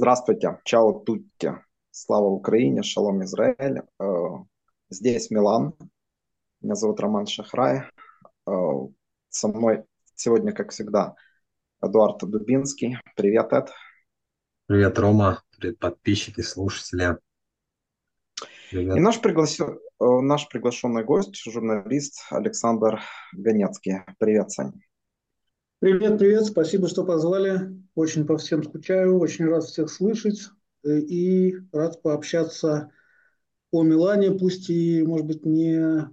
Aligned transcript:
Здравствуйте, 0.00 0.58
чао 0.64 0.92
тутти, 1.00 1.52
слава 1.90 2.24
Украине, 2.24 2.82
шалом 2.82 3.22
Израиль. 3.22 3.82
Э, 3.98 4.04
Здесь 4.88 5.30
Милан, 5.30 5.74
меня 6.62 6.74
зовут 6.74 7.00
Роман 7.00 7.26
Шахрай. 7.26 7.82
Э, 8.46 8.50
Со 9.28 9.48
мной 9.48 9.84
сегодня, 10.14 10.52
как 10.52 10.70
всегда, 10.70 11.16
Эдуард 11.82 12.16
Дубинский. 12.22 12.96
Привет, 13.14 13.52
Эд. 13.52 13.68
Привет, 14.64 14.98
Рома. 14.98 15.42
Привет, 15.58 15.78
подписчики, 15.78 16.40
слушатели. 16.40 17.18
И 18.70 18.76
Привет. 18.76 18.96
наш, 18.96 19.20
пригласил, 19.20 19.66
э, 19.68 20.04
наш 20.22 20.48
приглашенный 20.48 21.04
гость, 21.04 21.36
журналист 21.36 22.22
Александр 22.30 23.02
Ганецкий. 23.34 23.98
Привет, 24.18 24.50
Сань. 24.50 24.72
Привет, 25.80 26.18
привет, 26.18 26.46
спасибо, 26.46 26.88
что 26.88 27.04
позвали. 27.04 27.79
Очень 27.94 28.26
по 28.26 28.36
всем 28.38 28.62
скучаю, 28.62 29.18
очень 29.18 29.46
рад 29.46 29.64
всех 29.64 29.90
слышать 29.90 30.48
э, 30.84 30.98
и 31.00 31.54
рад 31.72 32.00
пообщаться 32.02 32.90
о 33.72 33.82
Милане, 33.82 34.32
пусть 34.32 34.70
и, 34.70 35.02
может 35.02 35.26
быть, 35.26 35.44
не 35.44 36.08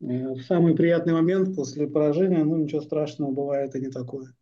э, 0.00 0.36
самый 0.46 0.74
приятный 0.74 1.12
момент 1.12 1.54
после 1.54 1.86
поражения, 1.86 2.44
но 2.44 2.56
ничего 2.56 2.80
страшного, 2.80 3.30
бывает 3.30 3.74
и 3.74 3.80
не 3.80 3.90
такое. 3.90 4.34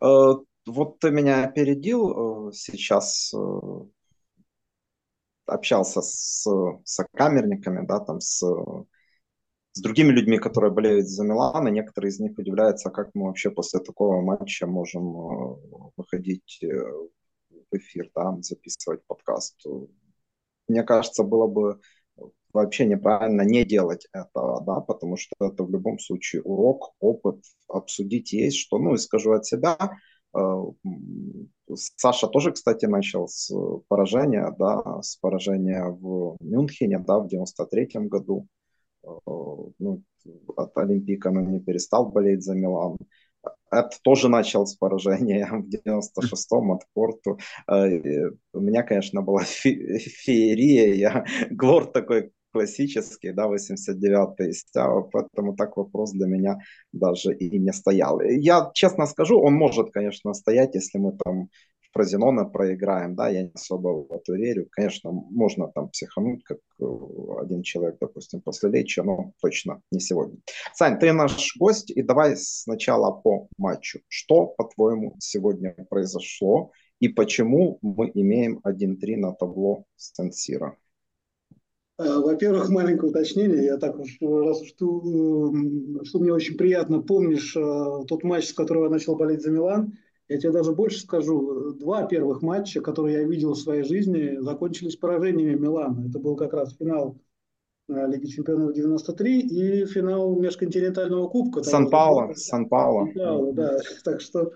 Э, 0.00 0.34
Вот 0.66 0.98
ты 0.98 1.10
меня 1.10 1.44
опередил, 1.44 2.52
сейчас 2.52 3.32
общался 5.46 6.02
с 6.02 6.46
сокамерниками, 6.84 7.86
да, 7.86 8.00
там 8.00 8.20
с 8.20 8.42
с 9.76 9.80
другими 9.82 10.10
людьми, 10.10 10.38
которые 10.38 10.72
болеют 10.72 11.06
за 11.06 11.22
Милан, 11.22 11.68
и 11.68 11.70
некоторые 11.70 12.08
из 12.08 12.18
них 12.18 12.38
удивляются, 12.38 12.88
как 12.88 13.10
мы 13.14 13.26
вообще 13.26 13.50
после 13.50 13.78
такого 13.80 14.22
матча 14.22 14.66
можем 14.66 15.04
э, 15.04 15.56
выходить 15.98 16.60
э, 16.62 16.68
в 17.50 17.76
эфир, 17.76 18.10
да, 18.14 18.38
записывать 18.40 19.04
подкаст. 19.06 19.62
Мне 20.66 20.82
кажется, 20.82 21.24
было 21.24 21.46
бы 21.46 21.78
вообще 22.54 22.86
неправильно 22.86 23.42
не 23.42 23.66
делать 23.66 24.08
этого, 24.14 24.64
да, 24.64 24.80
потому 24.80 25.18
что 25.18 25.34
это 25.40 25.62
в 25.62 25.70
любом 25.70 25.98
случае 25.98 26.40
урок, 26.40 26.94
опыт, 26.98 27.42
обсудить 27.68 28.32
есть 28.32 28.56
что. 28.56 28.78
Ну 28.78 28.94
и 28.94 28.96
скажу 28.96 29.32
от 29.32 29.44
себя, 29.44 29.76
э, 30.34 30.64
Саша 31.74 32.28
тоже, 32.28 32.52
кстати, 32.52 32.86
начал 32.86 33.28
с 33.28 33.52
поражения, 33.88 34.50
да, 34.58 35.02
с 35.02 35.16
поражения 35.16 35.84
в 35.84 36.38
Мюнхене, 36.40 36.98
да, 36.98 37.18
в 37.18 37.28
93 37.28 38.08
году 38.08 38.48
ну, 39.78 40.02
от 40.56 40.76
Олимпика, 40.76 41.30
но 41.30 41.40
не 41.40 41.60
перестал 41.60 42.10
болеть 42.10 42.42
за 42.42 42.54
Милан. 42.54 42.98
Это 43.70 43.98
тоже 44.02 44.28
начал 44.28 44.66
с 44.66 44.74
поражения 44.76 45.46
в 45.50 45.68
96-м 45.68 46.72
от 46.72 46.82
Порту. 46.94 47.38
Э, 47.70 48.30
у 48.52 48.60
меня, 48.60 48.82
конечно, 48.82 49.22
была 49.22 49.42
фе- 49.42 49.98
феерия. 49.98 50.94
Я 50.94 51.24
Глор 51.50 51.86
такой 51.86 52.32
классический, 52.52 53.32
да, 53.32 53.48
89-й 53.48 54.52
стяга, 54.54 55.02
поэтому 55.02 55.54
так 55.54 55.76
вопрос 55.76 56.12
для 56.12 56.26
меня 56.26 56.58
даже 56.92 57.34
и 57.34 57.58
не 57.58 57.72
стоял. 57.72 58.20
Я 58.22 58.70
честно 58.72 59.06
скажу, 59.06 59.38
он 59.38 59.52
может, 59.54 59.90
конечно, 59.90 60.32
стоять, 60.32 60.74
если 60.74 60.98
мы 60.98 61.18
там 61.22 61.50
Фразенона 61.96 62.44
проиграем, 62.44 63.14
да, 63.14 63.30
я 63.30 63.42
не 63.42 63.52
особо 63.54 63.88
в 63.88 64.12
это 64.12 64.34
верю. 64.34 64.68
Конечно, 64.70 65.12
можно 65.12 65.68
там 65.68 65.88
психануть, 65.88 66.44
как 66.44 66.58
э, 66.78 66.84
один 67.40 67.62
человек, 67.62 67.96
допустим, 67.98 68.42
после 68.42 68.68
Лечи, 68.68 69.00
но 69.00 69.32
точно 69.40 69.80
не 69.90 70.00
сегодня. 70.00 70.36
Сань, 70.74 70.98
ты 70.98 71.12
наш 71.14 71.56
гость, 71.56 71.90
и 71.90 72.02
давай 72.02 72.36
сначала 72.36 73.12
по 73.12 73.48
матчу. 73.56 74.00
Что, 74.08 74.46
по-твоему, 74.46 75.14
сегодня 75.20 75.74
произошло, 75.88 76.70
и 77.00 77.08
почему 77.08 77.78
мы 77.80 78.10
имеем 78.12 78.60
1-3 78.62 79.16
на 79.16 79.32
табло 79.32 79.84
Сен-Сиро? 79.96 80.76
Э, 81.98 82.18
во-первых, 82.18 82.68
маленькое 82.68 83.08
уточнение. 83.08 83.64
Я 83.64 83.78
так 83.78 83.98
уж, 83.98 84.18
раз 84.20 84.60
уж 84.60 84.72
ты, 84.72 84.84
э, 84.84 86.04
что 86.04 86.18
мне 86.18 86.34
очень 86.34 86.58
приятно 86.58 87.00
помнишь 87.00 87.54
тот 87.54 88.22
матч, 88.22 88.48
с 88.48 88.52
которого 88.52 88.84
я 88.84 88.90
начал 88.90 89.16
болеть 89.16 89.40
за 89.40 89.50
Милан, 89.50 89.94
я 90.28 90.38
тебе 90.38 90.52
даже 90.52 90.72
больше 90.72 91.00
скажу. 91.00 91.72
Два 91.74 92.04
первых 92.06 92.42
матча, 92.42 92.80
которые 92.80 93.18
я 93.20 93.24
видел 93.24 93.52
в 93.52 93.58
своей 93.58 93.84
жизни, 93.84 94.38
закончились 94.40 94.96
поражениями 94.96 95.54
Милана. 95.54 96.08
Это 96.08 96.18
был 96.18 96.36
как 96.36 96.52
раз 96.52 96.74
финал 96.76 97.18
э, 97.88 98.06
Лиги 98.08 98.26
Чемпионов 98.26 98.72
93 98.74 99.40
и 99.40 99.86
финал 99.86 100.34
межконтинентального 100.36 101.28
кубка. 101.28 101.62
Сан-Пауло, 101.62 102.32
Сан-Пауло. 102.34 103.06
Сан-Пауло, 103.06 103.52
да. 103.52 103.78
Так 104.04 104.20
что 104.20 104.52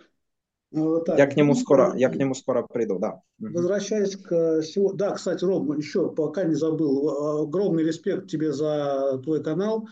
ну, 0.73 0.89
вот 0.89 1.05
так. 1.05 1.19
Я 1.19 1.27
к 1.27 1.37
нему 1.37 1.55
скоро, 1.55 1.95
я 1.97 2.09
к 2.09 2.17
нему 2.17 2.35
скоро 2.35 2.63
приду, 2.63 2.99
да. 2.99 3.23
Возвращаясь 3.39 4.17
к 4.17 4.63
сегодня. 4.63 4.99
Да, 4.99 5.11
кстати, 5.13 5.45
Ром, 5.45 5.77
еще 5.77 6.11
пока 6.11 6.45
не 6.45 6.55
забыл. 6.55 7.43
Огромный 7.43 7.85
респект 7.85 8.29
тебе 8.29 8.53
за 8.53 9.21
твой 9.25 9.43
канал 9.43 9.89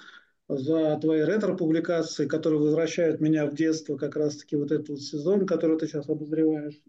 за 0.48 0.96
твои 0.96 1.20
ретро-публикации, 1.20 2.26
которые 2.26 2.60
возвращают 2.60 3.20
меня 3.20 3.46
в 3.46 3.54
детство, 3.54 3.96
как 3.96 4.16
раз-таки 4.16 4.56
вот 4.56 4.72
этот 4.72 4.88
вот 4.88 5.00
сезон, 5.00 5.46
который 5.46 5.78
ты 5.78 5.86
сейчас 5.86 6.08
обозреваешь. 6.08 6.80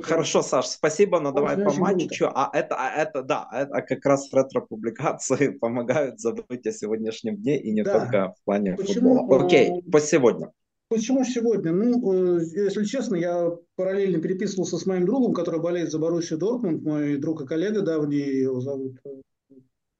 Хорошо, 0.00 0.42
Саш, 0.42 0.66
спасибо, 0.66 1.20
но 1.20 1.32
давай 1.32 1.62
по 1.62 1.72
матчу. 1.72 2.26
А 2.32 2.50
это, 2.52 2.74
а 2.78 2.90
это, 2.90 3.22
да, 3.22 3.48
это 3.52 3.82
как 3.82 4.04
раз 4.06 4.32
ретро-публикации 4.32 5.48
помогают 5.60 6.20
забыть 6.20 6.66
о 6.66 6.72
сегодняшнем 6.72 7.36
дне 7.36 7.60
и 7.60 7.70
не 7.70 7.82
да. 7.82 8.00
только 8.00 8.34
в 8.34 8.44
плане 8.44 8.76
Почему? 8.76 9.18
футбола. 9.18 9.44
Окей, 9.44 9.82
по 9.90 10.00
сегодня. 10.00 10.50
Почему 10.88 11.24
сегодня? 11.24 11.72
Ну, 11.72 12.38
если 12.38 12.84
честно, 12.84 13.16
я 13.16 13.50
параллельно 13.76 14.20
переписывался 14.20 14.76
с 14.76 14.84
моим 14.84 15.06
другом, 15.06 15.32
который 15.32 15.60
болеет 15.60 15.90
за 15.90 15.98
Боруссию 15.98 16.38
Дортмунд, 16.38 16.82
мой 16.82 17.16
друг 17.16 17.42
и 17.42 17.46
коллега 17.46 17.80
давний, 17.80 18.40
его 18.40 18.60
зовут 18.60 18.98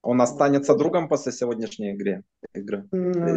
он 0.02 0.20
останется 0.20 0.74
другом 0.74 1.08
после 1.08 1.32
сегодняшней 1.32 1.92
игры, 1.92 2.24
игры 2.54 2.88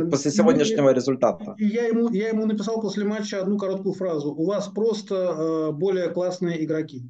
после 0.10 0.32
сегодняшнего 0.32 0.90
ну, 0.90 0.96
результата. 0.96 1.56
Я 1.60 1.88
ему, 1.88 2.10
я 2.10 2.30
ему 2.30 2.46
написал 2.46 2.82
после 2.82 3.06
матча 3.06 3.40
одну 3.40 3.58
короткую 3.58 3.94
фразу. 3.94 4.34
У 4.34 4.46
вас 4.46 4.68
просто 4.68 5.16
э, 5.16 5.72
более 5.72 6.10
классные 6.10 6.64
игроки. 6.64 7.10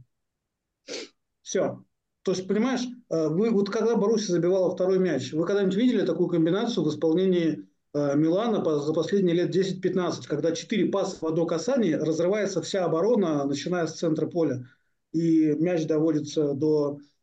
Все. 1.41 1.83
То 2.23 2.31
есть, 2.31 2.47
понимаешь, 2.47 2.81
вы 3.09 3.51
вот 3.51 3.69
когда 3.69 3.95
Боруссия 3.95 4.33
забивала 4.33 4.71
второй 4.71 4.97
мяч, 4.97 5.31
вы 5.31 5.45
когда-нибудь 5.45 5.75
видели 5.75 6.05
такую 6.05 6.27
комбинацию 6.27 6.83
в 6.83 6.89
исполнении 6.89 7.67
э, 7.93 8.17
Милана 8.17 8.61
по, 8.61 8.79
за 8.79 8.93
последние 8.93 9.35
лет 9.35 9.55
10-15, 9.55 10.27
когда 10.27 10.51
четыре 10.51 10.89
паса 10.89 11.17
в 11.21 11.25
одно 11.25 11.45
касание, 11.45 11.97
разрывается 11.97 12.63
вся 12.63 12.85
оборона, 12.85 13.45
начиная 13.45 13.85
с 13.85 13.93
центра 13.93 14.25
поля, 14.25 14.67
и 15.13 15.53
мяч 15.59 15.85
доводится 15.85 16.55
до 16.55 16.97
э, 16.97 17.14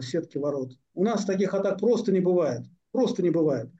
сетки 0.00 0.38
ворот. 0.38 0.72
У 0.94 1.04
нас 1.04 1.24
таких 1.24 1.54
атак 1.54 1.78
просто 1.78 2.12
не 2.12 2.20
бывает. 2.20 2.62
Просто 2.92 3.22
не 3.22 3.30
бывает. 3.30 3.70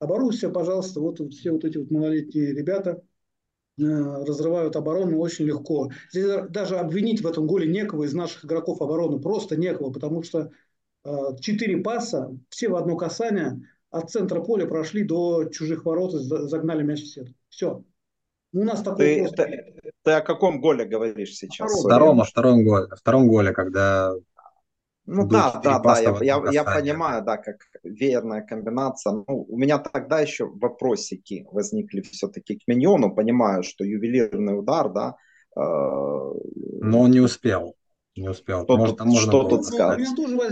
А 0.00 0.06
Боруссия, 0.06 0.50
пожалуйста, 0.50 1.00
вот 1.00 1.20
все 1.32 1.52
вот 1.52 1.64
эти 1.64 1.78
вот 1.78 1.90
малолетние 1.90 2.52
ребята 2.52 3.02
э, 3.78 3.82
разрывают 3.82 4.76
оборону 4.76 5.18
очень 5.18 5.46
легко. 5.46 5.90
Здесь 6.10 6.26
даже 6.50 6.76
обвинить 6.76 7.22
в 7.22 7.26
этом 7.26 7.46
голе 7.46 7.66
некого 7.70 8.04
из 8.04 8.12
наших 8.12 8.44
игроков 8.44 8.82
обороны 8.82 9.20
просто 9.20 9.56
некого, 9.56 9.92
потому 9.92 10.22
что 10.22 10.50
э, 11.04 11.10
четыре 11.40 11.78
паса, 11.78 12.36
все 12.48 12.68
в 12.68 12.76
одно 12.76 12.96
касание, 12.96 13.62
от 13.90 14.10
центра 14.10 14.40
поля 14.40 14.66
прошли 14.66 15.04
до 15.04 15.44
чужих 15.44 15.84
ворот 15.84 16.14
и 16.14 16.18
загнали 16.18 16.82
мяч 16.82 17.02
в 17.02 17.06
сетку. 17.06 17.34
Все. 17.48 17.84
Ну, 18.52 18.62
у 18.62 18.64
нас 18.64 18.82
такой 18.82 19.06
ты, 19.06 19.18
просто... 19.20 19.44
ты, 19.44 19.92
ты 20.02 20.10
о 20.10 20.20
каком 20.20 20.60
голе 20.60 20.84
говоришь 20.84 21.36
сейчас? 21.36 21.80
Втором, 21.80 22.20
о 22.20 22.24
втором 22.24 22.64
голе, 22.64 22.88
втором 22.96 23.28
голе, 23.28 23.52
когда 23.52 24.12
ну 25.06 25.26
да, 25.28 25.60
да, 25.62 25.78
да, 25.80 26.00
я, 26.00 26.16
я, 26.20 26.42
я 26.50 26.64
понимаю, 26.64 27.22
да, 27.24 27.36
как 27.36 27.56
верная 27.82 28.42
комбинация. 28.42 29.12
Ну, 29.12 29.46
у 29.48 29.58
меня 29.58 29.78
тогда 29.78 30.20
еще 30.20 30.46
вопросики 30.46 31.46
возникли 31.50 32.00
все-таки 32.00 32.56
к 32.56 32.66
Миньону, 32.66 33.14
понимаю, 33.14 33.62
что 33.62 33.84
ювелирный 33.84 34.58
удар, 34.58 34.88
да. 34.90 35.16
Э, 35.56 35.60
Но 35.60 37.00
он 37.00 37.10
не 37.10 37.20
успел. 37.20 37.74
Не 38.16 38.28
успел. 38.28 38.62
Что, 38.62 38.76
Может, 38.76 38.98
тут, 38.98 39.18
что 39.18 39.42
тут 39.42 39.64
сказать? 39.66 40.00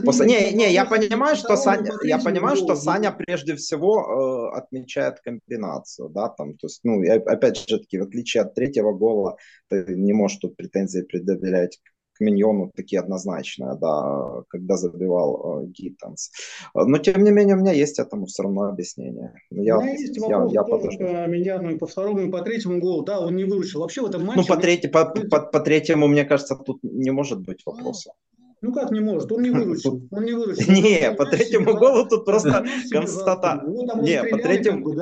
После... 0.05 0.27
Не, 0.27 0.53
не, 0.53 0.73
я 0.73 0.85
понимаю, 0.85 1.37
что 1.37 1.57
Саня, 1.57 1.93
я 2.03 2.19
понимаю, 2.19 2.57
что 2.57 2.75
Саня 2.75 3.13
прежде 3.13 3.55
всего 3.55 4.51
э, 4.53 4.59
отмечает 4.59 5.21
комбинацию, 5.21 6.09
да, 6.09 6.29
там, 6.29 6.57
то 6.57 6.67
есть, 6.67 6.81
ну, 6.83 7.01
опять 7.09 7.57
же 7.57 7.79
таки, 7.79 7.99
в 7.99 8.03
отличие 8.03 8.43
от 8.43 8.55
третьего 8.55 8.93
гола, 8.93 9.37
ты 9.69 9.85
не 9.95 10.13
можешь 10.13 10.39
тут 10.39 10.57
претензии 10.57 11.03
предъявлять 11.03 11.79
Миньону 12.23 12.73
такие 12.75 13.01
однозначные, 13.01 13.75
да, 13.81 14.43
когда 14.49 14.77
забивал 14.77 15.63
э, 15.63 15.67
Гиттенс. 15.67 16.31
Но, 16.75 16.99
тем 16.99 17.23
не 17.25 17.31
менее, 17.31 17.57
у 17.57 17.59
меня 17.59 17.73
есть 17.73 17.99
этому 17.99 18.27
все 18.27 18.45
равно 18.45 18.63
объяснение. 18.63 19.35
Я, 19.51 19.79
у 19.79 19.83
меня 19.83 19.93
есть 19.93 20.17
я, 20.17 20.39
вопрос 20.39 20.53
я, 20.53 20.63
тоже 20.63 20.99
по 20.99 21.27
Миньяну 21.27 21.79
по 21.79 21.87
второму, 21.87 22.21
и 22.21 22.31
по 22.31 22.43
третьему 22.43 22.81
голу. 22.81 23.03
Да, 23.03 23.21
он 23.21 23.37
не 23.37 23.45
выручил. 23.45 23.81
Вообще 23.81 24.03
в 24.03 24.07
этом 24.07 24.25
матче... 24.25 24.41
Ну, 24.41 24.47
по, 24.47 24.61
треть, 24.61 24.91
по, 24.93 25.05
по, 25.05 25.41
по 25.41 25.61
третьему, 25.61 26.07
мне 26.07 26.25
кажется, 26.25 26.57
тут 26.57 26.79
не 26.83 27.11
может 27.11 27.41
быть 27.41 27.63
вопроса. 27.67 28.13
Ну 28.61 28.73
как 28.73 28.93
не 28.93 29.01
может? 29.01 29.31
Он 29.33 29.43
не 29.43 29.51
выручил. 29.59 30.09
Он 30.11 30.25
не 30.25 30.33
выручил. 30.33 30.73
Не, 30.73 31.13
по 31.13 31.27
третьему 31.27 31.75
голу 31.75 32.09
тут 32.09 32.25
просто 32.25 32.65
констатация. 32.91 33.69
Не, 34.01 34.23
по 34.25 34.39
третьему... 34.39 34.95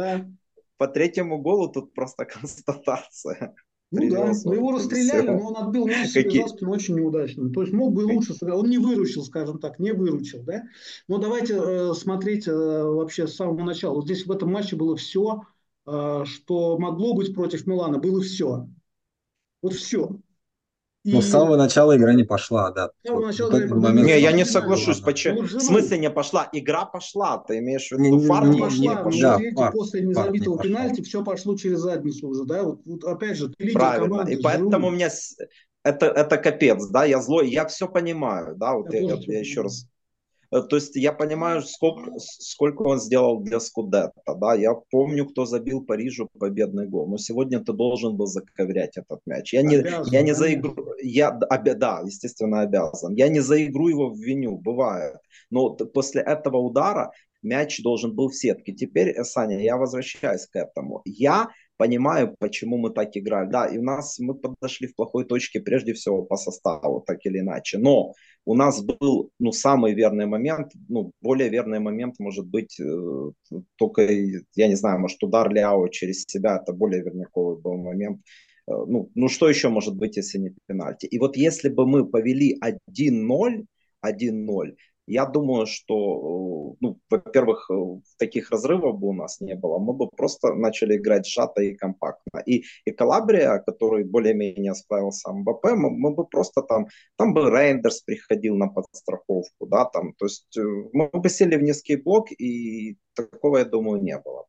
По 0.79 0.89
третьему 0.89 1.39
голу 1.39 1.69
тут 1.71 1.93
просто 1.93 2.25
констатация. 2.25 3.55
Ну 3.93 4.09
да, 4.09 4.33
но 4.45 4.55
его 4.55 4.71
расстреляли, 4.73 5.29
но 5.29 5.49
он 5.49 5.57
отбил 5.57 5.87
мяч 5.87 6.11
себе 6.11 6.43
за 6.43 6.49
спину 6.49 6.71
очень 6.71 6.95
неудачно. 6.95 7.51
То 7.51 7.63
есть 7.63 7.73
мог 7.73 7.93
бы 7.93 8.03
и 8.03 8.05
лучше 8.05 8.35
сыграть. 8.35 8.59
Он 8.59 8.71
не 8.71 8.79
выручил, 8.79 9.25
скажем 9.25 9.59
так, 9.59 9.81
не 9.81 9.93
выручил. 9.93 10.43
Да? 10.45 10.63
Но 11.09 11.19
давайте 11.19 11.55
э, 11.55 11.95
смотреть 11.95 12.47
э, 12.47 12.53
вообще 12.53 13.27
с 13.27 13.35
самого 13.35 13.65
начала. 13.65 13.95
Вот 13.95 14.05
здесь 14.05 14.27
в 14.27 14.31
этом 14.31 14.53
матче 14.53 14.77
было 14.77 14.97
все, 14.97 15.43
э, 15.87 16.23
что 16.25 16.79
могло 16.79 17.15
быть 17.15 17.35
против 17.35 17.67
Милана. 17.67 17.99
Было 17.99 18.21
все. 18.21 18.69
Вот 19.61 19.73
все. 19.73 20.21
И... 21.03 21.13
Ну, 21.13 21.23
с 21.23 21.29
самого 21.29 21.57
начала 21.57 21.97
игра 21.97 22.13
не 22.13 22.25
пошла, 22.25 22.71
да. 22.71 22.91
С 23.03 23.09
самого 23.09 23.27
начала 23.27 23.59
игра 23.59 23.75
момент... 23.75 24.07
Не, 24.07 24.21
я 24.21 24.33
не 24.33 24.45
соглашусь. 24.45 25.01
Почему? 25.01 25.43
Ну, 25.43 25.49
в 25.49 25.63
смысле 25.63 25.99
не 25.99 26.11
пошла? 26.11 26.49
Игра 26.53 26.85
пошла. 26.85 27.39
Ты 27.39 27.59
имеешь 27.59 27.89
в 27.89 27.93
виду, 27.93 28.21
фарт 28.21 28.49
не, 28.49 28.61
пошла. 28.61 29.39
Не, 29.39 29.51
да, 29.53 29.63
фарт, 29.63 29.75
после 29.75 30.03
незабитого 30.03 30.57
фарт 30.57 30.69
пенальти 30.69 31.03
все 31.03 31.25
пошло 31.25 31.57
через 31.57 31.79
задницу 31.79 32.29
уже, 32.29 32.45
да? 32.45 32.65
Вот, 32.65 32.81
вот 32.85 33.05
опять 33.05 33.39
же, 33.39 33.49
ты 33.49 33.65
лидер 33.65 33.81
Правильно. 33.81 34.09
команды. 34.09 34.33
И 34.35 34.43
поэтому 34.43 34.89
у 34.89 34.91
меня 34.91 35.09
это, 35.85 36.07
это 36.07 36.37
капец, 36.37 36.87
да, 36.89 37.05
я 37.05 37.21
злой, 37.21 37.49
я 37.49 37.67
все 37.67 37.89
понимаю, 37.89 38.55
да, 38.57 38.75
вот 38.75 38.93
я, 38.93 39.01
я, 39.01 39.15
я 39.15 39.41
еще 39.41 39.63
раз 39.63 39.87
то 40.51 40.77
есть 40.77 40.97
я 40.97 41.13
понимаю, 41.13 41.63
сколько, 41.63 42.13
сколько 42.19 42.83
он 42.83 42.99
сделал 42.99 43.41
для 43.41 43.61
Скудетта. 43.61 44.35
Да? 44.35 44.55
Я 44.55 44.75
помню, 44.91 45.27
кто 45.27 45.45
забил 45.45 45.85
Парижу 45.85 46.29
победный 46.39 46.89
гол. 46.89 47.07
Но 47.07 47.19
сегодня 47.19 47.61
ты 47.61 47.73
должен 47.73 48.17
был 48.17 48.27
заковырять 48.27 48.97
этот 48.97 49.21
мяч. 49.27 49.53
Я 49.53 49.63
не, 49.63 49.77
обязан, 49.77 50.13
я 50.13 50.23
не 50.23 50.35
за 50.35 50.53
игру... 50.55 50.75
Я, 51.01 51.39
обе, 51.51 51.75
да, 51.75 52.03
естественно, 52.05 52.63
обязан. 52.63 53.15
Я 53.15 53.29
не 53.29 53.41
за 53.41 53.65
игру 53.65 53.89
его 53.89 54.11
в 54.11 54.19
виню, 54.19 54.59
бывает. 54.59 55.19
Но 55.51 55.71
после 55.71 56.23
этого 56.23 56.57
удара 56.57 57.13
мяч 57.43 57.81
должен 57.83 58.15
был 58.15 58.29
в 58.29 58.35
сетке. 58.35 58.73
Теперь, 58.73 59.11
э, 59.11 59.23
Саня, 59.23 59.63
я 59.63 59.77
возвращаюсь 59.77 60.47
к 60.47 60.57
этому. 60.57 61.03
Я 61.05 61.49
понимаю, 61.77 62.35
почему 62.39 62.77
мы 62.77 62.91
так 62.91 63.17
играли. 63.17 63.49
Да, 63.51 63.67
и 63.67 63.79
у 63.79 63.83
нас 63.83 64.19
мы 64.19 64.35
подошли 64.35 64.89
в 64.89 64.95
плохой 64.95 65.25
точке 65.25 65.61
прежде 65.61 65.95
всего 65.95 66.23
по 66.23 66.37
составу, 66.37 67.01
так 67.07 67.25
или 67.25 67.39
иначе. 67.39 67.79
Но 67.79 68.13
у 68.45 68.55
нас 68.55 68.83
был 68.83 69.31
ну, 69.39 69.53
самый 69.53 69.95
верный 69.95 70.27
момент, 70.27 70.73
ну, 70.89 71.13
более 71.21 71.49
верный 71.49 71.79
момент 71.81 72.19
может 72.19 72.47
быть 72.47 72.81
э, 72.81 73.31
только, 73.77 74.03
я 74.03 74.69
не 74.69 74.77
знаю, 74.77 75.01
может 75.01 75.23
удар 75.23 75.53
Ляо 75.53 75.89
через 75.89 76.25
себя, 76.27 76.61
это 76.63 76.73
более 76.73 77.03
верняковый 77.03 77.61
был 77.61 77.77
момент. 77.77 78.21
Э, 78.67 78.73
ну, 78.87 79.11
ну 79.15 79.29
что 79.29 79.49
еще 79.49 79.69
может 79.69 79.97
быть, 79.97 80.17
если 80.17 80.39
не 80.39 80.55
пенальти? 80.67 81.07
И 81.07 81.19
вот 81.19 81.37
если 81.37 81.69
бы 81.69 81.87
мы 81.87 82.07
повели 82.07 82.59
1-0, 82.63 83.67
1-0, 84.05 84.77
я 85.11 85.27
думаю, 85.27 85.67
что, 85.67 86.77
ну, 86.81 86.99
во-первых, 87.11 87.71
таких 88.19 88.51
разрывов 88.51 88.99
бы 88.99 89.09
у 89.09 89.13
нас 89.13 89.41
не 89.41 89.55
было. 89.55 89.79
Мы 89.79 89.93
бы 89.93 90.09
просто 90.09 90.55
начали 90.55 90.97
играть 90.97 91.27
сжато 91.27 91.63
и 91.63 91.75
компактно. 91.75 92.41
И, 92.47 92.65
и 92.85 92.91
Калабрия, 92.93 93.59
который 93.59 94.05
более-менее 94.05 94.75
справился 94.75 95.33
МБП, 95.33 95.65
мы, 95.77 95.91
мы 95.91 96.15
бы 96.15 96.27
просто 96.27 96.63
там, 96.63 96.87
там 97.17 97.35
бы 97.35 97.51
Рейндерс 97.51 98.03
приходил 98.03 98.57
на 98.57 98.69
подстраховку, 98.69 99.67
да, 99.67 99.85
там, 99.85 100.13
то 100.15 100.27
есть 100.27 100.57
э, 100.57 100.63
мы 100.93 101.09
бы 101.13 101.29
сели 101.29 101.57
в 101.57 101.63
низкий 101.63 101.97
блок, 101.97 102.31
и 102.31 102.97
такого, 103.15 103.59
я 103.59 103.65
думаю, 103.65 104.03
не 104.03 104.17
было. 104.19 104.47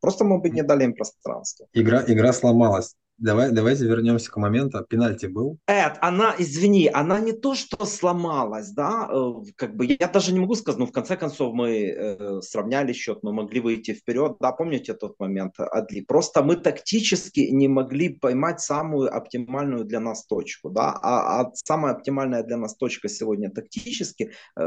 Просто 0.00 0.24
мы 0.24 0.40
бы 0.40 0.50
не 0.50 0.62
дали 0.62 0.84
им 0.84 0.94
пространство. 0.94 1.66
Игра, 1.72 2.02
игра 2.06 2.32
сломалась. 2.32 2.96
Давай, 3.20 3.52
давайте 3.52 3.84
вернемся 3.84 4.30
к 4.30 4.38
моменту. 4.38 4.82
Пенальти 4.88 5.26
был? 5.26 5.58
Эд, 5.66 5.98
она, 6.00 6.34
извини, 6.38 6.88
она 6.90 7.20
не 7.20 7.32
то, 7.32 7.54
что 7.54 7.84
сломалась, 7.84 8.70
да, 8.70 9.10
э, 9.12 9.32
как 9.56 9.76
бы 9.76 9.84
я 9.84 10.08
даже 10.08 10.32
не 10.32 10.40
могу 10.40 10.54
сказать, 10.54 10.78
но 10.78 10.86
в 10.86 10.92
конце 10.92 11.18
концов 11.18 11.52
мы 11.52 11.68
э, 11.68 12.40
сравняли 12.40 12.94
счет, 12.94 13.18
мы 13.22 13.34
могли 13.34 13.60
выйти 13.60 13.92
вперед, 13.92 14.36
да, 14.40 14.52
помните 14.52 14.94
тот 14.94 15.20
момент, 15.20 15.52
Адли? 15.58 16.00
Просто 16.00 16.42
мы 16.42 16.56
тактически 16.56 17.40
не 17.40 17.68
могли 17.68 18.08
поймать 18.08 18.60
самую 18.60 19.14
оптимальную 19.14 19.84
для 19.84 20.00
нас 20.00 20.24
точку, 20.24 20.70
да, 20.70 20.98
а, 21.02 21.42
а 21.42 21.50
самая 21.52 21.92
оптимальная 21.92 22.42
для 22.42 22.56
нас 22.56 22.74
точка 22.74 23.10
сегодня 23.10 23.50
тактически 23.50 24.30
э, 24.56 24.66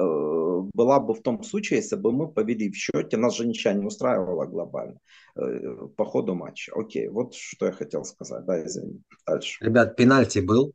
была 0.76 1.00
бы 1.00 1.16
в 1.16 1.24
том 1.24 1.42
случае, 1.42 1.80
если 1.80 1.96
бы 1.96 2.12
мы 2.12 2.32
повели 2.32 2.70
в 2.70 2.76
счете, 2.76 3.18
нас 3.18 3.36
же 3.36 3.48
ничего 3.48 3.74
не 3.74 3.86
устраивало 3.88 4.46
глобально 4.46 5.00
э, 5.36 5.88
по 5.98 6.06
ходу 6.06 6.36
матча. 6.36 6.72
Окей, 6.76 7.08
вот 7.08 7.34
что 7.34 7.66
я 7.66 7.72
хотел 7.72 8.04
сказать 8.06 8.43
да, 8.46 8.66
извини. 8.66 9.02
Дальше. 9.26 9.64
Ребят, 9.64 9.96
пенальти 9.96 10.40
был, 10.40 10.74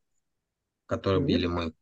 который 0.87 1.23
били 1.23 1.47
мы. 1.47 1.73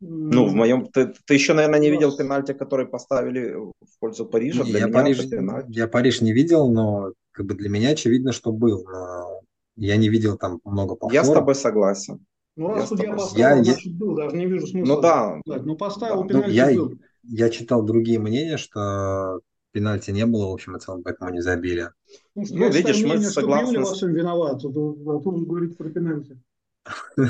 Ну, 0.00 0.46
в 0.46 0.54
моем... 0.54 0.86
Ты, 0.86 1.12
ты 1.26 1.34
еще, 1.34 1.52
наверное, 1.52 1.78
не 1.78 1.90
видел 1.90 2.16
пенальти, 2.16 2.54
который 2.54 2.86
поставили 2.86 3.52
в 3.52 3.98
пользу 3.98 4.24
Парижа. 4.24 4.64
Для 4.64 4.80
я, 4.80 4.86
меня 4.86 4.94
Париж, 4.94 5.20
я 5.68 5.88
Париж 5.88 6.20
не 6.22 6.32
видел, 6.32 6.70
но 6.70 7.12
как 7.32 7.46
бы 7.46 7.54
для 7.54 7.68
меня 7.68 7.90
очевидно, 7.90 8.32
что 8.32 8.50
был. 8.50 8.84
Но 8.84 9.42
я 9.76 9.96
не 9.96 10.08
видел 10.08 10.38
там 10.38 10.60
много 10.64 10.94
повторов. 10.94 11.12
Я 11.12 11.24
с 11.24 11.32
тобой 11.32 11.54
согласен. 11.54 12.24
Ну, 12.56 12.68
раз 12.68 12.82
я 12.82 12.86
судья 12.86 13.14
поставил, 13.14 13.62
я, 13.62 13.72
я... 13.72 13.76
был, 13.92 14.16
даже 14.16 14.36
не 14.36 14.46
вижу 14.46 14.66
смысла. 14.66 14.94
Ну 14.94 15.00
да. 15.00 15.40
Ну, 15.44 15.76
поставил 15.76 16.22
да. 16.22 16.28
пенальти 16.28 16.48
ну, 16.48 16.54
я, 16.54 16.74
был. 16.74 16.92
Я 17.22 17.50
читал 17.50 17.82
другие 17.82 18.18
мнения, 18.18 18.56
что 18.56 19.40
пенальти 19.72 20.10
не 20.10 20.26
было, 20.26 20.48
в 20.48 20.52
общем 20.52 20.76
и 20.76 20.80
целом, 20.80 21.02
поэтому 21.02 21.30
не 21.30 21.40
забили. 21.40 21.90
Ну, 22.34 22.44
ну 22.50 22.70
видишь, 22.70 23.02
мы 23.02 23.20
согласны. 23.20 23.82
Всем 23.84 24.12
виноват, 24.12 24.56
а 24.64 24.68
тут 24.68 25.46
говорит 25.46 25.76
про 25.76 25.88
пенальти. 25.90 26.40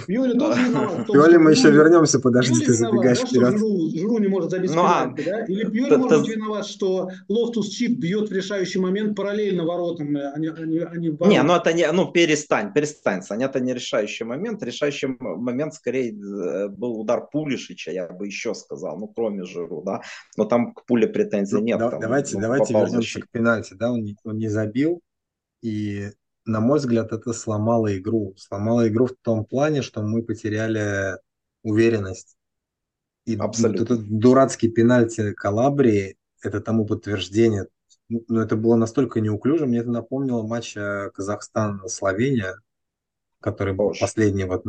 Юля 0.07 0.39
тоже 0.39 0.63
виноват. 0.63 1.09
Юля 1.09 1.39
мы 1.39 1.51
еще 1.51 1.71
вернемся, 1.71 2.21
подожди, 2.21 2.65
ты 2.65 2.73
забегаешь 2.73 3.19
вперед. 3.19 3.59
Жру 3.99 4.19
не 4.19 4.29
может 4.29 4.51
забить 4.51 4.73
ну, 4.75 4.83
а, 4.85 5.09
пенальти, 5.09 5.25
да? 5.29 5.45
Или 5.45 5.77
Юля 5.77 5.99
может 5.99 6.21
быть 6.21 6.37
виноват, 6.37 6.67
что 6.67 7.11
Лофтус 7.29 7.69
Чип 7.69 7.99
бьет 7.99 8.31
в 8.31 8.33
решающий 8.33 8.79
момент 8.79 9.17
параллельно 9.17 9.65
воротам, 9.65 10.17
а 10.17 10.39
не, 10.39 10.49
а 10.49 10.67
не, 10.67 10.79
а 10.79 10.97
не 10.97 11.09
Не, 11.29 11.43
ну 11.43 11.55
это 11.55 11.73
не, 11.73 11.91
ну 11.91 12.11
перестань, 12.13 12.73
перестань, 12.73 13.23
Саня, 13.23 13.47
это 13.47 13.61
не 13.61 13.75
решающий 13.75 14.25
момент. 14.25 14.63
Решающий 14.63 15.09
момент 15.19 15.75
скорее 15.75 16.13
э, 16.13 16.69
был 16.69 17.01
удар 17.01 17.27
Пулишича, 17.27 17.91
я 17.91 18.09
бы 18.09 18.27
еще 18.27 18.55
сказал, 18.55 18.99
ну 18.99 19.09
кроме 19.09 19.45
Жиру, 19.45 19.83
да. 19.85 20.03
Но 20.37 20.45
там 20.45 20.73
к 20.75 20.85
Пуле 20.87 21.09
претензий 21.09 21.57
ну, 21.57 21.63
нет. 21.63 21.79
Да, 21.79 21.91
там, 21.91 22.01
давайте 22.01 22.37
ну, 22.37 22.43
давайте 22.43 22.73
вернемся 22.73 23.21
к 23.21 23.29
пенальти, 23.29 23.75
да, 23.75 23.91
он 23.91 24.05
не, 24.05 24.17
он 24.25 24.39
не 24.39 24.49
забил, 24.49 25.01
и 25.63 26.11
на 26.51 26.61
мой 26.61 26.79
взгляд, 26.79 27.13
это 27.13 27.33
сломало 27.33 27.97
игру. 27.97 28.35
Сломало 28.37 28.89
игру 28.89 29.07
в 29.07 29.15
том 29.23 29.45
плане, 29.45 29.83
что 29.83 30.03
мы 30.03 30.23
потеряли 30.23 31.17
уверенность. 31.63 32.37
И 33.25 33.37
Абсолютно. 33.37 33.83
этот 33.85 34.19
дурацкий 34.19 34.69
пенальти 34.69 35.33
Калабрии– 35.33 36.17
это 36.43 36.61
тому 36.61 36.87
подтверждение. 36.87 37.67
Но 38.09 38.21
ну, 38.27 38.41
это 38.41 38.57
было 38.57 38.75
настолько 38.75 39.21
неуклюже. 39.21 39.67
Мне 39.67 39.79
это 39.79 39.91
напомнило 39.91 40.43
матч 40.43 40.77
э, 40.77 41.11
Казахстан-Словения, 41.15 42.57
который 43.41 43.73
был 43.73 43.89
Боже. 43.89 44.01
последний 44.01 44.45
вот 44.45 44.65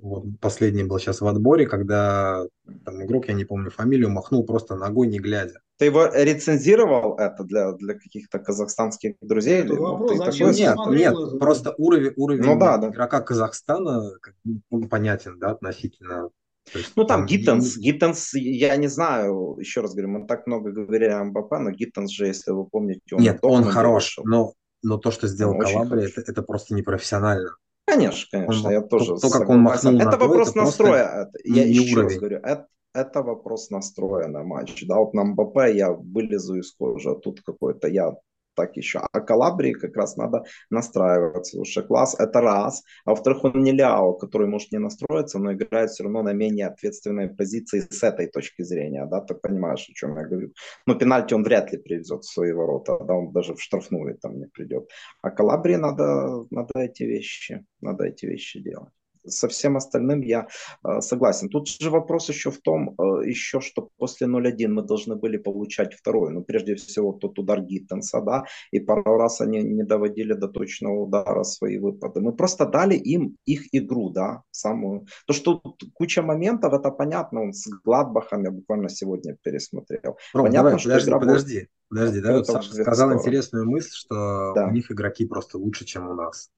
вот 0.00 0.24
последний 0.40 0.82
был 0.82 0.98
сейчас 0.98 1.20
в 1.20 1.26
отборе, 1.26 1.66
когда 1.66 2.44
там 2.84 3.04
игрок, 3.04 3.28
я 3.28 3.34
не 3.34 3.44
помню 3.44 3.70
фамилию, 3.70 4.10
махнул 4.10 4.44
просто 4.44 4.74
ногой, 4.74 5.06
не 5.06 5.20
глядя. 5.20 5.60
Ты 5.78 5.86
его 5.86 6.06
рецензировал 6.12 7.16
это 7.16 7.44
для, 7.44 7.72
для 7.72 7.94
каких-то 7.94 8.40
казахстанских 8.40 9.14
друзей? 9.20 9.62
Или, 9.62 9.72
вопрос, 9.72 10.10
ну, 10.10 10.24
такой... 10.24 10.54
Нет, 10.54 10.76
нет, 10.88 11.14
это? 11.14 11.36
просто 11.36 11.74
уровень, 11.78 12.12
уровень 12.16 12.42
ну, 12.42 12.58
да, 12.58 12.78
да. 12.78 12.88
игрока 12.88 13.20
Казахстана 13.20 14.10
как, 14.20 14.34
ну, 14.44 14.88
понятен, 14.88 15.38
да, 15.38 15.52
относительно. 15.52 16.30
Есть, 16.74 16.92
ну 16.96 17.04
там, 17.04 17.20
там 17.20 17.26
Гиттенс, 17.26 17.76
не... 17.76 17.84
Гиттенс, 17.84 18.34
я 18.34 18.76
не 18.76 18.88
знаю, 18.88 19.56
еще 19.58 19.80
раз 19.80 19.92
говорю, 19.92 20.08
мы 20.08 20.26
так 20.26 20.46
много 20.46 20.72
говорили 20.72 21.10
о 21.10 21.24
МБП, 21.24 21.52
но 21.60 21.70
Гиттенс 21.70 22.10
же, 22.10 22.26
если 22.26 22.50
вы 22.50 22.66
помните, 22.66 23.00
он 23.12 23.22
Нет, 23.22 23.38
он 23.42 23.64
хорош, 23.64 24.18
но, 24.24 24.54
но 24.82 24.98
то, 24.98 25.10
что 25.10 25.28
сделал 25.28 25.58
Калабри, 25.58 26.04
это, 26.04 26.20
это 26.20 26.42
просто 26.42 26.74
непрофессионально. 26.74 27.50
Конечно, 27.90 28.28
конечно, 28.30 28.68
он, 28.68 28.72
я 28.72 28.80
тоже 28.82 29.16
то, 29.16 29.30
как 29.30 29.48
он 29.48 29.60
махнул 29.60 29.96
Это 29.96 30.12
ногой, 30.12 30.28
вопрос 30.28 30.50
это 30.50 30.58
настроя. 30.58 31.30
Я 31.44 31.64
не 31.64 31.70
еще 31.70 31.94
уровень. 31.94 32.08
раз 32.08 32.18
говорю, 32.18 32.36
это, 32.38 32.66
это 32.94 33.22
вопрос 33.22 33.70
настроя 33.70 34.28
на 34.28 34.44
матч. 34.44 34.84
Да, 34.86 34.98
вот 34.98 35.12
на 35.12 35.24
МБП 35.24 35.56
я 35.74 35.90
вылезу 35.90 36.56
из 36.56 36.72
кожи, 36.72 37.10
а 37.10 37.14
тут 37.16 37.40
какой-то 37.42 37.88
я 37.88 38.14
так 38.60 38.76
еще. 38.76 39.00
А 39.12 39.20
Калабрии 39.20 39.72
как 39.72 39.96
раз 39.96 40.16
надо 40.16 40.44
настраиваться. 40.70 41.56
Слушай, 41.56 41.84
класс 41.84 42.16
это 42.18 42.40
раз. 42.40 42.82
А 43.04 43.10
во-вторых, 43.10 43.44
он 43.44 43.62
не 43.62 43.72
Ляо, 43.72 44.12
который 44.12 44.46
может 44.48 44.72
не 44.72 44.78
настроиться, 44.78 45.38
но 45.38 45.52
играет 45.52 45.90
все 45.90 46.04
равно 46.04 46.22
на 46.22 46.32
менее 46.32 46.66
ответственной 46.66 47.28
позиции 47.28 47.80
с 47.80 48.02
этой 48.02 48.26
точки 48.26 48.62
зрения. 48.62 49.06
Да, 49.06 49.20
ты 49.20 49.34
понимаешь, 49.34 49.88
о 49.88 49.92
чем 49.94 50.16
я 50.16 50.26
говорю. 50.26 50.52
Но 50.86 50.94
пенальти 50.94 51.34
он 51.34 51.42
вряд 51.44 51.72
ли 51.72 51.78
привезет 51.78 52.22
в 52.24 52.32
свои 52.32 52.52
ворота. 52.52 52.98
Да, 53.04 53.14
он 53.14 53.32
даже 53.32 53.54
в 53.54 53.60
штрафную 53.62 54.18
там 54.18 54.38
не 54.38 54.46
придет. 54.46 54.90
А 55.22 55.30
Калабрии 55.30 55.76
надо, 55.76 56.44
надо 56.50 56.80
эти 56.80 57.04
вещи, 57.04 57.64
надо 57.80 58.04
эти 58.04 58.26
вещи 58.26 58.60
делать 58.60 58.99
со 59.26 59.48
всем 59.48 59.76
остальным 59.76 60.20
я 60.20 60.46
э, 60.84 61.00
согласен. 61.00 61.48
Тут 61.48 61.68
же 61.68 61.90
вопрос 61.90 62.28
еще 62.28 62.50
в 62.50 62.60
том, 62.60 62.94
э, 62.98 63.28
еще 63.28 63.60
что 63.60 63.90
после 63.98 64.26
0-1 64.26 64.68
мы 64.68 64.82
должны 64.82 65.16
были 65.16 65.36
получать 65.36 65.94
второй. 65.94 66.32
Ну, 66.32 66.42
прежде 66.42 66.74
всего, 66.74 67.12
тот 67.12 67.38
удар 67.38 67.60
Гиттенса, 67.60 68.20
да, 68.20 68.44
и 68.70 68.80
пару 68.80 69.16
раз 69.16 69.40
они 69.40 69.62
не 69.62 69.82
доводили 69.82 70.32
до 70.32 70.48
точного 70.48 71.00
удара 71.00 71.42
свои 71.44 71.78
выпады. 71.78 72.20
Мы 72.20 72.32
просто 72.32 72.66
дали 72.66 72.94
им 72.94 73.36
их 73.46 73.62
игру, 73.72 74.10
да, 74.10 74.42
самую. 74.50 75.06
То, 75.26 75.32
что 75.32 75.62
куча 75.94 76.22
моментов, 76.22 76.72
это 76.72 76.90
понятно, 76.90 77.42
он 77.42 77.52
с 77.52 77.68
Гладбахом 77.84 78.44
я 78.44 78.50
буквально 78.50 78.88
сегодня 78.88 79.36
пересмотрел. 79.42 80.16
Ром, 80.32 80.46
понятно, 80.46 80.70
давай, 80.70 80.78
что 80.78 80.90
подожди, 80.90 81.10
подожди. 81.10 81.68
Подожди, 81.88 82.20
да, 82.20 82.32
вот 82.34 82.46
Саша 82.46 82.72
сказал 82.72 83.12
интересную 83.14 83.68
мысль, 83.68 83.90
что 83.92 84.52
да. 84.54 84.66
у 84.68 84.70
них 84.70 84.92
игроки 84.92 85.26
просто 85.26 85.58
лучше, 85.58 85.84
чем 85.84 86.08
у 86.08 86.14
нас. 86.14 86.50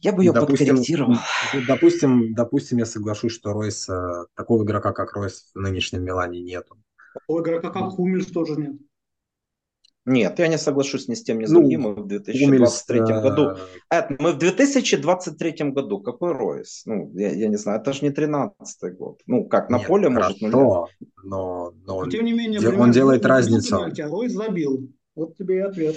Э, 0.00 0.08
я 0.08 0.12
бы 0.12 0.22
ее 0.22 0.32
допустим, 0.32 0.66
подкорректировал. 0.66 1.16
Допустим, 1.66 2.34
допустим, 2.34 2.78
я 2.78 2.86
соглашусь, 2.86 3.32
что 3.32 3.52
Ройс, 3.52 3.88
такого 4.34 4.64
игрока, 4.64 4.92
как 4.92 5.12
Ройс 5.14 5.50
в 5.54 5.60
нынешнем 5.60 6.04
Милане 6.04 6.40
нету. 6.40 6.76
Такого 7.14 7.42
игрока, 7.42 7.70
как 7.70 7.90
Хумельс, 7.90 8.26
тоже 8.26 8.56
нет. 8.56 8.76
Нет, 10.06 10.38
я 10.38 10.48
не 10.48 10.56
соглашусь 10.56 11.08
ни 11.08 11.14
с 11.14 11.22
тем, 11.22 11.38
ни 11.38 11.44
с 11.44 11.50
ну, 11.50 11.60
другим. 11.60 11.82
Мы 11.82 11.94
в 11.94 12.06
2023 12.06 13.00
Умельс, 13.00 13.22
году. 13.22 13.56
Это, 13.90 14.16
мы 14.18 14.32
в 14.32 14.38
2023 14.38 15.70
году. 15.70 16.00
Какой 16.00 16.32
Ройс? 16.32 16.82
Ну, 16.86 17.12
я, 17.14 17.30
я 17.32 17.48
не 17.48 17.56
знаю, 17.56 17.80
это 17.80 17.92
же 17.92 18.00
не 18.02 18.10
13 18.10 18.96
год. 18.96 19.20
Ну, 19.26 19.44
как 19.44 19.68
на 19.68 19.78
Нет, 19.78 19.86
поле 19.86 20.10
хорошо, 20.10 20.36
может, 20.40 20.54
но, 20.54 20.88
но, 21.22 21.74
но 21.84 21.96
он, 21.98 22.10
тем 22.10 22.24
не 22.24 22.32
менее, 22.32 22.60
он 22.78 22.92
делает 22.92 23.26
разницу. 23.26 23.76
А 23.76 24.08
Ройс 24.08 24.32
забил. 24.32 24.90
Вот 25.14 25.36
тебе 25.36 25.56
и 25.56 25.60
ответ. 25.60 25.96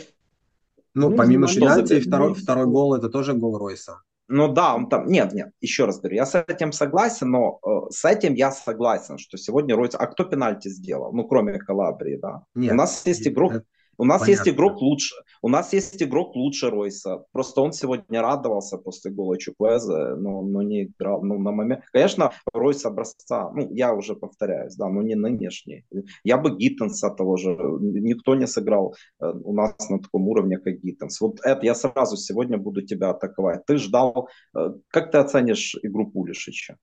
Ну, 0.93 1.09
ну 1.09 1.15
помимо 1.15 1.47
пенальти, 1.47 1.99
второй, 1.99 2.33
второй 2.33 2.65
гол 2.67 2.95
это 2.95 3.09
тоже 3.09 3.33
гол 3.33 3.57
Ройса. 3.57 4.01
Ну 4.29 4.47
да, 4.51 4.75
он 4.75 4.87
там, 4.87 5.07
нет, 5.07 5.33
нет, 5.33 5.51
еще 5.59 5.85
раз 5.85 5.99
говорю, 5.99 6.15
я 6.15 6.25
с 6.25 6.35
этим 6.35 6.71
согласен, 6.71 7.29
но 7.29 7.59
э, 7.65 7.91
с 7.91 8.05
этим 8.05 8.35
я 8.35 8.51
согласен, 8.51 9.17
что 9.17 9.37
сегодня 9.37 9.75
Ройс, 9.75 9.95
а 9.95 10.07
кто 10.07 10.23
пенальти 10.23 10.69
сделал, 10.69 11.11
ну 11.13 11.27
кроме 11.27 11.59
Калабрии, 11.59 12.17
да? 12.21 12.43
Нет, 12.55 12.71
У 12.71 12.75
нас 12.75 13.05
есть 13.05 13.27
игрок, 13.27 13.51
это, 13.51 13.65
у 14.03 14.05
нас 14.05 14.19
Понятно. 14.19 14.31
есть 14.31 14.49
игрок 14.49 14.81
лучше. 14.81 15.15
У 15.41 15.47
нас 15.47 15.71
есть 15.71 16.03
игрок 16.03 16.35
лучше 16.35 16.69
Ройса. 16.69 17.23
Просто 17.31 17.61
он 17.61 17.71
сегодня 17.71 18.21
радовался 18.21 18.77
после 18.77 19.11
гола 19.11 19.37
Чуквеза, 19.37 20.17
но, 20.17 20.41
но 20.41 20.61
не 20.61 20.83
играл. 20.83 21.23
Ну, 21.23 21.39
на 21.39 21.51
момент... 21.51 21.85
Конечно, 21.93 22.33
Ройс 22.53 22.85
образца, 22.85 23.49
ну, 23.55 23.69
я 23.71 23.93
уже 23.93 24.15
повторяюсь, 24.15 24.75
да, 24.75 24.89
но 24.89 25.01
не 25.01 25.15
нынешний. 25.15 25.85
Я 26.25 26.37
бы 26.37 26.57
Гиттенса 26.57 27.11
того 27.11 27.37
же. 27.37 27.57
Никто 27.79 28.35
не 28.35 28.45
сыграл 28.45 28.93
э, 29.21 29.31
у 29.31 29.53
нас 29.53 29.89
на 29.89 29.99
таком 29.99 30.27
уровне, 30.27 30.57
как 30.57 30.81
Гиттенс. 30.81 31.21
Вот 31.21 31.39
это 31.41 31.65
я 31.65 31.73
сразу 31.73 32.17
сегодня 32.17 32.57
буду 32.57 32.81
тебя 32.81 33.11
атаковать. 33.11 33.65
Ты 33.65 33.77
ждал... 33.77 34.27
Э, 34.53 34.73
как 34.89 35.11
ты 35.11 35.17
оценишь 35.19 35.77
игру 35.81 36.11
Пулишича? 36.11 36.75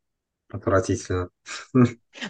Отвратительно. 0.50 1.30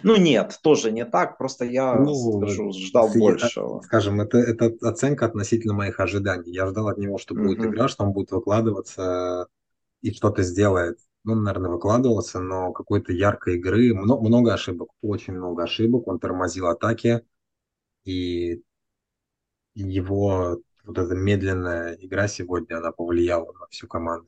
Ну 0.03 0.15
нет, 0.15 0.59
тоже 0.61 0.91
не 0.91 1.05
так, 1.05 1.37
просто 1.37 1.65
я 1.65 1.95
ну, 1.95 2.13
скажу, 2.37 2.71
ждал 2.71 3.11
я, 3.13 3.19
большего. 3.19 3.81
Скажем, 3.81 4.21
это, 4.21 4.37
это 4.37 4.71
оценка 4.87 5.25
относительно 5.25 5.73
моих 5.73 5.99
ожиданий. 5.99 6.51
Я 6.51 6.67
ждал 6.67 6.87
от 6.87 6.97
него, 6.97 7.17
что 7.17 7.33
будет 7.33 7.59
mm-hmm. 7.59 7.69
игра, 7.69 7.87
что 7.87 8.03
он 8.03 8.13
будет 8.13 8.31
выкладываться 8.31 9.47
и 10.01 10.13
что-то 10.13 10.43
сделает. 10.43 10.99
Ну, 11.23 11.35
наверное, 11.35 11.71
выкладывался, 11.71 12.39
но 12.39 12.71
какой-то 12.71 13.11
яркой 13.11 13.55
игры, 13.55 13.93
много, 13.93 14.23
много 14.27 14.53
ошибок, 14.53 14.89
очень 15.01 15.33
много 15.33 15.63
ошибок. 15.63 16.07
Он 16.07 16.19
тормозил 16.19 16.67
атаки, 16.67 17.21
и 18.05 18.63
его 19.73 20.61
вот 20.83 20.97
эта 20.97 21.15
медленная 21.15 21.93
игра 21.93 22.27
сегодня, 22.27 22.77
она 22.77 22.91
повлияла 22.91 23.51
на 23.53 23.67
всю 23.67 23.87
команду. 23.87 24.27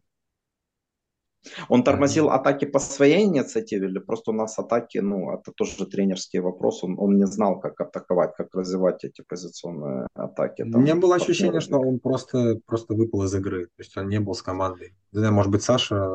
Он 1.70 1.84
тормозил 1.84 2.30
атаки 2.30 2.66
по 2.66 2.80
своей 2.80 3.26
инициативе 3.26 3.88
или 3.88 4.00
просто 4.00 4.32
у 4.32 4.34
нас 4.34 4.58
атаки, 4.60 5.00
ну, 5.00 5.34
это 5.34 5.52
тоже 5.52 5.86
тренерский 5.86 6.40
вопрос, 6.40 6.84
он, 6.84 6.96
он 6.98 7.18
не 7.18 7.26
знал, 7.26 7.60
как 7.60 7.80
атаковать, 7.82 8.34
как 8.36 8.54
развивать 8.56 9.04
эти 9.04 9.22
позиционные 9.22 10.08
атаки. 10.14 10.64
Там, 10.64 10.76
У 10.76 10.84
меня 10.84 10.96
было 10.96 11.16
ощущение, 11.16 11.62
что 11.62 11.80
он 11.80 12.00
просто, 12.00 12.60
просто 12.66 12.94
выпал 12.94 13.24
из 13.24 13.36
игры, 13.36 13.66
то 13.66 13.80
есть 13.80 13.98
он 13.98 14.08
не 14.10 14.20
был 14.20 14.34
с 14.34 14.42
командой. 14.42 14.94
Не 15.12 15.20
знаю, 15.20 15.34
может 15.34 15.52
быть, 15.52 15.64
Саша 15.64 16.10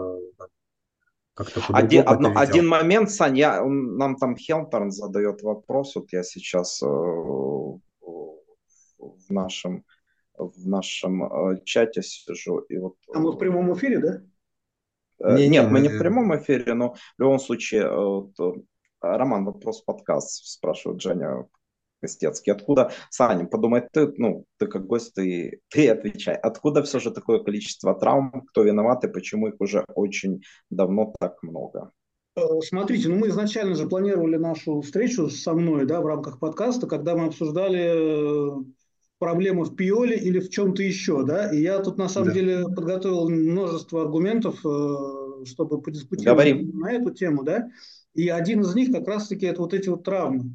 как-то 1.35 1.61
один, 1.69 2.03
одно, 2.05 2.33
один 2.35 2.67
момент, 2.67 3.11
Сань, 3.13 3.39
я, 3.39 3.65
нам 3.65 4.17
там 4.17 4.37
Хелтерн 4.37 4.91
задает 4.91 5.43
вопрос, 5.43 5.95
вот 5.95 6.13
я 6.13 6.25
сейчас 6.25 6.83
э, 6.83 6.87
в 6.87 7.81
нашем 9.29 9.85
в 10.39 10.67
нашем 10.67 11.25
э, 11.25 11.61
чате 11.65 12.03
сижу. 12.03 12.59
И 12.61 12.79
вот, 12.79 12.97
а 13.13 13.19
мы 13.19 13.33
в 13.33 13.39
прямом 13.39 13.73
эфире, 13.75 13.99
да? 13.99 14.23
Э, 15.21 15.37
не, 15.37 15.49
Нет, 15.49 15.67
не, 15.67 15.71
мы 15.71 15.81
не 15.81 15.89
в 15.89 15.99
прямом 15.99 16.37
эфире, 16.37 16.75
но 16.75 16.95
в 16.95 17.21
любом 17.21 17.39
случае, 17.39 17.83
э, 17.83 17.97
вот, 17.97 18.33
э, 18.41 18.53
Роман, 19.01 19.45
вопрос 19.45 19.83
подкаст, 19.83 20.45
спрашивает 20.47 21.01
Женя 21.01 21.47
Костецкий. 22.01 22.53
Откуда, 22.53 22.93
Саня, 23.11 23.47
подумай 23.47 23.83
ты, 23.93 24.13
ну, 24.17 24.45
ты 24.59 24.67
как 24.67 24.87
гость, 24.87 25.15
ты, 25.15 25.61
ты 25.69 25.89
отвечай. 25.89 26.35
Откуда 26.35 26.83
все 26.83 27.01
же 27.01 27.11
такое 27.11 27.43
количество 27.43 27.95
травм, 27.95 28.47
кто 28.49 28.63
виноват 28.63 29.05
и 29.05 29.09
почему 29.09 29.49
их 29.49 29.61
уже 29.61 29.85
очень 29.95 30.43
давно 30.71 31.13
так 31.19 31.43
много? 31.43 31.93
Смотрите, 32.61 33.09
ну 33.09 33.17
мы 33.17 33.29
изначально 33.29 33.75
же 33.75 33.89
планировали 33.89 34.37
нашу 34.37 34.81
встречу 34.81 35.29
со 35.29 35.55
мной, 35.55 35.87
да, 35.87 36.01
в 36.01 36.07
рамках 36.07 36.39
подкаста, 36.39 36.87
когда 36.87 37.17
мы 37.17 37.27
обсуждали 37.27 38.65
проблема 39.19 39.65
в 39.65 39.75
пиоле 39.75 40.17
или 40.17 40.39
в 40.39 40.49
чем-то 40.49 40.83
еще, 40.83 41.25
да? 41.25 41.53
И 41.53 41.61
я 41.61 41.79
тут 41.81 41.99
на 41.99 42.09
самом 42.09 42.29
да. 42.29 42.35
деле 42.35 42.65
подготовил 42.65 43.29
множество 43.29 44.03
аргументов, 44.03 44.65
э, 44.65 45.45
чтобы 45.45 45.83
подискутировать 45.83 46.47
Говорим. 46.47 46.79
на 46.79 46.93
эту 46.93 47.11
тему, 47.11 47.43
да? 47.43 47.69
И 48.15 48.29
один 48.29 48.63
из 48.63 48.75
них 48.75 48.93
как 48.93 49.07
раз-таки 49.07 49.47
это 49.47 49.61
вот 49.61 49.75
эти 49.75 49.89
вот 49.89 50.05
травмы. 50.05 50.55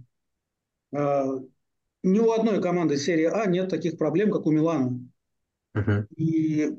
Э, 0.94 1.40
ни 2.04 2.20
у 2.20 2.32
одной 2.32 2.62
команды 2.62 2.98
серии 2.98 3.26
А 3.26 3.46
нет 3.46 3.70
таких 3.70 3.98
проблем, 3.98 4.32
как 4.32 4.46
у 4.46 4.52
Милана. 4.52 5.00
Uh-huh. 5.76 6.06
И 6.16 6.78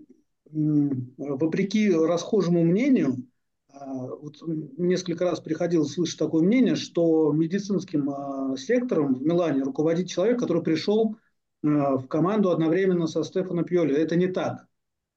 вопреки 0.53 1.91
расхожему 1.91 2.63
мнению, 2.63 3.27
э, 3.69 3.77
вот 3.77 4.37
несколько 4.79 5.25
раз 5.25 5.41
приходилось 5.41 5.93
слышать 5.93 6.19
такое 6.19 6.43
мнение, 6.43 6.77
что 6.77 7.33
медицинским 7.33 8.57
сектором 8.57 9.15
в 9.15 9.23
Милане 9.23 9.65
руководит 9.65 10.09
человек, 10.09 10.39
который 10.39 10.63
пришел 10.63 11.17
в 11.65 12.07
команду 12.09 12.51
одновременно 12.51 13.07
со 13.07 13.25
Стефаном 13.25 13.65
Пьоли. 13.65 13.95
Это 13.95 14.17
не 14.17 14.27
так. 14.27 14.67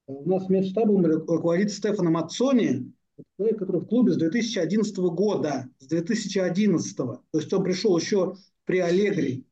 У 0.07 0.29
нас 0.29 0.47
медштабом 0.47 1.05
руководит 1.05 1.71
Стефаном 1.71 2.15
Ацони, 2.15 2.93
человек, 3.37 3.59
который 3.59 3.81
в 3.81 3.87
клубе 3.87 4.13
с 4.13 4.17
2011 4.17 4.97
года, 4.97 5.69
с 5.79 5.87
2011. 5.87 6.95
То 6.95 7.21
есть 7.33 7.51
он 7.51 7.63
пришел 7.63 7.97
еще 7.97 8.35
при 8.63 8.79
Аллегри. 8.79 9.45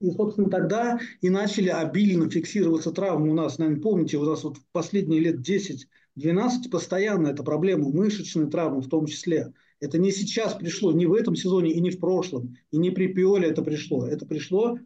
И, 0.00 0.10
собственно, 0.10 0.50
тогда 0.50 0.98
и 1.20 1.30
начали 1.30 1.68
обильно 1.68 2.28
фиксироваться 2.28 2.90
травмы 2.90 3.30
у 3.30 3.34
нас. 3.34 3.58
Наверное, 3.58 3.82
помните, 3.82 4.16
у 4.16 4.24
нас 4.24 4.42
вот 4.42 4.56
последние 4.72 5.20
лет 5.20 5.48
10-12 5.48 6.68
постоянно 6.70 7.28
эта 7.28 7.44
проблема, 7.44 7.90
мышечные 7.90 8.48
травмы 8.48 8.80
в 8.80 8.88
том 8.88 9.06
числе. 9.06 9.52
Это 9.80 9.98
не 9.98 10.10
сейчас 10.10 10.54
пришло, 10.54 10.90
не 10.90 11.06
в 11.06 11.14
этом 11.14 11.36
сезоне 11.36 11.72
и 11.72 11.80
не 11.80 11.90
в 11.90 12.00
прошлом, 12.00 12.56
и 12.72 12.78
не 12.78 12.90
при 12.90 13.12
Пиоле 13.12 13.48
это 13.48 13.62
пришло. 13.62 14.06
Это 14.06 14.26
пришло 14.26 14.78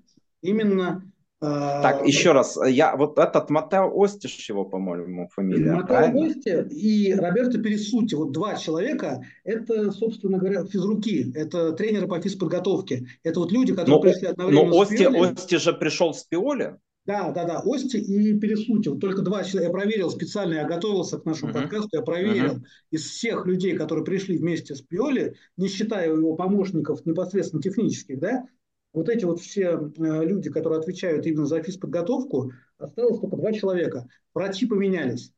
именно 0.43 1.11
так, 1.43 2.03
а, 2.03 2.07
еще 2.07 2.31
раз, 2.31 2.57
я 2.69 2.95
вот 2.95 3.19
этот 3.19 3.51
Матео 3.51 3.91
Остиш 4.01 4.49
его, 4.49 4.65
по-моему, 4.65 5.29
фамилия. 5.35 5.73
Матео 5.73 6.25
Ости 6.25 6.69
и 6.71 7.13
Роберто 7.15 7.59
Пересути, 7.59 8.15
вот 8.15 8.31
два 8.31 8.55
человека, 8.55 9.25
это, 9.43 9.91
собственно 9.91 10.39
говоря, 10.39 10.65
физруки, 10.65 11.33
это 11.35 11.73
тренеры 11.73 12.07
по 12.07 12.21
физподготовке. 12.21 13.09
Это 13.25 13.41
вот 13.41 13.51
люди, 13.51 13.75
которые 13.75 13.97
но, 13.97 14.01
пришли 14.01 14.29
одновременно 14.29 14.71
но 14.71 14.81
Ости, 14.81 15.03
Ости 15.03 15.57
же 15.57 15.73
пришел 15.73 16.15
с 16.15 16.23
Пиоли? 16.23 16.77
Да, 17.07 17.33
да, 17.33 17.45
да, 17.45 17.61
Ости 17.65 17.97
и 17.97 18.39
Пересути. 18.39 18.89
Вот 18.89 19.01
только 19.01 19.23
два 19.23 19.43
человека. 19.43 19.65
Я 19.65 19.71
проверил 19.71 20.11
специально, 20.11 20.55
я 20.55 20.65
готовился 20.65 21.19
к 21.19 21.25
нашему 21.25 21.51
uh-huh. 21.51 21.63
подкасту, 21.63 21.89
я 21.97 22.03
проверил 22.03 22.53
uh-huh. 22.53 22.63
из 22.93 23.05
всех 23.05 23.47
людей, 23.47 23.75
которые 23.75 24.05
пришли 24.05 24.39
вместе 24.39 24.77
с 24.77 24.83
Пиоли, 24.83 25.35
не 25.57 25.67
считая 25.67 26.13
его 26.15 26.37
помощников 26.37 27.05
непосредственно 27.05 27.61
технических, 27.61 28.21
да, 28.21 28.45
вот 28.93 29.09
эти 29.09 29.25
вот 29.25 29.41
все 29.41 29.71
э, 29.71 30.25
люди, 30.25 30.51
которые 30.51 30.81
отвечают 30.81 31.27
именно 31.27 31.47
за 31.47 31.63
физподготовку, 31.63 32.53
осталось 32.79 33.21
только 33.21 33.37
два 33.37 33.53
человека. 33.53 34.09
Врачи 34.35 34.67
поменялись. 34.67 35.33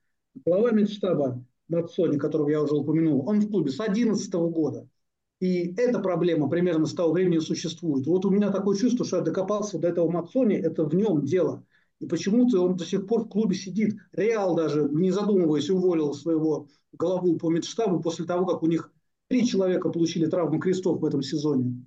Глава 0.44 0.72
медштаба 0.72 1.44
Мацони, 1.68 2.18
которого 2.18 2.50
я 2.50 2.62
уже 2.62 2.74
упомянул, 2.74 3.28
он 3.28 3.40
в 3.40 3.48
клубе 3.48 3.70
с 3.70 3.76
2011 3.76 4.32
года. 4.34 4.88
И 5.40 5.74
эта 5.76 5.98
проблема 5.98 6.48
примерно 6.48 6.86
с 6.86 6.94
того 6.94 7.12
времени 7.12 7.38
существует. 7.38 8.06
Вот 8.06 8.24
у 8.24 8.30
меня 8.30 8.50
такое 8.50 8.76
чувство, 8.76 9.04
что 9.04 9.18
я 9.18 9.22
докопался 9.22 9.78
до 9.78 9.88
этого 9.88 10.10
Мацони, 10.10 10.56
это 10.56 10.84
в 10.84 10.94
нем 10.94 11.24
дело. 11.24 11.64
И 12.00 12.06
почему-то 12.06 12.60
он 12.62 12.76
до 12.76 12.84
сих 12.84 13.06
пор 13.06 13.24
в 13.24 13.28
клубе 13.28 13.54
сидит. 13.54 13.96
Реал 14.12 14.56
даже, 14.56 14.88
не 14.90 15.10
задумываясь, 15.10 15.70
уволил 15.70 16.12
своего 16.12 16.68
главу 16.92 17.36
по 17.36 17.50
медштабу 17.50 18.00
после 18.00 18.24
того, 18.24 18.46
как 18.46 18.62
у 18.62 18.66
них 18.66 18.92
три 19.28 19.46
человека 19.46 19.90
получили 19.90 20.26
травму 20.26 20.58
крестов 20.58 21.00
в 21.00 21.04
этом 21.04 21.22
сезоне. 21.22 21.84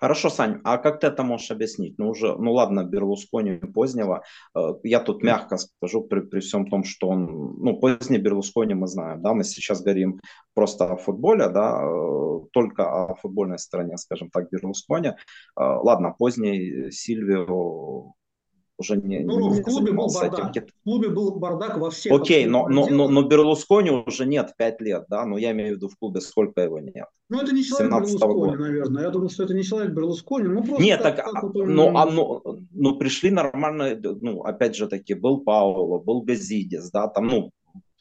Хорошо, 0.00 0.30
Сань, 0.30 0.60
а 0.64 0.78
как 0.78 1.00
ты 1.00 1.08
это 1.08 1.24
можешь 1.24 1.50
объяснить? 1.50 1.98
Ну, 1.98 2.10
уже, 2.10 2.36
ну 2.36 2.52
ладно, 2.52 2.84
Берлускони 2.84 3.58
позднего. 3.74 4.22
Э, 4.54 4.74
я 4.84 5.00
тут 5.00 5.22
мягко 5.22 5.56
скажу, 5.56 6.02
при, 6.02 6.20
при 6.20 6.40
всем 6.40 6.66
том, 6.66 6.84
что 6.84 7.08
он, 7.08 7.56
ну, 7.58 7.80
поздний 7.80 8.18
Берлускони 8.18 8.74
мы 8.74 8.86
знаем, 8.86 9.22
да, 9.22 9.34
мы 9.34 9.42
сейчас 9.44 9.82
говорим 9.82 10.20
просто 10.54 10.84
о 10.92 10.96
футболе, 10.96 11.48
да, 11.48 11.82
э, 11.82 12.40
только 12.52 12.82
о 12.84 13.14
футбольной 13.16 13.58
стороне, 13.58 13.96
скажем 13.96 14.30
так, 14.30 14.48
Берлускони. 14.50 15.08
Э, 15.08 15.14
ладно, 15.56 16.14
поздний 16.16 16.90
Сильвио 16.92 18.14
уже 18.78 18.96
не... 18.96 19.20
Ну, 19.20 19.40
не 19.40 19.60
в 19.60 19.62
клубе 19.62 19.92
был 19.92 20.08
бардак. 20.08 20.50
Этим. 20.50 20.66
В 20.68 20.84
клубе 20.84 21.08
был 21.08 21.34
бардак 21.34 21.78
во 21.78 21.90
всех. 21.90 22.12
Окей, 22.12 22.46
но, 22.46 22.68
но, 22.68 22.88
но, 22.88 23.08
но 23.08 23.22
Берлускони 23.22 23.90
уже 23.90 24.24
нет 24.24 24.52
5 24.56 24.80
лет, 24.80 25.04
да? 25.08 25.26
Но 25.26 25.36
я 25.36 25.50
имею 25.50 25.74
в 25.74 25.76
виду 25.76 25.88
в 25.88 25.96
клубе, 25.96 26.20
сколько 26.20 26.60
его 26.60 26.78
нет. 26.78 27.06
Ну, 27.28 27.40
это 27.42 27.52
не 27.52 27.64
человек 27.64 27.92
Берлускони, 27.92 28.34
года. 28.34 28.56
наверное. 28.56 29.02
Я 29.02 29.10
думаю, 29.10 29.28
что 29.28 29.42
это 29.42 29.54
не 29.54 29.64
человек 29.64 29.92
Берлускони. 29.92 30.48
Ну, 30.48 30.62
просто 30.62 30.82
нет, 30.82 31.02
так, 31.02 31.16
как 31.16 31.42
вот 31.42 31.56
он... 31.56 31.74
ну, 31.74 31.96
а, 31.96 32.06
ну, 32.06 32.42
ну, 32.72 32.96
пришли 32.96 33.30
нормально, 33.30 33.98
ну, 34.00 34.42
опять 34.42 34.76
же 34.76 34.86
таки, 34.86 35.14
был 35.14 35.40
Пауло, 35.40 35.98
был 35.98 36.22
Газидис, 36.22 36.90
да, 36.90 37.08
там, 37.08 37.26
ну, 37.26 37.50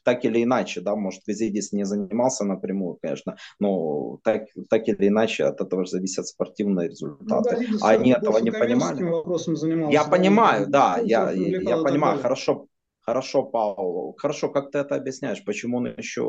так 0.07 0.23
или 0.23 0.41
иначе, 0.41 0.79
да, 0.79 0.95
может, 0.95 1.27
Визидис 1.27 1.73
не 1.73 1.83
занимался 1.83 2.45
напрямую, 2.45 2.97
конечно, 3.01 3.35
но 3.59 4.19
так, 4.23 4.43
так 4.69 4.87
или 4.87 5.09
иначе 5.09 5.43
от 5.43 5.59
этого 5.59 5.83
же 5.83 5.91
зависят 5.91 6.27
спортивные 6.27 6.87
результаты. 6.87 7.57
Ну, 7.59 7.77
да, 7.77 7.87
Они 7.89 8.13
этого 8.13 8.37
не 8.37 8.51
понимали. 8.51 9.91
Я 9.91 10.05
понимаю, 10.05 10.67
да, 10.69 10.97
я, 11.03 11.31
я, 11.31 11.59
я 11.59 11.77
понимаю, 11.79 12.19
хорошо, 12.19 12.67
хорошо, 13.01 13.43
Пауло, 13.43 14.13
хорошо, 14.17 14.47
как 14.47 14.71
ты 14.71 14.77
это 14.77 14.95
объясняешь, 14.95 15.43
почему 15.43 15.79
он 15.79 15.87
еще 15.87 16.23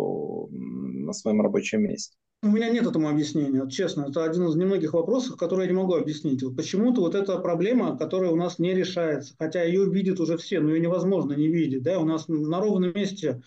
на 0.50 1.12
своем 1.12 1.40
рабочем 1.40 1.82
месте? 1.82 2.16
У 2.40 2.46
меня 2.46 2.70
нет 2.70 2.86
этому 2.86 3.08
объяснения, 3.08 3.62
вот 3.62 3.72
честно. 3.72 4.06
Это 4.08 4.22
один 4.22 4.46
из 4.46 4.54
немногих 4.54 4.92
вопросов, 4.92 5.36
которые 5.36 5.66
я 5.66 5.72
не 5.72 5.76
могу 5.76 5.94
объяснить. 5.94 6.40
Вот 6.44 6.54
почему-то 6.56 7.00
вот 7.00 7.16
эта 7.16 7.36
проблема, 7.38 7.98
которая 7.98 8.30
у 8.30 8.36
нас 8.36 8.60
не 8.60 8.74
решается, 8.74 9.34
хотя 9.36 9.64
ее 9.64 9.90
видят 9.90 10.20
уже 10.20 10.36
все, 10.36 10.60
но 10.60 10.70
ее 10.70 10.80
невозможно 10.80 11.32
не 11.32 11.48
видеть. 11.48 11.82
Да? 11.82 11.98
У 11.98 12.04
нас 12.04 12.28
на 12.28 12.60
ровном 12.60 12.92
месте 12.94 13.42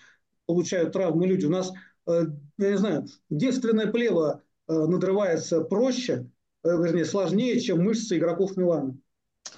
получают 0.51 0.91
травмы 0.91 1.27
люди. 1.27 1.45
У 1.45 1.49
нас, 1.49 1.71
э, 2.07 2.25
я 2.57 2.69
не 2.69 2.77
знаю, 2.77 3.07
девственное 3.29 3.87
плево 3.87 4.43
э, 4.67 4.73
надрывается 4.73 5.61
проще, 5.61 6.29
э, 6.63 6.69
вернее, 6.69 7.05
сложнее, 7.05 7.59
чем 7.59 7.83
мышцы 7.83 8.17
игроков 8.17 8.57
Милана. 8.57 8.97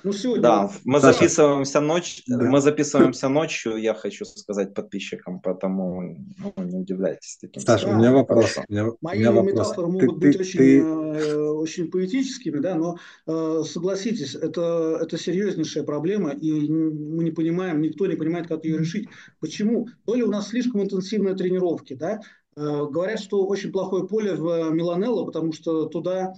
Ну, 0.03 0.11
сегодня... 0.11 0.41
Да, 0.41 0.71
мы 0.83 0.99
Саша. 0.99 1.13
записываемся 1.13 1.79
ночью, 1.79 2.23
да. 2.27 2.43
мы 2.43 2.59
записываемся 2.59 3.29
ночью, 3.29 3.77
я 3.77 3.93
хочу 3.93 4.25
сказать 4.25 4.73
подписчикам, 4.73 5.39
поэтому 5.39 6.17
ну, 6.37 6.63
не 6.63 6.77
удивляйтесь 6.77 7.37
таким. 7.39 7.61
Саша, 7.61 7.87
да, 7.87 7.93
у 7.93 7.97
меня 7.97 8.11
вопрос. 8.11 8.57
У 8.67 8.71
меня, 8.71 8.87
Мои 9.01 9.19
меня 9.19 9.31
метафоры 9.31 9.87
вопрос. 9.87 10.01
могут 10.01 10.19
ты, 10.19 10.27
быть 10.27 10.37
ты, 10.37 10.39
очень, 10.39 10.59
ты... 10.59 10.79
Э, 10.81 11.49
очень 11.51 11.89
поэтическими, 11.89 12.59
да, 12.59 12.75
но 12.75 12.97
э, 13.27 13.63
согласитесь, 13.65 14.35
это, 14.35 14.99
это 15.01 15.17
серьезнейшая 15.17 15.83
проблема, 15.83 16.31
и 16.31 16.51
мы 16.69 17.23
не 17.23 17.31
понимаем, 17.31 17.81
никто 17.81 18.05
не 18.05 18.15
понимает, 18.15 18.47
как 18.47 18.65
ее 18.65 18.79
решить. 18.79 19.07
Почему? 19.39 19.87
То 20.05 20.15
ли 20.15 20.23
у 20.23 20.29
нас 20.29 20.49
слишком 20.49 20.83
интенсивные 20.83 21.35
тренировки, 21.35 21.93
да, 21.93 22.19
э, 22.57 22.61
говорят, 22.61 23.21
что 23.21 23.45
очень 23.45 23.71
плохое 23.71 24.05
поле 24.05 24.33
в 24.33 24.69
Миланелло, 24.71 25.23
потому 25.23 25.53
что 25.53 25.85
туда 25.85 26.33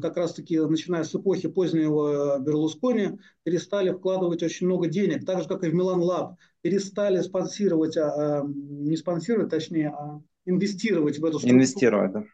как 0.00 0.16
раз-таки 0.16 0.58
начиная 0.58 1.04
с 1.04 1.14
эпохи 1.14 1.48
позднего 1.48 2.38
Берлускони, 2.38 3.18
перестали 3.42 3.90
вкладывать 3.90 4.42
очень 4.42 4.66
много 4.66 4.88
денег, 4.88 5.24
так 5.24 5.42
же, 5.42 5.48
как 5.48 5.64
и 5.64 5.70
в 5.70 5.74
Milan 5.74 6.00
Lab, 6.00 6.36
перестали 6.62 7.20
спонсировать, 7.20 7.96
а, 7.96 8.40
а, 8.40 8.44
не 8.46 8.96
спонсировать, 8.96 9.50
точнее, 9.50 9.88
а 9.88 10.20
инвестировать 10.44 11.18
в 11.18 11.24
эту 11.24 11.38
структуру. 11.38 11.54
Инвестировать, 11.54 12.12
да. 12.12 12.24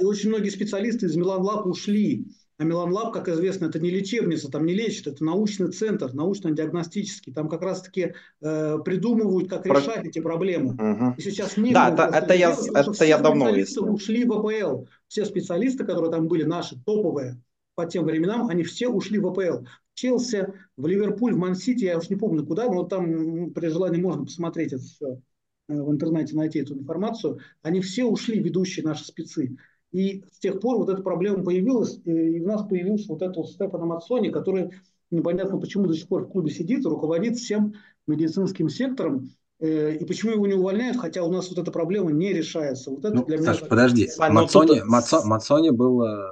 И 0.00 0.04
очень 0.04 0.30
многие 0.30 0.48
специалисты 0.48 1.06
из 1.06 1.16
Milan 1.16 1.42
Lab 1.42 1.66
ушли. 1.66 2.26
А 2.58 2.64
Milan 2.64 2.90
Lab, 2.90 3.12
как 3.12 3.28
известно, 3.28 3.66
это 3.66 3.78
не 3.78 3.90
лечебница, 3.90 4.50
там 4.50 4.64
не 4.64 4.72
лечат, 4.72 5.08
это 5.08 5.22
научный 5.22 5.70
центр, 5.72 6.14
научно-диагностический. 6.14 7.32
Там 7.34 7.50
как 7.50 7.60
раз-таки 7.60 8.14
э, 8.40 8.78
придумывают, 8.82 9.50
как 9.50 9.64
Про... 9.64 9.78
решать 9.78 10.06
эти 10.06 10.20
проблемы. 10.20 10.72
Угу. 10.72 11.14
И 11.18 11.20
сейчас 11.20 11.58
не 11.58 11.74
Да, 11.74 11.90
это, 11.90 12.04
это, 12.04 12.32
я, 12.32 12.56
это 12.74 13.04
я 13.04 13.18
давно 13.18 13.50
выяснил. 13.50 13.92
ушли 13.92 14.24
в 14.24 14.32
АПЛ. 14.32 14.86
Все 15.08 15.24
специалисты, 15.24 15.84
которые 15.84 16.10
там 16.10 16.28
были, 16.28 16.42
наши, 16.44 16.76
топовые, 16.84 17.40
по 17.76 17.86
тем 17.86 18.04
временам, 18.04 18.48
они 18.48 18.64
все 18.64 18.88
ушли 18.88 19.18
в 19.18 19.28
АПЛ. 19.28 19.66
Челси, 19.94 20.52
в 20.76 20.86
Ливерпуль, 20.86 21.34
в 21.34 21.38
Ман-Сити, 21.38 21.84
я 21.84 21.98
уж 21.98 22.10
не 22.10 22.16
помню 22.16 22.44
куда, 22.44 22.68
но 22.68 22.84
там 22.84 23.52
при 23.52 23.68
желании 23.68 24.00
можно 24.00 24.24
посмотреть 24.24 24.72
это 24.72 24.82
все 24.82 25.20
э, 25.68 25.80
в 25.80 25.90
интернете, 25.90 26.34
найти 26.34 26.58
эту 26.58 26.74
информацию. 26.74 27.38
Они 27.62 27.80
все 27.80 28.04
ушли, 28.04 28.40
ведущие 28.40 28.84
наши 28.84 29.04
спецы. 29.04 29.56
И 29.92 30.24
с 30.32 30.38
тех 30.38 30.60
пор 30.60 30.78
вот 30.78 30.90
эта 30.90 31.02
проблема 31.02 31.44
появилась, 31.44 31.98
и 32.04 32.40
у 32.40 32.46
нас 32.46 32.66
появился 32.66 33.08
вот 33.08 33.22
этот 33.22 33.36
вот 33.36 33.50
Стефано 33.50 33.86
Мацони, 33.86 34.30
который 34.30 34.70
непонятно 35.10 35.58
почему 35.58 35.86
до 35.86 35.94
сих 35.94 36.08
пор 36.08 36.24
в 36.24 36.30
клубе 36.30 36.50
сидит 36.50 36.84
руководит 36.84 37.36
всем 37.36 37.74
медицинским 38.06 38.68
сектором. 38.68 39.30
Э, 39.58 39.94
и 39.94 40.04
почему 40.04 40.32
его 40.32 40.46
не 40.46 40.54
увольняют, 40.54 40.98
хотя 40.98 41.22
у 41.22 41.32
нас 41.32 41.48
вот 41.48 41.58
эта 41.58 41.70
проблема 41.70 42.12
не 42.12 42.32
решается. 42.32 42.90
Вот 42.90 43.04
это 43.04 43.14
ну, 43.14 43.24
для 43.24 43.38
меня... 43.38 43.54
подожди, 43.68 44.08
Мацони, 44.18 44.82
Мацо, 44.84 45.24
Мацони 45.24 45.70
был 45.70 46.02
э, 46.02 46.28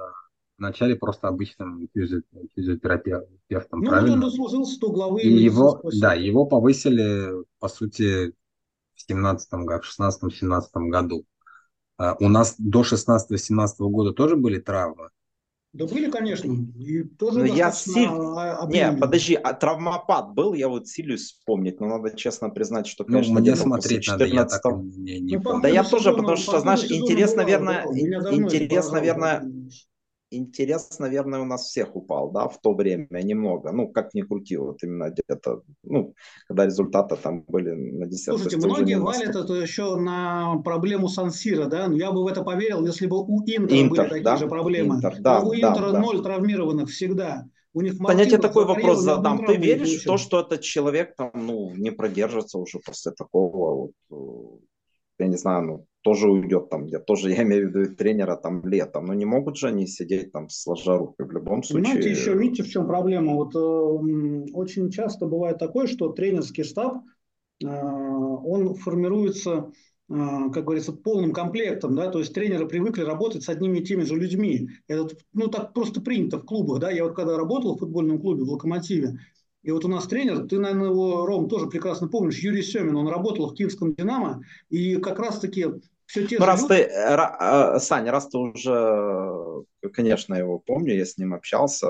вначале 0.57 0.95
просто 0.95 1.27
обычным 1.27 1.89
физиотерапевтом, 1.93 3.81
ну, 3.81 3.89
правильно? 3.89 4.09
Ну, 4.09 4.13
он 4.13 4.19
дослужился 4.19 4.79
до 4.79 4.91
главы. 4.91 5.21
И 5.21 5.29
его, 5.29 5.81
да, 5.99 6.13
его 6.13 6.45
повысили, 6.45 7.31
по 7.59 7.67
сути, 7.67 8.33
в 8.93 9.01
17 9.01 9.51
в 9.51 9.99
16-17 9.99 10.63
году. 10.89 11.25
А 11.97 12.15
у 12.19 12.27
нас 12.27 12.55
до 12.57 12.81
16-17 12.81 13.67
года 13.79 14.13
тоже 14.13 14.35
были 14.35 14.59
травмы? 14.59 15.09
Да 15.75 15.85
были, 15.87 16.09
конечно. 16.09 16.53
И 16.77 17.03
тоже 17.03 17.39
но 17.39 17.45
я 17.45 17.69
силь... 17.69 18.07
Не, 18.07 18.97
подожди, 18.97 19.35
а 19.35 19.53
травмопад 19.53 20.33
был? 20.33 20.53
Я 20.53 20.69
вот 20.69 20.87
силюсь 20.87 21.33
вспомнить, 21.33 21.81
но 21.81 21.87
надо 21.87 22.15
честно 22.15 22.49
признать, 22.49 22.87
что, 22.87 23.03
конечно, 23.03 23.33
ну, 23.33 23.41
мне 23.41 23.57
смотреть 23.57 24.03
14 24.03 24.07
надо, 24.07 24.25
я 24.25 24.45
так 24.45 24.63
не, 24.81 25.19
не 25.19 25.35
ну, 25.35 25.43
помню. 25.43 25.61
Да 25.61 25.67
я 25.67 25.83
тоже, 25.83 26.13
потому 26.13 26.37
что, 26.37 26.61
знаешь, 26.61 26.85
интерес, 26.89 27.35
наверное, 27.35 27.83
интерес, 27.87 28.89
наверное, 28.89 29.43
интерес, 30.31 30.99
наверное, 30.99 31.39
у 31.39 31.45
нас 31.45 31.65
всех 31.65 31.95
упал, 31.95 32.31
да, 32.31 32.47
в 32.47 32.59
то 32.59 32.73
время 32.73 33.21
немного. 33.21 33.71
Ну, 33.71 33.87
как 33.87 34.13
ни 34.13 34.21
крути, 34.21 34.57
вот 34.57 34.83
именно 34.83 35.09
где-то, 35.09 35.61
ну, 35.83 36.13
когда 36.47 36.65
результаты 36.65 37.15
там 37.15 37.43
были 37.47 37.71
на 37.71 38.05
10 38.07 38.25
Слушайте, 38.25 38.57
многие 38.57 38.99
валят 38.99 39.35
это 39.35 39.53
еще 39.53 39.95
на 39.95 40.57
проблему 40.63 41.07
Сансира, 41.07 41.65
да, 41.65 41.87
но 41.87 41.95
я 41.95 42.11
бы 42.11 42.23
в 42.23 42.27
это 42.27 42.43
поверил, 42.43 42.85
если 42.85 43.07
бы 43.07 43.21
у 43.21 43.41
Интера 43.45 43.81
Интер, 43.81 43.89
были 43.89 44.09
такие 44.09 44.23
да? 44.23 44.37
же 44.37 44.47
проблемы. 44.47 44.95
Интер, 44.95 45.15
да, 45.19 45.41
у 45.41 45.53
Интера 45.53 45.91
да, 45.91 45.99
ноль 45.99 46.17
да. 46.17 46.23
травмированных 46.23 46.89
всегда. 46.89 47.45
У 47.73 47.81
них 47.81 47.97
да, 47.97 48.13
я 48.13 48.25
тебе 48.25 48.37
такой 48.37 48.65
вопрос 48.65 48.99
задам. 48.99 49.45
Ты 49.45 49.57
веришь 49.57 50.01
в 50.01 50.05
то, 50.05 50.17
что 50.17 50.39
этот 50.39 50.61
человек 50.61 51.15
там, 51.17 51.31
ну, 51.33 51.73
не 51.75 51.91
продержится 51.91 52.57
уже 52.57 52.79
после 52.79 53.11
такого, 53.11 53.91
вот, 54.09 54.59
э, 55.19 55.23
я 55.23 55.27
не 55.27 55.35
знаю, 55.35 55.63
ну, 55.63 55.85
тоже 56.05 56.29
уйдет 56.29 56.69
там, 56.69 56.85
я 56.85 56.99
тоже, 56.99 57.31
я 57.31 57.41
имею 57.41 57.67
в 57.67 57.75
виду 57.75 57.95
тренера 57.95 58.35
там 58.35 58.63
летом, 58.65 59.07
но 59.07 59.13
не 59.15 59.25
могут 59.25 59.57
же 59.57 59.67
они 59.67 59.87
сидеть 59.87 60.31
там 60.31 60.49
сложа 60.49 60.97
руки 60.97 61.23
в 61.23 61.31
любом 61.31 61.63
случае. 61.63 61.83
Понимаете, 61.83 62.11
еще 62.11 62.37
видите, 62.37 62.63
в 62.63 62.69
чем 62.69 62.87
проблема? 62.87 63.33
Вот 63.33 63.55
э, 63.55 64.49
очень 64.53 64.91
часто 64.91 65.25
бывает 65.25 65.57
такое, 65.57 65.87
что 65.87 66.09
тренерский 66.09 66.63
штаб, 66.63 66.97
э, 67.63 67.67
он 67.67 68.75
формируется, 68.75 69.71
э, 70.07 70.13
как 70.53 70.63
говорится, 70.63 70.93
полным 70.93 71.33
комплектом, 71.33 71.95
да, 71.95 72.11
то 72.11 72.19
есть 72.19 72.35
тренеры 72.35 72.67
привыкли 72.67 73.01
работать 73.01 73.41
с 73.41 73.49
одними 73.49 73.79
и 73.79 73.83
теми 73.83 74.03
же 74.03 74.15
людьми. 74.15 74.69
Это, 74.87 75.15
ну, 75.33 75.47
так 75.47 75.73
просто 75.73 76.01
принято 76.01 76.37
в 76.37 76.45
клубах, 76.45 76.81
да, 76.81 76.91
я 76.91 77.03
вот 77.03 77.15
когда 77.15 77.35
работал 77.35 77.75
в 77.75 77.79
футбольном 77.79 78.21
клубе 78.21 78.43
в 78.43 78.51
«Локомотиве», 78.51 79.17
и 79.63 79.71
вот 79.71 79.83
у 79.83 79.87
нас 79.87 80.05
тренер, 80.05 80.45
ты, 80.45 80.59
наверное, 80.59 80.89
его, 80.89 81.25
Ром, 81.25 81.49
тоже 81.49 81.65
прекрасно 81.65 82.07
помнишь, 82.07 82.37
Юрий 82.37 82.61
Семин, 82.61 82.95
он 82.95 83.07
работал 83.07 83.49
в 83.49 83.55
Киевском 83.55 83.95
«Динамо», 83.95 84.43
и 84.69 84.97
как 84.97 85.17
раз-таки 85.17 85.65
все 86.05 86.27
те 86.27 86.37
ну, 86.39 86.45
раз 86.45 86.61
люди... 86.61 86.73
ты, 86.73 86.75
э, 86.83 87.79
Саня, 87.79 88.11
раз 88.11 88.27
ты 88.27 88.37
уже, 88.37 89.65
конечно, 89.93 90.35
его 90.35 90.59
помню, 90.59 90.95
я 90.95 91.05
с 91.05 91.17
ним 91.17 91.33
общался, 91.33 91.87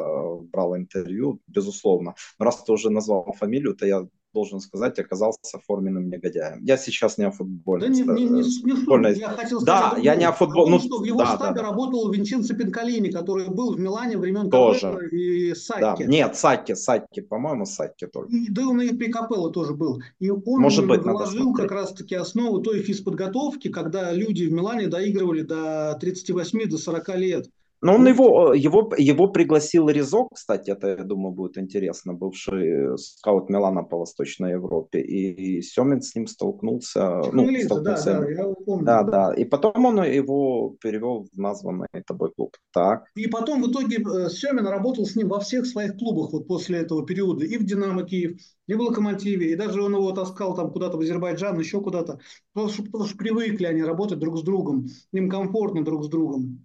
брал 0.51 0.75
интервью, 0.77 1.41
безусловно. 1.47 2.15
Но 2.39 2.45
раз 2.45 2.63
ты 2.63 2.71
уже 2.71 2.89
назвал 2.89 3.33
фамилию, 3.37 3.75
то 3.75 3.85
я 3.85 4.07
должен 4.35 4.59
сказать, 4.59 4.99
оказался 4.99 5.57
форменным 5.65 6.09
негодяем. 6.09 6.63
Я 6.63 6.77
сейчас 6.77 7.17
не 7.17 7.25
о 7.25 7.31
футболе. 7.31 7.81
Да 7.81 7.87
не, 7.87 8.01
не, 8.01 8.25
не, 8.25 8.63
не 8.63 8.71
футбольной... 8.73 9.17
Я 9.17 9.29
хотел 9.29 9.61
сказать, 9.61 9.93
да, 9.95 10.01
я 10.01 10.15
не 10.15 10.25
о 10.25 10.33
футболе. 10.33 10.71
Ну, 10.71 10.79
что 10.79 10.99
в 10.99 11.05
его 11.05 11.19
да, 11.19 11.35
штабе 11.35 11.55
да, 11.55 11.61
работал 11.63 12.11
Винченцо 12.11 12.53
Пинкалини, 12.53 13.09
который 13.09 13.47
был 13.47 13.73
в 13.73 13.79
Милане 13.79 14.17
времен 14.17 14.49
тоже. 14.49 15.09
и 15.11 15.55
Сакки. 15.55 16.03
Да. 16.03 16.09
Нет, 16.09 16.35
Сакки, 16.35 16.75
Сакки, 16.75 17.21
по-моему, 17.21 17.65
Сакки 17.65 18.05
только. 18.05 18.35
И, 18.35 18.49
да 18.49 18.67
он 18.67 18.81
и 18.81 18.93
при 18.93 19.09
Капелло 19.09 19.51
тоже 19.51 19.73
был. 19.73 20.01
И 20.19 20.29
он 20.29 20.61
Может 20.61 20.85
быть, 20.85 21.01
заложил 21.03 21.53
как 21.53 21.71
раз-таки 21.71 22.15
основу 22.15 22.59
той 22.59 22.81
физподготовки, 22.81 23.69
когда 23.69 24.11
люди 24.11 24.43
в 24.43 24.51
Милане 24.51 24.87
доигрывали 24.87 25.41
до 25.41 25.97
38, 25.99 26.69
до 26.69 26.77
40 26.77 27.17
лет. 27.17 27.49
Но 27.85 27.93
он 27.93 28.07
его, 28.07 28.55
его, 28.55 28.91
его 28.97 29.27
пригласил 29.27 29.89
Ризо, 29.89 30.27
кстати, 30.33 30.71
это, 30.71 30.87
я 30.87 31.03
думаю, 31.03 31.35
будет 31.35 31.59
интересно, 31.59 32.15
бывший 32.15 32.97
скаут 32.97 33.47
Милана 33.49 33.83
по 33.83 33.99
Восточной 33.99 34.53
Европе, 34.53 35.01
и 35.01 35.61
Семин 35.61 36.01
с 36.01 36.15
ним 36.15 36.25
столкнулся. 36.25 37.21
Ну, 37.31 37.47
столкнулся. 37.61 38.13
Да, 38.13 38.19
да, 38.21 38.29
я 38.31 38.53
помню. 38.65 38.85
Да, 38.85 39.03
да, 39.03 39.33
и 39.35 39.45
потом 39.45 39.85
он 39.85 40.03
его 40.03 40.75
перевел 40.81 41.27
в 41.31 41.37
названный 41.37 41.85
тобой 42.07 42.31
клуб. 42.35 42.57
Так. 42.73 43.03
И 43.15 43.27
потом 43.27 43.61
в 43.61 43.69
итоге 43.69 43.97
э, 43.97 44.29
Семин 44.29 44.65
работал 44.65 45.05
с 45.05 45.15
ним 45.15 45.27
во 45.27 45.39
всех 45.39 45.67
своих 45.67 45.95
клубах 45.95 46.33
вот 46.33 46.47
после 46.47 46.79
этого 46.79 47.05
периода, 47.05 47.45
и 47.45 47.55
в 47.55 47.65
Динамо 47.65 48.01
Киев, 48.01 48.39
и 48.65 48.73
в 48.73 48.81
Локомотиве, 48.81 49.51
и 49.51 49.55
даже 49.55 49.83
он 49.83 49.93
его 49.93 50.11
таскал 50.11 50.55
там 50.55 50.71
куда-то 50.71 50.97
в 50.97 51.01
Азербайджан, 51.01 51.59
еще 51.59 51.81
куда-то, 51.81 52.17
потому 52.51 52.73
что, 52.73 52.83
потому 52.83 53.05
что 53.05 53.15
привыкли 53.15 53.67
они 53.67 53.83
работать 53.83 54.17
друг 54.17 54.39
с 54.39 54.41
другом, 54.41 54.87
им 55.11 55.29
комфортно 55.29 55.85
друг 55.85 56.03
с 56.03 56.07
другом. 56.07 56.64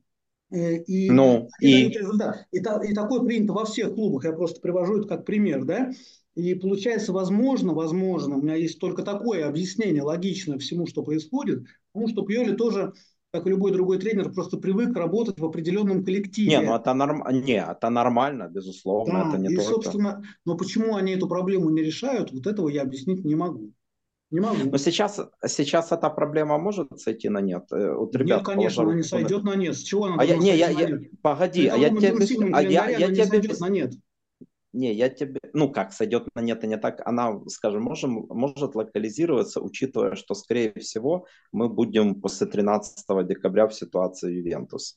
Э, 0.51 0.77
и, 0.77 1.11
ну, 1.11 1.49
и... 1.61 1.87
И, 1.87 1.99
и, 2.53 2.59
и 2.59 2.95
такое 2.95 3.21
принято 3.21 3.53
во 3.53 3.65
всех 3.65 3.95
клубах, 3.95 4.25
я 4.25 4.33
просто 4.33 4.61
привожу 4.61 4.99
это 4.99 5.09
как 5.09 5.25
пример, 5.25 5.65
да. 5.65 5.91
И 6.35 6.55
получается, 6.55 7.13
возможно, 7.13 7.75
возможно, 7.75 8.37
у 8.37 8.43
меня 8.43 8.55
есть 8.55 8.79
только 8.79 9.03
такое 9.03 9.47
объяснение 9.47 10.03
логичное 10.03 10.59
всему, 10.59 10.87
что 10.87 11.03
происходит, 11.03 11.65
потому 11.93 12.09
что 12.09 12.23
Пьоли 12.23 12.55
тоже 12.55 12.93
как 13.33 13.47
и 13.47 13.51
любой 13.51 13.73
другой 13.73 13.99
тренер, 13.99 14.33
просто 14.33 14.57
привык 14.57 14.97
работать 14.97 15.39
в 15.39 15.45
определенном 15.45 16.05
коллективе. 16.05 16.49
Не, 16.49 16.63
ну 16.63 16.75
это, 16.75 16.95
норм... 16.95 17.23
не, 17.31 17.63
это 17.65 17.89
нормально, 17.89 18.49
безусловно. 18.49 19.25
Да, 19.25 19.29
это 19.29 19.39
не 19.39 19.53
и, 19.53 19.57
только... 19.57 19.71
собственно, 19.71 20.23
но 20.45 20.57
почему 20.57 20.97
они 20.97 21.13
эту 21.13 21.29
проблему 21.29 21.71
не 21.71 21.83
решают, 21.83 22.33
вот 22.33 22.47
этого 22.49 22.69
я 22.69 22.83
объяснить 22.83 23.25
не 23.25 23.37
могу. 23.37 23.73
Не 24.31 24.41
могу. 24.41 24.71
Но 24.71 24.79
сейчас, 24.79 25.21
сейчас 25.47 25.91
эта 25.91 26.09
проблема 26.09 26.57
может 26.59 27.01
сойти 27.01 27.29
на 27.29 27.41
нет? 27.41 27.65
Э, 27.73 27.95
вот 27.95 28.15
ребят 28.15 28.39
нет, 28.39 28.47
конечно, 28.47 28.83
она 28.85 28.95
не 28.95 29.03
сойдет 29.03 29.43
на 29.43 29.57
нет. 29.57 29.77
С 29.77 29.83
чего 29.83 30.05
она 30.05 30.17
а 30.19 30.25
я, 30.25 30.37
не, 30.37 30.57
я, 30.57 30.71
я, 30.71 30.99
Погоди, 31.21 31.67
а 31.67 31.77
я 31.77 31.91
тебе... 31.91 32.55
А 32.55 32.63
я, 32.63 32.89
я 32.89 33.27
тебе... 33.27 33.55
На 33.59 33.69
нет. 33.69 33.95
Не, 34.73 34.95
я 34.95 35.09
тебе, 35.09 35.41
ну 35.53 35.69
как, 35.73 35.93
сойдет 35.93 36.29
на 36.37 36.41
нет 36.41 36.63
и 36.63 36.69
не 36.69 36.77
так, 36.77 37.03
она, 37.05 37.41
скажем, 37.49 37.83
можем, 37.83 38.27
может 38.29 38.77
локализироваться, 38.77 39.61
учитывая, 39.61 40.15
что, 40.15 40.35
скорее 40.35 40.73
всего, 40.75 41.27
мы 41.51 41.69
будем 41.69 42.21
после 42.21 42.47
13 42.47 43.05
декабря 43.27 43.67
в 43.67 43.75
ситуации 43.75 44.33
Ювентуса. 44.33 44.95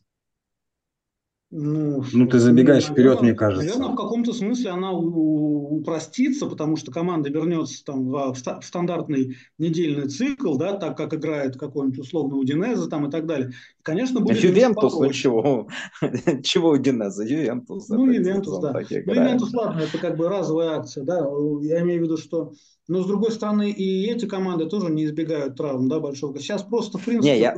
Ну, 1.55 2.03
ну 2.13 2.27
ты 2.27 2.39
забегаешь 2.39 2.89
наверное, 2.89 3.13
вперед, 3.13 3.21
мне 3.21 3.33
кажется. 3.35 3.67
Наверное, 3.67 3.93
в 3.93 3.95
каком-то 3.95 4.33
смысле 4.33 4.71
она 4.71 4.91
упростится, 4.91 6.47
потому 6.47 6.77
что 6.77 6.91
команда 6.91 7.29
вернется 7.29 7.85
там 7.85 8.09
в, 8.09 8.33
в 8.33 8.65
стандартный 8.65 9.37
недельный 9.59 10.09
цикл, 10.09 10.57
да, 10.57 10.73
так 10.73 10.97
как 10.97 11.13
играет 11.13 11.55
какой-нибудь 11.55 11.99
условно 11.99 12.37
Удинеза 12.37 12.89
там 12.89 13.05
и 13.05 13.11
так 13.11 13.27
далее. 13.27 13.49
И, 13.79 13.83
конечно, 13.83 14.19
будет 14.19 14.43
Ювентус, 14.43 14.95
ну 14.95 15.11
чего? 15.11 15.67
чего 16.43 16.71
Удинеза? 16.71 17.23
Ювентус. 17.23 17.87
Ну, 17.87 18.11
Ювентус, 18.11 18.57
да. 18.57 18.73
Ну, 18.73 19.13
Ювентус, 19.13 19.53
ладно, 19.53 19.81
это 19.81 19.99
как 19.99 20.17
бы 20.17 20.29
разовая 20.29 20.79
акция, 20.79 21.03
да. 21.03 21.19
Я 21.61 21.81
имею 21.81 21.99
в 21.99 22.03
виду, 22.05 22.17
что 22.17 22.53
но, 22.89 23.01
с 23.01 23.05
другой 23.05 23.31
стороны, 23.31 23.71
и 23.71 24.11
эти 24.11 24.25
команды 24.25 24.65
тоже 24.65 24.89
не 24.89 25.05
избегают 25.05 25.55
травм, 25.55 25.87
да, 25.87 26.01
большого. 26.01 26.37
Сейчас 26.37 26.63
просто, 26.63 26.97
в 26.97 27.05
принципе... 27.05 27.33
Не, 27.33 27.39
я, 27.39 27.55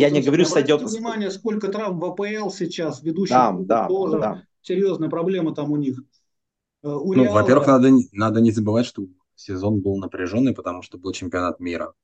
я 0.00 0.10
не 0.10 0.20
говорю, 0.20 0.44
сойдет... 0.44 0.82
внимание, 0.82 1.30
сколько 1.30 1.68
травм 1.68 2.00
в 2.00 2.04
АПЛ 2.04 2.50
сейчас, 2.50 3.00
ведущих 3.00 3.33
да, 3.34 3.52
да, 3.82 3.88
тоже 3.88 4.18
да. 4.18 4.42
серьезная 4.62 5.08
проблема 5.08 5.54
там 5.54 5.72
у 5.72 5.76
них. 5.76 6.00
Э, 6.82 6.88
у 6.88 7.12
ну, 7.14 7.24
Реала... 7.24 7.40
во-первых, 7.40 7.66
надо, 7.66 7.90
надо 8.12 8.40
не 8.40 8.50
забывать, 8.50 8.86
что 8.86 9.04
сезон 9.34 9.80
был 9.80 9.96
напряженный, 9.96 10.54
потому 10.54 10.82
что 10.82 10.98
был 10.98 11.12
чемпионат 11.12 11.60
мира. 11.60 11.94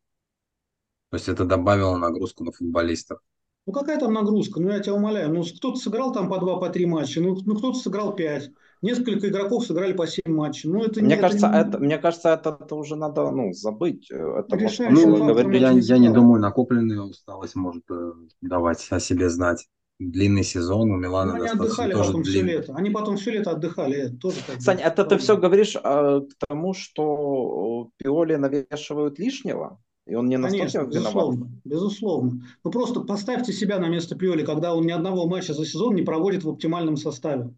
То 1.11 1.17
есть 1.17 1.29
это 1.29 1.45
добавило 1.45 1.97
нагрузку 1.97 2.45
на 2.45 2.53
футболистов. 2.53 3.21
Ну 3.67 3.73
какая 3.73 3.99
там 3.99 4.13
нагрузка? 4.13 4.61
Ну 4.61 4.71
я 4.71 4.81
тебя 4.81 4.95
умоляю. 4.95 5.33
Ну 5.33 5.43
кто-то 5.43 5.77
сыграл 5.77 6.13
там 6.13 6.29
по 6.29 6.39
два, 6.39 6.59
по 6.59 6.71
три 6.71 6.87
матча, 6.87 7.21
ну, 7.21 7.37
ну 7.45 7.57
кто-то 7.57 7.79
сыграл 7.79 8.15
пять 8.15 8.51
несколько 8.83 9.29
игроков 9.29 9.67
сыграли 9.67 9.93
по 9.93 10.07
7 10.07 10.23
матчей. 10.27 10.71
Ну, 10.71 10.83
это 10.83 11.01
мне, 11.01 11.17
не, 11.17 11.21
кажется, 11.21 11.47
это, 11.47 11.57
не... 11.57 11.69
это, 11.69 11.79
мне 11.79 11.99
кажется, 11.99 12.29
это, 12.31 12.59
это 12.61 12.75
уже 12.75 12.97
надо 12.97 13.31
ну, 13.31 13.53
забыть. 13.53 14.11
Это 14.11 14.47
ну, 14.51 15.27
говорить, 15.27 15.61
я, 15.61 15.71
я 15.71 15.99
не 15.99 16.11
думаю, 16.11 16.41
накопленная 16.41 17.01
усталость 17.01 17.57
может 17.57 17.85
э, 17.91 18.13
давать 18.41 18.87
о 18.91 19.01
себе 19.01 19.29
знать. 19.29 19.69
Длинный 20.01 20.45
сезон 20.45 20.91
у 20.91 20.97
Милана 20.97 21.37
ну, 21.37 21.43
они 21.43 21.53
отдыхали 21.53 21.93
тоже 21.93 22.07
потом 22.07 22.23
длинный. 22.23 22.49
все 22.49 22.59
лето. 22.59 22.75
Они 22.75 22.89
потом 22.89 23.17
все 23.19 23.31
лето 23.33 23.51
отдыхали. 23.51 23.97
Это 23.99 24.17
тоже 24.17 24.37
Саня, 24.59 24.85
это 24.85 25.05
ты 25.05 25.19
все 25.19 25.37
говоришь 25.37 25.77
э, 25.77 25.81
к 25.81 26.47
тому, 26.49 26.73
что 26.73 27.91
Пиоли 27.99 28.37
навешивают 28.37 29.19
лишнего? 29.19 29.79
И 30.07 30.15
он 30.15 30.31
не 30.31 30.39
настолько 30.39 30.73
Конечно, 30.73 30.79
виноват? 30.79 31.05
Безусловно, 31.05 31.51
безусловно. 31.65 32.47
Ну 32.65 32.71
просто 32.71 33.01
поставьте 33.01 33.53
себя 33.53 33.79
на 33.79 33.91
место 33.91 34.17
Пиоли, 34.17 34.43
когда 34.43 34.75
он 34.75 34.87
ни 34.87 34.91
одного 34.91 35.29
матча 35.29 35.53
за 35.53 35.67
сезон 35.67 35.95
не 35.95 36.03
проводит 36.03 36.45
в 36.45 36.49
оптимальном 36.49 36.97
составе. 36.97 37.55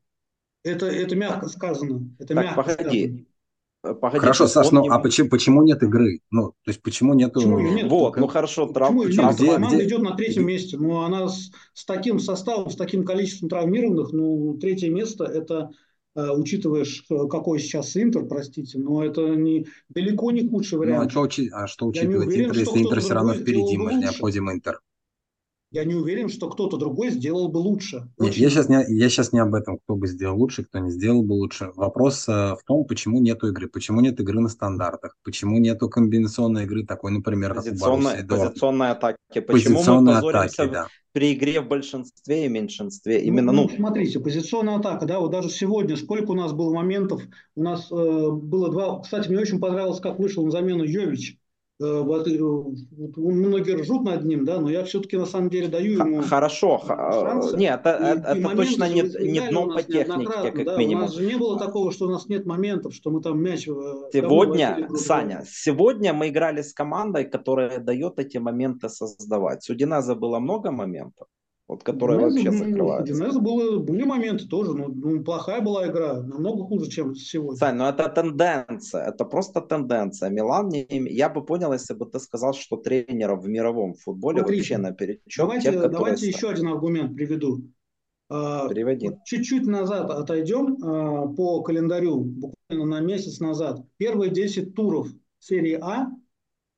Это, 0.65 0.87
это 0.87 1.15
мягко 1.15 1.49
сказано. 1.49 2.11
Это 2.19 2.35
так, 2.35 2.45
мягко 2.45 2.63
погоди. 2.63 3.07
Сказано. 3.07 3.27
Погоди, 3.83 4.21
хорошо, 4.21 4.47
Саш, 4.47 4.71
ну 4.71 4.83
не... 4.83 4.89
а 4.89 5.01
почему, 5.01 5.29
почему 5.29 5.63
нет 5.65 5.83
игры? 5.83 6.21
Ну, 6.31 6.53
то 6.65 6.71
есть 6.71 6.81
почему 6.83 7.15
нету... 7.15 7.41
Почему 7.41 7.59
нет? 7.59 7.91
Вот, 7.91 8.17
ну 8.17 8.29
хорошо, 8.29 8.67
трав... 8.67 8.97
почему 8.97 9.25
нет? 9.25 9.35
Где, 9.35 9.47
Команда 9.47 9.77
где... 9.77 9.87
идет 9.87 10.03
на 10.03 10.15
третьем 10.15 10.47
месте. 10.47 10.77
Ну, 10.79 11.01
она 11.01 11.29
с, 11.29 11.51
с 11.75 11.85
таким 11.85 12.21
составом, 12.21 12.71
с 12.71 12.77
таким 12.77 13.05
количеством 13.05 13.49
травмированных, 13.49 14.13
ну, 14.13 14.57
третье 14.61 14.89
место, 14.89 15.25
это, 15.25 15.71
э, 16.15 16.31
учитываешь, 16.31 17.05
э, 17.11 17.27
какой 17.29 17.59
сейчас 17.59 17.97
Интер, 17.97 18.25
простите, 18.27 18.79
но 18.79 19.05
это 19.05 19.35
не, 19.35 19.67
далеко 19.89 20.31
не 20.31 20.49
худший 20.49 20.79
вариант. 20.79 21.13
Ну, 21.13 21.25
а 21.25 21.29
что, 21.29 21.43
а 21.53 21.67
что 21.67 21.87
учитывать 21.87 22.29
уверен, 22.29 22.51
Интер, 22.51 22.59
если 22.61 22.83
Интер 22.85 23.01
все 23.01 23.15
равно 23.15 23.35
впереди, 23.35 23.77
мы 23.79 23.91
же 23.91 23.99
не 23.99 24.07
обходим 24.07 24.49
Интер? 24.49 24.79
Я 25.73 25.85
не 25.85 25.95
уверен, 25.95 26.29
что 26.29 26.51
кто-то 26.51 26.77
другой 26.77 27.11
сделал 27.11 27.49
бы 27.49 27.57
лучше. 27.57 28.09
Нет, 28.19 28.35
я, 28.35 28.51
сейчас 28.51 28.69
не, 28.69 28.85
я 28.89 29.09
сейчас 29.09 29.33
не 29.33 29.39
об 29.39 29.55
этом, 29.55 29.79
кто 29.79 29.97
бы 29.97 30.07
сделал 30.07 30.39
лучше, 30.39 30.65
кто 30.65 30.79
не 30.79 30.91
сделал 30.91 31.23
бы 31.23 31.33
лучше. 31.33 31.73
Вопрос 31.77 32.29
э, 32.29 32.33
в 32.33 32.61
том, 32.67 32.85
почему 32.85 33.21
нет 33.21 33.43
игры, 33.43 33.69
почему 33.69 34.03
нет 34.03 34.21
игры 34.21 34.39
на 34.41 34.51
стандартах, 34.51 35.17
почему 35.25 35.59
нету 35.59 35.89
комбинационной 35.89 36.65
игры 36.65 36.85
такой, 36.85 37.13
например, 37.13 37.55
позиционной, 37.55 38.23
позиционной 38.23 38.91
атаки. 38.91 39.17
Почему 39.33 39.77
позиционной 39.77 40.21
мы 40.21 40.29
атаки, 40.29 40.71
да. 40.71 40.89
при 41.13 41.33
игре 41.33 41.63
в 41.63 41.69
большинстве 41.69 42.45
и 42.45 42.49
меньшинстве? 42.51 43.19
Ну, 43.19 43.25
Именно, 43.25 43.53
ну, 43.53 43.63
ну, 43.63 43.71
смотрите, 43.75 44.21
позиционная 44.21 44.77
атака, 44.77 45.07
да, 45.07 45.21
вот 45.21 45.31
даже 45.31 45.49
сегодня, 45.49 45.97
сколько 45.97 46.33
у 46.33 46.35
нас 46.35 46.53
было 46.53 46.75
моментов, 46.75 47.23
у 47.57 47.63
нас 47.63 47.91
э, 47.91 47.95
было 48.31 48.71
два, 48.71 49.01
кстати, 49.01 49.29
мне 49.29 49.39
очень 49.39 49.59
понравилось, 49.59 50.01
как 50.01 50.19
вышел 50.19 50.45
на 50.45 50.51
замену 50.51 50.85
Йович, 50.85 51.39
Э, 51.42 51.42
вот, 51.79 52.27
многие 53.17 53.75
ржут 53.75 54.05
над 54.05 54.25
ним, 54.25 54.45
да, 54.45 54.61
но 54.61 54.71
я 54.71 54.85
все-таки 54.85 55.17
на 55.17 55.27
самом 55.27 55.51
деле 55.51 55.69
даю 55.69 55.99
ему 55.99 56.23
Хорошо, 56.23 56.81
шансы. 56.87 57.57
нет, 57.57 57.81
это, 57.81 58.15
и, 58.15 58.19
это 58.19 58.53
и 58.53 58.57
точно 58.57 58.89
не, 58.89 59.03
не 59.31 59.41
дно 59.49 59.69
по 59.69 59.83
технике, 59.83 60.53
как 60.53 60.65
да, 60.65 60.77
минимум. 60.77 61.05
У 61.05 61.07
нас 61.07 61.15
же 61.15 61.27
не 61.27 61.37
было 61.37 61.59
такого, 61.59 61.91
что 61.91 62.07
у 62.07 62.11
нас 62.11 62.29
нет 62.29 62.47
моментов, 62.47 62.95
что 62.95 63.11
мы 63.11 63.21
там 63.21 63.43
мяч... 63.43 63.67
Э, 63.67 63.73
сегодня, 64.13 64.89
Саня, 64.95 65.45
сегодня 65.49 66.13
мы 66.13 66.29
играли 66.29 66.63
с 66.63 66.73
командой, 66.73 67.25
которая 67.25 67.79
дает 67.79 68.19
эти 68.19 68.39
моменты 68.39 68.89
создавать. 68.89 69.69
У 69.69 69.75
Диназа 69.75 70.15
было 70.15 70.39
много 70.39 70.71
моментов 70.71 71.27
вот, 71.73 71.83
которая 71.83 72.19
Динеза, 72.19 72.51
вообще 72.51 72.65
закрывается. 72.65 73.15
Динеза 73.15 73.41
было, 73.41 73.79
были 73.79 74.05
моменты 74.05 74.47
тоже, 74.47 74.75
но 74.75 74.89
ну, 74.89 75.25
плохая 75.25 75.61
была 75.63 75.87
игра, 75.87 76.21
намного 76.21 76.65
хуже, 76.65 76.91
чем 76.91 77.15
сегодня. 77.15 77.57
Сань, 77.57 77.77
ну 77.77 77.85
это 77.87 78.09
тенденция, 78.09 79.09
это 79.09 79.25
просто 79.25 79.63
тенденция. 79.63 80.29
Милан, 80.29 80.69
не, 80.69 80.87
я 81.11 81.31
бы 81.31 81.45
понял, 81.45 81.73
если 81.73 81.95
бы 81.95 82.05
ты 82.05 82.19
сказал, 82.21 82.53
что 82.53 82.77
тренеров 82.77 83.43
в 83.43 83.49
мировом 83.49 83.95
футболе 83.95 84.41
Смотрите, 84.41 84.61
вообще 84.61 84.79
наперечет. 84.79 85.37
Давайте, 85.39 85.73
тех, 85.73 85.91
давайте 85.91 86.27
еще 86.27 86.51
один 86.51 86.69
аргумент 86.69 87.15
приведу. 87.15 87.63
А, 88.29 88.69
Приводи. 88.69 89.11
Чуть-чуть 89.25 89.67
назад 89.67 90.11
отойдем 90.11 90.77
а, 90.83 91.27
по 91.29 91.63
календарю, 91.63 92.21
буквально 92.21 92.85
на 92.87 93.01
месяц 93.01 93.41
назад. 93.41 93.81
Первые 93.97 94.31
10 94.31 94.75
туров 94.75 95.09
серии 95.39 95.79
А 95.81 96.09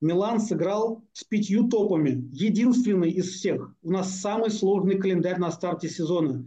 Милан 0.04 0.38
сыграл 0.38 1.02
с 1.14 1.24
пятью 1.24 1.66
топами, 1.66 2.28
единственный 2.30 3.10
из 3.10 3.30
всех. 3.30 3.74
У 3.82 3.90
нас 3.90 4.20
самый 4.20 4.50
сложный 4.50 4.98
календарь 4.98 5.38
на 5.38 5.50
старте 5.50 5.88
сезона. 5.88 6.46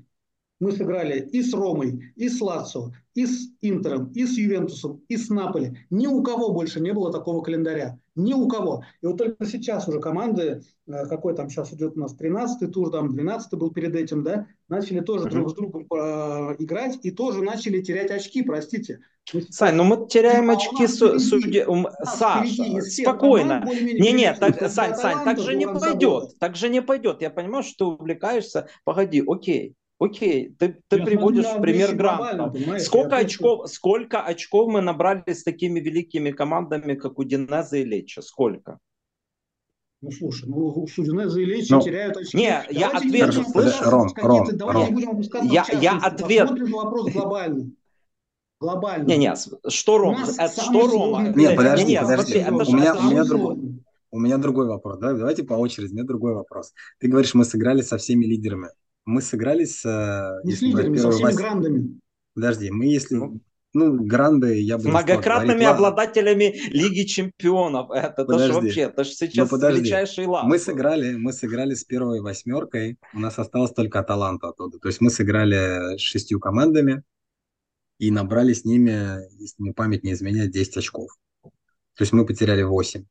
Мы 0.59 0.73
сыграли 0.73 1.27
и 1.31 1.41
с 1.41 1.55
Ромой, 1.55 2.13
и 2.15 2.29
с 2.29 2.39
Лацо, 2.39 2.93
и 3.17 3.25
с 3.25 3.49
Интером, 3.61 4.11
и 4.13 4.27
с 4.27 4.37
Ювентусом, 4.37 5.01
и 5.07 5.17
с 5.17 5.29
Наполи. 5.31 5.75
Ни 5.89 6.05
у 6.05 6.21
кого 6.21 6.53
больше 6.53 6.79
не 6.79 6.93
было 6.93 7.11
такого 7.11 7.41
календаря. 7.41 7.97
Ни 8.13 8.33
у 8.33 8.47
кого. 8.47 8.83
И 9.01 9.07
вот 9.07 9.17
только 9.17 9.43
сейчас 9.43 9.87
уже 9.87 9.99
команды, 9.99 10.61
э, 10.85 11.05
какой 11.07 11.35
там 11.35 11.49
сейчас 11.49 11.73
идет 11.73 11.97
у 11.97 11.99
нас 11.99 12.15
13-й 12.15 12.67
тур, 12.67 12.91
там 12.91 13.09
12-й 13.09 13.57
был 13.57 13.71
перед 13.71 13.95
этим, 13.95 14.23
да, 14.23 14.45
начали 14.69 14.99
тоже 14.99 15.25
uh-huh. 15.25 15.31
друг 15.31 15.49
с 15.49 15.53
другом 15.55 15.87
э, 15.91 16.55
играть 16.59 16.99
и 17.01 17.09
тоже 17.09 17.41
начали 17.41 17.81
терять 17.81 18.11
очки, 18.11 18.43
простите. 18.43 18.99
Сань, 19.49 19.73
ну 19.73 19.83
мы 19.83 20.07
теряем 20.07 20.51
очки 20.51 20.85
с, 20.85 20.99
судьи... 21.17 21.65
Саша, 22.03 22.81
спокойно. 22.81 23.67
Не, 23.67 24.11
не, 24.11 24.31
так, 24.35 24.59
Сань, 24.69 24.93
Сань, 24.93 25.23
так 25.25 25.39
же 25.39 25.55
не 25.55 25.65
пойдет. 25.65 26.37
Так 26.37 26.55
же 26.55 26.69
не 26.69 26.83
пойдет. 26.83 27.23
Я 27.23 27.31
понимаю, 27.31 27.63
что 27.63 27.77
ты 27.77 27.85
увлекаешься. 27.85 28.67
Погоди, 28.83 29.23
окей. 29.27 29.75
Окей, 29.99 30.49
ты, 30.59 30.79
ты 30.87 31.03
приводишь 31.03 31.45
в 31.45 31.59
пример 31.59 31.95
грамотно. 31.95 32.79
Сколько 32.79 33.17
очков, 33.17 33.67
сколько 33.69 34.21
очков 34.21 34.71
мы 34.71 34.81
набрали 34.81 35.23
с 35.33 35.43
такими 35.43 35.79
великими 35.79 36.31
командами, 36.31 36.93
как 36.93 37.17
Удинеза 37.17 37.77
и 37.77 37.83
Леча? 37.83 38.21
Сколько? 38.21 38.77
Ну, 40.01 40.11
слушай, 40.11 40.47
ну, 40.47 40.85
Судинеза 40.85 41.41
и 41.41 41.45
Лечи 41.45 41.73
ну, 41.73 41.81
теряют 41.81 42.15
очки. 42.15 42.37
Не, 42.37 42.49
давайте 42.49 42.79
я 42.79 42.89
ответ 42.89 43.35
не 43.35 43.43
слышал. 43.43 43.89
Ром, 43.89 44.09
Ром, 44.15 44.47
Ром. 44.59 44.85
не 44.85 44.91
будем 44.93 45.09
опускаться 45.09 45.51
я, 45.51 45.65
я 45.81 45.97
ответ. 45.97 46.47
Посмотрим 46.47 46.71
вопрос 46.73 47.11
глобальный. 47.11 47.75
Глобально. 48.59 49.07
Не, 49.07 49.17
не, 49.17 49.33
что 49.69 49.97
Рома? 49.97 50.27
Это, 50.37 50.61
что 50.61 50.87
Рома? 50.87 51.29
Нет, 51.29 51.55
подожди, 51.55 51.85
не, 51.85 51.91
не, 51.93 52.01
подожди. 52.01 52.43
Смотри, 52.43 52.73
у, 52.73 52.77
меня, 52.77 52.95
у, 52.95 53.03
меня 53.03 53.23
другой, 53.23 53.57
у 54.11 54.19
меня 54.19 54.37
другой 54.37 54.67
вопрос. 54.67 54.99
Да? 54.99 55.13
Давайте 55.13 55.43
по 55.43 55.53
очереди. 55.53 55.91
У 55.91 55.95
меня 55.95 56.03
другой 56.03 56.35
вопрос. 56.35 56.73
Ты 56.99 57.07
говоришь, 57.07 57.33
мы 57.33 57.45
сыграли 57.45 57.81
со 57.81 57.97
всеми 57.97 58.25
лидерами 58.25 58.69
мы 59.07 59.21
сыграли 59.21 59.65
с... 59.65 59.85
Э, 59.85 60.41
Не 60.43 60.53
с 60.53 60.61
лидерами, 60.61 60.97
со 60.97 61.11
всеми 61.11 61.23
вас... 61.23 61.35
грандами. 61.35 61.99
Подожди, 62.35 62.69
мы 62.69 62.85
если... 62.85 63.15
Ну, 63.15 63.41
ну 63.73 64.03
гранды 64.03 64.61
я 64.61 64.77
бы 64.77 64.89
Многократными 64.89 65.59
сказал, 65.59 65.75
обладателями 65.75 66.55
Лиги 66.69 67.07
Чемпионов. 67.07 67.89
Это 67.91 68.25
подожди, 68.25 68.47
же 68.47 68.53
вообще, 68.53 68.81
это 68.81 69.03
же 69.03 69.11
сейчас 69.11 69.49
ну, 69.49 69.57
величайший 69.57 70.25
лав. 70.25 70.45
Мы 70.45 70.59
сыграли, 70.59 71.15
мы 71.15 71.31
сыграли 71.31 71.73
с 71.73 71.83
первой 71.83 72.21
восьмеркой, 72.21 72.97
у 73.13 73.19
нас 73.19 73.39
осталось 73.39 73.71
только 73.71 73.99
Аталанта 73.99 74.49
оттуда. 74.49 74.77
То 74.77 74.89
есть 74.89 74.99
мы 75.01 75.09
сыграли 75.09 75.97
с 75.97 76.01
шестью 76.01 76.39
командами, 76.39 77.03
и 77.99 78.11
набрали 78.11 78.53
с 78.53 78.63
ними, 78.63 79.19
если 79.39 79.55
мне 79.57 79.73
память 79.73 80.03
не 80.03 80.13
изменяет, 80.13 80.51
10 80.51 80.77
очков. 80.77 81.09
То 81.41 82.03
есть 82.03 82.13
мы 82.13 82.25
потеряли 82.25 82.61
8. 82.61 83.05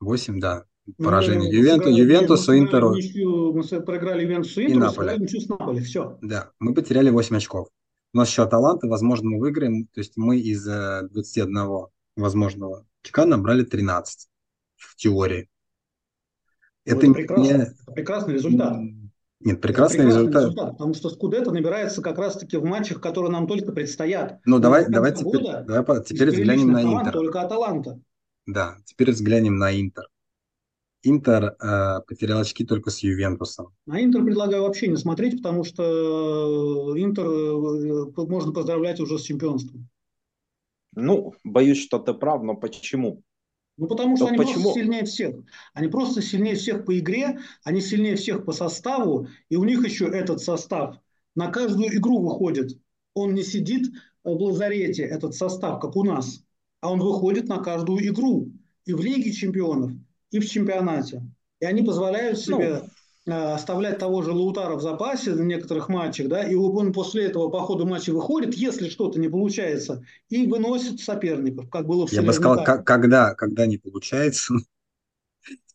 8, 0.00 0.40
да. 0.40 0.64
Ну, 0.86 1.04
Поражение 1.04 1.50
ну, 1.50 1.58
Ювенту, 1.58 1.84
сыграли, 1.84 2.00
Ювентусу, 2.00 2.52
мы 2.52 2.58
Интеру. 2.58 2.94
Ничью, 2.94 3.52
мы 3.54 3.80
проиграли 3.80 4.22
Ювентусу 4.22 4.60
Интеру, 4.60 4.76
и 4.76 4.80
Наполе. 4.80 5.16
ничью 5.18 5.40
с 5.40 5.48
Наполе. 5.48 5.80
Все. 5.80 6.18
Да, 6.20 6.50
мы 6.58 6.74
потеряли 6.74 7.08
8 7.10 7.36
очков. 7.36 7.68
У 8.12 8.18
нас 8.18 8.28
еще 8.28 8.42
Аталанта, 8.42 8.86
возможно, 8.86 9.30
мы 9.30 9.40
выиграем. 9.40 9.86
То 9.86 10.00
есть 10.00 10.16
мы 10.16 10.38
из 10.38 10.64
21 10.64 11.56
э, 11.56 11.86
возможного 12.16 12.86
очка 13.02 13.24
набрали 13.24 13.64
13 13.64 14.28
в 14.76 14.96
теории. 14.96 15.48
Ну, 16.86 16.96
это, 16.96 17.06
это 17.06 17.14
прекрасно, 17.14 17.74
прекрасный 17.94 18.34
результат. 18.34 18.78
Нет, 19.40 19.60
прекрасный, 19.60 19.98
прекрасный 19.98 20.06
результат. 20.06 20.42
результат. 20.42 20.72
Потому 20.72 20.94
что 20.94 21.10
Скудетто 21.10 21.50
набирается 21.50 22.02
как 22.02 22.18
раз-таки 22.18 22.56
в 22.56 22.64
матчах, 22.64 23.00
которые 23.00 23.32
нам 23.32 23.46
только 23.46 23.72
предстоят. 23.72 24.40
Ну, 24.44 24.58
давай, 24.58 24.86
давай 24.88 25.14
теперь, 25.14 25.42
давай 25.66 26.04
теперь 26.04 26.30
взглянем 26.30 26.72
на 26.72 26.82
Интер. 26.82 27.12
Только 27.12 27.40
Аталанта. 27.40 28.00
Да, 28.46 28.76
теперь 28.84 29.12
взглянем 29.12 29.56
на 29.56 29.78
Интер. 29.78 30.04
Интер 31.04 31.56
э, 31.60 32.00
потерял 32.08 32.40
очки 32.40 32.64
только 32.64 32.90
с 32.90 33.00
Ювентусом. 33.00 33.68
На 33.86 34.02
Интер 34.02 34.24
предлагаю 34.24 34.62
вообще 34.62 34.88
не 34.88 34.96
смотреть, 34.96 35.36
потому 35.36 35.62
что 35.62 36.94
Интер 36.96 37.26
э, 37.26 38.26
можно 38.26 38.52
поздравлять 38.52 39.00
уже 39.00 39.18
с 39.18 39.22
чемпионством. 39.22 39.88
Ну, 40.96 41.34
боюсь, 41.44 41.82
что 41.82 41.98
ты 41.98 42.14
прав, 42.14 42.42
но 42.42 42.54
почему? 42.54 43.22
Ну, 43.76 43.86
потому 43.88 44.16
что 44.16 44.26
Но 44.26 44.30
они 44.30 44.38
почему? 44.38 44.62
просто 44.62 44.80
сильнее 44.80 45.04
всех. 45.04 45.36
Они 45.72 45.88
просто 45.88 46.22
сильнее 46.22 46.54
всех 46.54 46.84
по 46.84 46.98
игре, 46.98 47.38
они 47.64 47.80
сильнее 47.80 48.16
всех 48.16 48.44
по 48.44 48.52
составу, 48.52 49.28
и 49.48 49.56
у 49.56 49.64
них 49.64 49.84
еще 49.84 50.06
этот 50.06 50.40
состав 50.40 50.96
на 51.34 51.48
каждую 51.48 51.94
игру 51.96 52.20
выходит. 52.20 52.78
Он 53.14 53.34
не 53.34 53.42
сидит 53.42 53.92
в 54.22 54.30
лазарете, 54.30 55.02
этот 55.02 55.34
состав, 55.34 55.80
как 55.80 55.96
у 55.96 56.04
нас, 56.04 56.44
а 56.80 56.92
он 56.92 57.00
выходит 57.00 57.48
на 57.48 57.58
каждую 57.58 58.06
игру. 58.06 58.52
И 58.86 58.92
в 58.92 59.00
Лиге 59.00 59.32
чемпионов, 59.32 59.92
и 60.34 60.40
в 60.40 60.50
чемпионате. 60.50 61.22
И 61.60 61.64
они 61.64 61.82
позволяют 61.82 62.38
ну, 62.48 62.56
себе 62.58 62.82
ну, 63.24 63.52
оставлять 63.52 63.98
того 63.98 64.20
же 64.22 64.32
Лаутара 64.32 64.74
в 64.74 64.82
запасе 64.82 65.32
в 65.32 65.40
некоторых 65.40 65.88
матчах, 65.88 66.26
да, 66.28 66.42
и 66.42 66.56
он 66.56 66.92
после 66.92 67.26
этого 67.26 67.48
по 67.50 67.60
ходу 67.60 67.86
матча 67.86 68.10
выходит, 68.10 68.54
если 68.54 68.88
что-то 68.88 69.20
не 69.20 69.28
получается, 69.28 70.02
и 70.28 70.48
выносит 70.48 70.98
соперников, 70.98 71.70
как 71.70 71.86
было 71.86 72.06
в 72.06 72.12
Я 72.12 72.22
бы 72.22 72.32
сказал, 72.32 72.64
как, 72.64 72.84
когда, 72.84 73.34
когда 73.34 73.66
не 73.66 73.78
получается, 73.78 74.54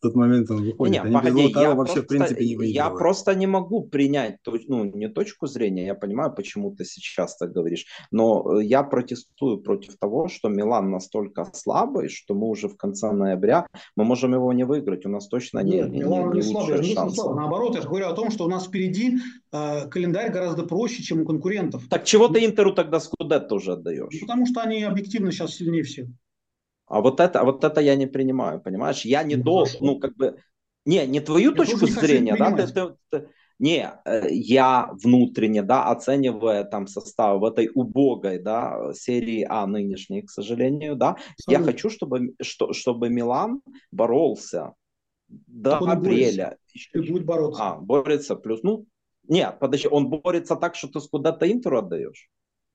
тот 0.00 0.14
момент 0.14 0.50
он 0.50 0.64
выходит. 0.64 0.92
Не, 0.92 1.00
Они 1.00 1.14
погоди, 1.14 1.48
без 1.48 1.56
я 1.56 1.74
вообще, 1.74 1.94
просто, 1.94 2.02
в 2.02 2.06
принципе, 2.06 2.44
не 2.46 2.56
выигрывают. 2.56 2.74
Я 2.74 2.90
просто 2.90 3.34
не 3.34 3.46
могу 3.46 3.84
принять, 3.84 4.36
ну, 4.66 4.84
не 4.84 5.08
точку 5.08 5.46
зрения, 5.46 5.86
я 5.86 5.94
понимаю, 5.94 6.32
почему 6.34 6.74
ты 6.74 6.84
сейчас 6.84 7.36
так 7.36 7.52
говоришь, 7.52 7.86
но 8.10 8.60
э, 8.60 8.64
я 8.64 8.82
протестую 8.82 9.58
против 9.58 9.98
того, 9.98 10.28
что 10.28 10.48
Милан 10.48 10.90
настолько 10.90 11.46
слабый, 11.52 12.08
что 12.08 12.34
мы 12.34 12.48
уже 12.48 12.68
в 12.68 12.76
конце 12.76 13.12
ноября, 13.12 13.66
мы 13.96 14.04
можем 14.04 14.32
его 14.32 14.52
не 14.52 14.64
выиграть, 14.64 15.04
у 15.06 15.10
нас 15.10 15.28
точно 15.28 15.60
не, 15.60 15.72
Нет, 15.72 15.90
не, 15.90 15.98
Милан 16.00 16.30
не, 16.30 16.36
не 16.36 16.42
слабый, 16.42 16.80
не 16.80 16.94
слабый. 16.94 17.36
Наоборот, 17.36 17.74
я 17.74 17.82
же 17.82 17.88
говорю 17.88 18.06
о 18.06 18.14
том, 18.14 18.30
что 18.30 18.44
у 18.44 18.48
нас 18.48 18.66
впереди 18.66 19.18
э, 19.52 19.88
календарь 19.88 20.32
гораздо 20.32 20.64
проще, 20.64 21.02
чем 21.02 21.20
у 21.20 21.24
конкурентов. 21.26 21.88
Так 21.88 22.04
чего 22.04 22.28
ты 22.28 22.44
Интеру 22.44 22.72
тогда 22.72 23.00
Скудетто 23.00 23.54
уже 23.54 23.72
отдаешь? 23.72 24.12
Ну, 24.12 24.20
потому 24.20 24.46
что 24.46 24.62
они 24.62 24.82
объективно 24.82 25.30
сейчас 25.30 25.54
сильнее 25.54 25.82
всех. 25.82 26.08
А 26.90 27.00
вот 27.00 27.20
это, 27.20 27.44
вот 27.44 27.62
это 27.62 27.80
я 27.80 27.94
не 27.94 28.06
принимаю, 28.06 28.60
понимаешь? 28.60 29.04
Я 29.04 29.22
не 29.22 29.36
ну, 29.36 29.44
должен, 29.44 29.78
ну, 29.80 30.00
как 30.00 30.16
бы, 30.16 30.42
не, 30.84 31.06
не 31.06 31.20
твою 31.20 31.50
я 31.50 31.56
точку 31.56 31.86
зрения, 31.86 32.34
да, 32.36 32.50
ты, 32.50 32.66
ты, 32.66 32.96
ты, 33.10 33.28
не, 33.60 33.92
э, 34.04 34.28
я 34.32 34.90
внутренне, 35.04 35.62
да, 35.62 35.84
оценивая 35.84 36.64
там 36.64 36.88
состав 36.88 37.40
в 37.40 37.44
этой 37.44 37.70
убогой, 37.72 38.40
да, 38.40 38.92
серии 38.92 39.46
А 39.48 39.68
нынешней, 39.68 40.22
к 40.22 40.30
сожалению, 40.30 40.96
да, 40.96 41.10
Абсолютно. 41.10 41.52
я 41.52 41.72
хочу, 41.72 41.90
чтобы, 41.90 42.34
что, 42.42 42.72
чтобы 42.72 43.08
Милан 43.08 43.62
боролся 43.92 44.74
до 45.28 45.78
так 45.78 45.82
апреля. 45.82 46.58
И 46.92 46.98
будет 46.98 47.24
бороться. 47.24 47.62
А, 47.62 47.76
борется 47.76 48.34
плюс, 48.34 48.64
ну, 48.64 48.84
нет, 49.28 49.60
подожди, 49.60 49.86
он 49.86 50.08
борется 50.08 50.56
так, 50.56 50.74
что 50.74 50.88
ты 50.88 50.98
куда-то 51.08 51.48
Интеру 51.48 51.78
отдаешь? 51.78 52.28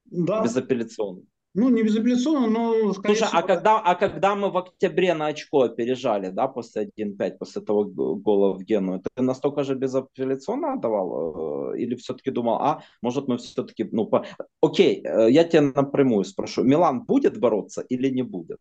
Да. 0.05 0.41
Безапелляционно. 0.41 1.23
Ну, 1.57 1.69
не 1.69 1.83
безапелляционно, 1.83 2.47
но... 2.47 2.93
Слушай, 2.93 3.23
а 3.23 3.27
всего... 3.27 3.39
а, 3.39 3.41
когда, 3.43 3.79
а 3.79 3.95
когда 3.95 4.35
мы 4.35 4.51
в 4.51 4.57
октябре 4.57 5.13
на 5.13 5.27
очко 5.27 5.61
опережали, 5.61 6.29
да, 6.29 6.49
после 6.49 6.91
1-5, 6.97 7.37
после 7.37 7.61
того 7.61 7.85
гола 7.85 8.53
в 8.53 8.61
Гену, 8.61 9.01
ты 9.01 9.23
настолько 9.23 9.63
же 9.63 9.75
безапелляционно 9.75 10.73
отдавал? 10.73 11.71
Э, 11.73 11.77
или 11.79 11.95
все-таки 11.95 12.29
думал, 12.31 12.55
а, 12.55 12.83
может, 13.01 13.29
мы 13.29 13.37
все-таки... 13.37 13.87
Ну, 13.89 14.05
по... 14.05 14.25
Окей, 14.61 15.01
э, 15.05 15.31
я 15.31 15.45
тебя 15.45 15.61
напрямую 15.61 16.25
спрошу. 16.25 16.63
Милан 16.63 17.03
будет 17.05 17.39
бороться 17.39 17.81
или 17.87 18.09
не 18.09 18.23
будет? 18.23 18.59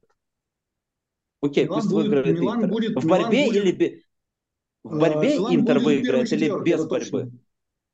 Окей, 1.42 1.64
Милан 1.64 1.80
пусть 1.80 1.90
будет, 1.90 2.06
выиграет 2.06 2.38
Милан 2.38 2.58
Интер. 2.58 2.70
Будет, 2.70 3.02
в 3.02 3.08
борьбе 3.08 3.50
Милан 3.50 3.56
или... 3.56 4.02
В 4.84 4.98
борьбе 5.00 5.34
Милан 5.34 5.54
Интер 5.56 5.78
выиграет 5.80 6.32
или 6.32 6.62
без 6.62 6.86
борьбы? 6.86 7.22
Точно. 7.22 7.30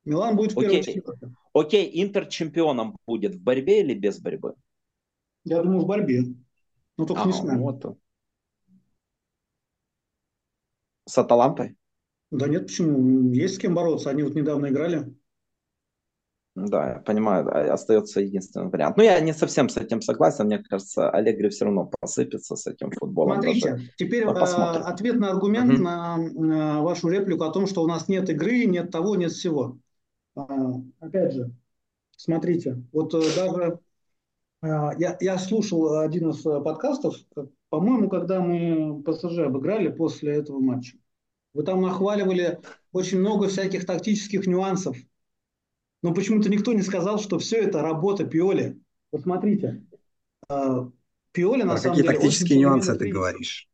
Милан 0.05 0.35
будет 0.35 0.53
в 0.53 0.59
Окей. 0.59 1.01
Окей, 1.53 2.03
Интер 2.03 2.27
чемпионом 2.27 2.97
будет 3.07 3.33
в 3.33 3.41
борьбе 3.41 3.81
или 3.81 3.95
без 3.95 4.19
борьбы? 4.19 4.53
Я 5.43 5.61
думаю, 5.61 5.81
в 5.81 5.87
борьбе. 5.87 6.23
Но 6.97 7.05
только 7.05 7.23
а, 7.23 7.25
не 7.25 7.33
с 7.33 7.41
нами. 7.41 7.59
Вот. 7.59 7.97
С 11.07 11.17
Аталантой? 11.17 11.75
Да 12.29 12.47
нет, 12.47 12.67
почему? 12.67 13.31
Есть 13.33 13.55
с 13.55 13.57
кем 13.57 13.75
бороться. 13.75 14.09
Они 14.09 14.23
вот 14.23 14.35
недавно 14.35 14.67
играли. 14.67 15.13
Да, 16.53 16.89
я 16.89 16.99
понимаю, 16.99 17.73
остается 17.73 18.19
единственный 18.19 18.69
вариант. 18.69 18.97
Но 18.97 19.03
я 19.03 19.19
не 19.21 19.33
совсем 19.33 19.69
с 19.69 19.77
этим 19.77 20.01
согласен. 20.01 20.45
Мне 20.45 20.59
кажется, 20.59 21.09
Аллегри 21.09 21.49
все 21.49 21.65
равно 21.65 21.89
посыпется 21.99 22.57
с 22.57 22.67
этим 22.67 22.91
футболом. 22.91 23.41
Смотрите, 23.41 23.71
даже. 23.71 23.89
теперь 23.95 24.23
э, 24.23 24.27
ответ 24.27 25.15
на 25.17 25.29
аргумент 25.29 25.73
угу. 25.73 25.81
на, 25.81 26.17
на 26.17 26.81
вашу 26.81 27.07
реплику 27.07 27.45
о 27.45 27.53
том, 27.53 27.67
что 27.67 27.81
у 27.83 27.87
нас 27.87 28.09
нет 28.09 28.29
игры, 28.29 28.65
нет 28.65 28.91
того, 28.91 29.15
нет 29.15 29.31
всего. 29.31 29.77
А, 30.35 30.45
опять 30.99 31.33
же, 31.33 31.51
смотрите, 32.17 32.83
вот 32.91 33.13
э, 33.13 33.21
даже 33.35 33.79
я, 34.61 35.17
я 35.19 35.37
слушал 35.37 35.99
один 35.99 36.29
из 36.29 36.45
э, 36.45 36.61
подкастов, 36.61 37.15
по-моему, 37.69 38.09
когда 38.09 38.41
мы 38.41 39.01
ПСЖ 39.03 39.39
обыграли 39.39 39.89
после 39.89 40.33
этого 40.33 40.59
матча. 40.59 40.97
Вы 41.53 41.63
там 41.63 41.81
нахваливали 41.81 42.59
очень 42.91 43.19
много 43.19 43.47
всяких 43.47 43.85
тактических 43.85 44.45
нюансов. 44.47 44.97
Но 46.03 46.13
почему-то 46.13 46.49
никто 46.49 46.73
не 46.73 46.81
сказал, 46.81 47.19
что 47.19 47.39
все 47.39 47.57
это 47.57 47.81
работа 47.81 48.25
Пиоли. 48.25 48.79
Вот 49.11 49.21
смотрите. 49.21 49.85
А, 50.47 50.89
Пиоли 51.31 51.63
на 51.63 51.73
Про 51.73 51.77
самом 51.77 51.95
какие 51.97 52.07
деле... 52.07 52.19
тактические 52.19 52.59
нюансы 52.59 52.95
ты 52.95 53.09
говоришь? 53.09 53.69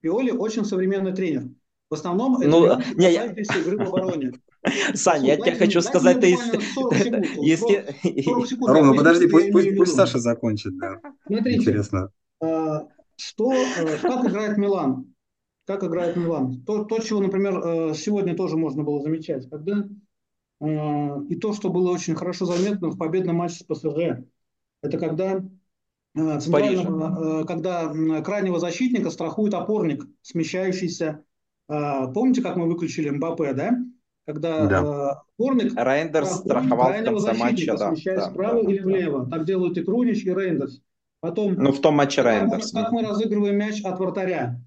Пиоли 0.00 0.30
очень 0.30 0.64
современный 0.64 1.14
тренер. 1.14 1.48
В 1.90 1.94
основном 1.94 2.40
это 2.40 2.48
ну, 2.48 2.66
не, 2.94 3.12
я... 3.12 3.26
игры 3.26 3.76
в 3.76 3.88
обороне. 3.88 4.32
Саня, 4.94 5.26
я 5.26 5.36
тебе 5.36 5.56
хочу 5.56 5.80
сказать, 5.80 6.20
ты 6.20 6.28
если... 7.40 7.84
Рома, 8.66 8.94
подожди, 8.94 9.26
пусть 9.28 9.94
Саша 9.94 10.20
закончит, 10.20 10.72
Интересно. 11.28 12.10
А, 12.40 12.86
что, 13.16 13.52
э, 13.52 13.98
как 14.00 14.24
играет 14.24 14.56
Милан? 14.56 15.12
Как 15.66 15.82
играет 15.82 16.16
Милан? 16.16 16.62
То, 16.62 16.84
то, 16.84 17.00
чего, 17.00 17.20
например, 17.20 17.58
э, 17.58 17.94
сегодня 17.94 18.36
тоже 18.36 18.56
можно 18.56 18.84
было 18.84 19.02
замечать, 19.02 19.50
когда 19.50 19.84
э, 20.60 21.24
и 21.28 21.34
то, 21.34 21.52
что 21.52 21.70
было 21.70 21.90
очень 21.90 22.14
хорошо 22.14 22.46
заметно 22.46 22.90
в 22.90 22.98
победном 22.98 23.36
матче 23.36 23.56
с 23.56 23.62
ПСЖ, 23.64 24.24
это 24.82 24.98
когда 24.98 25.44
центрального, 26.14 27.44
когда 27.44 27.92
крайнего 28.22 28.58
защитника 28.60 29.10
страхует 29.10 29.54
опорник, 29.54 30.06
смещающийся. 30.22 31.24
Помните, 31.70 32.42
как 32.42 32.56
мы 32.56 32.66
выключили 32.66 33.10
Мбаппе, 33.10 33.54
да? 33.54 33.78
когда 34.26 34.66
да. 34.66 34.82
э, 34.82 35.10
опорник 35.36 35.72
Рейндерс 35.76 36.38
страховал 36.38 36.92
в 36.92 37.04
конце 37.04 37.32
матча, 37.32 37.76
да, 37.76 37.88
смещаясь 37.88 38.20
да, 38.20 38.30
вправо 38.30 38.64
да, 38.64 38.70
или 38.70 38.80
влево. 38.80 39.28
Так 39.28 39.44
делают 39.44 39.76
и 39.78 39.82
Крунич, 39.82 40.24
и 40.24 40.32
Рейндерс. 40.32 40.80
Потом, 41.20 41.54
ну, 41.54 41.72
в 41.72 41.80
том 41.80 41.94
матче 41.94 42.22
Рейндерс. 42.22 42.72
Как, 42.72 42.84
как 42.84 42.92
мы 42.92 43.02
разыгрываем 43.02 43.56
мяч 43.56 43.82
от 43.82 43.98
вратаря 43.98 44.60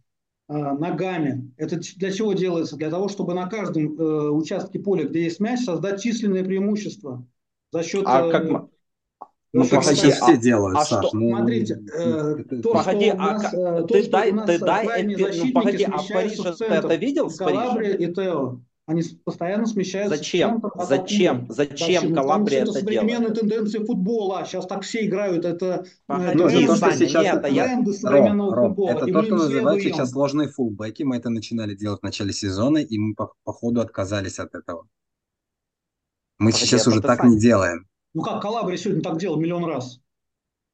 ногами. 0.49 1.51
Это 1.57 1.79
для 1.95 2.11
чего 2.11 2.33
делается? 2.33 2.75
Для 2.75 2.89
того, 2.89 3.07
чтобы 3.07 3.33
на 3.33 3.47
каждом 3.47 3.97
э, 3.97 4.29
участке 4.29 4.77
поля, 4.77 5.05
где 5.05 5.23
есть 5.23 5.39
мяч, 5.39 5.61
создать 5.61 6.01
численное 6.01 6.43
преимущество 6.43 7.25
за 7.71 7.83
счет... 7.83 8.03
А 8.05 8.27
э, 8.27 8.31
как 8.31 8.69
Ну, 9.53 9.67
почти 9.67 10.09
а, 10.09 10.11
все 10.11 10.37
делают, 10.37 10.77
а 10.77 10.83
Саш. 10.83 11.05
Что, 11.05 11.15
ну, 11.17 11.37
смотрите, 11.37 11.79
э, 11.95 12.43
то, 12.63 12.73
погоди, 12.73 13.09
что 13.09 13.15
у 13.15 13.19
нас, 13.19 13.53
а, 13.53 13.81
то, 13.81 13.87
ты 13.87 14.09
дай, 14.09 14.31
ты 14.31 14.57
дай, 14.57 15.03
ну, 15.03 15.51
погоди, 15.53 15.83
а 15.83 15.97
в 15.99 16.07
Париже 16.07 16.55
ты 16.57 16.65
это 16.65 16.95
видел? 16.95 17.29
Калабрия 17.29 17.93
и 17.93 18.11
Тео. 18.11 18.59
Они 18.85 19.01
постоянно 19.23 19.65
смещаются. 19.65 20.17
Зачем? 20.17 20.61
Зачем? 20.75 21.45
Зачем 21.49 22.13
Калабрия 22.13 22.63
это, 22.63 22.71
это 22.71 22.81
делает? 22.81 22.99
современная 22.99 23.33
тенденция 23.33 23.85
футбола. 23.85 24.43
Сейчас 24.45 24.65
так 24.65 24.81
все 24.81 25.05
играют. 25.05 25.45
Это 25.45 25.85
Погоди, 26.05 26.35
ну, 26.35 26.47
это 26.49 26.67
то, 26.67 26.75
что 26.75 26.97
сейчас 26.97 27.25
это 27.25 27.41
тренды 27.47 27.93
современного 27.93 28.55
Ром, 28.55 28.67
футбола. 28.69 28.89
Это 28.89 29.05
то, 29.05 29.23
что 29.23 29.35
называется 29.35 29.89
сейчас 29.89 30.09
сложные 30.09 30.49
фулбеки. 30.49 31.03
Мы 31.03 31.15
это 31.15 31.29
начинали 31.29 31.75
делать 31.75 32.01
в 32.01 32.03
начале 32.03 32.33
сезона, 32.33 32.79
и 32.79 32.97
мы 32.97 33.13
по, 33.13 33.33
по 33.43 33.53
ходу 33.53 33.79
отказались 33.79 34.39
от 34.39 34.53
этого. 34.53 34.87
Мы 36.39 36.51
Погоди, 36.51 36.65
сейчас 36.65 36.87
уже 36.87 37.01
так 37.01 37.21
Сань. 37.21 37.29
не 37.29 37.39
делаем. 37.39 37.87
Ну 38.13 38.21
как, 38.21 38.41
Калабрия 38.41 38.77
сегодня 38.77 39.01
так 39.01 39.17
делал 39.17 39.39
миллион 39.39 39.65
раз. 39.65 39.99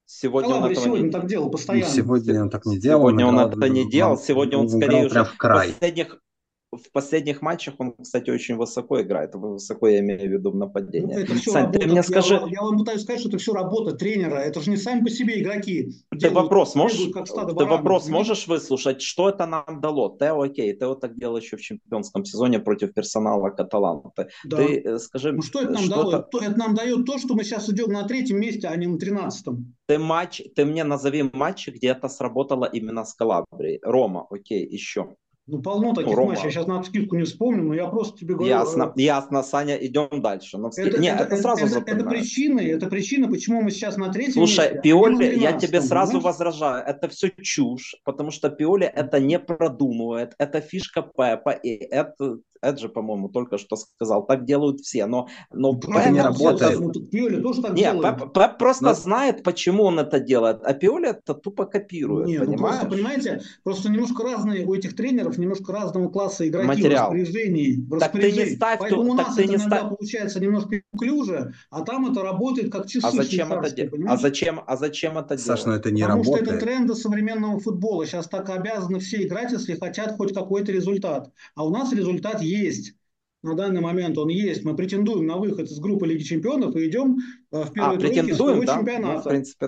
Сегодня 0.06 0.49
Калабри 0.49 0.75
он 0.75 0.84
сегодня 0.84 1.06
не... 1.06 1.12
так 1.12 1.28
делал 1.28 1.52
постоянно. 1.52 1.89
И 1.89 1.93
сегодня 1.93 2.41
он 2.41 2.49
так 2.49 2.65
не 2.65 2.80
делал. 2.80 3.02
Сегодня 3.02 3.28
он, 3.28 3.38
он 3.38 3.49
это 3.52 3.69
не 3.69 3.89
делал. 3.89 4.17
Сегодня 4.17 4.58
он, 4.58 4.65
он 4.65 4.69
скорее 4.69 5.06
уже 5.06 5.23
в 5.23 5.38
край. 5.38 5.69
последних 5.69 6.19
в 6.71 6.91
последних 6.91 7.41
матчах 7.41 7.75
он, 7.79 7.93
кстати, 7.99 8.29
очень 8.29 8.55
высоко 8.55 9.01
играет. 9.01 9.34
Высоко 9.34 9.88
я 9.88 9.99
имею 9.99 10.19
в 10.19 10.32
виду 10.32 10.51
в 10.51 10.55
нападении. 10.55 11.13
Ну, 11.13 11.19
это 11.19 11.34
все 11.36 11.51
Сань, 11.51 11.65
работа. 11.65 11.79
ты 11.79 11.88
мне 11.88 12.03
скажи... 12.03 12.36
Я, 12.36 12.47
я 12.47 12.62
вам 12.62 12.77
пытаюсь 12.77 13.01
сказать, 13.01 13.19
что 13.21 13.29
это 13.29 13.38
все 13.39 13.53
работа 13.53 13.95
тренера. 13.95 14.36
Это 14.36 14.62
же 14.62 14.69
не 14.69 14.77
сами 14.77 15.03
по 15.03 15.10
себе 15.10 15.41
игроки. 15.41 15.91
Ты 16.12 16.17
делают, 16.17 16.43
вопрос 16.43 16.75
можешь, 16.75 16.99
ты 16.99 17.65
вопрос 17.65 18.08
можешь 18.08 18.47
выслушать, 18.47 19.01
что 19.01 19.29
это 19.29 19.45
нам 19.45 19.82
дало? 19.82 20.15
Тео, 20.19 20.41
окей, 20.41 20.75
Тео 20.75 20.95
так 20.95 21.17
делал 21.17 21.38
еще 21.38 21.58
в 21.58 21.62
чемпионском 21.62 22.23
сезоне 22.23 22.60
против 22.60 22.93
персонала 22.93 23.49
Каталанта. 23.49 24.29
Да. 24.45 24.58
Ты 24.58 24.82
э, 24.82 24.99
скажи... 24.99 25.32
Ну 25.32 25.41
что 25.41 25.62
это 25.62 25.71
нам 25.71 25.84
что 25.84 25.95
дало? 25.95 26.17
Это... 26.17 26.45
это 26.45 26.60
нам 26.60 26.75
дает 26.75 27.05
то, 27.05 27.17
что 27.17 27.34
мы 27.34 27.43
сейчас 27.43 27.69
идем 27.69 27.91
на 27.91 28.03
третьем 28.03 28.39
месте, 28.39 28.67
а 28.67 28.75
не 28.75 28.86
на 28.86 28.97
тринадцатом. 28.97 29.75
Ты 29.88 29.97
матч, 29.97 30.41
ты 30.55 30.65
мне 30.65 30.84
назови 30.84 31.29
матчи, 31.34 31.71
где 31.71 31.88
это 31.88 32.10
сработало 32.10 32.65
именно 32.65 33.05
с 33.05 33.13
Калабрией. 33.15 33.79
Рома, 33.82 34.27
окей, 34.29 34.65
еще. 34.67 35.15
Ну, 35.52 35.62
полно 35.62 35.94
таких 35.94 36.16
Рома. 36.16 36.30
матчей. 36.30 36.46
Я 36.46 36.52
сейчас 36.52 36.68
на 36.68 36.84
скидку 36.84 37.16
не 37.16 37.24
вспомню, 37.24 37.64
но 37.64 37.74
я 37.74 37.88
просто 37.88 38.20
тебе 38.20 38.36
говорю. 38.36 38.50
Ясно, 38.50 38.94
э, 38.96 39.02
ясно, 39.02 39.42
Саня, 39.42 39.76
идем 39.76 40.22
дальше. 40.22 40.58
Но 40.58 40.70
это, 40.76 41.00
Нет, 41.00 41.20
это, 41.20 41.34
это 41.34 41.42
сразу 41.42 41.66
это, 41.66 41.92
это 41.92 42.06
причины, 42.06 42.62
это 42.62 42.88
причина, 42.88 43.28
почему 43.28 43.62
мы 43.62 43.72
сейчас 43.72 43.98
на 43.98 44.10
третьем 44.10 44.34
Слушай, 44.34 44.66
месте. 44.66 44.80
А 44.80 44.82
Пиоли, 44.82 45.40
я 45.40 45.54
тебе 45.54 45.82
сразу 45.82 46.14
понимаешь? 46.14 46.26
возражаю, 46.26 46.86
это 46.86 47.10
все 47.10 47.32
чушь, 47.42 47.96
потому 48.04 48.32
что 48.32 48.50
Пиоли 48.50 48.86
это 48.86 49.20
не 49.20 49.40
продумывает, 49.40 50.36
это 50.38 50.62
фишка 50.62 51.02
Пепа, 51.02 51.52
и 51.52 51.70
это 51.70 52.40
Эд 52.62 52.80
же, 52.80 52.90
по-моему, 52.90 53.30
только 53.30 53.58
что 53.58 53.76
сказал, 53.76 54.26
так 54.26 54.46
делают 54.46 54.82
все, 54.82 55.06
но, 55.06 55.28
но 55.52 55.72
ну, 55.74 55.80
Пеп 55.80 56.12
не 56.12 56.22
работает. 56.22 56.80
Ну, 56.80 56.92
Пиоли 56.92 57.42
тоже 57.42 57.62
так 57.62 57.74
Нет, 57.74 58.02
Пеп, 58.02 58.34
Пеп 58.34 58.58
просто 58.58 58.86
но... 58.86 58.94
знает, 58.94 59.44
почему 59.44 59.84
он 59.84 60.00
это 60.00 60.20
делает, 60.20 60.60
а 60.64 60.74
Пиоли 60.74 61.10
это 61.10 61.34
тупо 61.34 61.66
копирует, 61.66 62.28
Нет, 62.28 62.42
понимаешь? 62.42 62.60
Ну 62.60 62.68
просто, 62.68 62.88
понимаете, 62.90 63.42
просто 63.64 63.92
немножко 63.92 64.24
разные 64.24 64.66
у 64.66 64.74
этих 64.74 64.96
тренеров, 64.96 65.38
немножко 65.39 65.71
разного 65.71 66.10
класса 66.10 66.47
игроки 66.47 66.67
Материал. 66.67 67.10
в 67.10 67.13
распоряжении. 67.13 67.75
В 67.75 67.99
так 67.99 68.12
ты 68.12 68.32
не 68.32 68.45
ставь, 68.56 68.80
Поэтому 68.80 69.04
ту, 69.04 69.12
у 69.12 69.13
нас 69.13 69.36
ты 69.36 69.43
это 69.43 69.49
не 69.49 69.56
иногда 69.56 69.78
став... 69.78 69.97
получается 69.97 70.39
немножко 70.39 70.82
клюже, 70.97 71.54
а 71.69 71.82
там 71.82 72.12
это 72.12 72.21
работает 72.21 72.71
как 72.71 72.88
часы 72.88 73.06
а 73.06 73.12
зачем 73.12 73.52
это 73.52 73.75
де... 73.75 73.91
а 74.08 74.17
зачем, 74.17 74.62
а 74.65 74.78
зачем 74.78 75.17
это 75.17 75.38
Саш, 75.38 75.65
ну 75.65 75.73
это 75.73 75.91
не 75.91 76.02
Потому 76.02 76.23
работает. 76.23 76.45
что 76.45 76.56
это 76.56 76.65
тренды 76.65 76.95
современного 76.95 77.60
футбола. 77.60 78.06
Сейчас 78.06 78.28
так 78.28 78.49
обязаны 78.49 78.99
все 78.99 79.23
играть, 79.23 79.52
если 79.52 79.75
хотят 79.75 80.15
хоть 80.17 80.34
какой-то 80.34 80.71
результат. 80.71 81.32
А 81.56 81.65
у 81.65 81.69
нас 81.69 81.91
результат 81.93 82.41
есть 82.41 82.93
на 83.41 83.56
данный 83.56 83.82
момент 83.82 84.17
он 84.17 84.30
есть. 84.30 84.63
Мы 84.65 84.75
претендуем 84.75 85.25
на 85.25 85.38
выход 85.38 85.67
из 85.69 85.80
группы 85.80 86.06
Лиги 86.06 86.23
Чемпионов 86.23 86.75
и 86.75 86.88
идем 86.88 87.19
э, 87.52 87.63
в 87.63 87.71
первой 87.71 87.95
а, 87.95 87.99
тройке 87.99 88.36
своего 88.36 88.63
да? 88.65 88.75
чемпионата. 88.75 89.13
Ну, 89.13 89.19
в 89.21 89.23
принципе, 89.23 89.67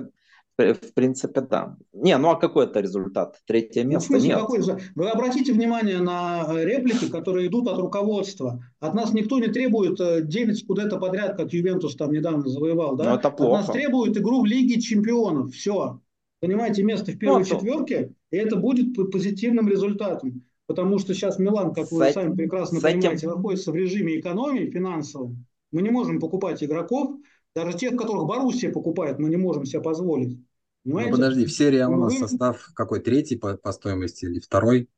в 0.57 0.93
принципе, 0.93 1.41
да. 1.41 1.77
Не, 1.93 2.17
ну 2.17 2.29
а 2.29 2.35
какой 2.35 2.65
это 2.65 2.79
результат? 2.79 3.37
Третье 3.45 3.83
место? 3.83 4.13
Ну, 4.13 4.19
Нет. 4.19 4.39
Какой? 4.39 4.61
Вы 4.95 5.09
обратите 5.09 5.53
внимание 5.53 5.99
на 5.99 6.45
э, 6.47 6.65
реплики, 6.65 7.09
которые 7.09 7.47
идут 7.47 7.67
от 7.67 7.77
руководства. 7.77 8.63
От 8.79 8.93
нас 8.93 9.13
никто 9.13 9.39
не 9.39 9.47
требует 9.47 9.97
9 10.27 10.67
куда-то 10.67 10.97
подряд, 10.97 11.37
как 11.37 11.53
Ювентус 11.53 11.95
там 11.95 12.11
недавно 12.11 12.47
завоевал. 12.47 12.95
Да? 12.95 13.05
Но 13.05 13.09
ну, 13.11 13.15
это 13.17 13.31
плохо. 13.31 13.59
От 13.59 13.67
нас 13.67 13.75
требуют 13.75 14.17
игру 14.17 14.41
в 14.41 14.45
Лиге 14.45 14.79
Чемпионов. 14.79 15.53
Все. 15.53 15.99
Занимайте 16.41 16.83
место 16.83 17.11
в 17.11 17.17
первой 17.17 17.39
ну, 17.39 17.45
четверке, 17.45 18.13
и 18.31 18.37
это 18.37 18.55
будет 18.55 18.95
позитивным 19.11 19.67
результатом 19.67 20.43
потому 20.71 20.99
что 20.99 21.13
сейчас 21.13 21.37
Милан, 21.37 21.73
как 21.73 21.91
вы 21.91 22.11
сами 22.13 22.33
прекрасно 22.33 22.79
понимаете, 22.79 23.27
находится 23.27 23.73
в 23.73 23.75
режиме 23.75 24.19
экономии 24.19 24.69
финансовом. 24.69 25.45
Мы 25.71 25.81
не 25.81 25.89
можем 25.89 26.19
покупать 26.19 26.63
игроков, 26.63 27.17
даже 27.55 27.77
тех, 27.77 27.97
которых 27.97 28.25
Боруссия 28.25 28.71
покупает, 28.71 29.19
мы 29.19 29.29
не 29.29 29.37
можем 29.37 29.65
себе 29.65 29.81
позволить. 29.81 30.37
Ну, 30.83 30.93
Понимаете? 30.95 31.11
Ну, 31.11 31.17
подожди, 31.17 31.45
в 31.45 31.51
серии 31.51 31.83
у 31.83 31.97
нас 31.97 32.17
состав 32.17 32.69
какой 32.73 33.01
третий 33.01 33.35
по, 33.35 33.55
по 33.55 33.71
стоимости 33.71 34.25
или 34.25 34.39
второй? 34.39 34.89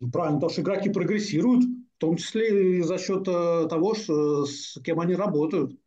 Ну, 0.00 0.10
правильно, 0.10 0.38
потому 0.38 0.52
что 0.52 0.62
игроки 0.62 0.90
прогрессируют, 0.90 1.64
в 1.64 1.98
том 1.98 2.16
числе 2.16 2.78
и 2.78 2.82
за 2.82 2.98
счет 2.98 3.26
э, 3.26 3.66
того, 3.68 3.94
что, 3.94 4.44
с 4.44 4.78
кем 4.82 5.00
они 5.00 5.14
работают. 5.14 5.78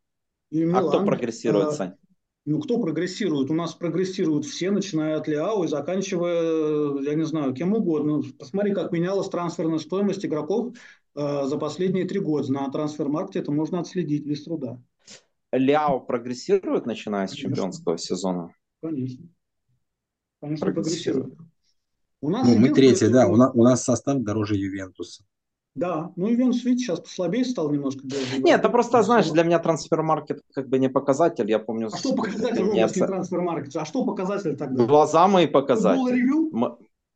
И 0.50 0.64
Милан, 0.64 0.86
а 0.86 0.90
кто 0.90 1.06
прогрессирует, 1.06 1.68
э, 1.68 1.72
Сань? 1.74 1.94
Ну, 2.46 2.62
кто 2.62 2.80
прогрессирует? 2.80 3.52
У 3.52 3.54
нас 3.54 3.74
прогрессируют 3.74 4.46
все, 4.46 4.72
начиная 4.72 5.18
от 5.18 5.28
Ляо 5.28 5.66
и 5.66 5.68
заканчивая, 5.68 7.02
я 7.02 7.14
не 7.14 7.26
знаю, 7.26 7.54
кем 7.54 7.74
угодно. 7.74 8.24
Посмотри, 8.40 8.74
как 8.74 8.94
менялась 8.94 9.30
трансферная 9.30 9.80
стоимость 9.80 10.26
игроков 10.26 10.74
э, 11.14 11.46
за 11.46 11.58
последние 11.58 12.06
три 12.06 12.22
года. 12.22 12.52
На 12.52 12.72
трансфер-маркте 12.72 13.40
это 13.40 13.52
можно 13.52 13.82
отследить 13.82 14.26
без 14.26 14.46
труда. 14.46 14.82
Ляо 15.52 16.00
прогрессирует, 16.00 16.86
начиная 16.86 17.28
с 17.28 17.32
Конечно. 17.32 17.50
чемпионского 17.50 17.98
сезона? 17.98 18.54
Конечно. 18.82 19.26
Конечно, 20.42 20.66
прогрессирует. 20.66 21.26
прогрессирует. 21.26 21.52
У 22.22 22.30
нас 22.30 22.48
ну, 22.48 22.58
мы 22.58 22.70
третий, 22.70 23.08
да. 23.10 23.28
У 23.28 23.36
нас, 23.36 23.52
у 23.54 23.64
нас 23.64 23.84
состав 23.84 24.20
дороже 24.22 24.56
Ювентуса. 24.56 25.24
Да, 25.76 26.12
ну 26.16 26.28
Ювентус, 26.28 26.64
видите, 26.64 26.86
сейчас 26.86 27.02
послабее 27.02 27.46
стал 27.46 27.72
немножко. 27.72 28.02
Нет, 28.40 28.60
это 28.60 28.70
просто, 28.70 29.04
знаешь, 29.04 29.30
для 29.30 29.44
меня 29.44 29.60
трансфер-маркет 29.60 30.42
как 30.52 30.68
бы 30.68 30.80
не 30.80 30.90
показатель. 30.90 31.48
Я 31.48 31.60
помню... 31.60 31.90
А 31.94 31.98
что 31.98 32.16
показатель 32.16 32.64
в 32.64 32.70
области 32.70 32.98
трансфер-маркета? 32.98 33.82
А 33.82 33.86
что 33.86 34.04
показатель 34.04 34.58
тогда? 34.58 34.86
Глаза 34.86 35.28
мои 35.28 35.46
показатели. 35.46 36.24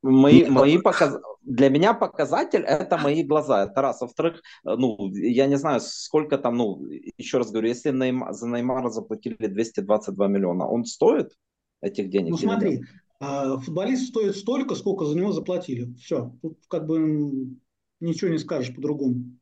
Мои, 0.02 0.46
мои 0.50 0.78
показ... 0.78 1.18
Для 1.44 1.70
меня 1.70 1.94
показатель 1.94 2.62
это 2.62 2.98
мои 2.98 3.24
глаза. 3.24 3.66
Это 3.66 3.82
раз. 3.82 4.02
Во-вторых, 4.02 4.42
ну, 4.64 5.12
я 5.14 5.48
не 5.48 5.58
знаю, 5.58 5.80
сколько 5.82 6.38
там, 6.38 6.58
ну, 6.58 6.84
еще 7.18 7.38
раз 7.38 7.52
говорю, 7.52 7.68
если 7.68 7.92
Неймар, 7.92 8.34
за 8.34 8.48
Неймара 8.48 8.90
заплатили 8.90 9.48
222 9.48 10.28
миллиона, 10.28 10.68
он 10.68 10.86
стоит 10.86 11.32
этих 11.82 12.10
денег? 12.10 12.32
Ну, 12.32 12.38
смотри, 12.38 12.82
а, 13.20 13.58
футболист 13.58 14.10
стоит 14.10 14.36
столько, 14.36 14.76
сколько 14.76 15.06
за 15.06 15.16
него 15.16 15.32
заплатили. 15.32 15.94
Все. 15.96 16.34
Тут 16.42 16.58
как 16.68 16.88
бы 16.88 17.58
ничего 18.00 18.32
не 18.32 18.40
скажешь 18.40 18.74
по-другому. 18.74 19.38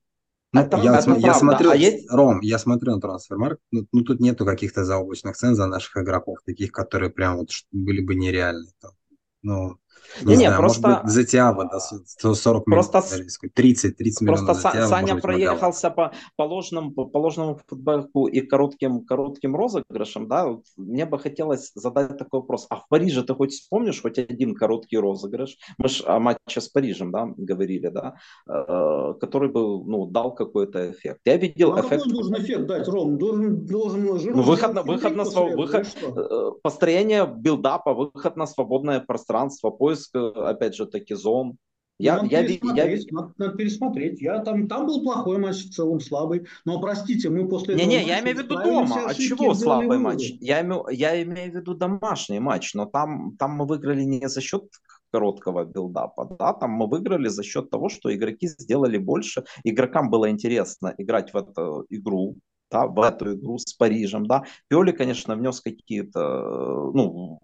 Ну, 0.52 0.62
это, 0.62 0.78
я, 0.78 0.98
это 0.98 1.16
я 1.18 1.34
смотрю, 1.34 1.70
а 1.70 1.76
есть... 1.76 2.10
Ром, 2.10 2.42
я 2.42 2.58
смотрю 2.58 2.96
на 2.96 3.02
трансфермаркет, 3.02 3.62
ну, 3.72 3.86
ну 3.92 4.04
тут 4.04 4.20
нету 4.20 4.46
каких-то 4.46 4.84
заоблачных 4.84 5.38
цен 5.38 5.56
за 5.56 5.68
наших 5.68 5.96
игроков, 5.98 6.40
таких, 6.44 6.72
которые 6.72 7.12
прям 7.12 7.38
вот 7.38 7.50
были 7.72 8.02
бы 8.02 8.16
нереальны. 8.16 8.72
Там. 8.82 8.92
Ну, 9.44 9.78
не, 10.22 10.32
не, 10.32 10.36
знаю, 10.38 10.58
просто... 10.58 10.88
может 10.88 11.04
быть, 11.04 11.12
за 11.12 11.24
Тиаба, 11.24 11.70
да, 11.72 11.80
140 11.80 12.66
просто... 12.66 12.98
миллионов, 13.00 13.54
30, 13.54 13.98
30 13.98 14.22
миллионов 14.22 14.46
Просто 14.46 14.88
Саня 14.88 15.16
проехался 15.16 15.90
по, 15.90 16.12
по, 16.36 16.44
ложному, 16.44 16.92
по 16.92 17.18
ложному 17.18 17.60
футболку 17.68 18.28
и 18.28 18.42
коротким, 18.42 19.06
коротким 19.06 19.56
розыгрышам, 19.56 20.28
да, 20.28 20.48
вот 20.48 20.64
мне 20.78 21.06
бы 21.06 21.20
хотелось 21.20 21.72
задать 21.76 22.18
такой 22.18 22.42
вопрос. 22.42 22.68
А 22.70 22.76
в 22.76 22.88
Париже 22.90 23.24
ты 23.24 23.34
хоть 23.34 23.52
вспомнишь 23.52 24.02
хоть 24.02 24.18
один 24.20 24.56
короткий 24.56 24.98
розыгрыш? 24.98 25.58
Мы 25.78 25.90
же 25.90 26.04
о 26.06 26.20
матче 26.20 26.62
с 26.62 26.68
Парижем, 26.68 27.12
да, 27.12 27.28
говорили, 27.38 27.88
да, 27.88 28.16
э, 28.48 29.14
который 29.20 29.50
бы, 29.50 29.84
ну, 29.86 30.06
дал 30.06 30.34
какой-то 30.34 30.92
эффект. 30.92 31.22
Я 31.26 31.38
видел 31.38 31.72
ну, 31.72 31.82
эффект... 31.82 32.04
какой 32.04 32.14
должен 32.14 32.36
эффект 32.36 32.66
дать, 32.68 32.88
Ром? 32.88 33.18
Должен, 33.18 33.66
должен 33.66 34.36
ну, 34.36 34.42
выход, 34.42 34.74
на, 34.74 34.84
выход 34.84 35.16
на 35.16 35.26
своб... 35.26 35.56
выход, 35.56 35.88
э, 36.02 36.52
построение 36.62 37.26
билдапа, 37.26 37.94
выход 37.94 38.36
на 38.36 38.48
свободное 38.48 39.00
пространство, 39.00 39.70
поиск 39.70 39.99
поиск, 40.08 40.38
опять 40.38 40.76
же 40.76 40.86
таки, 40.86 41.14
зон. 41.16 41.58
Я, 42.02 42.16
надо, 42.16 42.28
я, 42.30 42.44
пересмотреть, 42.44 43.08
я... 43.12 43.14
Надо, 43.14 43.34
надо 43.38 43.58
пересмотреть. 43.58 44.22
Я 44.22 44.40
там, 44.40 44.68
там 44.70 44.88
был 44.88 45.04
плохой 45.04 45.38
матч 45.38 45.66
в 45.66 45.74
целом, 45.74 46.00
слабый. 46.00 46.48
Но 46.64 46.80
простите, 46.80 47.30
мы 47.30 47.50
после 47.50 47.76
не, 47.76 47.86
Не, 47.86 48.06
я 48.06 48.22
имею 48.22 48.38
в 48.38 48.40
виду 48.40 48.56
дома. 48.56 49.04
А 49.06 49.14
чего 49.14 49.54
слабый 49.54 49.98
матч? 49.98 50.32
Я 50.40 50.62
имею, 50.62 50.86
я 50.92 51.22
имею 51.22 51.52
в 51.52 51.56
виду 51.56 51.74
домашний 51.74 52.40
матч, 52.40 52.74
но 52.74 52.86
там, 52.86 53.36
там 53.38 53.52
мы 53.52 53.66
выиграли 53.66 54.04
не 54.04 54.30
за 54.30 54.40
счет 54.40 54.64
короткого 55.12 55.66
билдапа, 55.66 56.38
да, 56.40 56.54
там 56.54 56.70
мы 56.72 56.88
выиграли 56.88 57.28
за 57.30 57.44
счет 57.44 57.70
того, 57.70 57.90
что 57.90 58.14
игроки 58.14 58.48
сделали 58.48 59.00
больше, 59.00 59.44
игрокам 59.64 60.12
было 60.12 60.30
интересно 60.30 60.94
играть 61.00 61.34
в 61.34 61.38
эту 61.38 61.86
игру, 61.90 62.38
да, 62.72 62.86
в 62.86 63.02
эту 63.02 63.34
игру 63.36 63.58
с 63.58 63.74
Парижем, 63.74 64.26
да. 64.28 64.44
Пиоли, 64.68 64.92
конечно, 64.92 65.36
внес 65.36 65.62
какие-то, 65.62 66.92
ну, 66.94 67.40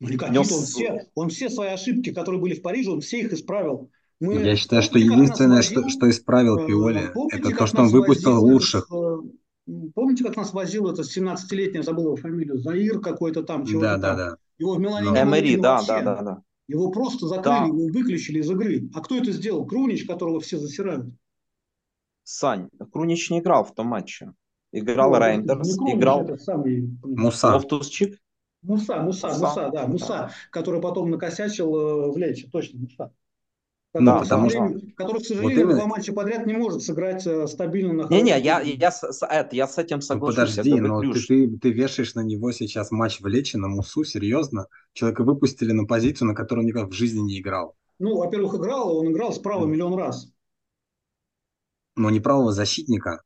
ну, 0.00 0.08
никакие 0.08 0.40
он 0.40 0.44
все, 0.46 1.06
он 1.14 1.28
все 1.28 1.50
свои 1.50 1.68
ошибки, 1.68 2.12
которые 2.12 2.40
были 2.40 2.54
в 2.54 2.62
Париже, 2.62 2.90
он 2.90 3.00
все 3.00 3.20
их 3.20 3.32
исправил. 3.32 3.90
Мы, 4.18 4.34
Я 4.34 4.56
считаю, 4.56 4.82
что 4.82 4.98
единственное, 4.98 5.62
что, 5.62 5.88
что 5.88 6.08
исправил 6.10 6.58
э, 6.58 6.66
Пиоли, 6.66 7.10
это 7.32 7.56
то, 7.56 7.66
что 7.66 7.82
он 7.82 7.88
выпустил 7.88 8.32
возил, 8.32 8.46
лучших. 8.46 8.90
Э, 8.92 9.18
помните, 9.94 10.24
как 10.24 10.36
нас 10.36 10.52
возил 10.52 10.88
этот 10.90 11.06
17-летний, 11.06 11.78
я 11.78 11.82
забыл 11.82 12.04
его 12.04 12.16
фамилию, 12.16 12.58
Заир 12.58 13.00
какой-то 13.00 13.42
там, 13.42 13.64
да, 13.64 13.96
да, 13.96 14.14
да. 14.14 14.36
Его 14.58 14.74
в 14.74 14.80
Милане 14.80 15.10
Но... 15.10 15.22
Эмери, 15.22 15.56
да, 15.56 15.82
да, 15.86 16.02
да, 16.02 16.22
да. 16.22 16.42
Его 16.68 16.90
просто 16.90 17.26
закрыли, 17.26 17.58
да. 17.58 17.66
его 17.66 17.88
выключили 17.88 18.40
из 18.40 18.50
игры. 18.50 18.88
А 18.94 19.00
кто 19.00 19.16
это 19.16 19.32
сделал? 19.32 19.66
Крунич, 19.66 20.06
которого 20.06 20.40
все 20.40 20.58
засирают. 20.58 21.06
Сань, 22.22 22.68
Крунич 22.92 23.30
не 23.30 23.40
играл 23.40 23.64
в 23.64 23.74
том 23.74 23.88
матче. 23.88 24.32
Играл 24.72 25.10
ну, 25.10 25.18
Рейндерс, 25.18 25.76
играл 25.78 26.38
самый... 26.38 26.96
Муса. 27.02 27.56
Лофтус-Чик. 27.56 28.18
Муса, 28.62 29.00
Муса, 29.00 29.28
Муса, 29.28 29.46
Муса, 29.46 29.70
да, 29.72 29.86
Муса, 29.86 30.30
который 30.50 30.80
потом 30.80 31.10
накосячил 31.10 31.74
э, 31.74 32.12
в 32.12 32.16
Лече, 32.16 32.48
точно, 32.50 32.80
Муса. 32.80 33.12
Который, 33.92 34.06
да, 34.06 34.20
к 34.20 34.26
сожалению, 34.26 34.80
да. 34.80 34.86
который, 34.94 35.20
к 35.20 35.26
сожалению, 35.26 35.66
вот 35.66 35.76
два 35.76 35.86
матча 35.86 36.12
подряд 36.12 36.46
не 36.46 36.52
может 36.52 36.82
сыграть 36.82 37.26
э, 37.26 37.48
стабильно 37.48 37.92
на 37.92 38.08
Не-не, 38.08 38.38
я, 38.38 38.60
я, 38.60 38.60
я, 38.60 39.48
я 39.50 39.66
с 39.66 39.78
этим 39.78 40.00
соглашусь. 40.00 40.38
Ну, 40.38 40.46
подожди, 40.46 40.80
но 40.80 41.00
ты, 41.00 41.26
ты, 41.26 41.58
ты 41.58 41.70
вешаешь 41.72 42.14
на 42.14 42.20
него 42.20 42.52
сейчас 42.52 42.92
матч 42.92 43.20
в 43.20 43.26
Лечи, 43.26 43.56
на 43.56 43.66
Мусу, 43.66 44.04
серьезно? 44.04 44.66
Человека 44.92 45.24
выпустили 45.24 45.72
на 45.72 45.86
позицию, 45.86 46.28
на 46.28 46.34
которую 46.36 46.62
он 46.62 46.68
никак 46.68 46.88
в 46.90 46.92
жизни 46.92 47.20
не 47.20 47.40
играл. 47.40 47.74
Ну, 47.98 48.16
во-первых, 48.16 48.54
играл, 48.54 48.96
он 48.96 49.10
играл 49.10 49.32
справа 49.32 49.66
mm. 49.66 49.68
миллион 49.68 49.94
раз. 49.94 50.32
Но 51.96 52.10
не 52.10 52.20
правого 52.20 52.52
защитника. 52.52 53.22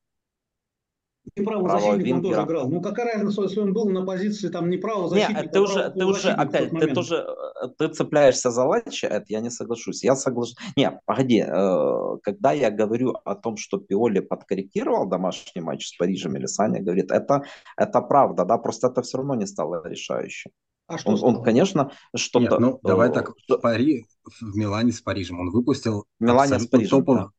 И 1.34 1.42
правозащитник 1.42 2.14
он 2.16 2.22
тоже 2.22 2.42
играл. 2.42 2.68
Ну 2.68 2.82
какая 2.82 3.14
разница, 3.14 3.42
если 3.42 3.60
он 3.60 3.72
был 3.72 3.88
на 3.88 4.04
позиции 4.04 4.48
там 4.48 4.68
не 4.68 4.76
правозащитника, 4.76 5.42
Нет, 5.42 5.52
ты 5.52 5.60
уже, 5.60 5.90
ты 5.90 6.04
уже 6.04 6.30
опять, 6.30 6.70
ты 6.70 6.92
тоже, 6.92 7.26
э, 7.62 7.68
ты 7.78 7.88
цепляешься 7.88 8.50
за 8.50 8.64
Лача, 8.64 9.06
это 9.06 9.24
я 9.28 9.40
не 9.40 9.50
соглашусь. 9.50 10.04
Я 10.04 10.16
соглашусь. 10.16 10.56
Не, 10.76 11.00
погоди, 11.06 11.40
э, 11.40 12.16
когда 12.22 12.52
я 12.52 12.70
говорю 12.70 13.14
о 13.24 13.34
том, 13.34 13.56
что 13.56 13.78
Пиоли 13.78 14.20
подкорректировал 14.20 15.08
домашний 15.08 15.62
матч 15.62 15.86
с 15.88 15.96
Парижем 15.96 16.36
или 16.36 16.46
Саня 16.46 16.82
говорит, 16.82 17.10
это, 17.10 17.44
это 17.76 18.00
правда, 18.02 18.44
да, 18.44 18.58
просто 18.58 18.88
это 18.88 19.02
все 19.02 19.18
равно 19.18 19.34
не 19.34 19.46
стало 19.46 19.86
решающим. 19.88 20.50
А 20.86 20.98
что 20.98 21.12
он, 21.12 21.36
он, 21.36 21.42
конечно, 21.42 21.92
что-то... 22.14 22.50
Нет, 22.50 22.60
ну, 22.60 22.80
давай 22.82 23.10
так, 23.10 23.32
в, 23.48 23.56
Пари, 23.56 24.04
в 24.40 24.54
Милане 24.56 24.92
с 24.92 25.00
Парижем 25.00 25.40
он 25.40 25.50
выпустил 25.50 26.04
в 26.20 26.22
Милане 26.22 26.58
с 26.58 26.66
Парижем, 26.66 26.98
топовый, 26.98 27.22
да. 27.22 27.30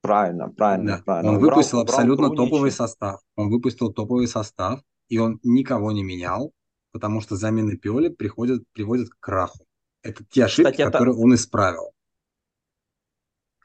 Правильно, 0.00 0.48
правильно, 0.48 0.96
да. 0.98 1.02
правильно. 1.04 1.30
Он 1.30 1.36
убрал, 1.36 1.50
выпустил 1.50 1.80
убрал 1.80 1.94
абсолютно 1.94 2.28
Крунича. 2.28 2.44
топовый 2.44 2.70
состав. 2.70 3.20
Он 3.36 3.50
выпустил 3.50 3.92
топовый 3.92 4.28
состав, 4.28 4.80
и 5.08 5.18
он 5.18 5.40
никого 5.42 5.92
не 5.92 6.04
менял, 6.04 6.52
потому 6.92 7.20
что 7.20 7.36
замены 7.36 7.76
Пиоли 7.76 8.08
приходят, 8.08 8.62
приводят 8.72 9.08
к 9.10 9.16
краху. 9.18 9.66
Это 10.02 10.24
те 10.30 10.44
ошибки, 10.44 10.70
Кстати, 10.70 10.82
которые 10.84 11.14
это... 11.14 11.22
он 11.22 11.34
исправил. 11.34 11.92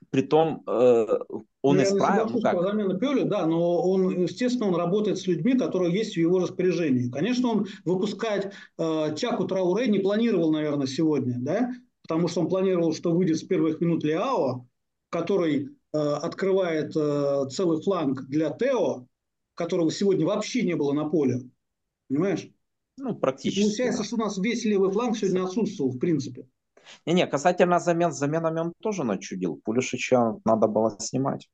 Притом 0.09 0.63
э, 0.67 1.05
он 1.61 1.77
ну, 1.77 1.83
исправил. 1.83 2.29
Я 2.35 2.41
как? 2.41 2.61
замена 2.61 2.99
Пиоли, 2.99 3.23
да, 3.23 3.45
но 3.45 3.81
он, 3.81 4.21
естественно, 4.21 4.67
он 4.67 4.75
работает 4.75 5.17
с 5.17 5.27
людьми, 5.27 5.57
которые 5.57 5.93
есть 5.93 6.13
в 6.13 6.17
его 6.17 6.39
распоряжении. 6.39 7.09
Конечно, 7.09 7.49
он 7.49 7.67
выпускать 7.85 8.51
э, 8.77 9.15
Чаку 9.15 9.45
Трауре 9.45 9.87
не 9.87 9.99
планировал, 9.99 10.51
наверное, 10.51 10.87
сегодня, 10.87 11.35
да, 11.39 11.71
потому 12.01 12.27
что 12.27 12.41
он 12.41 12.49
планировал, 12.49 12.93
что 12.93 13.11
выйдет 13.11 13.37
с 13.37 13.43
первых 13.43 13.79
минут 13.81 14.03
Лиао, 14.03 14.67
который 15.09 15.69
открывает 15.97 16.95
э, 16.95 17.45
целый 17.49 17.81
фланг 17.81 18.23
для 18.27 18.49
Тео, 18.49 19.05
которого 19.55 19.91
сегодня 19.91 20.25
вообще 20.25 20.63
не 20.63 20.75
было 20.75 20.93
на 20.93 21.05
поле. 21.09 21.41
Понимаешь? 22.09 22.49
Ну, 22.97 23.15
практически. 23.15 23.59
И 23.59 23.63
получается, 23.63 24.03
что 24.03 24.15
у 24.15 24.19
нас 24.19 24.37
весь 24.37 24.65
левый 24.65 24.91
фланг 24.91 25.17
сегодня 25.17 25.43
отсутствовал, 25.43 25.91
в 25.91 25.99
принципе. 25.99 26.47
Не-не, 27.05 27.27
касательно 27.27 27.79
замен, 27.79 28.11
с 28.11 28.17
заменами 28.17 28.59
он 28.59 28.73
тоже 28.81 29.03
начудил. 29.03 29.61
Пулишича 29.63 30.35
надо 30.45 30.67
было 30.67 30.95
снимать. 30.99 31.49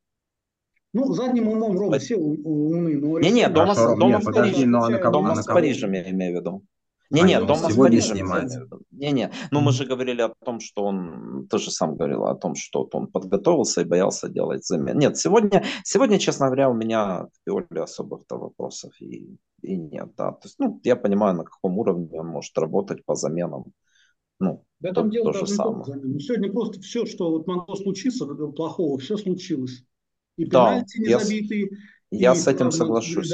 Ну, 0.92 1.14
задним 1.14 1.50
умом 1.50 1.78
Рома 1.78 2.00
все 2.00 2.16
умны. 2.16 2.96
Не-не, 3.22 3.48
дома, 3.50 3.76
дома, 3.96 4.22
с 4.22 4.26
Парижем, 4.26 4.72
дома 5.12 5.36
с 5.36 5.46
Парижем 5.46 5.92
я 5.92 6.10
имею 6.10 6.38
в 6.38 6.40
виду. 6.40 6.64
Не-не, 7.10 7.40
дома 7.40 7.72
сегодня 7.72 8.02
снимать. 8.02 8.54
Не-не, 8.92 9.32
ну 9.52 9.62
мы 9.62 9.72
же 9.72 9.86
говорили 9.86 10.22
о 10.22 10.34
том, 10.46 10.60
что 10.60 10.84
он, 10.84 11.48
ты 11.50 11.58
же 11.58 11.72
сам 11.72 11.96
говорил 11.96 12.26
о 12.26 12.36
том, 12.36 12.56
что 12.56 12.88
он 12.94 13.08
подготовился 13.08 13.82
и 13.82 13.86
боялся 13.86 14.30
делать 14.30 14.66
замен. 14.66 14.98
Нет, 14.98 15.18
сегодня, 15.18 15.64
сегодня, 15.84 16.20
честно 16.20 16.48
говоря, 16.48 16.70
у 16.70 16.74
меня 16.74 17.28
Пиоле 17.46 17.82
особых-то 17.82 18.38
вопросов 18.38 18.94
и, 19.02 19.38
и 19.62 19.76
нет, 19.78 20.10
да. 20.18 20.32
То 20.34 20.46
есть, 20.46 20.60
ну, 20.60 20.80
я 20.84 20.96
понимаю, 20.96 21.36
на 21.36 21.44
каком 21.44 21.78
уровне 21.80 22.20
он 22.20 22.28
может 22.28 22.58
работать 22.58 23.04
по 23.06 23.16
заменам. 23.16 23.66
Ну, 24.40 24.64
да 24.80 24.94
там 24.94 25.10
дело 25.10 25.34
то 25.34 25.40
же 25.40 25.48
самое. 25.48 25.96
Ну, 25.96 26.20
сегодня 26.20 26.52
просто 26.52 26.80
все, 26.80 27.06
что 27.06 27.32
вот 27.32 27.48
могло 27.48 27.76
случиться 27.76 28.26
плохого, 28.26 28.98
все 29.00 29.18
случилось. 29.18 29.84
И 30.38 30.46
пенальти 30.46 31.00
да, 31.00 31.04
не 31.04 31.10
я... 31.10 31.68
я 32.12 32.34
с 32.34 32.48
этим 32.48 32.72
соглашусь. 32.72 33.32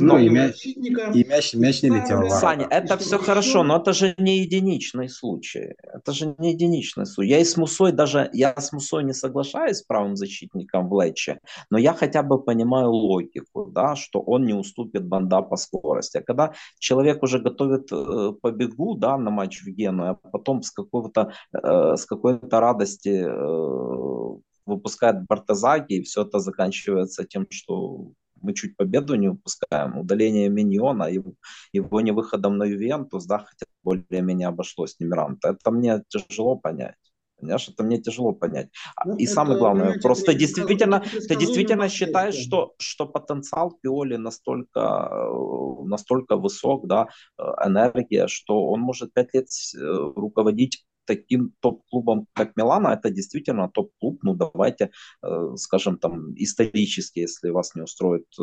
Ну, 0.00 0.18
и 0.18 0.28
мяч, 0.28 0.66
и 0.66 1.24
мяч, 1.24 1.54
мяч 1.54 1.82
не 1.82 1.90
летел. 1.90 2.28
Саня, 2.30 2.66
это 2.68 2.96
все 2.98 3.18
хорошо, 3.18 3.62
но 3.62 3.76
это 3.76 3.92
же 3.92 4.14
не 4.18 4.40
единичный 4.40 5.08
случай. 5.08 5.74
Это 5.82 6.12
же 6.12 6.34
не 6.38 6.52
единичный 6.52 7.06
случай. 7.06 7.30
Я 7.30 7.38
и 7.38 7.44
с 7.44 7.56
Мусой 7.56 7.92
даже, 7.92 8.28
я 8.32 8.54
с 8.56 8.72
Мусой 8.72 9.04
не 9.04 9.12
соглашаюсь 9.12 9.78
с 9.78 9.82
правым 9.82 10.16
защитником 10.16 10.88
в 10.88 11.00
Лече, 11.00 11.38
но 11.70 11.78
я 11.78 11.92
хотя 11.92 12.22
бы 12.22 12.42
понимаю 12.42 12.90
логику, 12.90 13.66
да, 13.66 13.94
что 13.94 14.20
он 14.20 14.44
не 14.44 14.54
уступит 14.54 15.06
банда 15.06 15.42
по 15.42 15.56
скорости. 15.56 16.18
А 16.18 16.22
когда 16.22 16.52
человек 16.78 17.22
уже 17.22 17.38
готовит 17.38 17.92
э, 17.92 18.32
побегу, 18.40 18.96
да, 18.96 19.16
на 19.18 19.30
матч 19.30 19.62
в 19.62 19.68
Гену, 19.68 20.10
а 20.10 20.14
потом 20.14 20.62
с 20.62 20.70
какого-то, 20.70 21.32
э, 21.52 21.96
с 21.96 22.06
какой-то 22.06 22.60
радости 22.60 23.24
э, 23.24 24.49
выпускает 24.66 25.26
Бартазаги, 25.26 25.94
и 25.94 26.02
все 26.02 26.22
это 26.22 26.38
заканчивается 26.38 27.24
тем, 27.24 27.46
что 27.50 28.12
мы 28.42 28.54
чуть 28.54 28.76
победу 28.76 29.14
не 29.16 29.28
выпускаем, 29.28 29.98
удаление 29.98 30.48
Миньона, 30.48 31.04
его, 31.04 31.34
его 31.72 32.00
не 32.00 32.12
выходом 32.12 32.56
на 32.56 32.64
Ювентус, 32.64 33.26
да, 33.26 33.38
хотя 33.38 33.66
более-менее 33.82 34.48
обошлось 34.48 34.96
Немиранта. 34.98 35.50
Это 35.50 35.70
мне 35.70 36.02
тяжело 36.08 36.56
понять. 36.56 36.96
Понимаешь, 37.40 37.68
это 37.68 37.82
мне 37.82 37.98
тяжело 37.98 38.32
понять. 38.32 38.68
Ну, 39.04 39.16
и 39.16 39.24
это, 39.24 39.32
самое 39.32 39.58
главное, 39.58 39.98
просто 40.00 40.34
действительно, 40.34 41.02
ты 41.28 41.36
действительно 41.36 41.88
считаешь, 41.88 42.34
что, 42.34 42.74
что 42.78 43.06
потенциал 43.06 43.78
Пиоли 43.80 44.16
настолько, 44.16 45.08
э, 45.10 45.84
настолько 45.84 46.36
высок, 46.36 46.86
да, 46.86 47.08
э, 47.38 47.42
энергия, 47.66 48.26
что 48.26 48.66
он 48.66 48.80
может 48.80 49.14
пять 49.14 49.32
лет 49.32 49.46
э, 49.74 49.78
руководить 50.16 50.84
таким 51.10 51.52
топ-клубом, 51.60 52.26
как 52.34 52.56
Милана, 52.56 52.88
это 52.88 53.10
действительно 53.10 53.68
топ-клуб. 53.68 54.20
Ну, 54.22 54.34
давайте, 54.34 54.90
э, 55.22 55.56
скажем, 55.56 55.98
там, 55.98 56.34
исторически, 56.36 57.20
если 57.20 57.50
вас 57.50 57.74
не 57.74 57.82
устроит 57.82 58.26
э, 58.38 58.42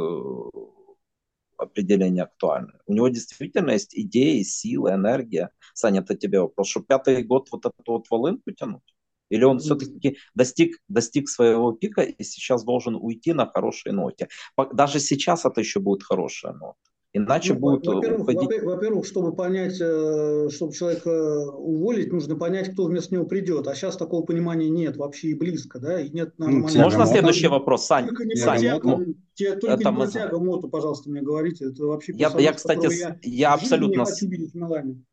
определение 1.57 2.23
актуальное. 2.23 2.79
У 2.85 2.93
него 2.93 3.07
действительно 3.07 3.71
есть 3.71 3.95
идеи, 3.95 4.43
силы, 4.43 4.91
энергия. 4.91 5.49
Саня, 5.73 6.01
это 6.01 6.15
тебе 6.15 6.41
вопрос, 6.41 6.67
что 6.67 6.81
пятый 6.81 7.23
год 7.23 7.47
вот 7.51 7.65
эту 7.65 7.91
вот 7.91 8.09
волынку 8.09 8.51
тянуть? 8.51 8.95
Или 9.29 9.45
он 9.45 9.59
все-таки 9.59 10.17
достиг, 10.35 10.77
достиг 10.89 11.29
своего 11.29 11.71
пика 11.71 12.01
и 12.01 12.23
сейчас 12.23 12.63
должен 12.63 12.95
уйти 12.95 13.33
на 13.33 13.45
хорошей 13.45 13.93
ноте? 13.93 14.27
Даже 14.73 14.99
сейчас 14.99 15.45
это 15.45 15.61
еще 15.61 15.79
будет 15.79 16.03
хорошая 16.03 16.53
нота. 16.53 16.77
Иначе 17.13 17.53
ну, 17.53 17.59
будет 17.59 17.87
во-первых, 17.87 18.21
уходить... 18.21 18.63
во-первых, 18.63 19.05
чтобы 19.05 19.33
понять, 19.33 19.79
э, 19.79 20.49
чтобы 20.51 20.73
человека 20.73 21.49
уволить, 21.51 22.11
нужно 22.11 22.35
понять, 22.35 22.73
кто 22.73 22.85
вместо 22.85 23.15
него 23.15 23.25
придет. 23.25 23.67
А 23.67 23.75
сейчас 23.75 23.97
такого 23.97 24.23
понимания 24.23 24.69
нет 24.69 24.97
вообще 24.97 25.29
и 25.29 25.33
близко, 25.33 25.79
да, 25.79 26.01
и 26.01 26.09
нет 26.09 26.33
ну, 26.37 26.49
Можно 26.49 27.05
следующий 27.05 27.47
вопрос, 27.47 27.85
Сань? 27.85 28.07
Только 28.07 28.25
не 28.25 28.35
Сань, 28.35 28.57
Матяга, 28.57 29.05
те, 29.33 29.55
только 29.55 29.75
это 29.75 29.89
не 29.89 29.97
Матяга, 29.97 30.39
Моту, 30.39 30.69
пожалуйста, 30.69 31.09
мне 31.09 31.21
говорите. 31.21 31.65
Это 31.65 31.85
вообще 31.85 32.13
я, 32.15 32.31
я 32.37 32.53
кстати, 32.53 32.93
я, 32.99 33.17
я 33.23 33.53
абсолютно... 33.53 33.99
Не 33.99 34.05
хочу 34.05 34.27
видеть 34.27 34.51
в 34.51 34.55
Милане. 34.55 35.03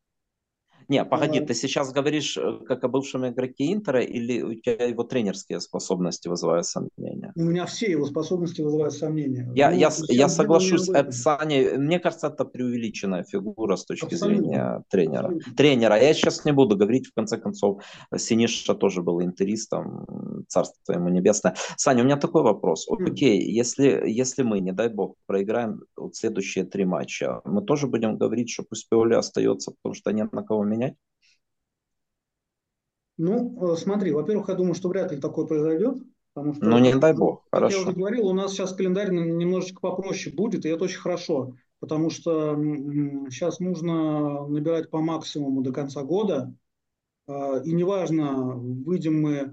Не, 0.87 1.03
погоди, 1.03 1.39
ты 1.39 1.53
сейчас 1.53 1.91
говоришь 1.91 2.37
э, 2.37 2.59
как 2.67 2.83
о 2.83 2.87
бывшем 2.87 3.27
игроке 3.27 3.73
Интера 3.73 4.01
или 4.01 4.41
у 4.41 4.53
тебя 4.53 4.85
его 4.85 5.03
тренерские 5.03 5.59
способности 5.59 6.27
вызывают 6.27 6.65
сомнения? 6.67 7.14
У 7.37 7.43
меня 7.43 7.65
все 7.65 7.91
его 7.91 8.05
способности 8.05 8.61
вызывают 8.61 8.93
сомнения. 8.93 9.51
Я, 9.55 9.69
ну, 9.69 9.77
я, 9.77 9.91
я 10.07 10.29
соглашусь, 10.29 10.87
это, 10.87 11.11
Саня, 11.11 11.77
мне 11.77 11.99
кажется, 11.99 12.27
это 12.27 12.45
преувеличенная 12.45 13.25
фигура 13.25 13.75
с 13.75 13.83
точки 13.83 14.05
Абсолютно. 14.13 14.43
зрения 14.43 14.83
тренера. 14.89 15.25
Абсолютно. 15.25 15.53
Тренера. 15.55 16.01
Я 16.01 16.13
сейчас 16.13 16.45
не 16.45 16.53
буду 16.53 16.77
говорить, 16.77 17.07
в 17.07 17.13
конце 17.13 17.37
концов, 17.37 17.83
Синиша 18.15 18.73
тоже 18.73 19.01
был 19.01 19.21
интеристом, 19.21 20.45
царство 20.47 20.93
ему 20.93 21.09
небесное. 21.09 21.55
Саня, 21.75 22.03
у 22.03 22.05
меня 22.05 22.15
такой 22.15 22.41
вопрос. 22.41 22.87
Mm. 22.89 23.11
Окей, 23.11 23.41
если, 23.51 24.03
если 24.05 24.43
мы, 24.43 24.61
не 24.61 24.71
дай 24.71 24.87
бог, 24.87 25.15
проиграем 25.25 25.81
вот 25.97 26.15
следующие 26.15 26.63
три 26.63 26.85
матча, 26.85 27.41
мы 27.43 27.61
тоже 27.61 27.87
будем 27.87 28.17
говорить, 28.17 28.49
что 28.49 28.63
пусть 28.63 28.87
Пиоли 28.87 29.13
остается, 29.13 29.71
потому 29.71 29.93
что 29.93 30.11
нет 30.11 30.31
на 30.31 30.43
кого 30.43 30.63
менять? 30.63 30.95
Ну, 33.17 33.73
э, 33.73 33.77
смотри, 33.77 34.11
во-первых, 34.11 34.49
я 34.49 34.55
думаю, 34.55 34.73
что 34.73 34.89
вряд 34.89 35.11
ли 35.11 35.19
такое 35.19 35.45
произойдет. 35.45 35.97
Потому 36.35 36.53
что, 36.53 36.65
ну, 36.65 36.77
не 36.79 36.93
дай 36.93 37.13
бог, 37.13 37.47
хорошо. 37.49 37.77
я 37.77 37.81
уже 37.81 37.93
говорил, 37.93 38.27
у 38.27 38.33
нас 38.33 38.51
сейчас 38.51 38.73
календарь 38.73 39.09
немножечко 39.11 39.79
попроще 39.79 40.35
будет, 40.35 40.65
и 40.65 40.69
это 40.69 40.83
очень 40.83 40.99
хорошо, 40.99 41.55
потому 41.79 42.09
что 42.09 42.55
сейчас 43.29 43.59
нужно 43.59 44.45
набирать 44.45 44.89
по 44.89 44.99
максимуму 44.99 45.61
до 45.61 45.71
конца 45.71 46.03
года, 46.03 46.53
а, 47.27 47.61
и 47.63 47.71
неважно, 47.71 48.53
выйдем 48.53 49.21
мы 49.21 49.31
э, 49.33 49.47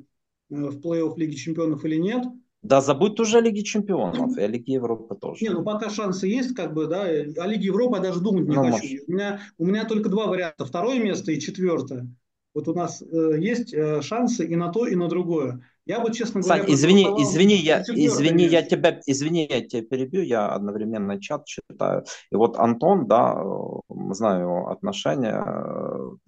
в 0.51 0.81
плей-офф 0.81 1.17
Лиги 1.17 1.37
Чемпионов 1.37 1.85
или 1.85 1.97
нет– 1.97 2.25
да, 2.63 2.81
забудь 2.81 3.19
уже 3.19 3.41
Лиги 3.41 3.63
Чемпионов, 3.63 4.39
и 4.39 4.41
о 4.41 4.47
Лиге 4.47 4.75
Европы 4.75 5.17
тоже. 5.17 5.45
Не, 5.45 5.51
ну 5.51 5.65
пока 5.65 5.91
шансы 5.91 6.29
есть, 6.29 6.55
как 6.55 6.75
бы, 6.75 6.87
да, 6.87 7.03
о 7.03 7.47
Лиге 7.47 7.67
Европы 7.67 7.97
я 7.97 8.03
даже 8.03 8.21
думать 8.21 8.47
не 8.47 8.55
ну, 8.55 8.71
хочу. 8.71 8.99
У 9.09 9.13
меня, 9.13 9.41
у 9.59 9.67
меня 9.67 9.85
только 9.85 10.09
два 10.09 10.29
варианта, 10.29 10.65
второе 10.65 11.03
место 11.03 11.33
и 11.33 11.41
четвертое. 11.41 12.09
Вот 12.55 12.69
у 12.69 12.75
нас 12.75 13.03
э, 13.03 13.37
есть 13.41 13.75
э, 13.75 14.01
шансы 14.03 14.47
и 14.47 14.55
на 14.55 14.71
то, 14.71 14.87
и 14.87 14.95
на 14.95 15.09
другое. 15.09 15.67
Я 15.87 16.01
бы, 16.01 16.13
честно 16.13 16.41
говоря... 16.41 16.63
Сань, 16.63 16.73
извини, 16.73 17.05
извини, 17.19 17.57
я, 17.57 17.83
извини, 17.83 18.45
я 18.45 18.63
тебя, 18.63 19.01
извини, 19.07 19.47
я 19.51 19.61
тебя 19.67 19.83
перебью, 19.83 20.23
я 20.23 20.49
одновременно 20.49 21.21
чат 21.21 21.45
читаю. 21.47 22.05
И 22.31 22.37
вот 22.37 22.57
Антон, 22.59 23.07
да, 23.07 23.35
э, 23.35 24.15
знаю 24.15 24.43
его 24.43 24.69
отношения, 24.71 25.43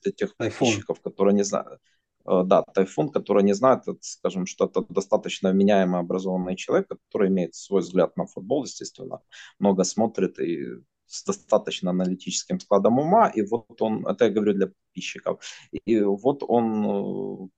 для 0.03 0.11
э, 0.11 0.13
тех 0.13 0.37
подписчиков, 0.37 1.01
которые 1.01 1.35
не 1.35 1.45
знают, 1.45 1.79
Э, 2.27 2.43
да, 2.45 2.63
тайфун, 2.63 3.11
который 3.11 3.43
не 3.43 3.55
знает, 3.55 3.81
это, 3.87 3.99
скажем, 4.01 4.47
что 4.47 4.65
это 4.67 4.85
достаточно 4.89 5.53
меняемый 5.53 6.01
образованный 6.01 6.57
человек, 6.57 6.89
который 6.89 7.29
имеет 7.29 7.55
свой 7.55 7.83
взгляд 7.83 8.17
на 8.17 8.27
футбол, 8.27 8.65
естественно, 8.65 9.21
много 9.59 9.85
смотрит 9.85 10.39
и 10.39 10.65
с 11.07 11.25
достаточно 11.25 11.91
аналитическим 11.91 12.61
складом 12.61 12.99
ума, 12.99 13.29
и 13.29 13.43
вот 13.43 13.81
он, 13.83 14.07
это 14.07 14.25
я 14.25 14.31
говорю 14.31 14.55
для 14.55 14.67
подписчиков, 14.69 15.45
и 15.85 16.01
вот 16.01 16.43
он 16.49 17.51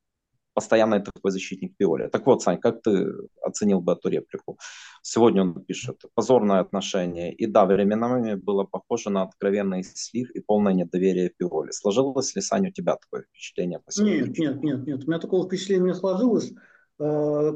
постоянный 0.57 1.03
такой 1.03 1.31
защитник 1.31 1.77
Пиоли. 1.77 2.09
Так 2.09 2.27
вот, 2.27 2.43
Сань, 2.43 2.59
как 2.59 2.81
ты 2.81 3.13
оценил 3.43 3.83
бы 3.83 3.93
эту 3.93 4.09
реплику? 4.09 4.59
Сегодня 5.03 5.43
он 5.43 5.65
пишет, 5.65 6.01
позорное 6.15 6.61
отношение. 6.61 7.31
И 7.35 7.47
да, 7.47 7.67
временами 7.67 8.35
было 8.35 8.65
похоже 8.65 9.11
на 9.11 9.23
откровенный 9.23 9.85
слив 9.85 10.31
и 10.31 10.41
полное 10.41 10.73
недоверие 10.73 11.31
Пиоли. 11.39 11.73
Сложилось 11.73 12.35
ли, 12.35 12.41
Сань, 12.41 12.69
у 12.69 12.71
тебя 12.73 12.97
такое 12.97 13.25
впечатление? 13.25 13.81
По 13.81 14.03
нет, 14.03 14.39
нет, 14.39 14.63
нет, 14.63 14.87
нет. 14.87 15.05
У 15.05 15.09
меня 15.09 15.19
такого 15.19 15.47
впечатления 15.47 15.89
не 15.89 15.95
сложилось. 15.95 16.55
Э, 16.99 17.53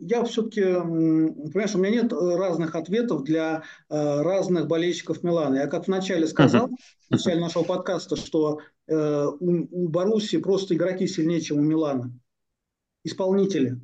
я 0.00 0.24
все-таки, 0.24 0.62
понимаешь, 0.62 1.74
у 1.74 1.78
меня 1.78 2.02
нет 2.02 2.12
разных 2.12 2.74
ответов 2.74 3.24
для 3.24 3.62
э, 3.90 4.22
разных 4.22 4.68
болельщиков 4.68 5.22
Милана. 5.22 5.56
Я 5.56 5.66
как 5.66 5.86
вначале 5.86 6.26
сказал, 6.26 6.70
в 7.08 7.10
начале 7.10 7.40
нашего 7.40 7.64
подкаста, 7.64 8.16
что 8.16 8.60
э, 8.88 9.26
у 9.40 9.88
Баруси 9.88 10.38
просто 10.38 10.74
игроки 10.74 11.06
сильнее, 11.06 11.40
чем 11.40 11.58
у 11.58 11.62
Милана. 11.62 12.12
Исполнители. 13.04 13.80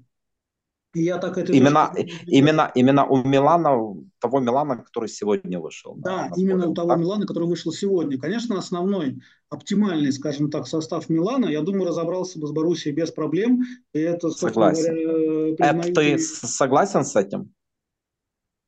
И 0.94 1.04
я 1.04 1.16
так 1.16 1.38
это 1.38 1.52
именно, 1.52 1.90
именно, 2.26 2.70
именно 2.74 3.06
у 3.06 3.24
Милана, 3.24 3.96
того 4.18 4.40
Милана, 4.40 4.76
который 4.76 5.08
сегодня 5.08 5.58
вышел. 5.58 5.94
Да, 5.96 6.28
на, 6.28 6.34
именно 6.36 6.68
у 6.68 6.74
того 6.74 6.90
так? 6.90 6.98
Милана, 6.98 7.26
который 7.26 7.48
вышел 7.48 7.72
сегодня. 7.72 8.18
Конечно, 8.18 8.58
основной, 8.58 9.22
оптимальный, 9.48 10.12
скажем 10.12 10.50
так, 10.50 10.66
состав 10.66 11.08
Милана, 11.08 11.46
я 11.46 11.62
думаю, 11.62 11.86
разобрался 11.86 12.38
бы 12.38 12.46
с 12.46 12.50
Боруссией 12.52 12.94
без 12.94 13.10
проблем. 13.10 13.62
И 13.94 14.00
это, 14.00 14.30
согласен. 14.30 15.54
Говоря, 15.56 15.82
признаю... 15.82 15.94
ты 15.94 16.18
согласен 16.18 17.04
с 17.04 17.16
этим? 17.16 17.54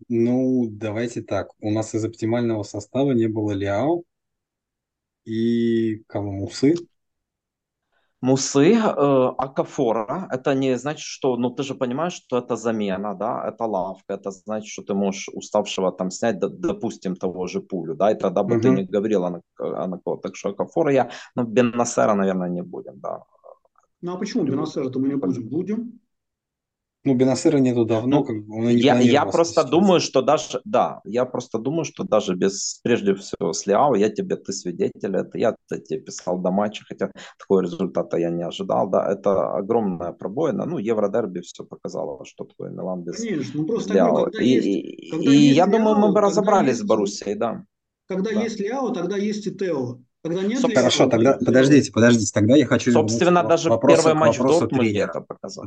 Ну, 0.09 0.67
давайте 0.71 1.21
так. 1.21 1.49
У 1.61 1.71
нас 1.71 1.95
из 1.95 2.05
оптимального 2.07 2.63
состава 2.63 3.13
не 3.13 3.27
было 3.27 3.53
Ляо 3.53 4.03
и 5.25 6.05
кого 6.07 6.33
Мусы. 6.33 6.75
Мусы, 8.21 8.73
э, 8.73 9.35
Акафора, 9.39 10.29
это 10.31 10.55
не 10.55 10.79
значит, 10.79 11.05
что, 11.05 11.37
ну 11.37 11.51
ты 11.51 11.63
же 11.63 11.75
понимаешь, 11.75 12.15
что 12.15 12.39
это 12.39 12.57
замена, 12.57 13.15
да, 13.15 13.47
это 13.47 13.67
лавка, 13.67 14.15
это 14.15 14.31
значит, 14.31 14.69
что 14.69 14.83
ты 14.83 14.95
можешь 14.95 15.29
уставшего 15.29 15.93
там 15.93 16.11
снять, 16.11 16.39
допустим, 16.39 17.17
того 17.17 17.47
же 17.47 17.61
пулю, 17.61 17.95
да, 17.95 18.13
и 18.13 18.15
тогда 18.15 18.43
бы 18.43 18.55
угу. 18.55 18.63
ты 18.63 18.71
не 18.71 18.85
говорил 18.85 19.25
о, 19.25 19.43
о. 19.59 20.17
Так 20.17 20.37
что 20.37 20.49
Акафора 20.49 20.93
я, 20.93 21.11
ну, 21.37 21.45
Беннасера, 21.45 22.15
наверное, 22.15 22.49
не 22.49 22.63
будем, 22.63 22.99
да. 23.01 23.25
Ну 24.01 24.15
а 24.15 24.17
почему 24.17 24.45
Беннасера-то 24.45 24.99
мы 24.99 25.09
не 25.09 25.17
будем? 25.17 25.49
Будем. 25.49 26.01
Ну, 27.07 27.15
Бенасыра 27.15 27.59
нету 27.59 27.85
давно, 27.85 28.21
ну, 28.21 28.25
как 28.25 28.47
бы 28.47 28.57
он 28.57 28.65
не 28.65 28.77
я, 28.77 28.99
я 28.99 29.27
просто 29.27 29.61
сейчас. 29.61 29.71
думаю, 29.71 30.01
что 30.01 30.23
даже, 30.23 30.63
да, 30.65 31.03
я 31.05 31.27
просто 31.27 31.59
думаю, 31.59 31.85
что 31.85 32.03
даже 32.03 32.35
без, 32.35 32.81
прежде 32.83 33.15
всего, 33.15 33.53
с 33.53 33.67
Лиао, 33.67 33.95
я 33.95 34.09
тебе, 34.09 34.37
ты 34.37 34.55
свидетель, 34.55 35.15
это 35.15 35.37
я 35.37 35.55
тебе 35.69 36.01
писал 36.01 36.39
до 36.39 36.51
матча, 36.51 36.83
хотя 36.89 37.11
такого 37.39 37.61
результата 37.61 38.17
я 38.17 38.31
не 38.31 38.43
ожидал, 38.43 38.89
да, 38.89 39.07
это 39.13 39.55
огромная 39.55 40.13
пробоина, 40.13 40.65
ну, 40.65 40.79
Евродерби 40.79 41.41
все 41.41 41.63
показало, 41.65 42.25
что 42.25 42.45
такое 42.45 42.71
Милан 42.71 43.03
без 43.03 43.17
Конечно, 43.17 43.61
ну 43.61 43.67
просто 43.67 43.93
Лиао. 43.93 44.25
Когда 44.25 44.43
и 44.43 44.49
есть, 44.49 44.67
и, 44.67 45.11
когда 45.11 45.31
и 45.31 45.37
есть 45.37 45.57
я 45.57 45.67
Лиао, 45.67 45.79
думаю, 45.79 45.99
мы 45.99 46.13
бы 46.13 46.21
разобрались 46.23 46.69
есть, 46.69 46.81
с 46.81 46.85
Боруссией, 46.85 47.35
да. 47.35 47.65
Когда 48.09 48.31
да. 48.33 48.43
есть 48.43 48.59
Лиао, 48.59 48.91
тогда 48.95 49.19
есть 49.19 49.47
и 49.47 49.55
Тео. 49.55 49.99
Когда 50.23 50.43
нет 50.43 50.59
Собственно, 50.59 50.75
Хорошо, 50.77 51.07
тогда 51.11 51.35
подождите, 51.35 51.93
подождите, 51.93 52.31
тогда 52.33 52.57
я 52.57 52.65
хочу... 52.65 52.93
Собственно, 52.93 53.43
даже 53.43 53.69
вопросу, 53.69 54.05
первый 54.05 54.19
матч 54.19 54.39
в 54.39 54.47
Дортмунде 54.47 55.01
это 55.01 55.21
показал 55.21 55.67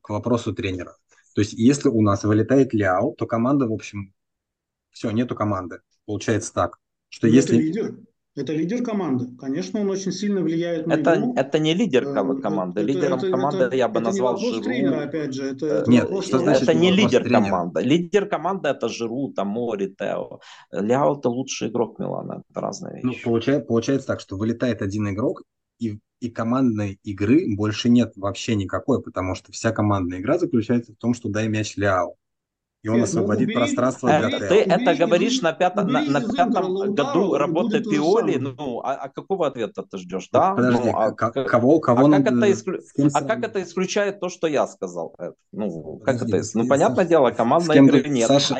к 0.00 0.10
вопросу 0.10 0.54
тренера. 0.54 0.96
То 1.34 1.40
есть, 1.40 1.52
если 1.52 1.88
у 1.88 2.00
нас 2.00 2.24
вылетает 2.24 2.72
Ляо, 2.72 3.12
то 3.12 3.26
команда, 3.26 3.66
в 3.66 3.72
общем, 3.72 4.12
все, 4.90 5.10
нету 5.10 5.34
команды. 5.34 5.80
Получается 6.06 6.52
так, 6.52 6.78
что 7.08 7.26
Но 7.26 7.34
если... 7.34 7.56
Это 7.56 7.64
лидер. 7.64 7.96
Это 8.36 8.52
лидер 8.52 8.82
команды. 8.82 9.36
Конечно, 9.36 9.80
он 9.80 9.90
очень 9.90 10.10
сильно 10.10 10.40
влияет 10.40 10.88
на 10.88 10.94
это, 10.94 11.14
игру. 11.14 11.34
Это 11.36 11.60
не 11.60 11.72
лидер 11.72 12.02
э, 12.02 12.40
команды. 12.40 12.80
Это, 12.80 12.88
Лидером 12.88 13.18
это, 13.18 13.30
команды 13.30 13.58
это, 13.58 13.76
я 13.76 13.86
бы 13.86 14.00
это 14.00 14.08
назвал 14.08 14.36
Жиру. 14.38 14.60
тренера, 14.60 15.04
опять 15.04 15.32
же. 15.32 15.44
Это, 15.44 15.66
это 15.66 15.90
Нет, 15.90 16.08
что 16.24 16.38
значит 16.40 16.64
это 16.64 16.74
не 16.74 16.90
лидер 16.90 17.22
тренера? 17.22 17.42
команды. 17.42 17.80
Лидер 17.82 18.26
команды 18.26 18.68
это 18.70 18.88
Жиру, 18.88 19.32
там 19.32 19.48
Мори, 19.48 19.94
Тео. 19.96 20.40
Ляо 20.72 21.16
это 21.16 21.28
лучший 21.28 21.68
игрок 21.68 22.00
Милана. 22.00 22.42
Это 22.50 22.60
разные 22.60 23.00
ну, 23.04 23.10
вещи. 23.10 23.22
Ну, 23.24 23.30
получается, 23.30 23.66
получается 23.66 24.06
так, 24.08 24.20
что 24.20 24.36
вылетает 24.36 24.82
один 24.82 25.08
игрок, 25.10 25.42
и 25.78 26.00
и 26.24 26.30
командной 26.30 26.98
игры 27.02 27.44
больше 27.54 27.90
нет 27.90 28.12
вообще 28.16 28.54
никакой, 28.54 29.02
потому 29.02 29.34
что 29.34 29.52
вся 29.52 29.72
командная 29.72 30.20
игра 30.20 30.38
заключается 30.38 30.92
в 30.92 30.96
том, 30.96 31.12
что 31.12 31.28
дай 31.28 31.48
мяч 31.48 31.76
Ляо. 31.76 32.14
И 32.82 32.88
он 32.88 32.98
ну 32.98 33.04
освободит 33.04 33.44
убери, 33.44 33.56
пространство 33.56 34.08
для 34.08 34.38
Тео. 34.38 34.48
Ты 34.48 34.54
это 34.56 34.94
говоришь 34.94 35.40
на, 35.40 35.52
пятом, 35.54 35.88
на, 35.88 36.02
на 36.02 36.20
пятом 36.20 36.94
году 36.94 37.34
работы 37.34 37.82
Пиоли, 37.82 38.36
ну, 38.36 38.80
а, 38.80 38.94
а 38.94 39.08
какого 39.08 39.46
ответа 39.46 39.82
ты 39.82 39.96
ждешь, 39.96 40.28
да? 40.30 40.54
Подожди, 40.54 40.90
ну, 40.90 40.98
а, 40.98 41.12
кого, 41.12 41.80
кого 41.80 42.06
а, 42.06 42.10
как 42.10 42.26
это 42.26 42.52
исклю... 42.52 42.80
а 43.14 43.22
как 43.22 43.42
это 43.42 43.62
исключает 43.62 44.20
то, 44.20 44.28
что 44.28 44.46
я 44.46 44.66
сказал? 44.66 45.16
Ну, 45.52 45.98
как 46.04 46.20
Подожди, 46.20 46.36
это? 46.36 46.58
Ну, 46.58 46.68
понятное 46.68 47.06
дело, 47.06 47.30
командной 47.30 47.78
игры 47.78 48.02
ты, 48.02 48.08
нет. 48.10 48.28
Саша, 48.28 48.56
а, 48.56 48.58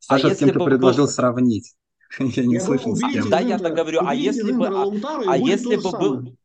Саша 0.00 0.28
а 0.28 0.34
с 0.34 0.38
кем 0.38 0.50
ты 0.50 0.58
предложил 0.58 1.04
был... 1.04 1.10
сравнить? 1.10 1.74
Я 2.18 2.44
не 2.46 2.58
слышал 2.58 2.96
с 2.96 3.00
кем. 3.00 3.30
Да, 3.30 3.38
я-то 3.38 3.70
говорю, 3.70 4.00
а 4.04 4.14
если 4.14 4.52
бы, 4.52 4.66
а, 4.66 4.90
а 5.26 5.36
если 5.36 5.76
бы 5.76 5.90
был, 5.92 6.36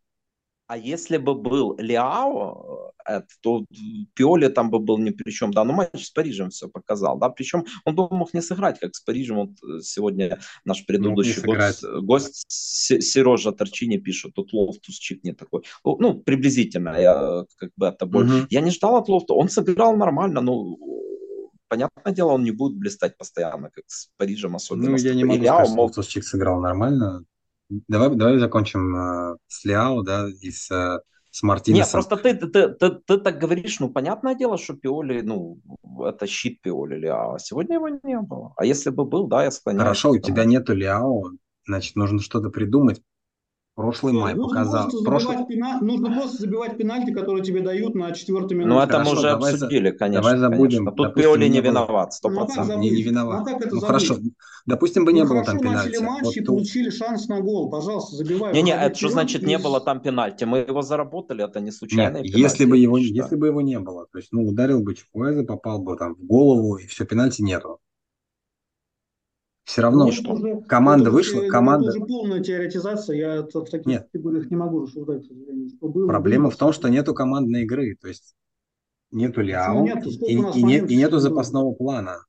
а 0.68 0.78
если 0.78 1.18
бы 1.18 1.36
был 1.36 1.76
Лиао, 1.78 2.92
э, 3.08 3.22
то 3.42 3.66
Пиоли 4.16 4.48
там 4.48 4.72
бы 4.72 4.80
был 4.80 4.98
ни 4.98 5.12
при 5.12 5.32
чем. 5.32 5.52
Да, 5.52 5.64
но 5.64 5.74
матч 5.74 6.06
с 6.06 6.10
Парижем 6.10 6.50
все 6.50 6.68
показал. 6.68 7.20
Да, 7.20 7.30
причем 7.30 7.66
он 7.86 7.96
бы 7.96 8.08
мог 8.10 8.34
не 8.34 8.42
сыграть, 8.42 8.80
как 8.80 8.96
с 8.96 9.02
Парижем. 9.02 9.36
Вот 9.36 9.50
э, 9.64 9.82
сегодня 9.82 10.40
наш 10.66 10.86
предыдущий 10.86 11.42
гость, 11.42 11.84
гость 11.84 12.46
Сережа 12.48 13.52
Торчини 13.52 13.98
пишет, 13.98 14.34
тут 14.34 14.54
Лофтус-Чик 14.54 15.24
не 15.24 15.34
такой. 15.34 15.64
Ну, 15.84 16.16
приблизительно, 16.16 17.00
я 17.00 17.46
как 17.58 17.70
бы 17.78 17.86
это 17.86 18.06
был. 18.08 18.22
Угу. 18.22 18.48
Я 18.50 18.62
не 18.62 18.72
ждал 18.72 18.96
от 18.96 19.08
Лофта. 19.08 19.34
Он 19.34 19.50
сыграл 19.50 19.96
нормально, 19.96 20.42
ну, 20.42 20.78
понятное 21.68 22.14
дело, 22.14 22.32
он 22.32 22.44
не 22.44 22.52
будет 22.52 22.78
блистать 22.78 23.18
постоянно, 23.18 23.70
как 23.70 23.84
с 23.88 24.10
Парижем 24.18 24.56
особенно. 24.56 24.90
Ну, 24.92 24.98
я 24.98 25.14
не 25.14 25.26
могу 25.26 25.44
сказать, 25.44 25.68
что 25.68 25.82
Лофтус-Чик 25.82 26.24
сыграл 26.24 26.60
нормально. 26.60 27.24
Давай, 27.70 28.16
давай 28.16 28.38
закончим 28.38 28.96
э, 28.96 29.38
с 29.48 29.66
Ляо, 29.66 30.04
да, 30.04 30.28
и 30.30 30.52
с, 30.52 30.70
э, 30.72 31.00
с 31.32 31.44
Мартинесом. 31.44 32.00
Нет, 32.00 32.08
просто 32.08 32.18
ты, 32.18 32.34
ты, 32.36 32.70
ты, 32.70 32.90
ты, 32.92 33.18
так 33.18 33.40
говоришь, 33.40 33.80
ну, 33.80 33.90
понятное 33.90 34.36
дело, 34.36 34.58
что 34.58 34.74
Пиоли, 34.74 35.22
ну, 35.22 35.60
это 36.06 36.28
щит 36.28 36.62
Пиоли 36.62 36.96
Ляо, 36.96 37.36
а 37.36 37.40
сегодня 37.40 37.76
его 37.76 37.90
не 37.90 38.20
было. 38.20 38.54
А 38.56 38.66
если 38.66 38.92
бы 38.92 39.06
был, 39.06 39.28
да, 39.28 39.44
я 39.44 39.52
склоняюсь. 39.52 39.84
Хорошо, 39.84 40.12
у 40.12 40.20
тебя 40.20 40.46
нету 40.46 40.74
Ляо, 40.74 41.32
значит, 41.66 41.96
нужно 41.96 42.20
что-то 42.20 42.50
придумать. 42.50 43.02
Прошлый 43.76 44.14
май 44.14 44.34
нужно 44.36 44.48
показал. 44.48 44.84
Просто 44.84 45.04
Прошлый... 45.04 45.46
Пена... 45.48 45.80
Нужно 45.82 46.10
просто 46.10 46.38
забивать 46.38 46.78
пенальти, 46.78 47.12
которые 47.12 47.44
тебе 47.44 47.60
дают 47.60 47.94
на 47.94 48.14
четвертой 48.14 48.56
минуте. 48.58 48.74
Ну, 48.74 48.80
это 48.80 49.04
мы 49.04 49.12
уже 49.12 49.32
обсудили, 49.32 49.92
конечно. 49.92 50.22
Давай 50.22 50.38
забудем. 50.38 50.86
Конечно. 50.86 50.92
Тут 50.92 51.08
допустим, 51.08 51.24
Пиоли 51.24 51.48
не, 51.50 51.60
виноват, 51.60 52.14
сто 52.14 52.30
ну, 52.30 52.38
процентов. 52.38 52.78
Не, 52.78 52.90
не 52.90 53.02
виноват. 53.02 53.46
Ну, 53.46 53.60
ну 53.72 53.82
хорошо, 53.82 54.16
допустим, 54.66 55.04
бы 55.04 55.12
не 55.12 55.24
ну, 55.24 55.30
было 55.30 55.44
там 55.44 55.60
пенальти. 55.60 55.88
начали 55.90 56.06
матч 56.06 56.24
вот 56.24 56.38
и 56.38 56.40
тут... 56.40 56.48
получили 56.48 56.90
шанс 56.90 57.28
на 57.28 57.42
гол. 57.42 57.70
Пожалуйста, 57.70 58.16
забивай. 58.16 58.54
Не-не, 58.54 58.72
это 58.72 58.96
что 58.98 59.10
значит 59.10 59.42
не 59.42 59.58
было 59.58 59.82
там 59.82 60.00
пенальти? 60.00 60.46
Мы 60.46 60.60
его 60.60 60.82
заработали, 60.82 61.44
это 61.44 61.60
не 61.60 61.72
случайно. 61.72 62.20
если 62.24 62.64
бы 62.64 62.78
его, 62.78 62.98
если 62.98 63.36
бы 63.36 63.48
его 63.48 63.60
не 63.60 63.80
было, 63.80 64.08
то 64.10 64.20
есть, 64.20 64.30
ну, 64.32 64.48
ударил 64.48 64.80
бы 64.80 64.96
Чукуэзе, 64.96 65.44
попал 65.44 65.80
бы 65.80 65.98
там 65.98 66.16
в 66.16 66.26
голову, 66.26 66.78
и 66.78 66.88
все, 66.88 67.04
пенальти 67.04 67.42
нету. 67.42 67.82
Все 69.66 69.82
равно, 69.82 70.06
ну, 70.06 70.12
что 70.12 70.34
уже, 70.34 70.62
команда 70.62 71.10
вышла, 71.10 71.40
уже, 71.40 71.50
команда... 71.50 71.90
Это 71.90 71.98
уже 71.98 72.06
полная 72.06 72.40
теоретизация, 72.40 73.18
я 73.18 73.42
в 73.42 73.66
таких 73.66 73.88
Нет. 73.88 74.08
категориях 74.12 74.52
не 74.52 74.56
могу 74.56 74.84
рассуждать, 74.84 75.24
к 75.24 75.28
сожалению. 75.28 75.70
Что 75.70 75.88
было, 75.88 76.08
Проблема 76.08 76.52
в 76.52 76.56
том, 76.56 76.72
что 76.72 76.88
нету 76.88 77.16
командной 77.16 77.64
игры, 77.64 77.98
то 78.00 78.08
есть 78.08 78.36
нету 79.10 79.42
Ляо 79.42 79.82
нету? 79.82 80.10
и, 80.10 80.34
и, 80.34 80.64
не, 80.64 80.78
и 80.78 80.96
нету 80.96 81.18
запасного 81.18 81.74
плана. 81.74 82.26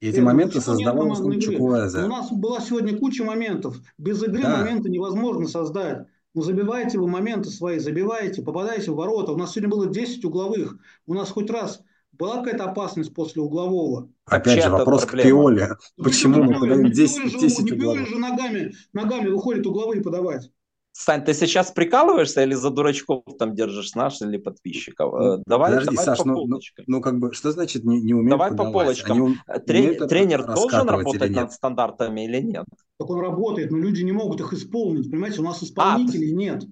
И 0.00 0.08
эти 0.08 0.16
Нет, 0.16 0.24
моменты 0.24 0.60
создавал 0.62 1.14
Чукуэзе. 1.38 2.04
У 2.04 2.08
нас 2.08 2.32
была 2.32 2.60
сегодня 2.60 2.98
куча 2.98 3.22
моментов. 3.22 3.76
Без 3.98 4.22
игры 4.22 4.42
да. 4.42 4.58
моменты 4.58 4.88
невозможно 4.88 5.46
создать. 5.46 6.06
Ну, 6.32 6.40
забивайте 6.42 6.98
вы 6.98 7.06
моменты 7.06 7.50
свои, 7.50 7.78
забивайте, 7.78 8.42
попадайте 8.42 8.90
в 8.90 8.96
ворота. 8.96 9.32
У 9.32 9.36
нас 9.36 9.52
сегодня 9.52 9.70
было 9.70 9.86
10 9.86 10.24
угловых. 10.24 10.78
У 11.06 11.14
нас 11.14 11.30
хоть 11.30 11.50
раз 11.50 11.82
была 12.18 12.38
какая-то 12.38 12.64
опасность 12.64 13.14
после 13.14 13.42
углового? 13.42 14.08
Опять 14.26 14.62
же, 14.62 14.70
вопрос 14.70 15.04
к 15.04 15.12
Пиоле. 15.20 15.76
Почему 15.96 16.42
мы 16.42 16.58
подаем 16.58 16.90
10, 16.90 17.38
10 17.38 17.72
угловых? 17.72 18.08
же 18.08 18.18
ногами, 18.18 18.72
ногами 18.92 19.28
выходит 19.28 19.66
угловые 19.66 20.02
подавать. 20.02 20.50
Сань, 20.96 21.24
ты 21.24 21.34
сейчас 21.34 21.72
прикалываешься 21.72 22.44
или 22.44 22.54
за 22.54 22.70
дурачков 22.70 23.24
там 23.36 23.56
держишь 23.56 23.94
наш 23.96 24.22
или 24.22 24.36
подписчиков? 24.36 25.12
Ну, 25.12 25.42
давай, 25.44 25.72
Подожди, 25.72 25.96
давай 25.96 26.04
Саш, 26.04 26.18
по 26.18 26.24
ну, 26.24 26.46
ну, 26.46 26.60
ну 26.86 27.00
как 27.00 27.18
бы, 27.18 27.32
что 27.32 27.50
значит 27.50 27.82
не, 27.82 28.00
не 28.00 28.14
умеют 28.14 28.30
Давай 28.30 28.50
подавать? 28.50 28.72
по 28.72 28.78
полочкам. 28.78 29.22
Они 29.48 29.60
Трен, 29.66 30.08
тренер 30.08 30.46
должен 30.46 30.88
работать 30.88 31.32
над 31.32 31.52
стандартами 31.52 32.26
или 32.26 32.40
нет? 32.40 32.64
Так 32.96 33.10
он 33.10 33.18
работает, 33.18 33.72
но 33.72 33.78
люди 33.78 34.02
не 34.02 34.12
могут 34.12 34.40
их 34.40 34.52
исполнить, 34.52 35.10
понимаете, 35.10 35.40
у 35.40 35.44
нас 35.44 35.64
исполнителей 35.64 36.32
а, 36.32 36.36
нет. 36.36 36.64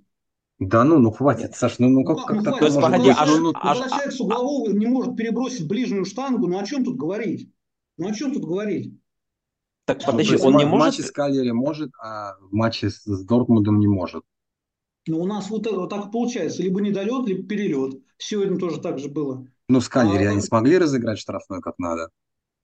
Да 0.69 0.85
ну, 0.85 0.99
ну 0.99 1.11
хватит, 1.11 1.57
Саш, 1.57 1.79
ну, 1.81 1.89
ну 1.89 2.05
как, 2.05 2.19
ну, 2.19 2.25
как 2.25 2.37
ну, 2.37 2.43
так 2.45 2.59
То 2.61 2.67
есть, 2.67 2.81
погоди, 2.81 3.11
аж, 3.11 3.29
ну, 3.29 3.41
ну, 3.41 3.53
аж, 3.55 3.79
человек 3.79 4.13
с 4.13 4.21
углового 4.21 4.71
не 4.71 4.87
может 4.87 5.17
перебросить 5.17 5.67
ближнюю 5.67 6.05
штангу, 6.05 6.47
ну 6.47 6.59
о 6.59 6.65
чем 6.65 6.85
тут 6.85 6.97
говорить? 6.97 7.51
Ну 7.99 8.09
о 8.09 8.13
чем 8.13 8.33
тут 8.33 8.45
говорить? 8.45 8.95
Так 9.87 9.99
ну, 10.07 10.13
подожди, 10.13 10.37
он 10.37 10.57
не 10.57 10.65
может... 10.65 10.71
В 10.71 10.79
матче 10.79 11.03
с 11.03 11.11
Калери 11.11 11.51
может, 11.51 11.91
а 12.01 12.35
в 12.41 12.53
матче 12.53 12.91
с, 12.91 13.03
с 13.03 13.25
Дортмундом 13.25 13.81
не 13.81 13.89
может. 13.89 14.23
Ну, 15.09 15.21
у 15.21 15.27
нас 15.27 15.51
вот, 15.51 15.67
вот 15.67 15.91
так 15.91 16.13
получается. 16.13 16.63
Либо 16.63 16.81
недолет, 16.81 17.27
либо 17.27 17.47
перелет. 17.49 18.01
Сегодня 18.19 18.57
тоже 18.57 18.81
так 18.81 19.01
же 19.01 19.09
было. 19.09 19.45
Ну, 19.69 19.81
с 19.81 19.89
Калери 19.89 20.27
а, 20.27 20.31
они 20.31 20.41
смогли 20.41 20.79
разыграть 20.79 21.19
штрафной 21.19 21.61
как 21.61 21.79
надо. 21.79 22.11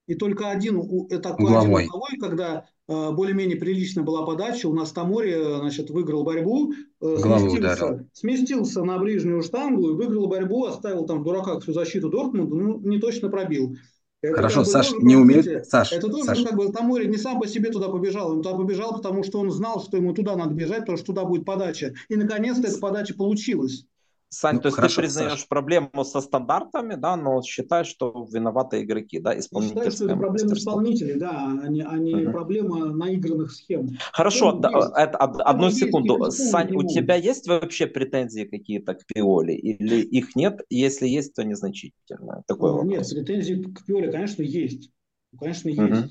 И 0.08 0.14
только 0.14 0.50
один, 0.50 0.80
такой 1.20 1.44
Угловой. 1.44 1.82
один 1.82 1.90
угловой, 1.90 2.18
когда 2.18 2.64
э, 2.88 3.10
более-менее 3.12 3.58
прилично 3.58 4.02
была 4.02 4.24
подача, 4.24 4.66
у 4.66 4.72
нас 4.72 4.90
Тамори 4.90 5.34
значит, 5.34 5.90
выиграл 5.90 6.24
борьбу, 6.24 6.72
э, 7.02 7.16
сместился, 7.18 8.06
сместился 8.14 8.82
на 8.82 8.98
ближнюю 8.98 9.42
штангу 9.42 9.90
и 9.90 9.94
выиграл 9.94 10.26
борьбу, 10.26 10.64
оставил 10.64 11.04
там 11.04 11.20
в 11.20 11.24
дураках 11.24 11.62
всю 11.62 11.74
защиту 11.74 12.08
Дортмунда, 12.08 12.54
ну, 12.54 12.80
не 12.80 12.98
точно 12.98 13.28
пробил. 13.28 13.76
Это 14.22 14.36
Хорошо, 14.36 14.64
Саш, 14.64 14.92
не 14.98 15.14
умеет. 15.14 15.66
Саш, 15.66 15.92
это 15.92 16.08
тоже 16.08 16.24
Саш. 16.24 16.42
как 16.42 16.56
бы 16.56 16.72
Тамори 16.72 17.06
не 17.06 17.18
сам 17.18 17.38
по 17.38 17.46
себе 17.46 17.70
туда 17.70 17.88
побежал, 17.88 18.32
он 18.32 18.42
туда 18.42 18.56
побежал, 18.56 18.94
потому 18.94 19.22
что 19.22 19.38
он 19.40 19.50
знал, 19.50 19.80
что 19.84 19.98
ему 19.98 20.14
туда 20.14 20.36
надо 20.36 20.54
бежать, 20.54 20.80
потому 20.80 20.96
что 20.96 21.06
туда 21.08 21.24
будет 21.24 21.44
подача. 21.44 21.92
И 22.08 22.16
наконец-то 22.16 22.66
эта 22.66 22.78
подача 22.78 23.14
получилась. 23.14 23.84
Сань, 24.30 24.56
ну, 24.56 24.60
то 24.60 24.68
есть 24.68 24.76
хорошо, 24.76 24.96
ты 24.96 25.02
признаешь 25.02 25.30
Саш. 25.32 25.48
проблему 25.48 26.04
со 26.04 26.20
стандартами, 26.20 26.96
да, 26.96 27.16
но 27.16 27.40
считаешь, 27.42 27.86
что 27.86 28.26
виноваты 28.30 28.82
игроки, 28.82 29.20
да, 29.20 29.38
исполнители. 29.38 29.76
Считаю, 29.76 29.90
что 29.90 30.04
это 30.04 30.16
проблема 30.16 30.52
исполнителей, 30.52 31.14
да, 31.14 31.58
а 31.62 31.68
не, 31.68 31.82
а 31.82 31.96
не 31.96 32.14
угу. 32.14 32.32
проблема 32.32 32.86
наигранных 32.92 33.52
схем. 33.52 33.88
Хорошо, 34.12 34.52
да, 34.52 34.70
это, 34.96 35.16
одну 35.18 35.66
есть, 35.66 35.78
секунду. 35.78 36.30
Сань, 36.30 36.74
у 36.76 36.86
тебя 36.86 37.14
есть 37.14 37.48
вообще 37.48 37.86
претензии 37.86 38.44
какие-то 38.44 38.94
к 38.94 39.06
Пиоле 39.06 39.56
или 39.56 40.00
их 40.02 40.36
нет? 40.36 40.60
Если 40.68 41.08
есть, 41.08 41.34
то 41.34 41.42
незначительно. 41.42 42.42
Такой 42.46 42.72
ну, 42.72 42.82
нет, 42.82 43.08
претензии 43.08 43.62
к 43.62 43.86
Пиоле, 43.86 44.12
конечно, 44.12 44.42
есть. 44.42 44.90
Конечно, 45.38 45.70
есть. 45.70 45.80
Угу. 45.80 46.10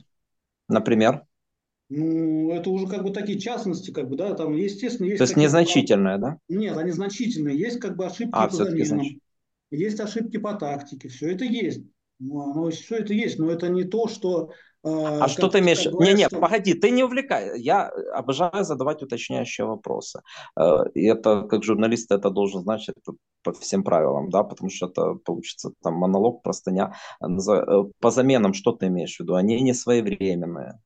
Например? 0.70 1.24
Ну, 1.89 2.51
это 2.51 2.69
уже 2.69 2.85
как 2.88 3.03
бы 3.03 3.11
такие 3.11 3.39
частности, 3.39 3.91
как 3.91 4.09
бы, 4.09 4.17
да, 4.17 4.33
там, 4.33 4.53
естественно, 4.53 5.07
есть... 5.07 5.19
То 5.19 5.23
есть 5.23 5.38
незначительные, 5.38 6.17
да? 6.17 6.38
Нет, 6.49 6.75
они 6.77 6.91
значительные. 6.91 7.57
Есть 7.57 7.79
как 7.79 7.95
бы 7.95 8.05
ошибки 8.05 8.33
а, 8.33 8.47
по 8.47 8.53
заменам, 8.53 8.85
значит. 8.85 9.19
есть 9.71 9.99
ошибки 9.99 10.38
по 10.38 10.53
тактике, 10.53 11.07
все 11.07 11.31
это 11.31 11.45
есть. 11.45 11.81
Ну, 12.19 12.41
оно, 12.41 12.69
все 12.71 12.97
это 12.97 13.13
есть, 13.13 13.39
но 13.39 13.49
это 13.49 13.69
не 13.69 13.85
то, 13.85 14.07
что... 14.07 14.49
Э, 14.83 15.19
а 15.21 15.27
что 15.29 15.47
ты 15.47 15.59
имеешь? 15.59 15.85
Не, 15.85 16.13
не, 16.13 16.25
что... 16.25 16.39
погоди, 16.39 16.73
ты 16.73 16.89
не 16.89 17.03
увлекай. 17.03 17.59
Я 17.61 17.89
обожаю 18.13 18.65
задавать 18.65 19.01
уточняющие 19.01 19.65
вопросы. 19.65 20.21
Э, 20.59 20.89
и 20.93 21.05
это, 21.05 21.43
как 21.43 21.63
журналист, 21.63 22.11
это 22.11 22.31
должен 22.31 22.63
знать 22.63 22.89
это 22.89 23.15
по 23.43 23.53
всем 23.53 23.83
правилам, 23.83 24.29
да, 24.29 24.43
потому 24.43 24.69
что 24.69 24.88
это 24.88 25.13
получится 25.23 25.71
там 25.83 25.93
монолог, 25.93 26.41
простыня. 26.41 26.95
Э, 27.21 27.83
по 27.99 28.11
заменам 28.11 28.53
что 28.53 28.71
ты 28.71 28.88
имеешь 28.88 29.15
в 29.15 29.19
виду? 29.21 29.35
Они 29.35 29.61
не 29.61 29.73
своевременные. 29.73 30.79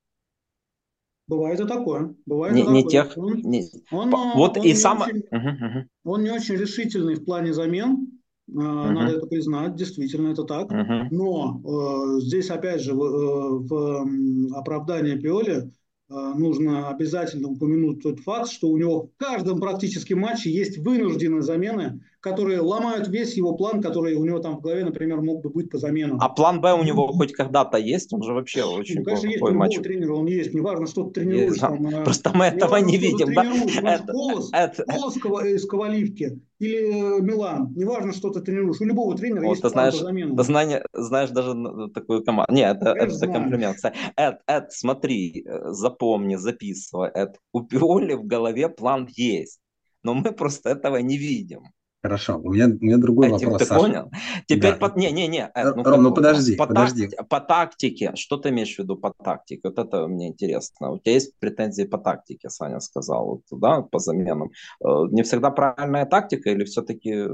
Бывает 1.32 1.62
и 1.62 1.66
такое. 1.66 2.14
Бывает 2.26 2.54
не, 2.54 2.62
и 2.62 2.66
такое. 2.66 2.76
не 2.76 2.90
тех. 2.90 3.18
Не... 3.18 3.64
Он, 3.92 4.12
вот 4.36 4.58
он 4.58 4.66
и 4.66 4.74
сам. 4.74 5.02
Очень, 5.02 5.24
угу, 5.32 5.48
угу. 5.48 5.88
Он 6.04 6.24
не 6.24 6.30
очень 6.30 6.56
решительный 6.56 7.16
в 7.16 7.24
плане 7.24 7.54
замен. 7.54 8.20
Угу. 8.50 8.62
Надо 8.62 9.18
это 9.18 9.28
признать, 9.28 9.76
действительно 9.76 10.34
это 10.34 10.44
так. 10.44 10.70
Угу. 10.70 11.08
Но 11.16 11.62
э, 11.64 12.20
здесь 12.20 12.50
опять 12.50 12.82
же 12.82 12.94
в, 12.94 13.02
э, 13.02 13.66
в 13.66 14.58
оправдании 14.58 15.16
Пиоли 15.16 15.72
Э, 16.12 16.34
нужно 16.36 16.90
обязательно 16.90 17.48
упомянуть 17.48 18.04
тот 18.04 18.20
факт, 18.20 18.52
что 18.52 18.68
у 18.68 18.78
него 18.78 19.04
в 19.04 19.18
каждом 19.18 19.62
практически 19.62 20.14
матче 20.14 20.52
есть 20.52 20.78
вынужденные 20.78 21.42
замены, 21.42 22.04
которые 22.22 22.62
ломают 22.62 23.08
весь 23.08 23.34
его 23.34 23.56
план, 23.56 23.82
который 23.82 24.14
у 24.14 24.24
него 24.24 24.40
там 24.40 24.58
в 24.58 24.62
голове, 24.62 24.86
например, 24.86 25.22
мог 25.22 25.42
бы 25.42 25.50
быть 25.50 25.72
по 25.72 25.80
заменам. 25.80 26.20
А 26.22 26.30
план 26.30 26.62
Б 26.62 26.74
у 26.74 26.84
него 26.84 27.08
хоть 27.08 27.34
когда-то 27.34 27.78
есть? 27.78 28.14
Он 28.14 28.22
же 28.22 28.34
вообще 28.34 28.64
очень 28.64 29.00
ну, 29.00 29.06
конечно, 29.06 29.28
есть 29.28 29.42
у 29.42 29.48
любого 29.48 29.70
тренера, 29.70 30.14
он 30.14 30.28
есть. 30.28 30.54
Неважно, 30.54 30.86
что 30.86 31.06
ты 31.06 31.22
тренируешь. 31.22 31.58
Там, 31.58 31.86
э, 31.88 32.04
Просто 32.04 32.32
мы 32.36 32.46
этого 32.46 32.78
не 32.78 32.98
видим. 32.98 33.34
Да? 33.34 33.44
Это, 33.92 34.12
Колос, 34.12 34.50
это... 34.54 34.84
Колос 34.84 35.18
из 35.18 35.66
Коваливки 35.66 36.40
или 36.60 37.18
э, 37.18 37.22
Милан. 37.22 37.74
Неважно, 37.76 38.14
что 38.14 38.30
ты 38.30 38.42
тренируешь. 38.42 38.80
У 38.82 38.86
любого 38.86 39.18
тренера 39.18 39.46
вот, 39.46 39.52
есть 39.54 39.64
ты 39.64 39.70
знаешь, 39.70 39.98
по 39.98 40.06
заменам. 40.06 40.38
Ты 40.38 40.44
знаешь, 40.44 40.84
знаешь 40.94 41.30
даже 41.32 41.56
такую 41.92 42.24
команду. 42.24 42.54
Нет, 42.54 42.78
это, 42.78 42.92
это 42.92 43.28
комплимент. 43.28 43.78
Эд, 44.16 44.36
Эд, 44.46 44.72
смотри, 44.72 45.44
запомни, 45.66 46.36
записывай. 46.36 47.10
Эд, 47.16 47.38
у 47.52 47.62
Пиоли 47.62 48.14
в 48.14 48.26
голове 48.26 48.70
план 48.70 49.08
есть. 49.10 49.60
Но 50.04 50.14
мы 50.14 50.32
просто 50.32 50.70
этого 50.70 50.98
не 50.98 51.18
видим. 51.18 51.64
Хорошо, 52.04 52.40
у 52.40 52.52
меня, 52.52 52.66
у 52.66 52.84
меня 52.84 52.98
другой 52.98 53.28
Этим 53.28 53.52
вопрос, 53.52 53.60
ты 53.60 53.66
Саша. 53.66 53.82
понял? 53.82 54.12
Теперь, 54.48 54.76
да. 54.80 54.90
по... 54.90 54.98
не, 54.98 55.12
не, 55.12 55.28
не. 55.28 55.52
Э, 55.54 55.74
ну, 55.76 55.84
Ром, 55.84 56.02
ну 56.02 56.14
подожди, 56.14 56.56
по 56.56 56.66
подожди. 56.66 57.08
Так... 57.08 57.28
По 57.28 57.40
тактике, 57.40 58.14
что 58.16 58.38
ты 58.38 58.50
имеешь 58.50 58.76
в 58.76 58.80
виду 58.80 58.98
по 58.98 59.14
тактике? 59.24 59.62
Вот 59.66 59.78
это 59.78 60.08
мне 60.08 60.30
интересно. 60.30 60.92
У 60.92 61.00
тебя 61.00 61.14
есть 61.14 61.38
претензии 61.38 61.84
по 61.84 62.00
тактике, 62.00 62.50
Саня 62.50 62.80
сказал, 62.80 63.26
вот, 63.28 63.60
да, 63.60 63.82
по 63.84 64.00
заменам. 64.00 64.50
Э, 64.84 65.06
не 65.12 65.22
всегда 65.22 65.52
правильная 65.52 66.08
тактика 66.08 66.50
или 66.50 66.64
все-таки 66.64 67.12
э, 67.14 67.30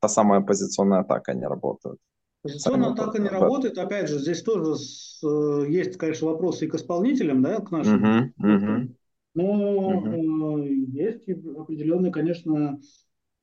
та 0.00 0.08
самая 0.08 0.42
позиционная 0.42 1.00
атака 1.00 1.32
не 1.32 1.46
работает? 1.46 1.96
Позиционная 2.42 2.90
атака 2.90 3.22
не 3.22 3.28
работает. 3.28 3.78
Опять 3.78 4.10
же, 4.10 4.18
здесь 4.18 4.42
тоже 4.42 4.74
есть, 5.66 5.96
конечно, 5.96 6.26
вопросы 6.26 6.66
и 6.66 6.68
к 6.68 6.74
исполнителям, 6.74 7.42
да, 7.42 7.60
к 7.60 7.70
нашим. 7.70 8.32
Угу, 8.36 8.54
угу. 8.54 8.94
Но 9.34 9.44
угу. 9.44 10.58
есть 10.58 11.22
определенные, 11.28 12.12
конечно, 12.12 12.80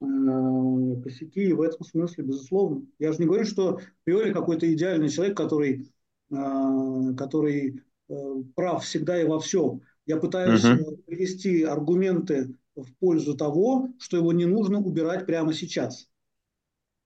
Э, 0.01 1.01
косяки 1.03 1.53
в 1.53 1.61
этом 1.61 1.85
смысле, 1.85 2.23
безусловно. 2.23 2.85
Я 2.99 3.11
же 3.11 3.19
не 3.19 3.25
говорю, 3.25 3.45
что 3.45 3.79
Пиоли 4.03 4.33
какой-то 4.33 4.71
идеальный 4.73 5.09
человек, 5.09 5.37
который, 5.37 5.91
э, 6.31 7.13
который 7.17 7.83
э, 8.09 8.13
прав 8.55 8.83
всегда 8.83 9.21
и 9.21 9.25
во 9.25 9.39
всем. 9.39 9.81
Я 10.05 10.17
пытаюсь 10.17 10.63
угу. 10.63 10.97
привести 11.05 11.63
аргументы 11.63 12.55
в 12.75 12.93
пользу 12.99 13.35
того, 13.35 13.89
что 13.99 14.17
его 14.17 14.33
не 14.33 14.45
нужно 14.45 14.79
убирать 14.79 15.25
прямо 15.25 15.53
сейчас. 15.53 16.07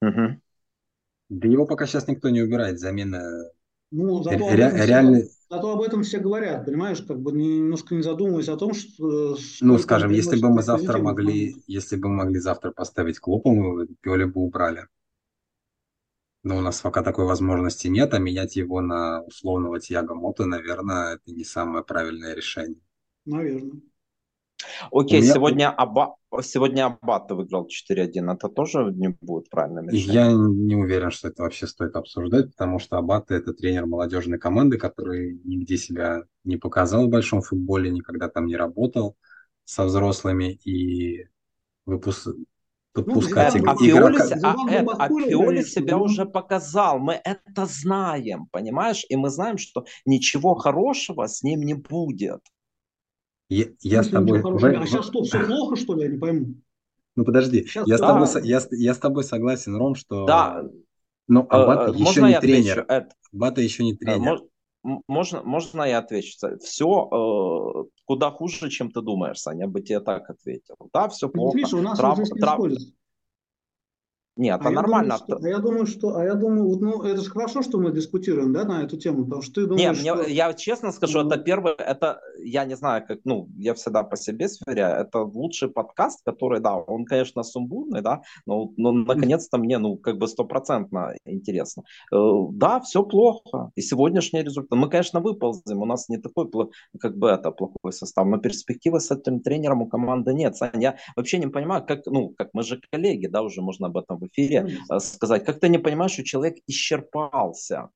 Угу. 0.02 0.40
Да 1.30 1.48
его 1.48 1.66
пока 1.66 1.86
сейчас 1.86 2.08
никто 2.08 2.28
не 2.28 2.42
убирает. 2.42 2.80
Замена 2.80 3.50
ну, 3.90 4.22
зато, 4.22 4.48
Ре- 4.50 4.86
реальный... 4.86 5.30
все, 5.50 5.56
зато 5.56 5.72
об 5.72 5.80
этом 5.82 6.02
все 6.02 6.18
говорят, 6.18 6.64
понимаешь, 6.64 7.02
как 7.02 7.20
бы 7.20 7.32
немножко 7.32 7.94
не 7.94 8.02
задумываясь 8.02 8.48
о 8.48 8.56
том, 8.56 8.72
что... 8.72 9.36
Ну, 9.60 9.78
скажем, 9.78 10.10
если 10.10 10.40
бы 10.40 10.50
мы 10.50 10.62
завтра 10.62 10.98
могли, 10.98 11.56
если 11.66 11.96
бы 11.96 12.08
мы 12.08 12.24
могли 12.24 12.38
завтра 12.38 12.70
поставить 12.70 13.18
Клопа, 13.18 13.50
мы 13.50 13.86
Пиоли 14.00 14.24
бы 14.24 14.42
убрали. 14.42 14.86
Но 16.42 16.56
у 16.56 16.60
нас 16.62 16.80
пока 16.80 17.02
такой 17.02 17.26
возможности 17.26 17.88
нет, 17.88 18.14
а 18.14 18.18
менять 18.18 18.56
его 18.56 18.80
на 18.80 19.22
условного 19.22 19.78
Тиаго 19.78 20.14
Мото, 20.14 20.46
наверное, 20.46 21.16
это 21.16 21.32
не 21.32 21.44
самое 21.44 21.84
правильное 21.84 22.34
решение. 22.34 22.80
Наверное. 23.26 23.82
Окей, 24.92 25.20
меня... 25.20 25.34
сегодня, 25.34 25.70
Аба... 25.70 26.16
сегодня 26.42 26.86
Аббат 26.86 27.30
выиграл 27.30 27.66
4-1. 27.66 28.32
Это 28.32 28.48
тоже 28.48 28.92
не 28.94 29.08
будет 29.20 29.48
правильным 29.50 29.88
решением? 29.88 30.12
Я 30.12 30.32
не 30.32 30.76
уверен, 30.76 31.10
что 31.10 31.28
это 31.28 31.42
вообще 31.42 31.66
стоит 31.66 31.96
обсуждать, 31.96 32.50
потому 32.50 32.78
что 32.78 32.98
Аббат– 32.98 33.30
это 33.32 33.52
тренер 33.52 33.86
молодежной 33.86 34.38
команды, 34.38 34.78
который 34.78 35.40
нигде 35.44 35.76
себя 35.76 36.22
не 36.44 36.56
показал 36.56 37.06
в 37.06 37.10
большом 37.10 37.42
футболе, 37.42 37.90
никогда 37.90 38.28
там 38.28 38.46
не 38.46 38.56
работал 38.56 39.16
со 39.64 39.84
взрослыми 39.84 40.52
и 40.64 41.26
выпуск... 41.86 42.28
подпускать 42.92 43.54
ну, 43.54 43.60
игрока. 43.60 44.24
А, 44.42 44.52
а, 44.52 45.04
а 45.04 45.08
Пиоли 45.08 45.62
себя 45.62 45.98
уже 45.98 46.26
показал, 46.26 46.98
мы 46.98 47.20
это 47.24 47.66
знаем, 47.66 48.46
понимаешь? 48.50 49.04
И 49.08 49.16
мы 49.16 49.30
знаем, 49.30 49.58
что 49.58 49.84
ничего 50.04 50.54
хорошего 50.54 51.26
с 51.26 51.42
ним 51.42 51.60
не 51.60 51.74
будет. 51.74 52.40
Я, 53.50 53.66
я 53.80 54.02
с 54.04 54.08
тобой... 54.08 54.40
В... 54.42 54.64
А 54.64 54.86
сейчас 54.86 55.06
что, 55.06 55.22
все 55.24 55.44
плохо, 55.44 55.76
что 55.76 55.94
ли? 55.94 56.04
Я 56.04 56.08
не 56.08 56.18
пойму. 56.18 56.54
Ну 57.16 57.24
подожди, 57.24 57.64
сейчас 57.64 57.86
я, 57.88 57.98
с 57.98 58.00
тобой, 58.00 58.28
я, 58.44 58.60
я 58.70 58.94
с 58.94 58.98
тобой 58.98 59.24
согласен, 59.24 59.76
Ром, 59.76 59.96
что... 59.96 60.24
Да. 60.24 60.64
Но 61.26 61.46
Абата 61.48 61.92
э, 61.92 61.96
еще 61.96 62.22
не 62.22 62.40
тренер. 62.40 62.86
Абата 63.32 63.60
еще 63.60 63.84
не 63.84 63.96
тренер. 63.96 64.40
Можно, 64.82 65.42
можно 65.42 65.82
я 65.82 65.98
отвечу? 65.98 66.38
Все 66.60 67.08
э, 67.12 67.90
куда 68.04 68.30
хуже, 68.30 68.70
чем 68.70 68.90
ты 68.90 69.02
думаешь, 69.02 69.40
Саня, 69.40 69.62
я 69.62 69.68
бы 69.68 69.82
тебе 69.82 70.00
так 70.00 70.30
ответил. 70.30 70.76
Да, 70.94 71.08
все 71.08 71.28
плохо. 71.28 71.56
Видишь, 71.56 71.74
у 71.74 71.82
нас 71.82 71.98
трав, 71.98 72.18
трав... 72.40 72.60
Нет, 74.40 74.58
а 74.60 74.64
это 74.64 74.70
нормально. 74.70 75.18
Думаю, 75.18 75.36
что, 75.36 75.36
а 75.44 75.48
я 75.50 75.58
думаю, 75.58 75.86
что, 75.86 76.16
а 76.16 76.24
я 76.24 76.34
думаю, 76.34 76.66
вот, 76.66 76.80
ну, 76.80 77.02
это 77.02 77.20
же 77.20 77.30
хорошо, 77.30 77.60
что 77.60 77.78
мы 77.78 77.92
дискутируем, 77.92 78.54
да, 78.54 78.64
на 78.64 78.82
эту 78.82 78.96
тему, 78.96 79.24
потому 79.24 79.42
что 79.42 79.60
ты 79.60 79.66
думаешь, 79.66 80.02
Не, 80.02 80.14
что... 80.14 80.26
я 80.26 80.54
честно 80.54 80.92
скажу, 80.92 81.20
это 81.20 81.36
первый, 81.36 81.74
это, 81.74 82.22
я 82.42 82.64
не 82.64 82.74
знаю, 82.74 83.04
как, 83.06 83.18
ну, 83.24 83.48
я 83.58 83.74
всегда 83.74 84.02
по 84.02 84.16
себе 84.16 84.48
сверяю, 84.48 85.02
это 85.02 85.18
лучший 85.18 85.68
подкаст, 85.68 86.24
который, 86.24 86.60
да, 86.60 86.74
он, 86.76 87.04
конечно, 87.04 87.42
сумбурный, 87.42 88.00
да, 88.00 88.22
но, 88.46 88.72
но 88.78 88.92
наконец-то 88.92 89.58
мне, 89.58 89.76
ну, 89.76 89.98
как 89.98 90.16
бы 90.16 90.26
стопроцентно 90.26 91.12
интересно. 91.26 91.82
Э, 92.10 92.16
да, 92.52 92.80
все 92.80 93.02
плохо, 93.02 93.70
и 93.74 93.82
сегодняшний 93.82 94.42
результат, 94.42 94.78
мы, 94.78 94.88
конечно, 94.88 95.20
выползем, 95.20 95.82
у 95.82 95.84
нас 95.84 96.08
не 96.08 96.16
такой, 96.16 96.48
как 96.98 97.18
бы, 97.18 97.28
это 97.28 97.50
плохой 97.50 97.92
состав, 97.92 98.26
но 98.26 98.38
перспективы 98.38 99.00
с 99.00 99.10
этим 99.10 99.40
тренером 99.40 99.82
у 99.82 99.86
команды 99.86 100.32
нет. 100.32 100.56
Сань, 100.56 100.82
я 100.82 100.96
вообще 101.14 101.38
не 101.38 101.48
понимаю, 101.48 101.84
как, 101.86 102.06
ну, 102.06 102.30
как 102.38 102.54
мы 102.54 102.62
же 102.62 102.80
коллеги, 102.90 103.26
да, 103.26 103.42
уже 103.42 103.60
можно 103.60 103.88
об 103.88 103.98
этом 103.98 104.18
эфире 104.30 104.78
mm 104.90 105.00
сказать. 105.00 105.44
Как 105.44 105.60
ты 105.60 105.68
не 105.68 105.78
понимаешь, 105.78 106.12
что 106.12 106.24
человек 106.24 106.58
исчерпался? 106.66 107.90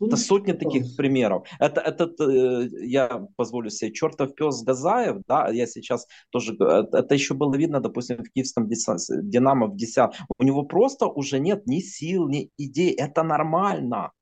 Это 0.00 0.16
сотни 0.16 0.52
таких 0.52 0.96
примеров. 0.96 1.46
Это, 1.58 1.80
этот, 1.80 2.20
э, 2.20 2.68
я 2.86 3.26
позволю 3.36 3.70
себе, 3.70 3.92
чертов 3.92 4.34
пес 4.34 4.62
Газаев, 4.62 5.22
да, 5.26 5.48
я 5.50 5.66
сейчас 5.66 6.06
тоже, 6.30 6.56
э, 6.58 6.84
это 6.92 7.14
еще 7.14 7.34
было 7.34 7.54
видно, 7.56 7.80
допустим, 7.80 8.18
в 8.18 8.30
киевском 8.30 8.68
Динамо 8.68 9.66
в 9.66 9.76
10. 9.76 10.10
У 10.38 10.44
него 10.44 10.62
просто 10.62 11.06
уже 11.06 11.38
нет 11.38 11.66
ни 11.66 11.80
сил, 11.80 12.28
ни 12.28 12.50
идей. 12.56 12.92
Это 12.92 13.22
нормально. 13.22 14.12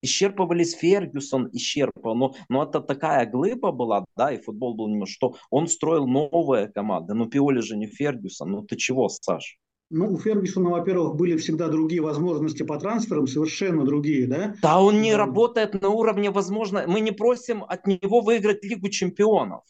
Исчерпывались 0.00 0.74
Фергюсон, 0.74 1.48
исчерпывал, 1.52 2.14
но, 2.14 2.34
но 2.48 2.62
это 2.62 2.80
такая 2.80 3.26
глыба 3.26 3.72
была, 3.72 4.04
да, 4.16 4.32
и 4.32 4.40
футбол 4.40 4.74
был 4.74 4.88
немного, 4.88 5.10
что 5.10 5.34
он 5.50 5.66
строил 5.66 6.06
новые 6.06 6.68
команды. 6.68 7.14
Ну, 7.14 7.26
Пиоли 7.26 7.60
же 7.60 7.76
не 7.76 7.86
Фергюсон, 7.86 8.50
ну 8.50 8.62
ты 8.62 8.76
чего, 8.76 9.08
Саш? 9.08 9.58
Ну, 9.90 10.12
у 10.12 10.18
Фергюсона, 10.18 10.68
во-первых, 10.68 11.16
были 11.16 11.36
всегда 11.38 11.68
другие 11.68 12.02
возможности 12.02 12.62
по 12.62 12.78
трансферам, 12.78 13.26
совершенно 13.26 13.86
другие, 13.86 14.26
да? 14.26 14.54
Да, 14.60 14.80
он 14.80 15.00
не 15.00 15.12
да. 15.12 15.18
работает 15.18 15.80
на 15.80 15.88
уровне, 15.88 16.30
возможно, 16.30 16.84
мы 16.86 17.00
не 17.00 17.10
просим 17.10 17.64
от 17.64 17.86
него 17.86 18.20
выиграть 18.20 18.62
Лигу 18.64 18.90
чемпионов. 18.90 19.62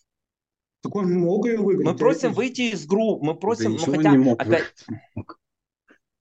Так 0.83 0.95
он 0.97 1.13
мог 1.13 1.47
ее 1.47 1.59
выиграть. 1.59 1.87
Мы 1.87 1.97
просим 1.97 2.33
выйти 2.33 2.73
из 2.73 2.85
групп, 2.87 3.23
мы 3.23 3.37
просим, 3.37 3.77
да 3.77 3.83
ну 3.87 3.95
хотя... 3.95 4.11
Не 4.11 4.19
мог 4.19 4.41
опять... 4.41 4.75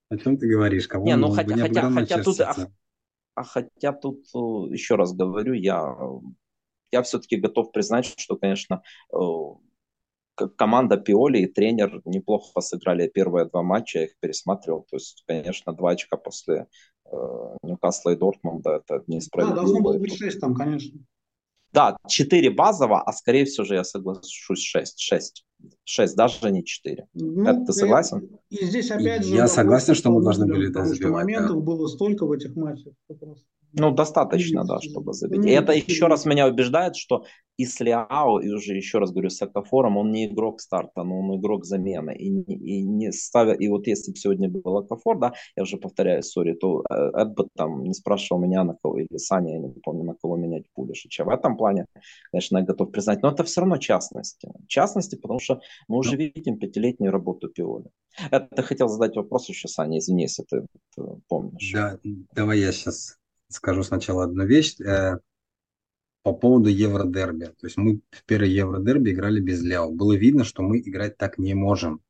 О 0.09 0.17
чем 0.17 0.37
ты 0.37 0.47
говоришь? 0.47 0.87
Кого 0.87 1.05
не, 1.05 1.15
ну 1.17 1.31
хотя, 1.31 1.55
не 1.55 1.61
хотя, 1.61 1.91
хотя 1.91 2.23
тут, 2.23 2.39
а, 2.39 2.55
а 3.35 3.43
хотя 3.43 3.91
тут, 3.91 4.23
э, 4.33 4.39
еще 4.71 4.95
раз 4.95 5.13
говорю, 5.13 5.53
я, 5.53 5.97
я 6.91 7.01
все-таки 7.01 7.35
готов 7.35 7.73
признать, 7.73 8.05
что, 8.17 8.37
конечно, 8.37 8.83
э, 9.11 9.17
команда 10.55 10.97
Пиоли 10.97 11.39
и 11.39 11.45
тренер 11.47 12.01
неплохо 12.05 12.61
сыграли 12.61 13.07
первые 13.07 13.45
два 13.45 13.63
матча, 13.63 13.99
я 13.99 14.05
их 14.05 14.19
пересматривал. 14.19 14.85
То 14.89 14.97
есть, 14.97 15.23
конечно, 15.27 15.73
два 15.73 15.91
очка 15.91 16.17
после 16.17 16.67
э, 17.05 17.17
Ньюкасла 17.63 18.11
и 18.11 18.15
Дортмунда 18.15 18.81
это 18.83 19.03
несправедливо. 19.07 19.55
Да, 19.55 19.61
должно 19.61 19.81
было 19.81 19.97
быть 19.97 20.17
шесть 20.17 20.39
там, 20.39 20.53
конечно. 20.55 20.99
Да, 21.73 21.97
4 22.07 22.49
базово, 22.51 23.01
а 23.01 23.11
скорее 23.11 23.45
всего 23.45 23.65
же 23.65 23.75
я 23.75 23.83
соглашусь 23.83 24.61
6. 24.61 24.99
6. 24.99 25.45
6, 25.83 26.15
даже 26.15 26.51
не 26.51 26.63
4. 26.63 27.07
Ну, 27.13 27.43
это 27.43 27.65
ты 27.65 27.73
согласен? 27.73 28.29
И, 28.49 28.57
и 28.57 28.65
здесь 28.65 28.89
опять 28.89 29.25
же... 29.25 29.35
Я 29.35 29.47
согласен, 29.47 29.93
что 29.93 30.11
мы 30.11 30.23
должны 30.23 30.45
были 30.45 30.69
это 30.69 30.85
забивать. 30.85 31.13
моментов 31.13 31.57
да. 31.57 31.61
было 31.61 31.87
столько 31.87 32.25
в 32.25 32.31
этих 32.31 32.55
матчах. 32.55 32.93
Ну, 33.73 33.91
достаточно, 33.91 34.63
да, 34.63 34.79
чтобы 34.81 35.13
забить. 35.13 35.45
И 35.45 35.49
это 35.49 35.73
еще 35.73 36.07
раз 36.07 36.25
меня 36.25 36.47
убеждает, 36.47 36.95
что 36.95 37.25
и 37.57 37.65
с 37.65 37.79
Лиао, 37.79 38.39
и 38.39 38.49
уже 38.49 38.75
еще 38.75 38.99
раз 38.99 39.11
говорю, 39.11 39.29
с 39.29 39.41
Акафором, 39.41 39.97
он 39.97 40.11
не 40.11 40.27
игрок 40.27 40.61
старта, 40.61 41.03
но 41.03 41.19
он 41.19 41.39
игрок 41.39 41.65
замены. 41.65 42.15
И, 42.15 42.27
и 42.27 42.83
не 42.83 43.11
ставя, 43.11 43.53
и 43.53 43.67
вот 43.67 43.87
если 43.87 44.11
бы 44.11 44.17
сегодня 44.17 44.47
был 44.47 44.77
Акафор, 44.77 45.19
да, 45.19 45.33
я 45.55 45.63
уже 45.63 45.77
повторяю, 45.77 46.21
сори, 46.21 46.53
то 46.53 46.83
э, 46.89 46.93
Эд 47.15 47.33
бы 47.33 47.47
там 47.55 47.83
не 47.83 47.93
спрашивал 47.93 48.41
меня 48.41 48.63
на 48.63 48.75
кого, 48.75 48.99
или 48.99 49.17
Саня, 49.17 49.53
я 49.53 49.59
не 49.59 49.69
помню, 49.83 50.03
на 50.03 50.13
кого 50.13 50.37
менять 50.37 50.65
Пулишича. 50.73 51.25
В 51.25 51.29
этом 51.29 51.57
плане, 51.57 51.87
конечно, 52.31 52.59
я 52.59 52.63
готов 52.63 52.91
признать, 52.91 53.23
но 53.23 53.31
это 53.31 53.43
все 53.43 53.61
равно 53.61 53.77
частности. 53.77 54.49
Частности, 54.67 55.15
потому 55.15 55.39
что 55.39 55.59
мы 55.87 55.97
уже 55.97 56.15
видим 56.15 56.59
пятилетнюю 56.59 57.11
работу 57.11 57.49
Пиоли. 57.49 57.89
Это 58.31 58.61
хотел 58.61 58.87
задать 58.87 59.15
вопрос 59.15 59.49
еще, 59.49 59.67
Саня, 59.67 59.97
извини, 59.97 60.23
если 60.23 60.43
ты, 60.43 60.65
ты 60.95 61.03
помнишь. 61.27 61.71
Да, 61.73 61.99
давай 62.33 62.59
я 62.59 62.71
сейчас 62.71 63.16
скажу 63.49 63.83
сначала 63.83 64.25
одну 64.25 64.45
вещь 64.45 64.79
э, 64.79 65.19
по 66.23 66.33
поводу 66.33 66.69
Евродерби. 66.69 67.45
То 67.45 67.67
есть 67.67 67.77
мы 67.77 68.01
в 68.11 68.23
первой 68.25 68.49
Евродерби 68.49 69.11
играли 69.11 69.39
без 69.39 69.61
Ляо. 69.63 69.91
Было 69.91 70.13
видно, 70.13 70.43
что 70.43 70.61
мы 70.61 70.79
играть 70.79 71.17
так 71.17 71.37
не 71.37 71.53
можем. 71.53 72.01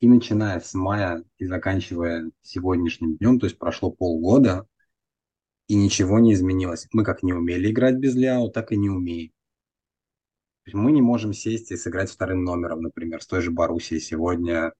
И 0.00 0.08
начиная 0.08 0.60
с 0.60 0.74
мая 0.74 1.24
и 1.38 1.46
заканчивая 1.46 2.30
сегодняшним 2.42 3.16
днем, 3.16 3.40
то 3.40 3.46
есть 3.46 3.58
прошло 3.58 3.90
полгода, 3.90 4.66
и 5.66 5.74
ничего 5.74 6.18
не 6.18 6.34
изменилось. 6.34 6.86
Мы 6.92 7.04
как 7.04 7.22
не 7.22 7.32
умели 7.32 7.70
играть 7.70 7.96
без 7.96 8.14
Ляо, 8.14 8.48
так 8.48 8.72
и 8.72 8.76
не 8.76 8.90
умеем. 8.90 9.32
Мы 10.72 10.92
не 10.92 11.02
можем 11.02 11.32
сесть 11.32 11.70
и 11.72 11.76
сыграть 11.76 12.10
вторым 12.10 12.44
номером, 12.44 12.82
например, 12.82 13.22
с 13.22 13.26
той 13.26 13.40
же 13.40 13.50
Боруссией 13.50 14.00
сегодня, 14.00 14.72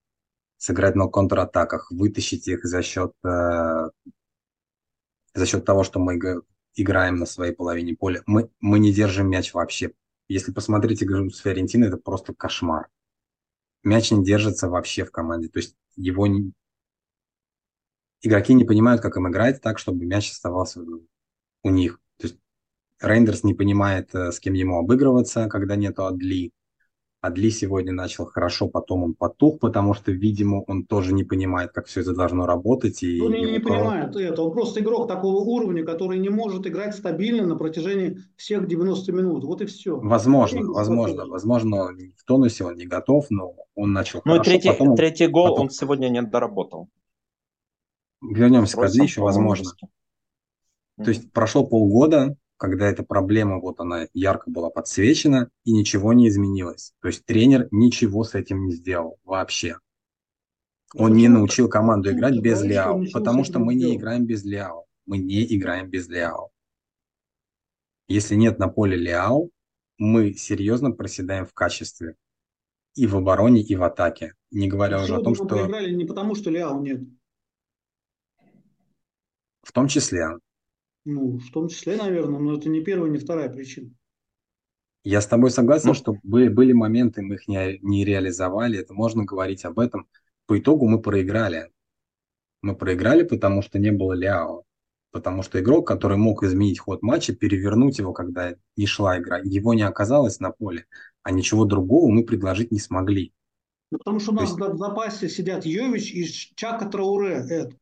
сыграть 0.57 0.97
на 0.97 1.09
контратаках, 1.09 1.91
вытащить 1.91 2.47
их 2.49 2.65
за 2.65 2.83
счет 2.83 3.13
э, 3.25 3.91
за 5.39 5.47
счет 5.47 5.65
того, 5.65 5.85
что 5.85 5.99
мы 5.99 6.19
играем 6.75 7.17
на 7.17 7.27
своей 7.27 7.55
половине 7.55 7.95
поля, 7.95 8.23
мы, 8.27 8.51
мы 8.61 8.79
не 8.79 8.93
держим 8.93 9.29
мяч 9.29 9.55
вообще. 9.55 9.93
Если 10.29 10.53
посмотреть 10.53 11.03
игру 11.03 11.31
с 11.31 11.39
Фиорентино, 11.39 11.87
это 11.87 11.97
просто 11.97 12.35
кошмар. 12.35 12.89
Мяч 13.83 14.11
не 14.11 14.25
держится 14.25 14.69
вообще 14.69 15.05
в 15.05 15.11
команде. 15.11 15.49
То 15.49 15.59
есть 15.59 15.77
его 15.97 16.27
не... 16.27 16.53
игроки 18.21 18.53
не 18.55 18.65
понимают, 18.65 19.01
как 19.01 19.17
им 19.17 19.29
играть 19.29 19.63
так, 19.63 19.79
чтобы 19.79 20.05
мяч 20.05 20.31
оставался 20.31 20.83
у 21.63 21.71
них. 21.71 22.01
То 22.19 22.27
есть 22.27 22.39
Рейндерс 23.01 23.45
не 23.45 23.55
понимает, 23.55 24.15
э, 24.15 24.33
с 24.33 24.41
кем 24.41 24.55
ему 24.55 24.79
обыгрываться, 24.79 25.49
когда 25.49 25.77
нету 25.77 26.05
Адли. 26.07 26.53
Адли 27.21 27.51
сегодня 27.51 27.93
начал 27.93 28.27
хорошо, 28.27 28.69
потом 28.69 29.03
он 29.03 29.15
потух, 29.15 29.59
потому 29.59 29.93
что, 29.93 30.13
видимо, 30.13 30.63
он 30.69 30.85
тоже 30.85 31.13
не 31.13 31.25
понимает, 31.25 31.73
как 31.73 31.87
все 31.87 32.03
это 32.03 32.15
должно 32.15 32.47
работать. 32.47 33.03
И 33.03 33.21
он 33.21 33.33
не, 33.33 33.51
не 33.51 33.59
понимает 33.59 34.15
это. 34.15 34.43
Он 34.43 34.53
просто 34.53 34.81
игрок 34.81 35.09
такого 35.09 35.39
уровня, 35.39 35.85
который 35.85 36.19
не 36.19 36.29
может 36.29 36.67
играть 36.69 36.95
стабильно 36.95 37.45
на 37.45 37.57
протяжении 37.57 38.19
всех 38.37 38.69
90 38.69 39.13
минут. 39.13 39.45
Вот 39.45 39.61
и 39.63 39.67
все. 39.67 39.99
Возможно, 39.99 40.61
и 40.61 40.63
возможно. 40.63 41.27
Возможно, 41.27 41.77
он 41.87 42.13
в 42.17 42.25
тонусе, 42.25 42.65
он 42.65 42.77
не 42.77 42.87
готов, 42.87 43.27
но 43.31 43.55
он 43.75 43.93
начал 43.93 44.21
Ну 44.25 44.33
хорошо, 44.35 44.51
и 44.51 44.55
третий, 44.55 44.69
потом, 44.69 44.95
третий 44.95 45.27
гол 45.27 45.49
потом... 45.49 45.63
он 45.63 45.71
сегодня 45.71 46.09
не 46.09 46.23
доработал. 46.23 46.89
Вернемся 48.23 48.77
к 48.77 48.85
Адли 48.85 49.03
еще, 49.03 49.23
возможно. 49.23 49.71
То 50.97 51.11
есть 51.11 51.33
прошло 51.33 51.67
полгода, 51.67 52.37
когда 52.59 52.91
эта 52.91 53.05
проблема, 53.05 53.61
вот 53.61 53.81
она 53.81 54.09
ярко 54.13 54.51
была 54.51 54.69
подсвечена, 54.69 55.51
и 55.65 55.73
ничего 55.73 56.13
не 56.13 56.29
изменилось. 56.29 56.93
То 57.01 57.09
есть 57.09 57.25
тренер 57.25 57.69
ничего 57.71 58.25
с 58.25 58.35
этим 58.35 58.67
не 58.67 58.73
сделал 58.73 59.19
вообще. 59.25 59.79
Он 60.95 61.15
не 61.15 61.29
научил 61.29 61.69
команду 61.69 62.11
играть 62.11 62.39
без 62.41 62.63
Ляо, 62.63 63.05
потому 63.13 63.45
что 63.45 63.59
мы 63.59 63.75
не 63.75 63.97
играем 63.97 64.27
без 64.27 64.45
Ляо. 64.45 64.85
Мы 65.07 65.19
не 65.19 65.45
играем 65.57 65.89
без 65.89 66.09
Ляо. 66.09 66.51
Если 68.09 68.35
нет 68.35 68.59
на 68.59 68.69
поле 68.69 68.97
Ляо, 68.97 69.51
мы 69.99 70.33
серьезно 70.35 70.91
проседаем 70.91 71.47
в 71.47 71.55
качестве. 71.55 72.17
И 72.95 73.07
в 73.07 73.17
обороне, 73.17 73.63
и 73.63 73.77
в 73.77 73.85
атаке. 73.85 74.35
Не 74.51 74.67
говоря 74.67 75.01
уже 75.03 75.15
о 75.15 75.23
том, 75.23 75.35
что... 75.35 75.45
Мы 75.45 75.51
проиграли 75.51 75.93
не 75.95 76.05
потому, 76.05 76.35
что 76.35 76.51
Ляо 76.51 76.81
нет. 76.81 77.03
В 79.63 79.73
том 79.73 79.87
числе. 79.87 80.39
Ну, 81.11 81.39
в 81.39 81.51
том 81.53 81.69
числе, 81.69 81.97
наверное, 81.97 82.39
но 82.39 82.59
это 82.59 82.69
не 82.69 82.85
первая, 82.85 83.11
не 83.11 83.17
вторая 83.17 83.49
причина. 83.49 83.91
Я 85.05 85.23
с 85.23 85.27
тобой 85.27 85.51
согласен, 85.51 85.89
ну, 85.89 85.95
что 85.95 86.17
были, 86.23 86.49
были 86.49 86.73
моменты, 86.73 87.23
мы 87.23 87.37
их 87.37 87.49
не, 87.49 87.79
не 87.81 88.05
реализовали, 88.05 88.79
это 88.79 88.93
можно 88.93 89.25
говорить 89.25 89.65
об 89.65 89.79
этом. 89.79 90.07
По 90.45 90.59
итогу 90.59 90.87
мы 90.87 91.01
проиграли. 91.01 91.71
Мы 92.61 92.77
проиграли, 92.77 93.23
потому 93.23 93.63
что 93.63 93.79
не 93.79 93.91
было 93.91 94.13
Ляо. 94.13 94.65
Потому 95.11 95.43
что 95.43 95.59
игрок, 95.59 95.87
который 95.87 96.19
мог 96.19 96.43
изменить 96.43 96.79
ход 96.79 97.01
матча, 97.01 97.35
перевернуть 97.35 97.99
его, 97.99 98.13
когда 98.13 98.57
не 98.77 98.85
шла 98.85 99.19
игра, 99.19 99.39
его 99.39 99.73
не 99.73 99.85
оказалось 99.85 100.41
на 100.41 100.51
поле, 100.51 100.85
а 101.23 101.31
ничего 101.31 101.65
другого 101.65 102.11
мы 102.11 102.23
предложить 102.23 102.71
не 102.71 102.81
смогли. 102.81 103.33
Ну, 103.91 103.97
потому 103.97 104.21
что 104.21 104.33
у 104.33 104.35
нас 104.35 104.51
есть... 104.51 104.61
в 104.61 104.77
запасе 104.77 105.31
сидят 105.31 105.65
Йович 105.65 106.13
и 106.13 106.27
Чака 106.55 106.85
Трауре. 106.85 107.47
Это. 107.49 107.75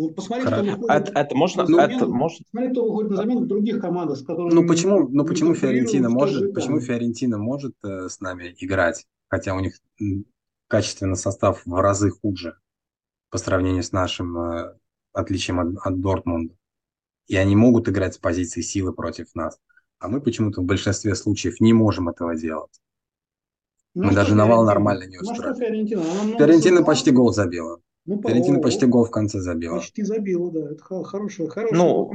Вот 0.00 0.14
посмотри, 0.14 0.46
кто 0.46 0.62
выходит 0.62 0.88
это, 0.88 1.12
это 1.12 1.34
можно, 1.36 1.62
на 1.64 1.68
замену, 1.68 1.96
это 1.96 2.06
можно. 2.06 2.44
Посмотри, 2.44 2.70
кто 2.70 2.84
выходит 2.84 3.10
на 3.10 3.16
замену 3.18 3.40
в 3.42 3.46
других 3.46 3.80
командах, 3.82 4.16
с 4.16 4.24
которыми... 4.24 4.54
Ну 4.54 4.66
почему, 4.66 5.08
ну 5.08 5.26
почему 5.26 5.54
Фиорентина 5.54 6.08
может, 6.08 6.54
почему 6.54 6.80
Фиорентина 6.80 7.36
может 7.36 7.74
э, 7.84 8.08
с 8.08 8.18
нами 8.20 8.54
играть, 8.58 9.06
хотя 9.28 9.54
у 9.54 9.60
них 9.60 9.78
качественно 10.68 11.16
состав 11.16 11.66
в 11.66 11.74
разы 11.74 12.10
хуже 12.10 12.56
по 13.28 13.36
сравнению 13.36 13.82
с 13.82 13.92
нашим 13.92 14.38
э, 14.38 14.74
отличием 15.12 15.60
от, 15.60 15.76
от 15.84 16.00
Дортмунда. 16.00 16.54
И 17.26 17.36
они 17.36 17.54
могут 17.54 17.86
играть 17.90 18.14
с 18.14 18.18
позиции 18.18 18.62
силы 18.62 18.94
против 18.94 19.34
нас. 19.34 19.58
А 19.98 20.08
мы 20.08 20.22
почему-то 20.22 20.62
в 20.62 20.64
большинстве 20.64 21.14
случаев 21.14 21.60
не 21.60 21.74
можем 21.74 22.08
этого 22.08 22.34
делать. 22.36 22.80
Ну, 23.94 24.04
мы 24.04 24.14
даже 24.14 24.34
навал 24.34 24.64
нормально 24.64 25.04
не 25.04 25.18
устроили. 25.18 25.52
Ну, 25.52 25.54
Фиорентина? 25.56 26.02
Фиорентина 26.38 26.82
почти 26.84 27.10
гол 27.10 27.34
забила. 27.34 27.80
Ну, 28.10 28.20
Фиорентина 28.20 28.56
по... 28.56 28.62
почти 28.64 28.86
гол 28.86 29.04
в 29.04 29.10
конце 29.10 29.38
забила. 29.38 29.76
Почти 29.76 30.02
забила, 30.02 30.50
да. 30.50 30.72
Это 30.72 30.82
хорошая, 31.04 31.46
хорошая 31.46 31.78
ну, 31.78 32.10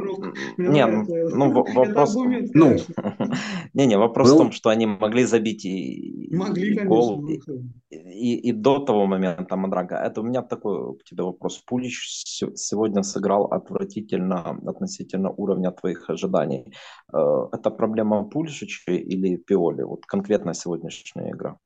не, 0.57 0.85
ну, 0.85 1.51
вопрос... 1.73 2.15
Ну, 2.15 2.75
не, 3.73 3.85
не, 3.85 3.97
вопрос 3.97 4.33
в 4.33 4.37
том, 4.37 4.51
что 4.51 4.69
они 4.69 4.87
могли 4.87 5.23
забить 5.23 5.63
и, 5.63 6.35
могли, 6.35 6.75
и 6.75 6.79
гол, 6.83 7.21
ну, 7.21 7.29
и, 7.29 7.39
и, 7.89 8.49
и 8.49 8.51
до 8.51 8.79
того 8.79 9.05
момента 9.05 9.55
Мадрага. 9.55 9.95
Это 9.95 10.19
у 10.19 10.25
меня 10.25 10.41
такой 10.41 10.97
к 10.97 11.05
тебе 11.05 11.23
вопрос. 11.23 11.63
Пулич 11.65 12.25
сегодня 12.55 13.01
сыграл 13.01 13.45
отвратительно 13.45 14.59
относительно 14.67 15.29
уровня 15.29 15.71
твоих 15.71 16.09
ожиданий. 16.09 16.73
Э, 17.13 17.47
это 17.53 17.71
проблема 17.71 18.25
Пульшича 18.25 18.91
или 18.91 19.37
Пиоли? 19.37 19.83
Вот 19.83 20.05
конкретно 20.05 20.53
сегодняшняя 20.53 21.31
игра. 21.31 21.57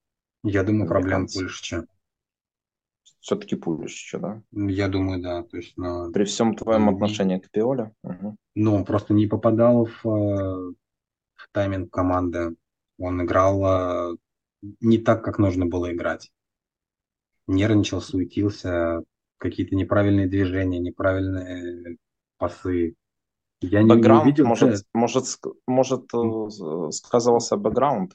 Я 0.44 0.64
думаю, 0.64 0.88
проблема 0.88 1.26
Пульшича 1.34 1.86
все-таки 3.20 3.56
Пулишича, 3.56 4.20
да? 4.20 4.42
Я 4.52 4.88
думаю, 4.88 5.22
да. 5.22 5.44
То 5.44 5.58
есть, 5.58 5.78
но... 5.78 6.12
При 6.12 6.24
всем 6.24 6.56
твоем 6.56 6.86
ну, 6.86 6.96
отношении 6.96 7.40
к 7.40 7.50
Пиоле? 7.52 7.94
Угу. 8.04 8.36
Ну, 8.56 8.86
просто 8.86 9.14
не 9.14 9.28
попадал 9.28 9.86
в, 9.86 10.06
э, 10.06 10.74
в 11.36 11.50
тайминг 11.52 11.92
команды. 11.92 12.56
Он 12.98 13.24
играл 13.24 14.14
э, 14.14 14.18
не 14.82 14.98
так, 14.98 15.24
как 15.24 15.40
нужно 15.40 15.66
было 15.66 15.92
играть. 15.94 16.32
Нервничал, 17.48 18.02
суетился, 18.02 19.04
какие-то 19.38 19.76
неправильные 19.76 20.28
движения, 20.28 20.80
неправильные 20.80 21.98
пасы. 22.38 22.96
Я 23.62 23.84
бэкграунд, 23.84 24.24
не, 24.24 24.26
не 24.26 24.32
видел, 24.32 24.48
может, 24.48 24.70
да. 24.70 24.78
может, 24.94 25.26
может, 25.68 26.14
э, 26.14 26.92
сказывался 26.92 27.58
бэкграунд? 27.58 28.14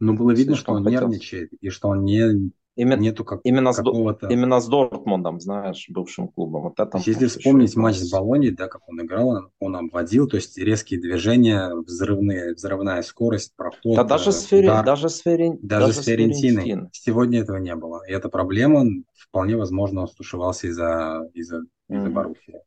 Ну, 0.00 0.14
было 0.14 0.32
видно, 0.32 0.56
что 0.56 0.72
он 0.72 0.82
хотел. 0.82 1.02
нервничает, 1.02 1.52
и 1.52 1.68
что 1.68 1.88
он 1.88 2.04
не, 2.04 2.50
Именно, 2.74 3.00
Нету 3.00 3.24
как, 3.24 3.40
именно, 3.44 3.72
с, 3.72 3.82
именно 4.30 4.58
с 4.58 4.66
Дортмундом, 4.66 5.40
знаешь, 5.40 5.86
бывшим 5.90 6.28
клубом. 6.28 6.62
Вот 6.62 6.80
это 6.80 6.98
если 7.04 7.26
вспомнить 7.26 7.76
матч 7.76 7.96
с 7.96 8.10
Болони, 8.10 8.48
да, 8.48 8.68
как 8.68 8.88
он 8.88 9.02
играл, 9.02 9.50
он 9.58 9.76
обводил, 9.76 10.26
то 10.26 10.36
есть 10.36 10.56
резкие 10.56 10.98
движения, 10.98 11.74
взрывные, 11.74 12.54
взрывная 12.54 13.02
скорость, 13.02 13.54
проход. 13.56 13.96
Да 13.96 14.04
даже 14.04 14.32
с, 14.32 14.44
Фери, 14.44 14.66
удар, 14.66 14.86
даже 14.86 15.10
с, 15.10 15.20
Фери, 15.20 15.58
даже, 15.60 15.86
даже 15.86 16.00
с 16.00 16.04
Ферентиной. 16.06 16.64
Ферентин. 16.64 16.88
Сегодня 16.92 17.40
этого 17.40 17.58
не 17.58 17.74
было. 17.74 18.02
И 18.08 18.12
эта 18.12 18.30
проблема, 18.30 18.86
вполне 19.14 19.56
возможно, 19.56 20.02
он 20.02 20.08
стушевался 20.08 20.68
из-за 20.68 21.28
из-за 21.34 21.64
из-за 21.90 22.08
mm. 22.08 22.10
Боруссии. 22.10 22.60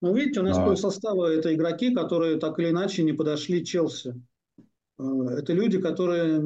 Ну, 0.00 0.14
видите, 0.14 0.38
у 0.38 0.44
нас 0.44 0.56
Но... 0.56 0.66
пол 0.66 0.76
состава 0.76 1.32
это 1.32 1.52
игроки, 1.52 1.92
которые 1.92 2.38
так 2.38 2.60
или 2.60 2.70
иначе 2.70 3.02
не 3.02 3.12
подошли 3.12 3.64
Челси. 3.64 4.14
Э, 4.98 5.02
это 5.38 5.52
люди, 5.52 5.80
которые 5.80 6.38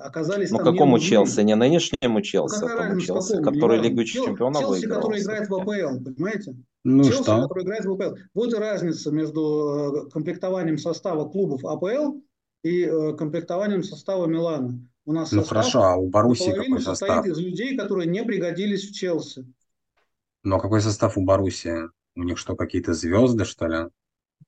оказались 0.00 0.50
Ну, 0.50 0.58
какому 0.58 0.98
Челси? 0.98 1.40
Не 1.40 1.56
нынешнему 1.56 2.20
Челси, 2.20 2.60
ну, 2.60 2.66
а 2.66 2.76
тому 2.76 3.00
Челси, 3.00 3.36
какому? 3.36 3.52
который 3.52 3.80
Лигу 3.80 4.04
Чемпионов 4.04 4.60
Челси, 4.62 4.80
выиграл. 4.80 5.00
который 5.00 5.22
играет 5.22 5.48
в 5.48 5.54
АПЛ, 5.54 6.04
понимаете? 6.04 6.56
Ну 6.84 7.04
Челси, 7.04 7.22
что? 7.22 7.42
который 7.42 7.64
играет 7.64 7.84
в 7.84 7.92
АПЛ. 7.92 8.16
Вот 8.34 8.52
и 8.52 8.56
разница 8.56 9.10
между 9.10 10.06
э, 10.06 10.10
комплектованием 10.10 10.78
состава 10.78 11.28
клубов 11.28 11.64
АПЛ 11.64 12.20
и 12.62 12.82
э, 12.84 13.14
комплектованием 13.16 13.82
состава 13.82 14.26
Милана. 14.26 14.78
У 15.06 15.12
нас 15.12 15.32
ну 15.32 15.42
хорошо, 15.42 15.82
а 15.82 15.96
у 15.96 16.10
Боруссии 16.10 16.50
какой 16.50 16.82
состав? 16.82 16.98
состоит 16.98 17.32
из 17.32 17.38
людей, 17.38 17.76
которые 17.78 18.06
не 18.06 18.22
пригодились 18.24 18.90
в 18.90 18.94
Челси. 18.94 19.46
Ну 20.44 20.56
а 20.56 20.60
какой 20.60 20.82
состав 20.82 21.16
у 21.16 21.24
Боруссии? 21.24 21.88
У 22.14 22.24
них 22.24 22.36
что, 22.36 22.56
какие-то 22.56 22.92
звезды, 22.92 23.44
что 23.44 23.66
ли? 23.68 23.76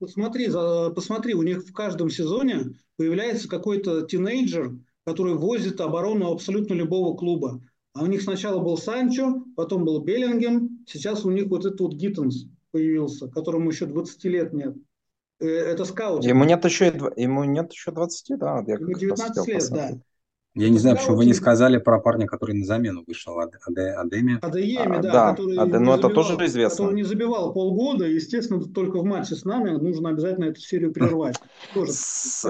Посмотри, 0.00 0.48
посмотри, 0.94 1.34
у 1.34 1.42
них 1.42 1.62
в 1.62 1.72
каждом 1.74 2.08
сезоне 2.08 2.72
появляется 2.96 3.48
какой-то 3.48 4.06
тинейджер, 4.06 4.78
который 5.04 5.34
возит 5.34 5.80
оборону 5.80 6.32
абсолютно 6.32 6.72
любого 6.72 7.16
клуба. 7.16 7.62
А 7.92 8.02
у 8.02 8.06
них 8.06 8.22
сначала 8.22 8.62
был 8.62 8.78
Санчо, 8.78 9.44
потом 9.56 9.84
был 9.84 10.00
Беллингем, 10.00 10.84
сейчас 10.86 11.24
у 11.26 11.30
них 11.30 11.48
вот 11.48 11.66
этот 11.66 11.80
вот 11.80 11.94
Гиттенс 11.94 12.46
появился, 12.70 13.28
которому 13.28 13.70
еще 13.70 13.84
20 13.84 14.24
лет 14.24 14.52
нет. 14.54 14.74
Э, 15.40 15.46
это 15.46 15.84
скаут. 15.84 16.24
Ему 16.24 16.44
нет 16.44 16.64
еще, 16.64 16.86
ему 17.16 17.44
нет 17.44 17.70
еще 17.72 17.90
20, 17.90 18.38
да? 18.38 18.64
Я 18.66 18.74
ему 18.74 18.94
19 18.94 19.46
лет, 19.48 19.56
посмотреть. 19.58 19.70
да. 19.70 20.00
Я 20.54 20.68
не 20.68 20.78
знаю, 20.78 20.96
почему 20.96 21.16
вы 21.16 21.26
не 21.26 21.34
сказали 21.34 21.78
про 21.78 22.00
парня, 22.00 22.26
который 22.26 22.56
на 22.56 22.64
замену 22.64 23.04
вышел, 23.06 23.38
Ад, 23.38 23.52
Адеми. 23.66 24.38
Адееми, 24.42 24.96
а, 24.96 25.02
да, 25.02 25.12
да, 25.12 25.30
который 25.30 25.56
Аде, 25.56 25.78
ну 25.78 25.94
это 25.94 26.08
тоже 26.08 26.34
известно. 26.46 26.76
Который 26.76 26.96
не 26.96 27.04
забивал 27.04 27.52
полгода, 27.52 28.04
естественно, 28.04 28.60
только 28.60 28.98
в 28.98 29.04
матче 29.04 29.36
с 29.36 29.44
нами 29.44 29.70
нужно 29.70 30.10
обязательно 30.10 30.46
эту 30.46 30.60
серию 30.60 30.92
прервать. 30.92 31.36
Тоже. 31.74 31.92
С, 31.92 32.44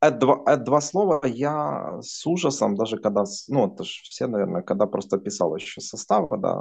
это 0.00 0.18
два, 0.18 0.56
два 0.56 0.80
слова 0.80 1.20
я 1.24 1.98
с 2.02 2.26
ужасом, 2.26 2.76
даже 2.76 2.98
когда, 2.98 3.24
ну, 3.48 3.66
это 3.66 3.84
же 3.84 3.92
все, 4.04 4.26
наверное, 4.26 4.62
когда 4.62 4.86
просто 4.86 5.18
писал 5.18 5.56
еще 5.56 5.80
составы, 5.80 6.38
да, 6.38 6.54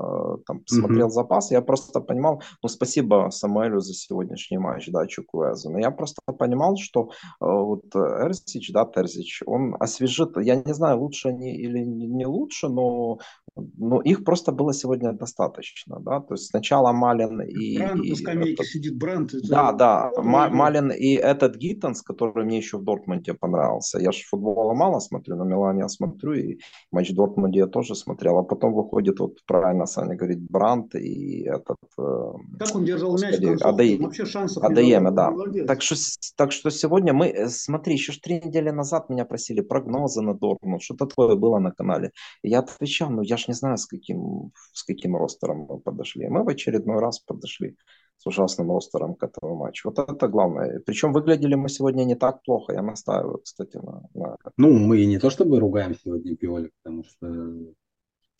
там 0.46 0.62
смотрел 0.68 1.08
mm-hmm. 1.08 1.12
запас, 1.12 1.52
я 1.52 1.62
просто 1.62 2.00
понимал, 2.02 2.42
ну, 2.64 2.70
спасибо 2.70 3.30
Самуэлю 3.32 3.80
за 3.80 3.94
сегодняшний 3.94 4.58
матч, 4.58 4.88
да, 4.88 5.06
Чукуэзу, 5.06 5.70
но 5.70 5.80
я 5.80 5.92
просто 5.92 6.22
понимал, 6.38 6.78
что 6.78 7.10
э, 7.12 7.46
вот 7.46 7.94
Эрзич, 7.96 8.72
да, 8.72 8.86
Терзич, 8.86 9.42
он 9.46 9.76
освежит, 9.80 10.38
я 10.38 10.56
не 10.56 10.74
знаю, 10.74 11.00
лучше 11.00 11.30
они 11.30 11.56
или 11.56 11.80
не 11.80 12.26
лучше, 12.26 12.70
но, 12.70 13.20
но 13.56 14.01
их 14.01 14.24
просто 14.24 14.51
было 14.51 14.74
сегодня 14.74 15.14
достаточно, 15.14 15.99
да, 15.99 16.20
то 16.20 16.34
есть 16.34 16.47
сначала 16.47 16.91
Малин 16.91 17.41
и... 17.41 17.78
Брант 17.78 18.06
и, 18.06 18.10
на 18.10 18.16
скамейке 18.16 18.53
этот, 18.53 18.66
сидит, 18.66 18.97
Брант. 18.97 19.32
Да, 19.49 19.72
да, 19.72 20.12
Малин 20.18 20.91
и 20.91 21.14
этот 21.14 21.56
Гиттенс, 21.56 22.01
который 22.01 22.45
мне 22.45 22.58
еще 22.58 22.78
в 22.78 22.84
Дортмунде 22.84 23.34
понравился. 23.34 23.99
Я 23.99 24.12
же 24.12 24.24
футбола 24.24 24.74
мало 24.74 24.99
смотрю, 24.99 25.38
на 25.38 25.43
Милане 25.43 25.82
я 25.82 25.88
смотрю, 25.88 26.34
и 26.34 26.60
матч 26.91 27.14
Дортмунде 27.14 27.60
я 27.60 27.68
тоже 27.68 27.95
смотрел. 27.95 28.38
А 28.39 28.43
потом 28.43 28.74
выходит, 28.74 29.20
вот 29.20 29.38
правильно 29.45 29.86
Саня 29.86 30.16
говорит, 30.16 30.39
Брант 30.49 30.95
и 30.95 31.43
этот... 31.43 31.78
Э, 31.97 32.34
как 32.60 32.76
он 32.76 32.86
держал 32.86 33.18
мяч 33.18 33.39
в 33.39 33.66
Адей... 33.66 33.97
Вообще 33.99 34.26
шансов 34.26 34.64
Адееме, 34.64 35.12
да. 35.12 35.34
Так 35.68 35.82
что, 35.82 35.95
так 36.36 36.51
что 36.51 36.70
сегодня 36.70 37.14
мы... 37.14 37.28
Э, 37.28 37.47
смотри, 37.47 37.93
еще 37.93 38.12
ж 38.12 38.18
три 38.18 38.36
недели 38.36 38.70
назад 38.70 39.10
меня 39.10 39.26
просили 39.26 39.62
прогнозы 39.62 40.22
на 40.22 40.34
Дортмунд, 40.34 40.82
что-то 40.82 41.06
такое 41.06 41.36
было 41.36 41.60
на 41.60 41.72
канале. 41.72 42.12
Я 42.43 42.60
отвечал, 42.60 43.10
ну 43.10 43.22
я 43.22 43.38
ж 43.38 43.45
не 43.48 43.54
знаю, 43.54 43.78
с 43.78 43.86
каким, 43.86 44.52
с 44.74 44.84
каким 44.84 45.16
ростером 45.16 45.68
мы 45.70 45.80
подошли. 45.80 46.28
Мы 46.28 46.43
в 46.43 46.50
очередной 46.50 47.00
раз 47.00 47.20
подошли 47.20 47.78
с 48.18 48.26
ужасным 48.26 48.72
ростером 48.72 49.16
к 49.16 49.24
этому 49.24 49.56
матчу. 49.56 49.89
Вот 49.89 50.00
это 50.00 50.28
главное. 50.28 50.80
Причем 50.86 51.14
выглядели 51.14 51.56
мы 51.56 51.70
сегодня 51.70 52.04
не 52.06 52.16
так 52.16 52.43
плохо. 52.43 52.74
Я 52.74 52.82
настаиваю, 52.82 53.39
кстати, 53.39 53.78
на, 53.78 54.04
на... 54.14 54.38
Ну, 54.58 54.74
мы 54.74 55.06
не 55.06 55.20
то 55.20 55.30
чтобы 55.30 55.60
ругаем 55.60 55.96
сегодня 55.96 56.36
Пиоли, 56.36 56.72
потому 56.82 57.04
что 57.04 57.74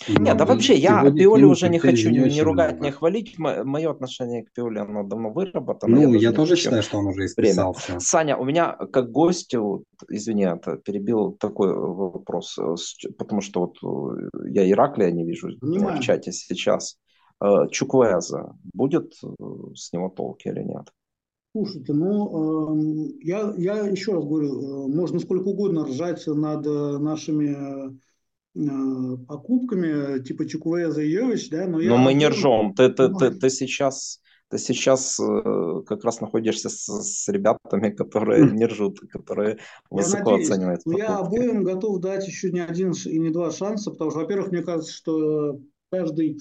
нет, 0.08 0.38
да 0.38 0.46
вообще, 0.46 0.76
я 0.76 1.10
Пиоли 1.12 1.44
уже 1.44 1.70
не 1.70 1.80
хочу 1.80 2.10
не, 2.10 2.20
не 2.20 2.42
ругать, 2.42 2.82
не 2.82 2.92
хвалить. 2.92 3.38
Мое 3.38 3.92
отношение 3.92 4.44
к 4.44 4.52
Пиоли, 4.54 4.80
оно 4.80 5.04
давно 5.04 5.32
выработано. 5.32 5.96
Ну, 5.96 6.14
я, 6.14 6.30
я 6.30 6.32
тоже 6.32 6.56
считаю, 6.56 6.84
что 6.84 6.98
он 6.98 7.08
уже 7.08 7.26
исписал 7.26 7.74
все. 7.74 8.00
Саня, 8.00 8.38
у 8.38 8.46
меня 8.46 8.74
как 8.74 9.12
гостю, 9.12 9.84
извини, 10.10 10.44
это 10.44 10.78
перебил 10.78 11.32
такой 11.34 11.74
вопрос, 11.74 12.58
э, 12.58 12.76
потому 13.18 13.42
что 13.42 13.60
вот 13.62 13.78
э, 13.84 14.30
я 14.50 14.70
Ираклия 14.70 15.12
не 15.12 15.26
вижу 15.26 15.50
Понимаю. 15.60 15.98
в 15.98 16.02
чате 16.02 16.32
сейчас. 16.32 16.98
Э, 17.44 17.68
Чуквеза, 17.72 18.56
будет 18.74 19.14
э, 19.24 19.28
с 19.76 19.92
него 19.94 20.10
толки 20.10 20.48
или 20.48 20.64
нет? 20.64 20.90
Слушайте, 21.56 21.94
ну, 21.94 23.08
э, 23.08 23.12
я, 23.22 23.54
я 23.58 23.80
еще 23.88 24.14
раз 24.14 24.26
говорю, 24.26 24.88
э, 24.88 24.88
можно 24.94 25.20
сколько 25.20 25.48
угодно 25.48 25.86
ржать 25.86 26.26
над 26.28 26.66
нашими 26.66 27.90
э, 27.90 27.92
покупками, 29.28 30.24
типа 30.24 30.48
Чуквеза 30.48 31.02
и 31.02 31.12
Йович, 31.12 31.50
да, 31.50 31.68
но 31.68 31.80
я... 31.80 31.90
Но 31.90 31.98
мы 31.98 32.14
не 32.14 32.28
ржем, 32.28 32.74
ты, 32.74 32.90
ты, 32.90 33.10
ты, 33.10 33.32
ты 33.32 33.50
сейчас... 33.50 34.22
Ты 34.48 34.60
сейчас 34.60 35.20
э, 35.20 35.82
как 35.88 36.06
раз 36.06 36.22
находишься 36.22 36.70
с, 36.70 36.86
с 36.86 37.28
ребятами, 37.30 37.90
которые 37.90 38.52
не 38.52 38.68
ржут, 38.68 39.00
которые 39.10 39.58
высоко 39.90 40.34
надеюсь, 40.34 40.52
оценивают. 40.52 40.82
Но 40.86 41.00
я 41.00 41.18
обоим 41.18 41.64
готов 41.64 42.00
дать 42.00 42.28
еще 42.28 42.52
не 42.52 42.60
один 42.60 42.92
и 42.92 43.18
не 43.18 43.32
два 43.32 43.50
шанса, 43.50 43.90
потому 43.90 44.12
что, 44.12 44.20
во-первых, 44.20 44.52
мне 44.52 44.62
кажется, 44.62 44.94
что 44.94 45.60
каждый 45.90 46.40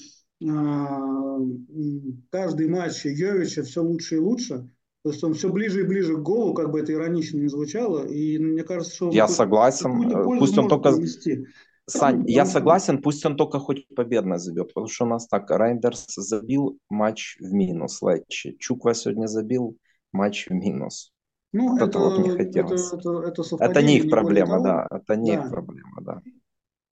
каждый 2.31 2.69
матч 2.69 3.07
Йовича 3.07 3.63
все 3.63 3.83
лучше 3.83 4.17
и 4.17 4.19
лучше. 4.19 4.69
То 5.03 5.11
есть 5.11 5.25
он 5.25 5.33
все 5.35 5.49
ближе 5.51 5.81
и 5.81 5.85
ближе 5.87 6.17
к 6.17 6.21
голу, 6.21 6.53
как 6.55 6.71
бы 6.71 6.81
это 6.81 6.93
иронично 6.93 7.39
не 7.39 7.49
звучало. 7.49 8.07
И 8.07 8.39
мне 8.39 8.65
кажется, 8.65 8.95
что... 8.95 9.11
Я 9.11 9.29
согласен. 9.29 10.11
Пусть 10.39 10.57
он 10.59 10.69
только... 10.69 10.93
Привести. 10.93 11.47
Сань, 11.87 12.25
я 12.27 12.47
согласен, 12.47 13.03
пусть 13.03 13.25
он 13.27 13.37
только 13.37 13.59
хоть 13.59 13.87
победно 13.95 14.39
забьет, 14.39 14.69
потому 14.69 14.89
что 14.89 15.05
у 15.05 15.09
нас 15.09 15.27
так, 15.27 15.51
Райндерс 15.51 16.07
забил 16.17 16.79
матч 16.89 17.37
в 17.41 17.53
минус, 17.53 18.01
Летчи. 18.01 18.57
Чуква 18.59 18.95
сегодня 18.95 19.27
забил 19.27 19.77
матч 20.13 20.47
в 20.49 20.53
минус. 20.53 21.13
Ну, 21.53 21.71
вот 21.71 21.77
это, 21.77 21.87
это 21.87 21.99
вот 21.99 22.19
не 22.19 22.31
хотелось. 22.31 22.93
Это, 22.93 23.11
это, 23.21 23.43
это, 23.43 23.65
это 23.65 23.83
не 23.83 23.99
их 23.99 24.11
проблема, 24.11 24.63
да. 24.63 24.87
Это 24.91 25.17
не 25.17 25.37
да. 25.37 25.45
их 25.45 25.51
проблема, 25.51 26.01
да. 26.01 26.23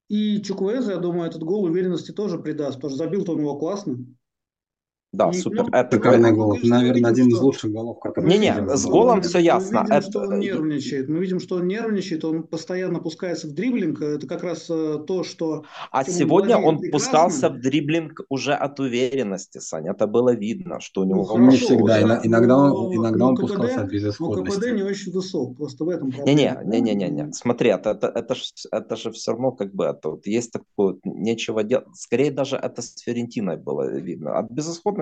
И 0.09 0.43
Чукуэза, 0.43 0.93
я 0.93 0.99
думаю, 0.99 1.29
этот 1.29 1.43
гол 1.43 1.65
уверенности 1.65 2.13
тоже 2.13 2.39
придаст, 2.39 2.77
потому 2.77 2.91
что 2.91 3.05
забил-то 3.05 3.33
он 3.33 3.41
его 3.41 3.59
классно. 3.59 3.97
Да, 5.13 5.29
и, 5.29 5.35
супер. 5.35 5.65
Ну, 5.65 5.69
это 5.73 5.97
шикарный 5.97 6.33
гол. 6.33 6.59
Наверное, 6.63 7.11
один 7.11 7.29
из 7.29 7.39
лучших 7.39 7.71
голов, 7.71 8.01
который 8.01 8.31
Не, 8.31 8.39
не, 8.39 8.77
с 8.77 8.87
голом 8.87 9.21
все 9.21 9.41
ясно. 9.41 9.83
Мы 9.83 9.85
видим, 9.85 9.97
это... 9.99 10.11
что 10.11 10.21
он 10.21 10.39
нервничает. 10.39 11.09
Мы 11.11 11.19
видим, 11.19 11.39
что 11.39 11.57
он 11.57 11.67
нервничает, 11.67 12.25
он 12.25 12.45
постоянно 12.45 12.99
пускается 12.99 13.47
в 13.47 13.53
дриблинг. 13.53 14.01
Это 14.01 14.27
как 14.27 14.43
раз 14.43 14.71
э, 14.71 15.01
то, 15.07 15.23
что. 15.23 15.65
А 15.91 16.05
сегодня 16.05 16.57
он 16.57 16.79
прекрасно. 16.79 17.11
пускался 17.11 17.51
в 17.51 17.61
дриблинг 17.61 18.23
уже 18.31 18.55
от 18.55 18.81
уверенности, 18.81 19.59
Саня. 19.59 19.91
Это 19.91 20.07
было 20.07 20.35
видно, 20.35 20.81
что 20.81 21.03
у 21.03 21.05
него. 21.05 21.27
Ну, 21.37 21.51
не 21.51 21.59
всегда. 21.59 21.99
Уже... 22.03 22.21
Иногда 22.25 22.57
он, 22.57 22.97
иногда 22.97 23.27
он 23.27 23.37
пускался 23.37 23.83
от 23.83 23.91
безысходности. 23.91 24.57
Но 24.57 24.61
КПД 24.61 24.73
не 24.73 24.83
очень 24.83 25.13
высок. 25.13 25.59
Просто 25.59 25.85
в 25.85 25.91
этом 25.91 26.11
проблема. 26.11 26.63
Не, 26.65 26.81
не, 26.81 26.81
не, 26.81 26.95
не, 26.95 27.11
не. 27.11 27.33
Смотри, 27.35 27.69
это, 27.69 27.91
это, 27.91 28.07
это, 28.07 28.35
же, 28.35 28.45
это 28.71 28.97
же 28.97 29.11
все 29.11 29.33
равно 29.33 29.53
как 29.53 29.75
бы 29.75 29.85
это 29.85 30.09
вот 30.09 30.27
есть 30.27 30.53
такое 30.53 30.97
нечего 31.05 31.63
делать. 31.63 31.89
Скорее 31.93 32.31
даже 32.31 32.57
это 32.57 32.81
с 32.81 32.97
Ферентиной 32.97 33.59
было 33.59 33.91
видно. 34.01 34.39
От 34.39 34.51
безысходности 34.51 35.02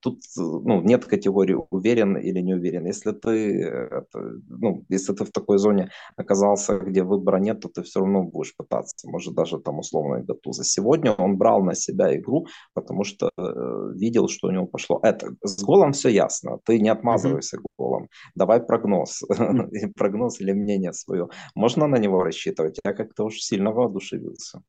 тут 0.00 0.20
ну, 0.36 0.82
нет 0.82 1.04
категории 1.04 1.56
уверен 1.70 2.16
или 2.16 2.40
не 2.40 2.54
уверен. 2.54 2.86
Если 2.86 3.12
ты, 3.12 4.04
ну, 4.48 4.84
если 4.88 5.14
ты 5.14 5.24
в 5.24 5.30
такой 5.30 5.58
зоне 5.58 5.90
оказался, 6.16 6.78
где 6.78 7.02
выбора 7.02 7.38
нет, 7.38 7.60
то 7.60 7.68
ты 7.68 7.82
все 7.82 8.00
равно 8.00 8.22
будешь 8.22 8.56
пытаться, 8.56 9.08
может 9.08 9.34
даже 9.34 9.58
там 9.58 9.78
условно 9.78 10.22
Гатуза. 10.22 10.64
Сегодня 10.64 11.12
он 11.12 11.36
брал 11.36 11.62
на 11.62 11.74
себя 11.74 12.14
игру, 12.16 12.46
потому 12.74 13.04
что 13.04 13.30
э, 13.36 13.92
видел, 13.94 14.28
что 14.28 14.48
у 14.48 14.50
него 14.50 14.66
пошло. 14.66 15.00
Это 15.02 15.34
с 15.42 15.62
голом 15.62 15.92
все 15.92 16.08
ясно. 16.08 16.58
Ты 16.64 16.80
не 16.80 16.88
отмазывайся 16.88 17.56
mm-hmm. 17.56 17.66
голом. 17.78 18.08
Давай 18.34 18.60
прогноз, 18.60 19.22
mm-hmm. 19.30 19.92
прогноз 19.96 20.40
или 20.40 20.52
мнение 20.52 20.92
свое. 20.92 21.28
Можно 21.54 21.86
на 21.86 21.98
него 21.98 22.22
рассчитывать? 22.22 22.78
Я 22.84 22.92
как-то 22.92 23.24
уж 23.24 23.40
сильно 23.40 23.72
воодушевился, 23.72 24.62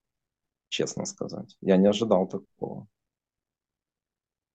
честно 0.70 1.05
сказать. 1.05 1.55
Я 1.61 1.78
не 1.78 1.88
ожидал 1.88 2.28
такого. 2.28 2.88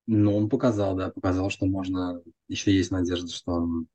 Ну, 0.07 0.36
он 0.36 0.48
показал, 0.48 0.94
да, 0.96 1.11
показал, 1.11 1.50
что 1.50 1.66
можно, 1.66 2.20
еще 2.48 2.72
есть 2.72 2.90
надежда, 2.90 3.28
что 3.28 3.52
он 3.52 3.88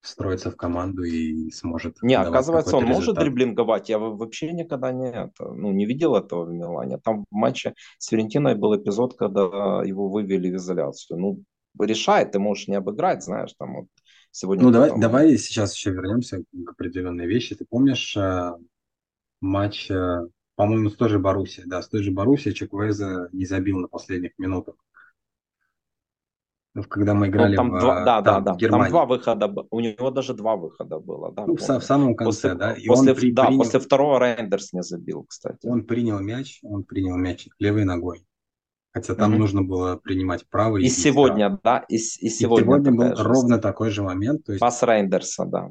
встроится 0.00 0.50
в 0.50 0.56
команду 0.56 1.02
и 1.02 1.50
сможет. 1.50 2.00
Не, 2.02 2.14
оказывается, 2.14 2.76
он 2.76 2.84
результат. 2.84 3.06
может 3.06 3.18
дриблинговать. 3.18 3.88
Я 3.88 3.98
вообще 3.98 4.52
никогда 4.52 4.92
не, 4.92 5.10
это, 5.10 5.52
ну, 5.52 5.72
не 5.72 5.86
видел 5.86 6.16
этого 6.16 6.44
в 6.44 6.52
Милане. 6.52 6.98
Там 6.98 7.24
в 7.30 7.34
матче 7.34 7.74
с 7.98 8.08
Ферентиной 8.08 8.54
был 8.54 8.76
эпизод, 8.76 9.16
когда 9.16 9.82
его 9.84 10.08
вывели 10.08 10.50
в 10.50 10.56
изоляцию. 10.56 11.18
Ну, 11.18 11.44
решает, 11.78 12.32
ты 12.32 12.38
можешь 12.38 12.68
не 12.68 12.76
обыграть, 12.76 13.22
знаешь, 13.22 13.54
там 13.58 13.76
вот 13.76 13.86
сегодня. 14.30 14.64
Ну, 14.64 14.70
давай, 14.70 14.90
там... 14.90 15.00
давай 15.00 15.36
сейчас 15.36 15.74
еще 15.74 15.90
вернемся 15.90 16.38
к 16.38 16.70
определенной 16.70 17.26
вещи. 17.26 17.54
Ты 17.54 17.66
помнишь 17.68 18.16
э, 18.16 18.52
матч, 19.40 19.90
э, 19.90 20.20
по-моему, 20.54 20.88
с 20.88 20.96
той 20.96 21.10
же 21.10 21.18
Боруссией, 21.18 21.68
да, 21.68 21.82
с 21.82 21.88
той 21.88 22.02
же 22.02 22.10
Боруссией 22.10 22.54
Чеквеза 22.54 23.28
не 23.32 23.44
забил 23.44 23.78
на 23.78 23.88
последних 23.88 24.32
минутах 24.38 24.76
когда 26.88 27.14
мы 27.14 27.26
ну, 27.26 27.32
играли 27.32 27.56
ну, 27.56 27.56
там 27.56 27.70
в, 27.70 27.80
два, 27.80 28.04
да, 28.04 28.22
там, 28.22 28.44
да, 28.44 28.52
да. 28.52 28.58
Германии. 28.58 28.84
Там 28.84 28.90
два 28.90 29.06
выхода, 29.06 29.66
у 29.70 29.80
него 29.80 30.10
даже 30.10 30.34
два 30.34 30.56
выхода 30.56 30.98
было. 31.00 31.32
Да, 31.32 31.46
ну, 31.46 31.56
в, 31.56 31.60
в 31.60 31.82
самом 31.82 32.14
конце, 32.14 32.50
после, 32.50 32.54
да. 32.54 32.72
И 32.72 32.86
после, 32.86 33.12
он 33.12 33.18
при, 33.18 33.32
да, 33.32 33.46
принял, 33.46 33.58
после 33.58 33.80
второго 33.80 34.18
Рейндерс 34.18 34.72
не 34.72 34.82
забил, 34.82 35.24
кстати. 35.28 35.66
Он 35.66 35.84
принял 35.84 36.20
мяч, 36.20 36.60
он 36.62 36.84
принял 36.84 37.16
мяч 37.16 37.48
левой 37.58 37.84
ногой. 37.84 38.24
Хотя 38.92 39.14
там 39.14 39.32
mm-hmm. 39.32 39.38
нужно 39.38 39.62
было 39.62 39.96
принимать 39.96 40.48
правый. 40.48 40.82
И, 40.82 40.86
и 40.86 40.88
сегодня, 40.88 41.60
да, 41.62 41.84
и, 41.88 41.94
и 41.94 41.98
сегодня. 41.98 42.62
И 42.62 42.64
сегодня 42.64 42.92
был 42.92 43.14
ровно 43.16 43.58
такой 43.58 43.90
же 43.90 44.02
момент. 44.02 44.44
То 44.44 44.52
есть... 44.52 44.60
Пас 44.60 44.82
Рейндерса, 44.82 45.44
да. 45.44 45.70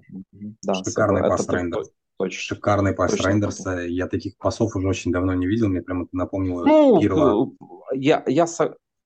да 0.64 0.74
Шикарный 0.76 1.22
пас 1.22 1.48
Рейндерса. 1.50 1.92
Точно. 2.18 2.40
Шикарный 2.56 2.94
пас 2.94 3.12
Точно 3.12 3.30
Рейндерса. 3.30 3.64
Такой. 3.64 3.94
Я 3.94 4.08
таких 4.08 4.38
пасов 4.38 4.76
уже 4.76 4.88
очень 4.88 5.12
давно 5.12 5.34
не 5.34 5.48
видел. 5.48 5.68
Мне 5.68 5.82
прямо 5.82 6.08
напомнило 6.14 6.66
ну, 6.66 7.00
Пирла. 7.00 7.50
Я, 7.94 8.24
я, 8.26 8.46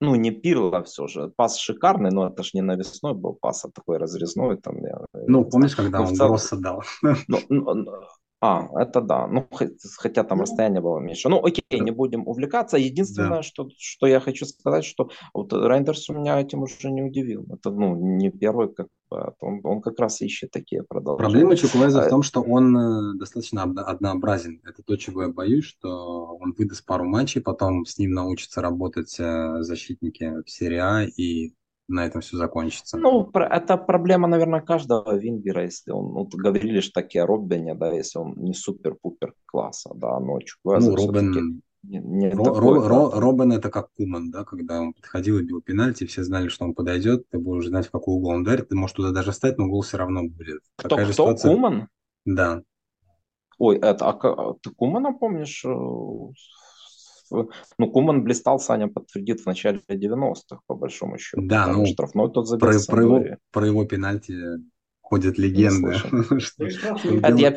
ну, 0.04 0.16
не 0.16 0.32
Пирло 0.32 0.84
все 0.84 1.08
же. 1.08 1.32
Пас 1.36 1.58
шикарный, 1.58 2.12
но 2.12 2.28
это 2.28 2.44
же 2.44 2.52
не 2.54 2.62
навесной 2.62 3.14
был 3.14 3.34
пас, 3.34 3.64
а 3.66 3.72
такой 3.72 3.98
разрезной. 3.98 4.58
Там, 4.58 4.78
я, 4.84 5.00
ну, 5.14 5.46
помнишь, 5.46 5.76
когда 5.76 6.00
ну, 6.00 6.08
он 6.08 6.16
цел... 6.16 6.28
Гросса 6.28 6.58
дал? 6.58 6.84
Ну, 7.02 7.40
ну, 7.50 7.86
а, 8.46 8.68
это 8.76 9.00
да. 9.00 9.26
Ну, 9.26 9.48
хотя 9.98 10.26
там 10.26 10.42
расстояние 10.42 10.82
было 10.82 11.00
меньше. 11.00 11.30
Ну, 11.30 11.42
окей, 11.42 11.80
не 11.80 11.92
будем 11.92 12.28
увлекаться. 12.28 12.78
Единственное, 12.78 13.38
да. 13.38 13.42
что, 13.42 13.70
что 13.78 14.06
я 14.06 14.20
хочу 14.20 14.46
сказать, 14.46 14.84
что 14.84 15.10
вот 15.34 15.54
Рейндерс 15.54 16.10
у 16.10 16.14
меня 16.14 16.42
этим 16.42 16.64
уже 16.64 16.92
не 16.92 17.02
удивил. 17.04 17.46
Это, 17.50 17.72
ну, 17.72 17.96
не 17.96 18.32
первый, 18.32 18.68
как 18.74 18.88
бы, 19.10 19.34
он, 19.40 19.62
он 19.64 19.82
как 19.82 19.98
раз 19.98 20.20
ищет 20.20 20.52
такие 20.52 20.84
продолжения. 20.84 21.30
Проблема 21.30 21.56
Чуквеза 21.56 22.02
в 22.02 22.06
а, 22.08 22.10
том, 22.10 22.22
что 22.22 22.42
он 22.42 22.76
э, 22.76 23.18
достаточно 23.18 23.64
однообразен. 23.64 24.60
Это 24.66 24.84
то, 24.84 24.98
чего 24.98 25.22
я 25.22 25.30
боюсь, 25.30 25.64
что 25.64 26.38
он 26.42 26.54
выдаст 26.58 26.86
пару 26.86 27.06
матчей, 27.06 27.40
потом 27.40 27.86
с 27.86 27.98
ним 27.98 28.12
научатся 28.12 28.60
работать 28.62 29.16
э, 29.20 29.62
защитники 29.62 30.44
в 30.46 30.50
серии 30.50 30.80
А, 30.80 31.04
и 31.04 31.54
на 31.88 32.06
этом 32.06 32.22
все 32.22 32.38
закончится. 32.38 32.98
Ну, 32.98 33.30
это 33.34 33.78
проблема, 33.78 34.28
наверное, 34.28 34.62
каждого 34.62 35.16
вингера, 35.16 35.64
если 35.64 35.92
он, 35.92 36.14
ну, 36.14 36.26
говорили 36.32 36.80
же 36.80 36.92
такие 36.92 37.24
о 37.24 37.28
Роббене, 37.28 37.76
да, 37.76 37.92
если 37.92 38.20
он 38.20 38.34
не 38.38 38.54
супер-пупер 38.54 39.34
класса, 39.46 39.92
да, 39.96 40.20
но 40.20 40.40
Чуквеза 40.40 40.90
ну, 40.90 40.96
Роббен... 40.96 41.62
Не, 41.84 42.00
не 42.00 42.30
Ро, 42.30 42.46
такой, 42.46 42.80
Ро, 42.80 42.88
Ро, 42.88 43.20
Робин 43.20 43.52
это 43.52 43.70
как 43.70 43.92
Куман, 43.98 44.32
да, 44.32 44.46
когда 44.46 44.80
он 44.80 44.94
подходил 44.94 45.40
и 45.40 45.44
бил 45.44 45.62
пенальти, 45.62 46.06
все 46.06 46.24
знали, 46.24 46.48
что 46.48 46.64
он 46.64 46.74
подойдет, 46.74 47.28
ты 47.30 47.38
будешь 47.38 47.68
знать, 47.68 47.88
в 47.88 47.92
какой 47.92 48.16
угол 48.16 48.30
он 48.32 48.46
дарит, 48.46 48.70
ты 48.70 48.76
можешь 48.76 48.96
туда 48.96 49.12
даже 49.12 49.34
стать, 49.34 49.58
но 49.58 49.66
угол 49.66 49.82
все 49.82 49.98
равно 49.98 50.24
будет. 50.24 50.62
Кто, 50.78 50.88
Такая 50.88 51.06
кто? 51.06 51.14
Ситуация... 51.14 51.54
Куман? 51.54 51.90
Да. 52.24 52.64
Ой, 53.58 53.78
это, 53.80 54.10
а, 54.10 54.54
ты 54.62 54.70
Кумана 54.70 55.12
помнишь 55.14 55.66
э, 55.66 55.70
ну, 57.32 57.92
Куман 57.92 58.24
блистал, 58.24 58.60
Саня 58.60 58.88
подтвердит, 58.88 59.42
в 59.42 59.46
начале 59.46 59.80
90-х, 59.90 60.60
по 60.68 60.76
большому 60.76 61.18
счету. 61.18 61.42
Да, 61.46 61.68
ну, 61.68 61.86
штрафной 61.86 62.32
тот 62.32 62.48
забил 62.48 62.70
про, 62.70 62.80
про, 62.88 63.02
его, 63.02 63.24
про 63.52 63.66
его 63.66 63.86
пенальти 63.86 64.36
ходят 65.02 65.38
легенды. 65.38 65.96
Это 67.22 67.36
я 67.38 67.52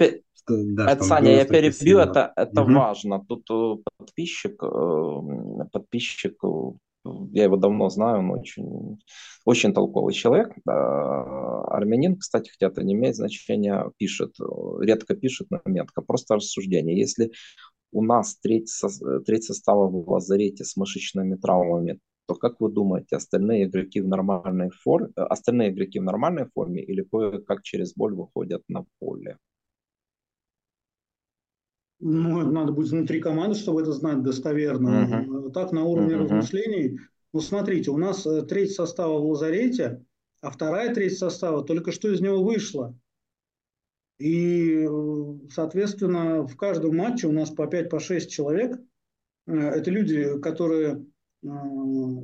это, 0.49 1.05
Саня, 1.05 1.33
я 1.33 1.45
перебью, 1.45 1.99
это, 1.99 2.33
это 2.37 2.63
угу. 2.63 2.73
важно. 2.73 3.25
Тут 3.25 3.51
э, 3.51 3.77
подписчик, 3.99 4.63
э, 4.63 5.65
подписчик, 5.73 6.37
э, 6.45 7.09
я 7.33 7.45
его 7.45 7.57
давно 7.57 7.89
знаю, 7.89 8.19
он 8.21 8.31
очень, 8.31 8.99
очень 9.45 9.73
толковый 9.73 10.13
человек. 10.15 10.53
Армянин, 10.67 12.17
кстати, 12.17 12.51
хотя 12.51 12.67
это 12.67 12.83
не 12.85 12.95
имеет 12.95 13.17
значения, 13.17 13.91
пишет, 13.97 14.35
редко 14.81 15.15
пишет, 15.15 15.49
но 15.51 15.61
метко, 15.65 16.03
просто 16.03 16.37
рассуждение. 16.37 16.99
Если 16.99 17.33
у 17.93 18.03
нас 18.03 18.37
треть, 18.37 18.71
треть 19.25 19.45
состава 19.45 19.89
в 19.89 20.11
лазарете 20.11 20.65
с 20.65 20.77
мышечными 20.77 21.37
травмами, 21.37 22.01
то 22.27 22.35
как 22.35 22.61
вы 22.61 22.71
думаете, 22.71 23.17
остальные 23.17 23.67
игроки 23.67 24.01
в 24.01 24.09
нормальной 24.09 24.71
форме, 24.71 25.13
остальные 25.15 25.71
игроки 25.71 26.01
в 26.01 26.03
нормальной 26.05 26.47
форме 26.55 26.83
или 26.83 27.03
кое-как 27.03 27.63
через 27.63 27.95
боль 27.95 28.15
выходят 28.15 28.63
на 28.69 28.85
поле? 28.99 29.39
Ну, 31.99 32.51
надо 32.51 32.73
будет 32.73 32.91
внутри 32.91 33.21
команды, 33.21 33.57
чтобы 33.57 33.81
это 33.83 33.93
знать 33.93 34.23
достоверно. 34.23 34.89
Uh-huh. 34.89 35.51
Так, 35.53 35.73
на 35.73 35.85
уровне 35.85 36.15
uh-huh. 36.15 36.25
размышлений. 36.25 36.99
Ну, 37.33 37.41
смотрите, 37.41 37.91
у 37.91 37.97
нас 37.97 38.27
э, 38.27 38.43
треть 38.43 38.73
состава 38.73 39.19
в 39.19 39.25
лазарете, 39.25 40.05
а 40.43 40.51
вторая 40.51 40.95
треть 40.95 41.17
состава 41.17 41.65
только 41.65 41.93
что 41.93 42.13
из 42.13 42.21
него 42.21 42.43
вышла. 42.43 42.95
И, 44.19 44.89
соответственно, 45.51 46.47
в 46.47 46.57
каждом 46.57 46.97
матче 46.97 47.27
у 47.27 47.33
нас 47.33 47.51
по 47.51 47.63
5-6 47.63 47.89
по 47.89 48.01
человек. 48.01 48.81
Э, 49.47 49.53
это 49.53 49.91
люди, 49.91 50.41
которые 50.41 51.05
э, 51.43 51.49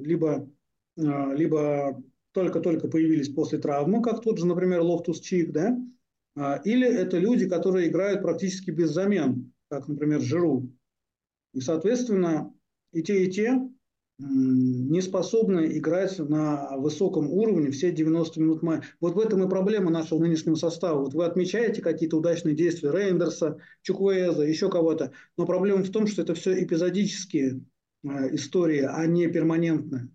либо, 0.00 0.48
э, 0.96 1.34
либо 1.34 2.02
только-только 2.32 2.88
появились 2.88 3.28
после 3.28 3.58
травмы, 3.58 4.02
как 4.02 4.22
тот 4.22 4.38
же, 4.38 4.46
например, 4.46 4.80
Лофтус-Чик, 4.80 5.52
да? 5.52 5.78
или 6.64 6.88
это 6.88 7.18
люди, 7.18 7.46
которые 7.46 7.88
играют 7.88 8.22
практически 8.22 8.70
без 8.70 8.88
замен, 8.88 9.52
как, 9.68 9.86
например, 9.86 10.22
Жиру. 10.22 10.70
И, 11.52 11.60
соответственно, 11.60 12.54
и 12.92 13.02
те, 13.02 13.24
и 13.24 13.30
те 13.30 13.60
не 14.18 15.00
способны 15.00 15.76
играть 15.78 16.18
на 16.18 16.76
высоком 16.76 17.30
уровне 17.30 17.70
все 17.70 17.90
90 17.90 18.40
минут 18.40 18.62
матча. 18.62 18.86
Вот 19.00 19.14
в 19.14 19.18
этом 19.18 19.42
и 19.44 19.48
проблема 19.48 19.90
нашего 19.90 20.18
нынешнего 20.20 20.54
состава. 20.54 21.00
Вот 21.00 21.14
вы 21.14 21.24
отмечаете 21.24 21.82
какие-то 21.82 22.18
удачные 22.18 22.54
действия 22.54 22.90
Рейндерса, 22.90 23.58
Чуквеза, 23.82 24.44
еще 24.44 24.68
кого-то, 24.70 25.12
но 25.36 25.46
проблема 25.46 25.82
в 25.82 25.90
том, 25.90 26.06
что 26.06 26.22
это 26.22 26.34
все 26.34 26.62
эпизодические 26.62 27.62
э, 28.04 28.34
истории, 28.34 28.82
а 28.88 29.06
не 29.06 29.26
перманентные. 29.28 30.08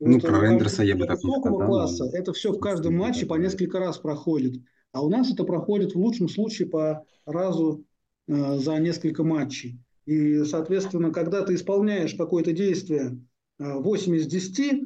Ну, 0.00 0.20
про 0.20 0.40
Рейндерса 0.42 0.82
я 0.82 0.96
бы 0.96 1.06
так 1.06 1.22
не 1.22 1.40
сказал. 1.40 1.66
Класса, 1.66 2.04
это 2.12 2.32
все 2.32 2.52
в 2.52 2.58
каждом 2.58 2.96
матче 2.96 3.24
по 3.26 3.34
несколько 3.34 3.78
раз 3.78 3.98
проходит. 3.98 4.62
А 4.92 5.02
у 5.02 5.08
нас 5.08 5.32
это 5.32 5.44
проходит 5.44 5.94
в 5.94 5.98
лучшем 5.98 6.28
случае 6.28 6.68
по 6.68 7.04
разу 7.24 7.84
э, 8.28 8.58
за 8.58 8.76
несколько 8.78 9.24
матчей. 9.24 9.80
И, 10.04 10.44
соответственно, 10.44 11.10
когда 11.10 11.42
ты 11.42 11.54
исполняешь 11.54 12.14
какое-то 12.14 12.52
действие 12.52 13.18
8 13.58 14.16
из 14.16 14.26
10 14.26 14.84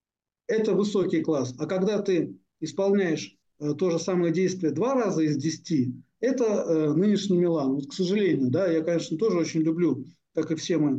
–это 0.46 0.74
высокий 0.74 1.22
класс. 1.22 1.54
А 1.58 1.66
когда 1.66 2.00
ты 2.00 2.36
исполняешь 2.60 3.36
э, 3.58 3.74
то 3.74 3.90
же 3.90 3.98
самое 3.98 4.32
действие 4.32 4.72
два 4.72 4.94
раза 4.94 5.22
из 5.22 5.36
10, 5.36 5.94
это 6.20 6.44
э, 6.44 6.92
нынешний 6.94 7.38
Милан. 7.38 7.74
Вот, 7.74 7.88
к 7.88 7.92
сожалению, 7.92 8.50
да, 8.50 8.70
я, 8.70 8.82
конечно, 8.82 9.18
тоже 9.18 9.38
очень 9.38 9.60
люблю, 9.60 10.04
как 10.34 10.50
и 10.50 10.54
все 10.54 10.78
мы, 10.78 10.98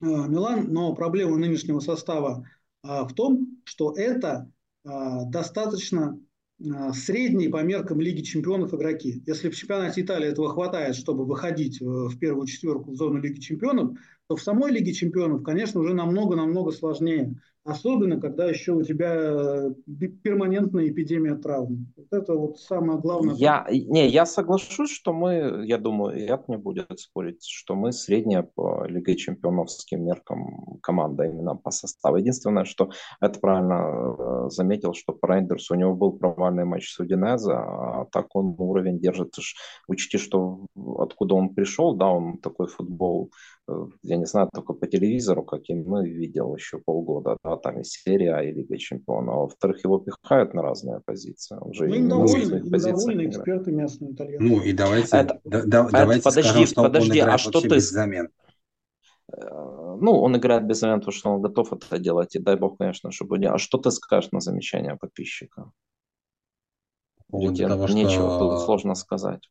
Милан, 0.00 0.72
но 0.72 0.94
проблема 0.94 1.36
нынешнего 1.36 1.80
состава 1.80 2.46
в 2.82 3.12
том, 3.12 3.60
что 3.64 3.92
это 3.94 4.50
достаточно 4.82 6.18
средние 6.94 7.50
по 7.50 7.62
меркам 7.62 8.00
Лиги 8.00 8.22
чемпионов 8.22 8.72
игроки. 8.72 9.22
Если 9.26 9.50
в 9.50 9.54
чемпионате 9.54 10.00
Италии 10.00 10.28
этого 10.28 10.48
хватает, 10.48 10.96
чтобы 10.96 11.26
выходить 11.26 11.78
в 11.78 12.18
первую 12.18 12.46
четверку 12.46 12.92
в 12.92 12.96
зону 12.96 13.20
Лиги 13.20 13.38
чемпионов, 13.38 13.98
то 14.30 14.36
в 14.36 14.42
самой 14.42 14.70
Лиге 14.70 14.92
чемпионов, 14.92 15.42
конечно, 15.42 15.80
уже 15.80 15.92
намного-намного 15.92 16.70
сложнее. 16.70 17.34
Особенно, 17.64 18.18
когда 18.18 18.46
еще 18.46 18.72
у 18.72 18.82
тебя 18.82 19.14
э, 19.14 19.70
перманентная 20.22 20.88
эпидемия 20.88 21.34
травм. 21.34 21.92
Вот 21.94 22.06
это 22.10 22.34
вот 22.34 22.58
самое 22.58 22.98
главное. 22.98 23.34
Я, 23.34 23.66
не, 23.70 24.08
я 24.08 24.24
соглашусь, 24.24 24.90
что 24.90 25.12
мы, 25.12 25.64
я 25.66 25.76
думаю, 25.76 26.18
я 26.18 26.42
не 26.48 26.56
будет 26.56 26.98
спорить, 26.98 27.44
что 27.44 27.74
мы 27.74 27.92
средняя 27.92 28.42
по 28.42 28.86
Лиге 28.86 29.14
чемпионовским 29.14 30.02
меркам 30.02 30.78
команда 30.82 31.24
именно 31.24 31.54
по 31.54 31.70
составу. 31.70 32.16
Единственное, 32.16 32.64
что 32.64 32.90
это 33.20 33.38
правильно 33.38 34.46
э, 34.46 34.48
заметил, 34.48 34.94
что 34.94 35.12
по 35.12 35.26
Рейндерсу 35.26 35.74
у 35.74 35.76
него 35.76 35.94
был 35.94 36.12
провальный 36.12 36.64
матч 36.64 36.90
с 36.90 36.98
Удинеза, 36.98 37.58
а 37.58 38.06
так 38.10 38.34
он 38.34 38.54
уровень 38.56 38.98
держит. 38.98 39.34
Учти, 39.86 40.16
что 40.16 40.66
откуда 40.98 41.34
он 41.34 41.54
пришел, 41.54 41.94
да, 41.94 42.08
он 42.08 42.38
такой 42.38 42.68
футбол 42.68 43.30
Э, 43.70 43.86
я 44.02 44.16
не 44.16 44.26
знаю, 44.26 44.48
только 44.52 44.72
по 44.72 44.86
телевизору, 44.86 45.42
каким 45.44 45.84
мы 45.86 46.08
видел 46.08 46.54
еще 46.56 46.78
полгода, 46.78 47.36
да, 47.44 47.49
там 47.56 47.80
и 47.80 47.84
серия, 47.84 48.38
и 48.40 48.52
Лига 48.52 48.76
Чемпионов. 48.78 49.34
А 49.34 49.38
во-вторых, 49.38 49.84
его 49.84 49.98
пихают 49.98 50.54
на 50.54 50.62
разные 50.62 51.00
позиции. 51.00 51.56
Он 51.60 51.72
же 51.72 51.86
мы 51.86 52.08
довольны, 52.08 52.60
довольны 52.62 53.26
эксперты 53.28 53.72
местные 53.72 54.12
итальянцы. 54.12 54.44
Ну 54.44 54.60
и 54.60 54.72
давайте, 54.72 55.16
это, 55.16 55.40
да, 55.44 55.62
да, 55.64 55.82
это, 55.82 55.92
давайте 55.92 56.22
подожди, 56.22 56.50
скажем, 56.50 56.66
что 56.66 56.82
подожди, 56.82 57.22
он 57.22 57.28
а 57.28 57.38
что 57.38 57.60
ты... 57.60 57.68
без 57.68 57.90
замен. 57.90 58.28
Э, 59.32 59.96
ну, 60.00 60.20
он 60.20 60.36
играет 60.36 60.66
без 60.66 60.78
замен, 60.80 61.00
потому 61.00 61.12
что 61.12 61.30
он 61.30 61.42
готов 61.42 61.72
это 61.72 61.98
делать, 61.98 62.34
и 62.36 62.38
дай 62.38 62.56
бог, 62.56 62.78
конечно, 62.78 63.10
чтобы 63.10 63.38
не... 63.38 63.48
А 63.48 63.58
что 63.58 63.78
ты 63.78 63.90
скажешь 63.90 64.32
на 64.32 64.40
замечание 64.40 64.96
подписчика? 64.96 65.70
По 67.16 67.38
поводу 67.38 67.56
того, 67.56 67.86
Нечего, 67.88 68.30
что... 68.30 68.38
тут 68.38 68.64
сложно 68.64 68.94
сказать. 68.94 69.48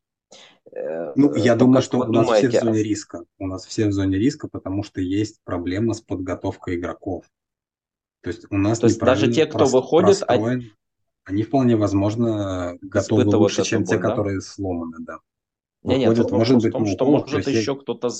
Э, 0.72 1.12
ну, 1.16 1.34
я 1.34 1.56
думаю, 1.56 1.82
что 1.82 1.98
у 1.98 2.04
нас 2.04 2.26
думаете? 2.26 2.48
все 2.48 2.60
в 2.60 2.64
зоне 2.64 2.82
риска. 2.82 3.24
У 3.38 3.46
нас 3.46 3.66
все 3.66 3.88
в 3.88 3.92
зоне 3.92 4.18
риска, 4.18 4.48
потому 4.48 4.82
что 4.82 5.00
есть 5.00 5.40
проблема 5.44 5.94
с 5.94 6.00
подготовкой 6.00 6.76
игроков. 6.76 7.24
То 8.22 8.28
есть 8.30 8.46
у 8.50 8.56
нас 8.56 8.78
То 8.78 8.86
есть 8.86 9.00
даже 9.00 9.32
те, 9.32 9.46
кто 9.46 9.64
выходит, 9.64 10.20
простроен, 10.20 10.72
они 11.24 11.42
вполне 11.42 11.76
возможно 11.76 12.76
готовы 12.82 13.24
лучше, 13.36 13.62
чем 13.64 13.84
те, 13.84 13.98
да? 13.98 14.10
которые 14.10 14.40
сломаны, 14.40 14.98
да. 15.00 15.18
Не, 15.82 16.06
выходят, 16.06 16.24
нет, 16.24 16.32
может 16.32 16.58
быть, 16.58 16.72
том, 16.72 16.86
что 16.86 17.06
может 17.06 17.46
еще 17.46 17.76
кто-то 17.76 18.10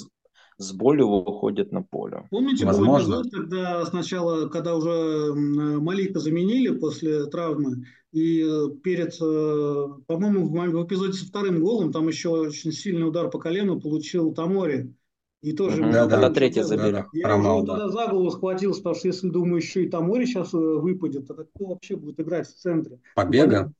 с 0.60 0.72
болью 0.72 1.08
выходит 1.08 1.72
на 1.72 1.82
поле. 1.82 2.26
Помните, 2.30 2.66
Возможно. 2.66 3.16
был 3.16 3.22
эпизод, 3.22 3.32
когда 3.32 3.86
сначала, 3.86 4.48
когда 4.48 4.76
уже 4.76 5.32
Малика 5.34 6.20
заменили 6.20 6.76
после 6.76 7.26
травмы, 7.26 7.84
и 8.12 8.42
э, 8.42 8.68
перед, 8.82 9.14
э, 9.20 9.86
по-моему, 10.06 10.48
в 10.48 10.86
эпизоде 10.86 11.14
со 11.14 11.26
вторым 11.26 11.60
голом 11.60 11.92
там 11.92 12.08
еще 12.08 12.28
очень 12.28 12.72
сильный 12.72 13.08
удар 13.08 13.30
по 13.30 13.38
колену 13.38 13.80
получил 13.80 14.34
Тамори. 14.34 14.94
И 15.42 15.52
тоже... 15.52 15.80
Да, 15.90 16.06
да, 16.06 16.30
третье 16.30 16.62
забили. 16.64 16.92
Да, 16.92 17.06
Я 17.12 17.28
Ромал, 17.28 17.62
да. 17.62 17.78
тогда 17.78 17.88
за 17.88 18.06
голову 18.08 18.30
схватился, 18.30 18.80
потому 18.80 18.96
что 18.96 19.08
если, 19.08 19.28
думаю, 19.28 19.56
еще 19.56 19.84
и 19.84 19.88
Тамори 19.88 20.26
сейчас 20.26 20.52
э, 20.52 20.58
выпадет, 20.58 21.26
тогда 21.26 21.44
кто 21.44 21.66
вообще 21.66 21.96
будет 21.96 22.20
играть 22.20 22.46
в 22.46 22.54
центре? 22.54 23.00
Побега? 23.14 23.72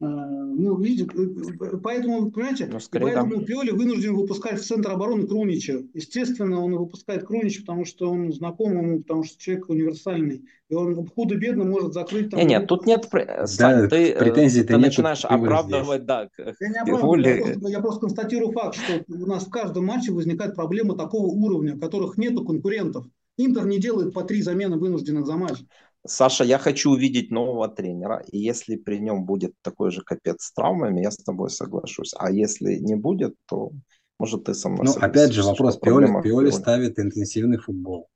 Ну, 0.00 0.76
видите, 0.76 1.08
э, 1.14 1.66
э, 1.66 1.76
поэтому, 1.82 2.30
понимаете, 2.30 2.68
ну, 2.70 2.78
поэтому 2.92 3.36
да. 3.36 3.44
Пиоли 3.44 3.70
вынужден 3.70 4.14
выпускать 4.14 4.60
в 4.60 4.66
центр 4.66 4.90
обороны 4.90 5.26
Крунича. 5.26 5.78
Естественно, 5.94 6.60
он 6.60 6.76
выпускает 6.76 7.24
Крунича, 7.24 7.60
потому 7.60 7.84
что 7.84 8.10
он 8.10 8.32
знаком 8.32 8.76
ему, 8.76 8.98
потому 9.02 9.22
что 9.22 9.38
человек 9.38 9.68
универсальный. 9.68 10.44
И 10.68 10.74
он 10.74 11.06
худо-бедно 11.06 11.64
может 11.64 11.92
закрыть... 11.92 12.30
Там, 12.30 12.40
нет, 12.40 12.48
нет, 12.48 12.68
тут 12.68 12.86
нет... 12.86 13.08
Да, 13.12 13.88
ты, 13.88 14.14
претензий 14.18 14.64
ты 14.64 14.78
начинаешь 14.78 15.24
оправдывать, 15.24 16.02
здесь. 16.02 16.06
да. 16.06 16.28
Я, 16.38 16.68
не 16.68 16.78
оправдываю, 16.78 17.22
я, 17.22 17.42
просто, 17.44 17.68
я 17.68 17.80
просто 17.80 18.00
констатирую 18.00 18.52
факт, 18.52 18.76
что 18.76 19.04
у 19.08 19.26
нас 19.26 19.46
в 19.46 19.50
каждом 19.50 19.86
матче 19.86 20.10
возникает 20.10 20.56
проблема 20.56 20.96
такого 20.96 21.26
уровня, 21.26 21.78
которых 21.78 22.18
нету 22.18 22.44
конкурентов. 22.44 23.06
Интер 23.36 23.66
не 23.66 23.78
делает 23.78 24.14
по 24.14 24.22
три 24.22 24.42
замены 24.42 24.76
вынужденных 24.76 25.26
за 25.26 25.36
матч. 25.36 25.58
Саша, 26.06 26.44
я 26.44 26.58
хочу 26.58 26.90
увидеть 26.90 27.30
нового 27.30 27.68
тренера, 27.68 28.22
и 28.30 28.38
если 28.38 28.76
при 28.76 28.98
нем 28.98 29.24
будет 29.24 29.54
такой 29.62 29.90
же 29.90 30.02
капец 30.02 30.42
с 30.44 30.52
травмами, 30.52 31.00
я 31.00 31.10
с 31.10 31.16
тобой 31.16 31.48
соглашусь. 31.48 32.12
А 32.18 32.30
если 32.30 32.74
не 32.74 32.94
будет, 32.94 33.34
то 33.46 33.70
может 34.18 34.44
ты 34.44 34.54
со 34.54 34.68
мной 34.68 34.84
Ну, 34.84 34.92
опять 35.00 35.32
же, 35.32 35.42
вопрос. 35.42 35.78
Пиоли, 35.78 36.08
Пиоли 36.22 36.50
ставит 36.50 36.98
интенсивный 36.98 37.58
футбол. 37.58 38.08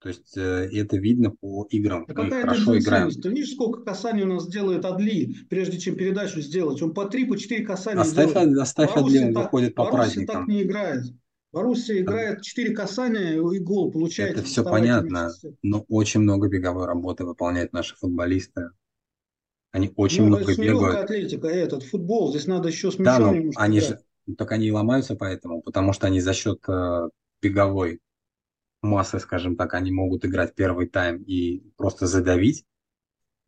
То 0.00 0.08
есть 0.08 0.36
э, 0.36 0.68
это 0.70 0.98
видно 0.98 1.30
по 1.30 1.66
играм. 1.70 2.04
А 2.06 2.22
Мы 2.22 2.30
хорошо 2.30 2.78
играем. 2.78 3.10
Ты 3.10 3.30
видишь, 3.30 3.52
сколько 3.52 3.82
касаний 3.82 4.24
у 4.24 4.26
нас 4.26 4.46
делает 4.46 4.84
Адли, 4.84 5.34
прежде 5.48 5.78
чем 5.78 5.96
передачу 5.96 6.42
сделать? 6.42 6.82
Он 6.82 6.92
по 6.92 7.06
три, 7.06 7.24
по 7.24 7.38
четыре 7.38 7.64
касания 7.64 8.02
оставь, 8.02 8.34
делает. 8.34 8.58
Оставь 8.58 8.94
Адли, 8.96 9.18
он 9.20 9.32
выходит 9.32 9.74
по 9.74 9.86
праздникам. 9.86 10.40
так 10.40 10.48
не 10.48 10.62
играет. 10.62 11.04
Боруссия 11.54 12.00
играет 12.00 12.42
4 12.42 12.74
касания 12.74 13.34
и 13.34 13.58
гол 13.60 13.92
получает. 13.92 14.32
Это 14.32 14.42
все 14.42 14.64
понятно, 14.64 15.30
но 15.62 15.84
очень 15.88 16.20
много 16.20 16.48
беговой 16.48 16.86
работы 16.86 17.24
выполняют 17.24 17.72
наши 17.72 17.94
футболисты. 17.94 18.70
Они 19.70 19.92
очень 19.94 20.22
ну, 20.22 20.28
много 20.28 20.56
бегают. 20.56 20.96
атлетика, 20.96 21.46
этот 21.46 21.84
футбол, 21.84 22.30
здесь 22.30 22.48
надо 22.48 22.68
еще 22.68 22.90
с 22.90 22.98
мячом 22.98 23.04
да, 23.04 23.18
но 23.18 23.50
они 23.56 23.80
же, 23.80 24.00
так 24.36 24.50
они 24.50 24.66
и 24.66 24.72
ломаются 24.72 25.14
поэтому, 25.14 25.62
потому 25.62 25.92
что 25.92 26.08
они 26.08 26.20
за 26.20 26.32
счет 26.32 26.58
э, 26.68 27.08
беговой 27.40 28.00
массы, 28.82 29.20
скажем 29.20 29.56
так, 29.56 29.74
они 29.74 29.92
могут 29.92 30.24
играть 30.24 30.54
первый 30.54 30.88
тайм 30.88 31.22
и 31.22 31.60
просто 31.76 32.06
задавить, 32.06 32.64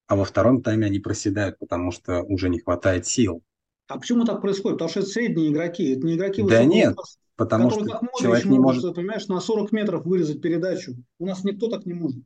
а 0.07 0.15
во 0.17 0.25
втором 0.25 0.63
тайме 0.63 0.87
они 0.87 1.01
проседают, 1.01 1.59
потому 1.59 1.91
что 1.91 2.23
уже 2.23 2.49
не 2.51 2.61
хватает 2.61 3.07
сил. 3.07 3.43
А 3.89 3.99
почему 3.99 4.25
так 4.25 4.41
происходит? 4.41 4.79
Потому 4.79 4.91
что 4.91 5.01
это 5.01 5.09
средние 5.09 5.53
игроки, 5.53 5.93
это 5.93 6.07
не 6.07 6.15
игроки 6.15 6.43
Да 6.43 6.65
нет, 6.65 6.95
класса. 6.95 7.19
Потому 7.37 7.71
что 7.71 7.85
как 7.85 8.03
человек 8.19 8.47
не 8.47 8.59
может... 8.59 8.95
Понимаешь, 8.95 9.29
на 9.29 9.41
40 9.41 9.73
метров 9.73 10.05
вырезать 10.05 10.41
передачу. 10.41 10.95
У 11.19 11.27
нас 11.27 11.45
никто 11.45 11.69
так 11.69 11.85
не 11.85 11.95
может. 11.95 12.23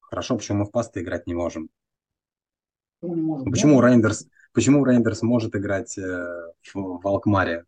Хорошо, 0.00 0.36
почему 0.36 0.58
мы 0.58 0.64
в 0.66 0.70
пасты 0.70 1.00
играть 1.00 1.26
не 1.26 1.34
можем? 1.34 1.70
Почему, 3.00 3.14
не 3.14 3.22
можем? 3.22 3.50
почему 3.50 3.80
Рейндерс, 3.80 4.26
почему 4.52 4.84
Рейндерс 4.84 5.22
может 5.22 5.56
играть 5.56 5.96
э, 5.96 6.02
в, 6.02 7.00
в 7.02 7.08
Алкмаре? 7.08 7.64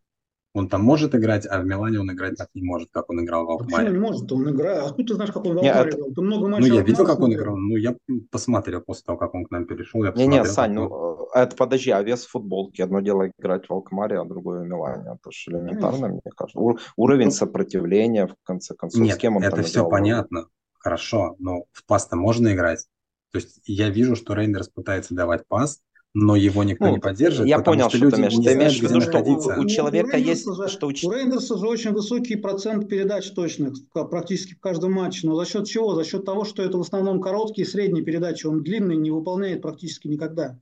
Он 0.54 0.68
там 0.68 0.82
может 0.84 1.16
играть, 1.16 1.46
а 1.46 1.60
в 1.60 1.66
Милане 1.66 1.98
он 1.98 2.12
играть 2.12 2.36
так 2.36 2.48
не 2.54 2.62
может, 2.62 2.88
как 2.92 3.10
он 3.10 3.24
играл 3.24 3.44
в 3.44 3.50
Алкмаре. 3.50 3.86
Почему 3.86 3.92
не 3.92 3.98
может? 3.98 4.30
Он 4.30 4.50
играет. 4.50 4.84
Откуда 4.84 5.08
ты 5.08 5.14
знаешь, 5.14 5.32
как 5.32 5.44
он 5.44 5.54
в 5.54 5.58
Алкмаре 5.58 5.90
играл? 5.90 6.12
Ты 6.14 6.20
много 6.20 6.48
матчей 6.48 6.68
Ну, 6.68 6.74
я 6.76 6.82
видел, 6.82 7.04
как 7.04 7.18
он 7.18 7.34
играл. 7.34 7.56
Ну, 7.56 7.76
я 7.76 7.96
посмотрел 8.30 8.80
после 8.80 9.04
того, 9.04 9.18
как 9.18 9.34
он 9.34 9.44
к 9.46 9.50
нам 9.50 9.66
перешел. 9.66 10.04
Я 10.04 10.12
не, 10.12 10.28
не, 10.28 10.44
Сань, 10.44 10.74
ну, 10.74 11.28
это 11.34 11.56
подожди, 11.56 11.90
а 11.90 12.00
вес 12.02 12.24
футболки. 12.24 12.80
Одно 12.82 13.00
дело 13.00 13.28
играть 13.36 13.68
в 13.68 13.72
Алкмаре, 13.72 14.20
а 14.20 14.24
другое 14.24 14.62
в 14.62 14.66
Милане. 14.66 15.18
Это 15.18 15.32
же 15.32 15.50
элементарно, 15.50 16.06
мне 16.06 16.20
кажется. 16.36 16.56
У, 16.56 16.78
уровень 16.96 17.26
ну, 17.26 17.32
сопротивления, 17.32 18.28
в 18.28 18.36
конце 18.44 18.74
концов, 18.76 19.00
Нет, 19.00 19.16
с 19.16 19.18
кем 19.18 19.36
он 19.36 19.42
это 19.42 19.60
все 19.64 19.80
играл? 19.80 19.90
понятно. 19.90 20.46
Хорошо, 20.78 21.34
но 21.40 21.64
в 21.72 21.84
пас-то 21.84 22.14
можно 22.14 22.54
играть. 22.54 22.86
То 23.32 23.38
есть 23.38 23.60
я 23.64 23.90
вижу, 23.90 24.14
что 24.14 24.34
Рейндерс 24.34 24.68
пытается 24.68 25.16
давать 25.16 25.48
пас, 25.48 25.80
но 26.14 26.36
его 26.36 26.62
никто 26.62 26.86
ну, 26.86 26.92
не 26.92 27.00
поддерживает. 27.00 27.48
Я 27.48 27.58
понял, 27.58 27.88
что, 27.88 27.98
что 27.98 28.10
ты 28.12 28.16
имеешь. 28.20 28.34
Ты 28.34 28.52
имеешь 28.52 28.78
в 28.78 28.82
виду, 28.82 29.00
что 29.00 29.18
у, 29.18 29.60
у 29.60 29.66
человека 29.66 30.14
у 30.14 30.18
есть... 30.18 30.46
Же, 30.46 30.68
что 30.68 30.86
у... 30.86 30.90
у 30.90 31.12
Рейндерса 31.12 31.58
же 31.58 31.66
очень 31.66 31.90
высокий 31.90 32.36
процент 32.36 32.88
передач 32.88 33.32
точных 33.32 33.74
практически 33.92 34.54
в 34.54 34.60
каждом 34.60 34.92
матче. 34.92 35.26
Но 35.26 35.34
за 35.34 35.44
счет 35.44 35.66
чего? 35.66 35.94
За 35.96 36.04
счет 36.04 36.24
того, 36.24 36.44
что 36.44 36.62
это 36.62 36.78
в 36.78 36.82
основном 36.82 37.20
короткие 37.20 37.66
и 37.66 37.68
средние 37.68 38.04
передачи. 38.04 38.46
Он 38.46 38.62
длинный 38.62 38.96
не 38.96 39.10
выполняет 39.10 39.60
практически 39.60 40.06
никогда. 40.06 40.56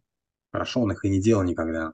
Хорошо, 0.52 0.80
он 0.80 0.92
их 0.92 1.04
и 1.04 1.10
не 1.10 1.20
делал 1.20 1.42
никогда. 1.42 1.92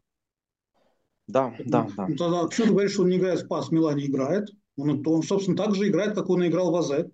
Да, 1.26 1.52
да, 1.64 1.88
да. 1.96 2.06
Ну, 2.08 2.16
тогда 2.16 2.44
почему 2.44 2.68
ты 2.68 2.72
говоришь, 2.72 2.92
что 2.92 3.02
он 3.02 3.08
не 3.08 3.16
играет 3.16 3.40
в 3.40 3.48
пас? 3.48 3.72
Милане 3.72 4.06
играет. 4.06 4.50
Он, 4.76 5.02
он, 5.04 5.22
собственно, 5.24 5.56
так 5.56 5.74
же 5.74 5.88
играет, 5.88 6.14
как 6.14 6.30
он 6.30 6.46
играл 6.46 6.70
в 6.70 6.76
АЗ. 6.76 7.06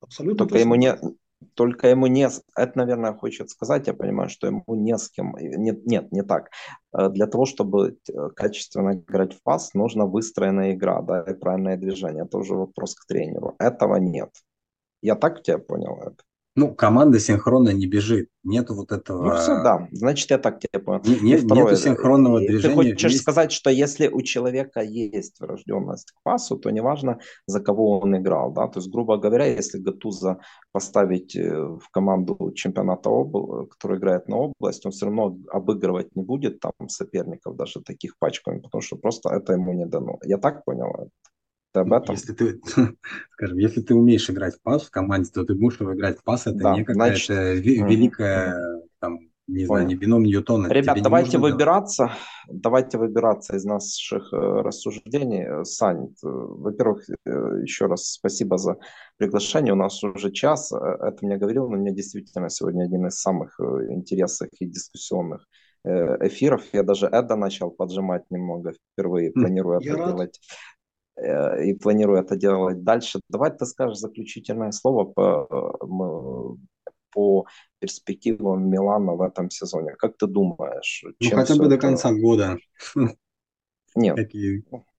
Абсолютно 0.00 0.38
Только 0.38 0.54
точно. 0.54 0.64
ему 0.64 0.74
не, 0.74 0.98
только 1.54 1.88
ему 1.88 2.06
не... 2.06 2.28
Это, 2.56 2.72
наверное, 2.78 3.12
хочет 3.12 3.50
сказать, 3.50 3.86
я 3.86 3.94
понимаю, 3.94 4.28
что 4.28 4.46
ему 4.46 4.64
не 4.68 4.96
с 4.96 5.08
кем... 5.10 5.34
Нет, 5.38 5.86
нет, 5.86 6.12
не 6.12 6.22
так. 6.22 6.50
Э, 6.92 7.08
для 7.08 7.26
того, 7.26 7.46
чтобы 7.46 7.98
э, 8.08 8.28
качественно 8.34 8.94
играть 8.94 9.34
в 9.34 9.42
пас, 9.42 9.74
нужна 9.74 10.06
выстроенная 10.06 10.72
игра, 10.72 11.02
да, 11.02 11.22
и 11.22 11.34
правильное 11.34 11.76
движение. 11.76 12.24
Это 12.24 12.38
уже 12.38 12.54
вопрос 12.54 12.94
к 12.94 13.06
тренеру. 13.06 13.54
Этого 13.58 13.96
нет. 13.96 14.30
Я 15.02 15.14
так 15.14 15.42
тебя 15.42 15.58
понял 15.58 15.98
это? 16.00 16.22
Ну, 16.56 16.74
команда 16.74 17.20
синхронно 17.20 17.68
не 17.68 17.86
бежит. 17.86 18.30
Нету 18.42 18.74
вот 18.74 18.90
этого... 18.90 19.24
Ну, 19.24 19.36
все, 19.36 19.62
да. 19.62 19.88
Значит, 19.92 20.30
я 20.30 20.38
так 20.38 20.58
тебе 20.58 20.82
понял. 20.82 21.02
Не, 21.04 21.20
не, 21.20 21.36
второе, 21.36 21.64
нету 21.64 21.76
синхронного 21.76 22.38
движения. 22.38 22.68
Ты 22.68 22.74
хочешь 22.74 23.02
вместе... 23.02 23.18
сказать, 23.18 23.52
что 23.52 23.68
если 23.68 24.08
у 24.08 24.22
человека 24.22 24.80
есть 24.80 25.38
врожденность 25.38 26.12
к 26.12 26.22
пасу, 26.22 26.56
то 26.56 26.70
неважно, 26.70 27.18
за 27.46 27.60
кого 27.60 28.00
он 28.00 28.16
играл. 28.16 28.52
Да? 28.52 28.68
То 28.68 28.78
есть, 28.78 28.90
грубо 28.90 29.18
говоря, 29.18 29.44
если 29.44 29.78
Гатуза 29.78 30.38
поставить 30.72 31.36
э, 31.36 31.50
в 31.50 31.90
команду 31.90 32.52
чемпионата, 32.54 33.10
обл... 33.10 33.66
который 33.66 33.98
играет 33.98 34.26
на 34.28 34.36
область, 34.36 34.86
он 34.86 34.92
все 34.92 35.06
равно 35.06 35.36
обыгрывать 35.50 36.16
не 36.16 36.22
будет 36.22 36.60
там 36.60 36.72
соперников, 36.88 37.56
даже 37.56 37.82
таких 37.82 38.18
пачками, 38.18 38.60
потому 38.60 38.80
что 38.80 38.96
просто 38.96 39.28
это 39.28 39.52
ему 39.52 39.74
не 39.74 39.84
дано. 39.84 40.18
Я 40.24 40.38
так 40.38 40.64
понял? 40.64 41.10
Ты 41.76 41.80
об 41.80 41.92
этом? 41.92 42.14
Если 42.14 42.32
ты, 42.32 42.60
скажем, 43.32 43.58
если 43.58 43.82
ты 43.82 43.94
умеешь 43.94 44.30
играть 44.30 44.54
в 44.54 44.62
пас 44.62 44.84
в 44.84 44.90
команде, 44.90 45.30
то 45.32 45.44
ты 45.44 45.54
будешь 45.54 45.80
играть 45.80 46.18
в 46.18 46.24
пас. 46.24 46.46
Это 46.46 46.56
да, 46.56 46.74
не 46.74 46.84
какая-то 46.84 47.16
значит... 47.16 47.64
великая 47.64 48.80
там 48.98 49.18
не 49.46 49.66
Понял. 49.66 49.66
знаю, 49.66 49.86
не 49.86 49.94
бином 49.94 50.22
Ньютона. 50.24 50.66
Ребят, 50.68 50.98
давайте 51.02 51.38
выбираться, 51.38 52.10
делать. 52.48 52.62
давайте 52.62 52.98
выбираться 52.98 53.54
из 53.56 53.64
наших 53.64 54.32
э, 54.32 54.36
рассуждений. 54.36 55.64
Сань, 55.64 56.06
э, 56.06 56.08
во-первых, 56.22 57.08
э, 57.08 57.60
еще 57.62 57.86
раз 57.86 58.10
спасибо 58.10 58.58
за 58.58 58.78
приглашение. 59.18 59.72
У 59.72 59.76
нас 59.76 60.02
уже 60.02 60.32
час, 60.32 60.72
это 60.72 61.18
мне 61.20 61.36
говорил, 61.36 61.68
но 61.68 61.76
мне 61.76 61.92
действительно 61.92 62.48
сегодня 62.50 62.84
один 62.84 63.06
из 63.06 63.20
самых 63.20 63.60
интересных 63.60 64.48
и 64.58 64.66
дискуссионных 64.66 65.46
эфиров. 65.84 66.64
Я 66.72 66.82
даже 66.82 67.06
это 67.06 67.36
начал 67.36 67.70
поджимать 67.70 68.24
немного 68.30 68.72
впервые, 68.72 69.30
планирую 69.30 69.78
Я 69.80 69.92
это 69.92 70.06
делать 70.06 70.40
и 71.18 71.74
планирую 71.74 72.20
это 72.20 72.36
делать 72.36 72.82
дальше. 72.82 73.20
Давай 73.28 73.50
ты 73.50 73.64
скажешь 73.66 73.98
заключительное 73.98 74.72
слово 74.72 75.04
по, 75.04 76.58
по 77.12 77.46
перспективам 77.78 78.68
Милана 78.68 79.14
в 79.14 79.22
этом 79.22 79.50
сезоне. 79.50 79.94
Как 79.94 80.16
ты 80.18 80.26
думаешь? 80.26 81.04
Ну, 81.20 81.30
хотя 81.30 81.56
бы 81.56 81.68
до 81.68 81.78
конца 81.78 82.12
года. 82.12 82.58
Нет. 83.94 84.18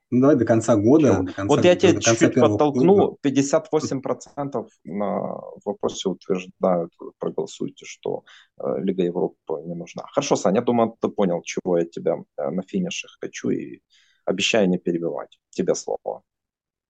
Ну, 0.10 0.22
давай 0.22 0.38
до 0.38 0.46
конца 0.46 0.76
года. 0.78 1.22
До 1.22 1.34
конца, 1.34 1.46
вот 1.46 1.66
я 1.66 1.76
тебя 1.76 2.00
чуть-чуть 2.00 2.36
подтолкну. 2.36 3.18
58% 3.24 4.68
на 4.86 5.38
вопросе 5.66 6.10
утверждают, 6.10 6.94
проголосуйте, 7.20 7.86
что 7.86 8.24
э, 8.58 8.64
Лига 8.80 9.04
Европы 9.04 9.62
не 9.66 9.76
нужна. 9.76 10.04
Хорошо, 10.14 10.38
Саня, 10.38 10.60
я 10.60 10.62
думаю, 10.62 10.96
ты 11.00 11.10
понял, 11.10 11.42
чего 11.44 11.78
я 11.78 11.86
тебя 11.86 12.16
э, 12.38 12.50
на 12.50 12.64
финише 12.64 13.08
хочу 13.20 13.50
и 13.50 13.82
обещаю 14.28 14.70
не 14.70 14.78
перебивать. 14.78 15.40
Тебе 15.50 15.74
слово. 15.74 16.24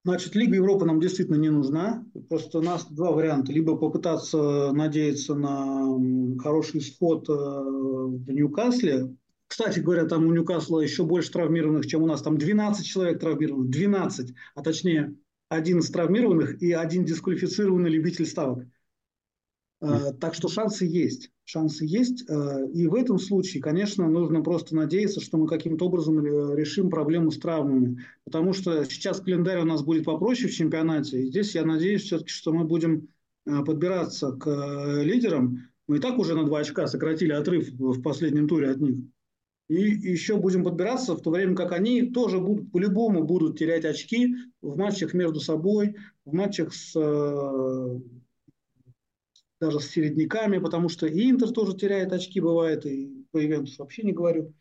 Значит, 0.04 0.36
Лига 0.36 0.56
Европы 0.56 0.86
нам 0.86 1.00
действительно 1.00 1.36
не 1.36 1.50
нужна. 1.50 2.06
Просто 2.30 2.60
у 2.60 2.62
нас 2.62 2.86
два 2.90 3.12
варианта. 3.12 3.52
Либо 3.52 3.78
попытаться 3.78 4.72
надеяться 4.74 5.36
на 5.36 6.40
хороший 6.42 6.80
исход 6.80 7.30
э, 7.30 7.34
в 7.34 8.30
Ньюкасле. 8.32 9.16
Кстати 9.48 9.80
говоря, 9.80 10.06
там 10.06 10.26
у 10.26 10.34
Ньюкасла 10.34 10.80
еще 10.80 11.04
больше 11.04 11.32
травмированных, 11.32 11.88
чем 11.88 12.04
у 12.04 12.08
нас. 12.08 12.22
Там 12.22 12.38
12 12.38 12.86
человек 12.86 13.20
травмированных. 13.20 13.70
12, 13.70 14.34
а 14.56 14.64
точнее 14.64 15.16
11 15.50 15.92
травмированных 15.94 16.62
и 16.62 16.72
один 16.72 17.06
дисквалифицированный 17.06 17.90
любитель 17.90 18.26
ставок. 18.26 18.66
Э, 19.80 20.12
так 20.20 20.34
что 20.34 20.48
шансы 20.48 20.86
есть. 20.86 21.32
Шансы 21.46 21.86
есть. 21.86 22.28
Э, 22.30 22.68
и 22.74 22.88
в 22.88 22.96
этом 22.96 23.20
случае, 23.20 23.62
конечно, 23.62 24.08
нужно 24.10 24.42
просто 24.42 24.76
надеяться, 24.76 25.22
что 25.22 25.38
мы 25.38 25.48
каким-то 25.48 25.86
образом 25.86 26.24
решим 26.56 26.90
проблему 26.90 27.32
с 27.32 27.38
травмами. 27.38 28.04
Потому 28.24 28.54
что 28.54 28.84
сейчас 28.86 29.22
календарь 29.22 29.62
у 29.62 29.66
нас 29.66 29.84
будет 29.84 30.06
попроще 30.06 30.50
в 30.50 30.56
чемпионате. 30.56 31.22
И 31.22 31.28
здесь 31.28 31.56
я 31.56 31.64
надеюсь 31.64 32.04
все-таки, 32.04 32.30
что 32.30 32.54
мы 32.54 32.66
будем 32.66 33.10
подбираться 33.46 34.32
к 34.34 35.02
лидерам. 35.04 35.70
Мы 35.88 35.98
и 35.98 36.00
так 36.00 36.18
уже 36.20 36.36
на 36.36 36.44
два 36.44 36.60
очка 36.60 36.86
сократили 36.88 37.32
отрыв 37.32 37.70
в 37.70 38.02
последнем 38.02 38.48
туре 38.48 38.72
от 38.72 38.82
них. 38.82 38.98
И 39.70 39.76
еще 39.76 40.38
будем 40.38 40.64
подбираться, 40.64 41.16
в 41.16 41.22
то 41.22 41.30
время 41.30 41.56
как 41.56 41.72
они 41.72 42.04
тоже 42.04 42.40
будут, 42.40 42.72
по-любому 42.72 43.24
будут 43.24 43.58
терять 43.60 43.86
очки 43.86 44.36
в 44.62 44.78
матчах 44.78 45.14
между 45.14 45.40
собой, 45.40 45.96
в 46.26 46.34
матчах 46.34 46.74
с 46.74 46.94
даже 49.60 49.80
с 49.80 49.88
середняками, 49.88 50.60
потому 50.60 50.90
что 50.90 51.08
и 51.08 51.30
Интер 51.30 51.52
тоже 51.52 51.76
теряет 51.76 52.14
очки, 52.14 52.40
бывает, 52.40 52.86
и 52.86 53.26
по 53.32 53.44
Ивентус 53.44 53.78
вообще 53.80 54.04
не 54.04 54.14
говорю. 54.14 54.54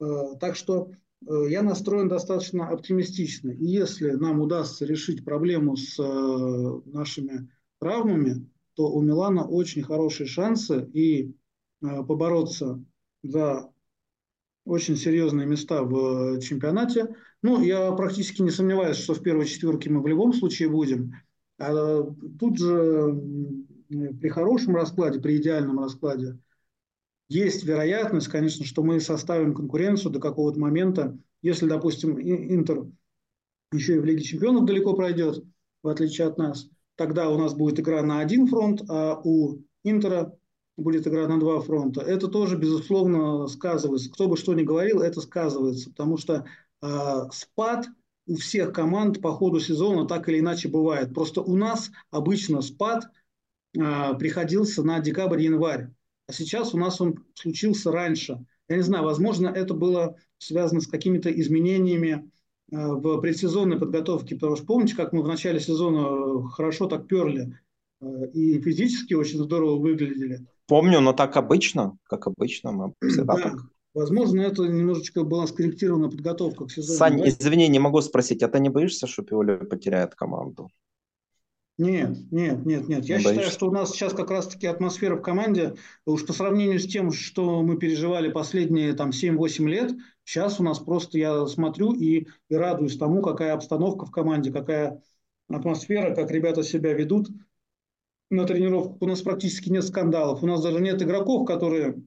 Э, 0.00 0.36
так 0.40 0.56
что 0.56 0.90
э, 1.26 1.46
я 1.48 1.62
настроен 1.62 2.08
достаточно 2.08 2.68
оптимистично. 2.68 3.50
И 3.50 3.66
если 3.66 4.12
нам 4.12 4.40
удастся 4.40 4.84
решить 4.84 5.24
проблему 5.24 5.76
с 5.76 5.98
э, 5.98 6.80
нашими 6.90 7.50
травмами, 7.78 8.48
то 8.74 8.90
у 8.90 9.00
Милана 9.00 9.46
очень 9.46 9.82
хорошие 9.82 10.26
шансы 10.26 10.88
и 10.92 11.34
побороться 11.80 12.82
за 13.22 13.70
очень 14.64 14.96
серьезные 14.96 15.46
места 15.46 15.82
в 15.82 16.38
чемпионате. 16.40 17.16
Ну, 17.42 17.62
я 17.62 17.90
практически 17.92 18.42
не 18.42 18.50
сомневаюсь, 18.50 18.98
что 18.98 19.14
в 19.14 19.22
первой 19.22 19.46
четверке 19.46 19.90
мы 19.90 20.02
в 20.02 20.06
любом 20.06 20.34
случае 20.34 20.68
будем. 20.68 21.14
А 21.58 22.02
тут 22.38 22.58
же 22.58 23.18
при 23.90 24.28
хорошем 24.28 24.76
раскладе, 24.76 25.20
при 25.20 25.38
идеальном 25.38 25.80
раскладе, 25.80 26.38
есть 27.28 27.64
вероятность, 27.64 28.28
конечно, 28.28 28.64
что 28.64 28.82
мы 28.82 29.00
составим 29.00 29.54
конкуренцию 29.54 30.12
до 30.12 30.20
какого-то 30.20 30.58
момента. 30.58 31.16
Если, 31.42 31.66
допустим, 31.66 32.18
Интер 32.18 32.86
еще 33.72 33.96
и 33.96 33.98
в 33.98 34.04
Лиге 34.04 34.22
чемпионов 34.22 34.64
далеко 34.64 34.94
пройдет, 34.94 35.44
в 35.82 35.88
отличие 35.88 36.26
от 36.26 36.38
нас, 36.38 36.68
тогда 36.96 37.30
у 37.30 37.38
нас 37.38 37.54
будет 37.54 37.78
игра 37.78 38.02
на 38.02 38.18
один 38.18 38.46
фронт, 38.48 38.82
а 38.88 39.20
у 39.22 39.58
Интера 39.84 40.36
будет 40.76 41.06
игра 41.06 41.28
на 41.28 41.38
два 41.38 41.60
фронта. 41.60 42.00
Это 42.00 42.26
тоже, 42.26 42.56
безусловно, 42.56 43.46
сказывается. 43.46 44.10
Кто 44.10 44.26
бы 44.26 44.36
что 44.36 44.54
ни 44.54 44.62
говорил, 44.62 45.00
это 45.00 45.20
сказывается, 45.20 45.90
потому 45.90 46.16
что 46.16 46.46
э, 46.82 47.22
спад 47.32 47.86
у 48.26 48.36
всех 48.36 48.72
команд 48.72 49.22
по 49.22 49.32
ходу 49.32 49.60
сезона 49.60 50.06
так 50.06 50.28
или 50.28 50.40
иначе 50.40 50.68
бывает. 50.68 51.14
Просто 51.14 51.42
у 51.42 51.56
нас 51.56 51.90
обычно 52.10 52.60
спад– 52.60 53.04
приходился 53.72 54.82
на 54.82 55.00
декабрь-январь. 55.00 55.90
А 56.26 56.32
сейчас 56.32 56.74
у 56.74 56.78
нас 56.78 57.00
он 57.00 57.24
случился 57.34 57.90
раньше. 57.90 58.44
Я 58.68 58.76
не 58.76 58.82
знаю, 58.82 59.04
возможно, 59.04 59.48
это 59.48 59.74
было 59.74 60.16
связано 60.38 60.80
с 60.80 60.86
какими-то 60.86 61.28
изменениями 61.28 62.30
а, 62.72 62.94
в 62.94 63.20
предсезонной 63.20 63.80
подготовке, 63.80 64.36
потому 64.36 64.54
что 64.54 64.64
помните, 64.64 64.94
как 64.94 65.12
мы 65.12 65.22
в 65.22 65.28
начале 65.28 65.58
сезона 65.58 66.48
хорошо 66.50 66.86
так 66.86 67.08
перли 67.08 67.58
а, 68.00 68.26
и 68.32 68.60
физически 68.60 69.14
очень 69.14 69.40
здорово 69.40 69.76
выглядели. 69.76 70.46
Помню, 70.68 71.00
но 71.00 71.12
так 71.12 71.36
обычно, 71.36 71.98
как 72.04 72.28
обычно, 72.28 72.70
мы 72.70 72.94
всегда 73.08 73.34
да. 73.34 73.42
так. 73.42 73.60
Возможно, 73.92 74.40
это 74.42 74.62
немножечко 74.62 75.24
была 75.24 75.48
скорректирована 75.48 76.08
подготовка 76.08 76.66
к 76.66 76.70
сезону. 76.70 76.96
Сань, 76.96 77.28
извини, 77.28 77.66
не 77.66 77.80
могу 77.80 78.00
спросить, 78.02 78.40
а 78.44 78.48
ты 78.48 78.60
не 78.60 78.68
боишься, 78.68 79.08
что 79.08 79.24
Пиоли 79.24 79.56
потеряет 79.56 80.14
команду? 80.14 80.70
Нет, 81.80 82.30
нет, 82.30 82.66
нет, 82.66 82.88
нет. 82.88 83.04
Я 83.06 83.18
считаю, 83.18 83.50
что 83.50 83.68
у 83.68 83.70
нас 83.70 83.90
сейчас 83.90 84.12
как 84.12 84.30
раз-таки 84.30 84.66
атмосфера 84.66 85.16
в 85.16 85.22
команде, 85.22 85.76
уж 86.04 86.26
по 86.26 86.34
сравнению 86.34 86.78
с 86.78 86.86
тем, 86.86 87.10
что 87.10 87.62
мы 87.62 87.78
переживали 87.78 88.30
последние 88.30 88.92
там 88.92 89.12
7-8 89.12 89.66
лет, 89.66 89.92
сейчас 90.22 90.60
у 90.60 90.62
нас 90.62 90.78
просто 90.78 91.16
я 91.16 91.46
смотрю 91.46 91.94
и, 91.94 92.26
и 92.50 92.54
радуюсь 92.54 92.98
тому, 92.98 93.22
какая 93.22 93.54
обстановка 93.54 94.04
в 94.04 94.10
команде, 94.10 94.52
какая 94.52 95.02
атмосфера, 95.48 96.14
как 96.14 96.30
ребята 96.30 96.62
себя 96.62 96.92
ведут 96.92 97.30
на 98.28 98.44
тренировках. 98.44 99.00
У 99.00 99.06
нас 99.06 99.22
практически 99.22 99.70
нет 99.70 99.84
скандалов. 99.84 100.42
У 100.42 100.46
нас 100.46 100.62
даже 100.62 100.80
нет 100.80 101.00
игроков, 101.00 101.46
которые 101.46 102.02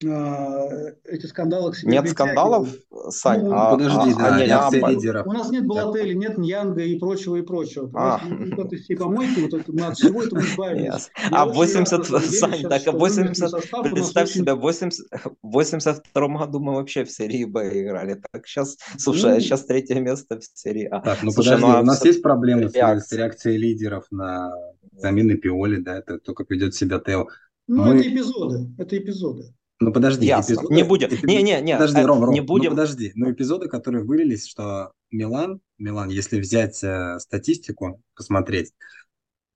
эти 0.00 1.26
скандалы 1.26 1.72
к 1.72 1.76
себе 1.76 1.92
Нет 1.92 2.08
скандалов, 2.08 2.68
Сань? 3.10 3.44
Ну, 3.44 3.52
а, 3.52 3.76
подожди, 3.76 4.12
а, 4.12 4.18
да, 4.18 4.36
а, 4.36 4.44
реакция 4.44 4.88
лидеров. 4.88 5.26
У 5.26 5.32
нас 5.32 5.50
нет 5.50 5.66
Балатели, 5.66 6.14
нет 6.14 6.36
Ньянга 6.36 6.82
и 6.82 6.98
прочего, 6.98 7.36
и 7.36 7.42
прочего. 7.42 7.90
А. 7.94 8.20
Вот 8.56 8.66
это 8.66 8.82
все 8.82 8.96
помойки, 8.96 9.40
вот 9.40 9.54
это, 9.54 9.72
мы 9.72 9.86
от 9.86 9.96
всего 9.96 10.22
этого 10.22 10.40
избавились. 10.44 11.10
А 11.30 11.46
80, 11.46 12.06
Сань, 12.06 12.62
так, 12.62 12.86
а 12.86 12.92
80, 12.92 13.52
представь 13.92 14.30
себе, 14.30 14.54
в 14.54 14.60
80, 14.60 15.06
82 15.42 16.28
году 16.28 16.60
мы 16.60 16.74
вообще 16.74 17.04
в 17.04 17.10
серии 17.10 17.44
Б 17.44 17.82
играли. 17.82 18.20
Так, 18.32 18.46
сейчас, 18.46 18.76
слушай, 18.98 19.34
ну, 19.34 19.40
сейчас 19.40 19.64
третье 19.64 20.00
место 20.00 20.40
в 20.40 20.44
серии 20.54 20.84
А. 20.84 21.00
Так, 21.00 21.22
ну 21.22 21.30
слушай, 21.30 21.54
подожди, 21.54 21.72
ну, 21.72 21.80
у 21.80 21.84
нас 21.84 22.04
есть 22.04 22.22
проблемы 22.22 22.68
с, 22.68 22.72
с 22.72 23.12
реакцией 23.12 23.58
лидеров 23.58 24.06
на 24.10 24.52
замены 24.92 25.36
Пиоли, 25.36 25.76
да, 25.76 25.98
это 25.98 26.18
то, 26.18 26.34
как 26.34 26.50
ведет 26.50 26.74
себя 26.74 26.98
Тео. 26.98 27.28
Ну, 27.66 27.84
мы... 27.84 28.00
это 28.00 28.08
эпизоды, 28.08 28.70
это 28.78 28.98
эпизоды. 28.98 29.54
Ну 29.80 29.92
подожди, 29.92 30.26
Ясно. 30.26 30.54
эпизоды, 30.54 30.74
не 30.74 30.82
будем. 30.84 31.08
Эпизод... 31.08 31.24
Не, 31.24 31.42
не, 31.42 31.60
не. 31.60 31.72
Подожди, 31.74 32.02
Ром, 32.02 32.24
Ром, 32.24 32.34
не 32.34 32.40
будем. 32.40 32.70
Ну, 32.70 32.76
подожди. 32.76 33.12
Ну 33.14 33.30
эпизоды, 33.30 33.68
которые 33.68 34.04
вылились, 34.04 34.46
что 34.46 34.92
Милан, 35.10 35.60
Милан, 35.78 36.08
если 36.10 36.40
взять 36.40 36.82
э, 36.84 37.18
статистику, 37.18 38.00
посмотреть 38.14 38.72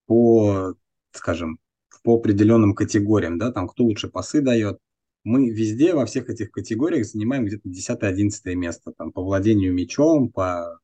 по, 0.07 0.75
скажем, 1.13 1.59
по 2.03 2.17
определенным 2.17 2.75
категориям, 2.75 3.39
да, 3.39 3.53
там 3.53 3.69
кто 3.69 3.85
лучше 3.85 4.09
пасы 4.09 4.41
дает, 4.41 4.79
мы 5.25 5.51
везде 5.51 5.95
во 5.95 6.07
всех 6.07 6.31
этих 6.31 6.51
категориях 6.51 7.07
занимаем 7.07 7.45
где-то 7.45 7.69
10-11 7.69 8.55
место, 8.55 8.93
там 8.97 9.13
по 9.13 9.23
владению 9.23 9.75
мячом, 9.75 10.31
по 10.31 10.81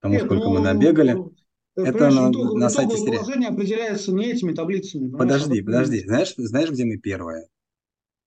тому, 0.00 0.14
Нет, 0.14 0.24
сколько 0.24 0.44
ну, 0.44 0.54
мы 0.54 0.60
набегали. 0.60 1.12
Ну, 1.12 1.32
это 1.76 2.10
на, 2.10 2.30
итоговое, 2.30 2.58
на 2.58 2.68
сайте 2.68 2.96
положение 3.06 3.48
определяется 3.48 4.12
не 4.12 4.26
этими 4.26 4.52
таблицами. 4.52 5.10
Подожди, 5.10 5.62
подожди. 5.62 6.00
Знаешь, 6.00 6.34
знаешь, 6.36 6.70
где 6.70 6.84
мы 6.84 6.98
первые? 6.98 7.46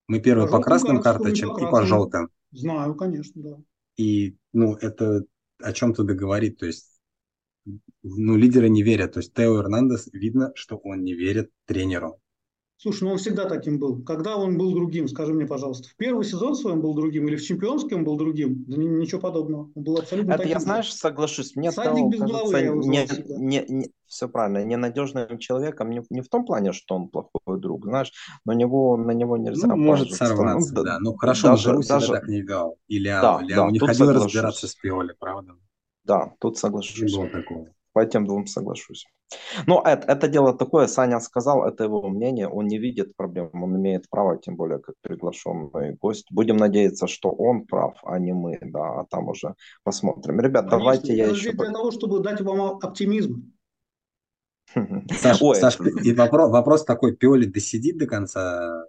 Мы 0.07 0.19
первые 0.19 0.47
по, 0.47 0.57
по 0.57 0.63
красным 0.63 1.01
карточкам 1.01 1.57
и 1.57 1.71
по 1.71 1.85
желтым. 1.85 2.29
Знаю, 2.51 2.95
конечно, 2.95 3.41
да. 3.41 3.57
И, 3.97 4.37
ну, 4.53 4.75
это 4.75 5.23
о 5.61 5.73
чем-то 5.73 6.03
договорит. 6.03 6.57
То 6.57 6.65
есть, 6.65 6.99
ну, 8.03 8.37
лидеры 8.37 8.69
не 8.69 8.83
верят. 8.83 9.13
То 9.13 9.19
есть, 9.19 9.33
Тео 9.33 9.59
Эрнандес, 9.59 10.07
видно, 10.13 10.51
что 10.55 10.77
он 10.77 11.03
не 11.03 11.13
верит 11.13 11.51
тренеру. 11.65 12.21
Слушай, 12.77 13.05
ну 13.05 13.11
он 13.11 13.17
всегда 13.17 13.45
таким 13.45 13.79
был. 13.79 14.03
Когда 14.03 14.35
он 14.35 14.57
был 14.57 14.73
другим, 14.73 15.07
скажи 15.07 15.33
мне, 15.33 15.47
пожалуйста. 15.47 15.87
В 15.87 15.95
первый 15.95 16.25
сезон 16.25 16.55
свой 16.55 16.73
он 16.73 16.81
был 16.81 16.93
другим 16.93 17.27
или 17.27 17.37
в 17.37 17.41
чемпионском 17.41 17.99
он 17.99 18.03
был 18.03 18.17
другим? 18.17 18.65
Да 18.67 18.75
ничего 18.77 19.21
подобного. 19.21 19.71
Он 19.75 19.83
был 19.83 19.97
абсолютно 19.97 20.31
Это 20.31 20.39
таким. 20.39 20.53
я, 20.53 20.59
знаешь, 20.59 20.93
соглашусь. 20.93 21.55
Мне 21.55 21.71
Садник 21.71 22.07
без 22.11 22.19
кажется, 22.19 22.37
головы 22.39 22.59
я 22.59 22.65
его 22.65 22.81
не, 22.81 23.07
не, 23.37 23.65
не, 23.69 23.91
все 24.07 24.27
правильно, 24.27 24.63
ненадежным 24.65 25.39
человеком 25.39 25.89
не, 25.89 26.01
не 26.09 26.19
в 26.21 26.27
том 26.27 26.45
плане, 26.45 26.73
что 26.73 26.95
он 26.95 27.07
плохой 27.07 27.59
друг, 27.61 27.85
знаешь, 27.85 28.11
на 28.43 28.51
него, 28.51 28.97
на 28.97 29.11
него 29.11 29.37
нельзя 29.37 29.67
Ну, 29.67 29.77
может 29.77 30.11
сорваться, 30.11 30.73
Ну, 30.75 30.83
да. 30.83 30.97
Ну, 30.99 31.13
хорошо, 31.15 31.47
даже- 31.49 31.81
себя 31.81 31.95
даже- 31.99 32.11
так 32.11 32.27
не 32.27 32.41
вел. 32.41 32.75
И 32.89 32.99
Ляо. 32.99 33.21
Да, 33.21 33.41
Ляо 33.41 33.65
да, 33.67 33.71
не 33.71 33.79
ходил 33.79 33.95
соглашусь. 34.07 34.25
разбираться 34.25 34.67
с 34.67 34.75
Пиоли, 34.75 35.15
правда? 35.17 35.53
Да, 36.03 36.33
тут 36.39 36.53
Не 36.55 36.59
соглашусь. 36.59 37.15
было 37.15 37.29
такого. 37.29 37.67
По 37.95 37.99
этим 37.99 38.25
двум 38.25 38.45
соглашусь. 38.45 39.05
Но 39.67 39.81
это, 39.85 40.05
это 40.11 40.27
дело 40.27 40.53
такое, 40.53 40.87
Саня 40.87 41.21
сказал, 41.21 41.65
это 41.65 41.85
его 41.85 42.09
мнение, 42.09 42.49
он 42.49 42.67
не 42.67 42.77
видит 42.77 43.15
проблем, 43.15 43.49
он 43.53 43.77
имеет 43.77 44.09
право, 44.09 44.37
тем 44.37 44.57
более 44.57 44.79
как 44.79 44.95
приглашенный 45.01 45.95
гость. 45.95 46.27
Будем 46.29 46.57
надеяться, 46.57 47.07
что 47.07 47.29
он 47.29 47.65
прав, 47.65 47.97
а 48.03 48.19
не 48.19 48.33
мы, 48.33 48.59
да, 48.61 48.99
а 48.99 49.05
там 49.09 49.29
уже 49.29 49.55
посмотрим. 49.83 50.41
Ребят, 50.41 50.65
Конечно, 50.65 50.77
давайте 50.77 51.15
я 51.15 51.27
еще... 51.27 51.53
для 51.53 51.71
того, 51.71 51.91
чтобы 51.91 52.19
дать 52.19 52.41
вам 52.41 52.59
оптимизм. 52.59 53.53
Саш, 54.75 55.41
Ой, 55.41 55.55
Саш, 55.55 55.79
и 55.79 56.13
вопрос, 56.13 56.51
вопрос 56.51 56.83
такой, 56.83 57.15
Пиоли 57.15 57.45
досидит 57.45 57.97
до 57.97 58.07
конца 58.07 58.83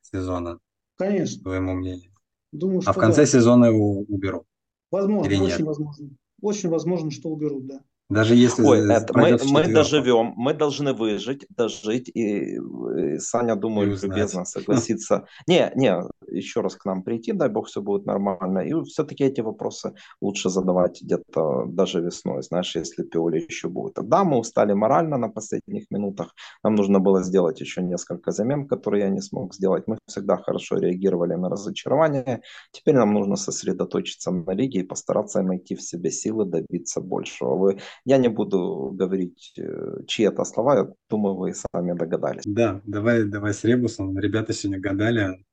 сезона, 0.00 0.58
Конечно. 0.98 1.38
по 1.38 1.50
твоему 1.50 1.74
мнению? 1.74 2.10
Думаю, 2.50 2.80
что 2.82 2.90
А 2.90 2.94
в 2.94 2.96
конце 2.96 3.20
да. 3.20 3.26
сезона 3.26 3.66
его 3.66 4.00
уберут? 4.00 4.42
Возможно, 4.90 5.30
или 5.30 5.36
очень 5.36 5.58
нет? 5.58 5.66
возможно. 5.68 6.10
Очень 6.42 6.68
возможно, 6.68 7.12
что 7.12 7.28
уберут, 7.28 7.68
да. 7.68 7.80
Даже 8.10 8.34
если 8.34 8.64
Ой, 8.64 8.92
это, 8.92 9.16
мы, 9.16 9.38
мы 9.44 9.72
доживем, 9.72 10.34
мы 10.36 10.52
должны 10.52 10.92
выжить, 10.92 11.46
дожить, 11.48 12.10
и, 12.12 12.58
э, 12.58 13.18
Саня, 13.18 13.54
думаю, 13.54 13.92
И 13.92 14.06
любезно 14.06 14.44
согласится. 14.44 15.26
Не, 15.46 15.70
не, 15.76 15.94
еще 16.28 16.60
раз 16.60 16.74
к 16.74 16.84
нам 16.84 17.04
прийти, 17.04 17.32
дай 17.32 17.48
бог, 17.48 17.68
все 17.68 17.80
будет 17.80 18.06
нормально. 18.06 18.60
И 18.60 18.72
все-таки 18.84 19.22
эти 19.22 19.40
вопросы 19.42 19.94
лучше 20.20 20.50
задавать 20.50 21.00
где-то 21.00 21.66
даже 21.66 22.00
весной, 22.00 22.42
знаешь, 22.42 22.74
если 22.74 23.04
Пиоли 23.04 23.46
еще 23.48 23.68
будет. 23.68 23.94
Да, 24.08 24.24
мы 24.24 24.38
устали 24.38 24.72
морально 24.72 25.16
на 25.16 25.28
последних 25.28 25.88
минутах, 25.90 26.34
нам 26.64 26.74
нужно 26.74 26.98
было 26.98 27.22
сделать 27.22 27.60
еще 27.60 27.80
несколько 27.80 28.32
замен, 28.32 28.66
которые 28.66 29.04
я 29.04 29.08
не 29.10 29.20
смог 29.20 29.54
сделать. 29.54 29.84
Мы 29.86 29.98
всегда 30.06 30.36
хорошо 30.36 30.78
реагировали 30.78 31.34
на 31.34 31.48
разочарование. 31.48 32.42
Теперь 32.72 32.96
нам 32.96 33.14
нужно 33.14 33.36
сосредоточиться 33.36 34.32
на 34.32 34.50
лиге 34.50 34.80
и 34.80 34.82
постараться 34.82 35.42
найти 35.42 35.76
в 35.76 35.82
себе 35.82 36.10
силы 36.10 36.44
добиться 36.44 37.00
большего. 37.00 37.54
Вы 37.56 37.78
я 38.04 38.18
не 38.18 38.28
буду 38.28 38.90
говорить, 38.92 39.52
э, 39.58 40.02
чьи 40.06 40.26
это 40.26 40.44
слова, 40.44 40.74
я 40.76 40.88
думаю, 41.08 41.34
вы 41.36 41.50
и 41.50 41.54
сами 41.54 41.96
догадались. 41.96 42.44
Да, 42.46 42.80
давай, 42.86 43.24
давай 43.24 43.52
с 43.54 43.64
ребусом. 43.64 44.18
Ребята 44.18 44.52
сегодня 44.52 44.80
гадали, 44.80 45.44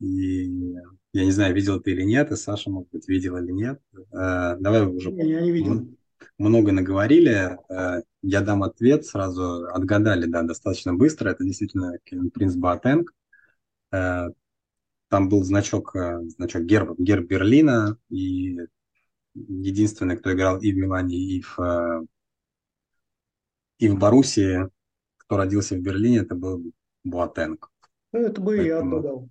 и 0.00 0.74
я 1.12 1.24
не 1.24 1.30
знаю, 1.32 1.54
видел 1.54 1.80
ты 1.80 1.92
или 1.92 2.02
нет, 2.02 2.30
и 2.32 2.36
Саша, 2.36 2.70
может 2.70 2.90
быть, 2.90 3.08
видел 3.08 3.36
или 3.38 3.52
нет. 3.52 3.80
Э, 4.12 4.56
Давай 4.60 4.86
уже 4.86 5.10
Я, 5.10 5.24
я 5.24 5.40
не 5.40 5.52
видел. 5.52 5.86
много 6.38 6.72
наговорили. 6.72 7.58
Э, 7.70 8.02
Я 8.22 8.40
дам 8.42 8.62
ответ, 8.62 9.06
сразу 9.06 9.66
отгадали, 9.68 10.26
да, 10.26 10.42
достаточно 10.42 10.94
быстро. 10.94 11.30
Это 11.30 11.44
действительно 11.44 11.94
Принц 12.34 12.54
Боатенг. 12.54 13.14
Э, 13.92 14.28
Там 15.08 15.28
был 15.28 15.44
значок, 15.44 15.94
значок 16.36 16.62
герб, 16.64 16.98
герб 16.98 17.26
Берлина, 17.28 17.96
и 18.10 18.58
единственный, 19.48 20.16
кто 20.16 20.32
играл 20.32 20.58
и 20.60 20.72
в 20.72 20.76
Милане, 20.76 21.16
и 21.16 21.42
в, 21.42 21.58
э, 21.60 22.04
и 23.78 23.88
в 23.88 23.98
Боруссии, 23.98 24.68
кто 25.18 25.36
родился 25.36 25.76
в 25.76 25.80
Берлине, 25.80 26.18
это 26.18 26.34
был 26.34 26.62
Буатенг. 27.04 27.70
Ну, 28.12 28.20
Это 28.20 28.40
бы 28.40 28.56
и 28.58 28.66
я 28.66 28.80
Поэтому- 28.80 28.96
отгадал. 28.96 29.28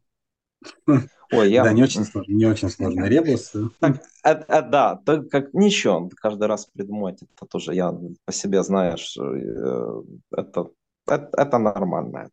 Ой, 1.32 1.52
я... 1.52 1.64
Да, 1.64 1.73
не 1.73 1.84
очень 1.84 2.06
сложно, 2.06 2.32
не 2.34 2.45
очень 2.45 2.69
сложный 2.69 3.10
ребус. 3.10 3.52
Так, 3.80 3.98
э, 4.23 4.30
э, 4.48 4.61
да, 4.69 4.95
так 5.06 5.30
как 5.30 5.53
ничего, 5.53 6.10
каждый 6.15 6.48
раз 6.48 6.68
придумать 6.68 7.22
это 7.22 7.45
тоже, 7.45 7.73
я 7.73 7.91
по 8.26 8.32
себе 8.32 8.64
знаешь, 8.64 9.18
э, 9.18 10.02
это, 10.32 10.69
это, 11.07 11.30
это 11.38 11.57
нормально. 11.57 12.30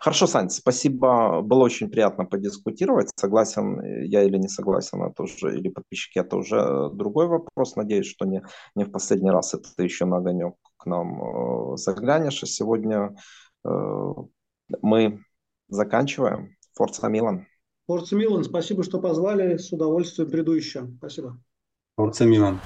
Хорошо, 0.00 0.26
Сань, 0.26 0.50
спасибо, 0.50 1.42
было 1.42 1.64
очень 1.64 1.90
приятно 1.90 2.24
подискутировать, 2.24 3.10
согласен 3.16 3.80
я 4.04 4.22
или 4.22 4.38
не 4.38 4.48
согласен, 4.48 5.02
это 5.02 5.22
уже, 5.22 5.56
или 5.58 5.68
подписчики, 5.68 6.18
это 6.18 6.36
уже 6.36 6.90
другой 6.92 7.26
вопрос, 7.26 7.76
надеюсь, 7.76 8.06
что 8.06 8.24
не, 8.24 8.42
не 8.74 8.84
в 8.84 8.90
последний 8.90 9.30
раз 9.30 9.54
это 9.54 9.68
ты 9.76 9.84
еще 9.84 10.04
на 10.04 10.18
огонек 10.18 10.54
к 10.76 10.86
нам 10.86 11.72
э, 11.72 11.76
заглянешь, 11.76 12.42
и 12.42 12.46
сегодня 12.46 13.16
э, 13.64 14.12
мы 14.82 15.24
заканчиваем. 15.68 16.56
Форца 16.74 17.08
Милан. 17.08 17.46
Форца 17.86 18.16
Милан, 18.16 18.44
спасибо, 18.44 18.82
что 18.82 19.00
позвали. 19.00 19.56
С 19.56 19.72
удовольствием 19.72 20.30
приду 20.30 20.52
еще. 20.52 20.86
Спасибо. 20.98 21.38
Форца 21.96 22.26
Милан. 22.26 22.60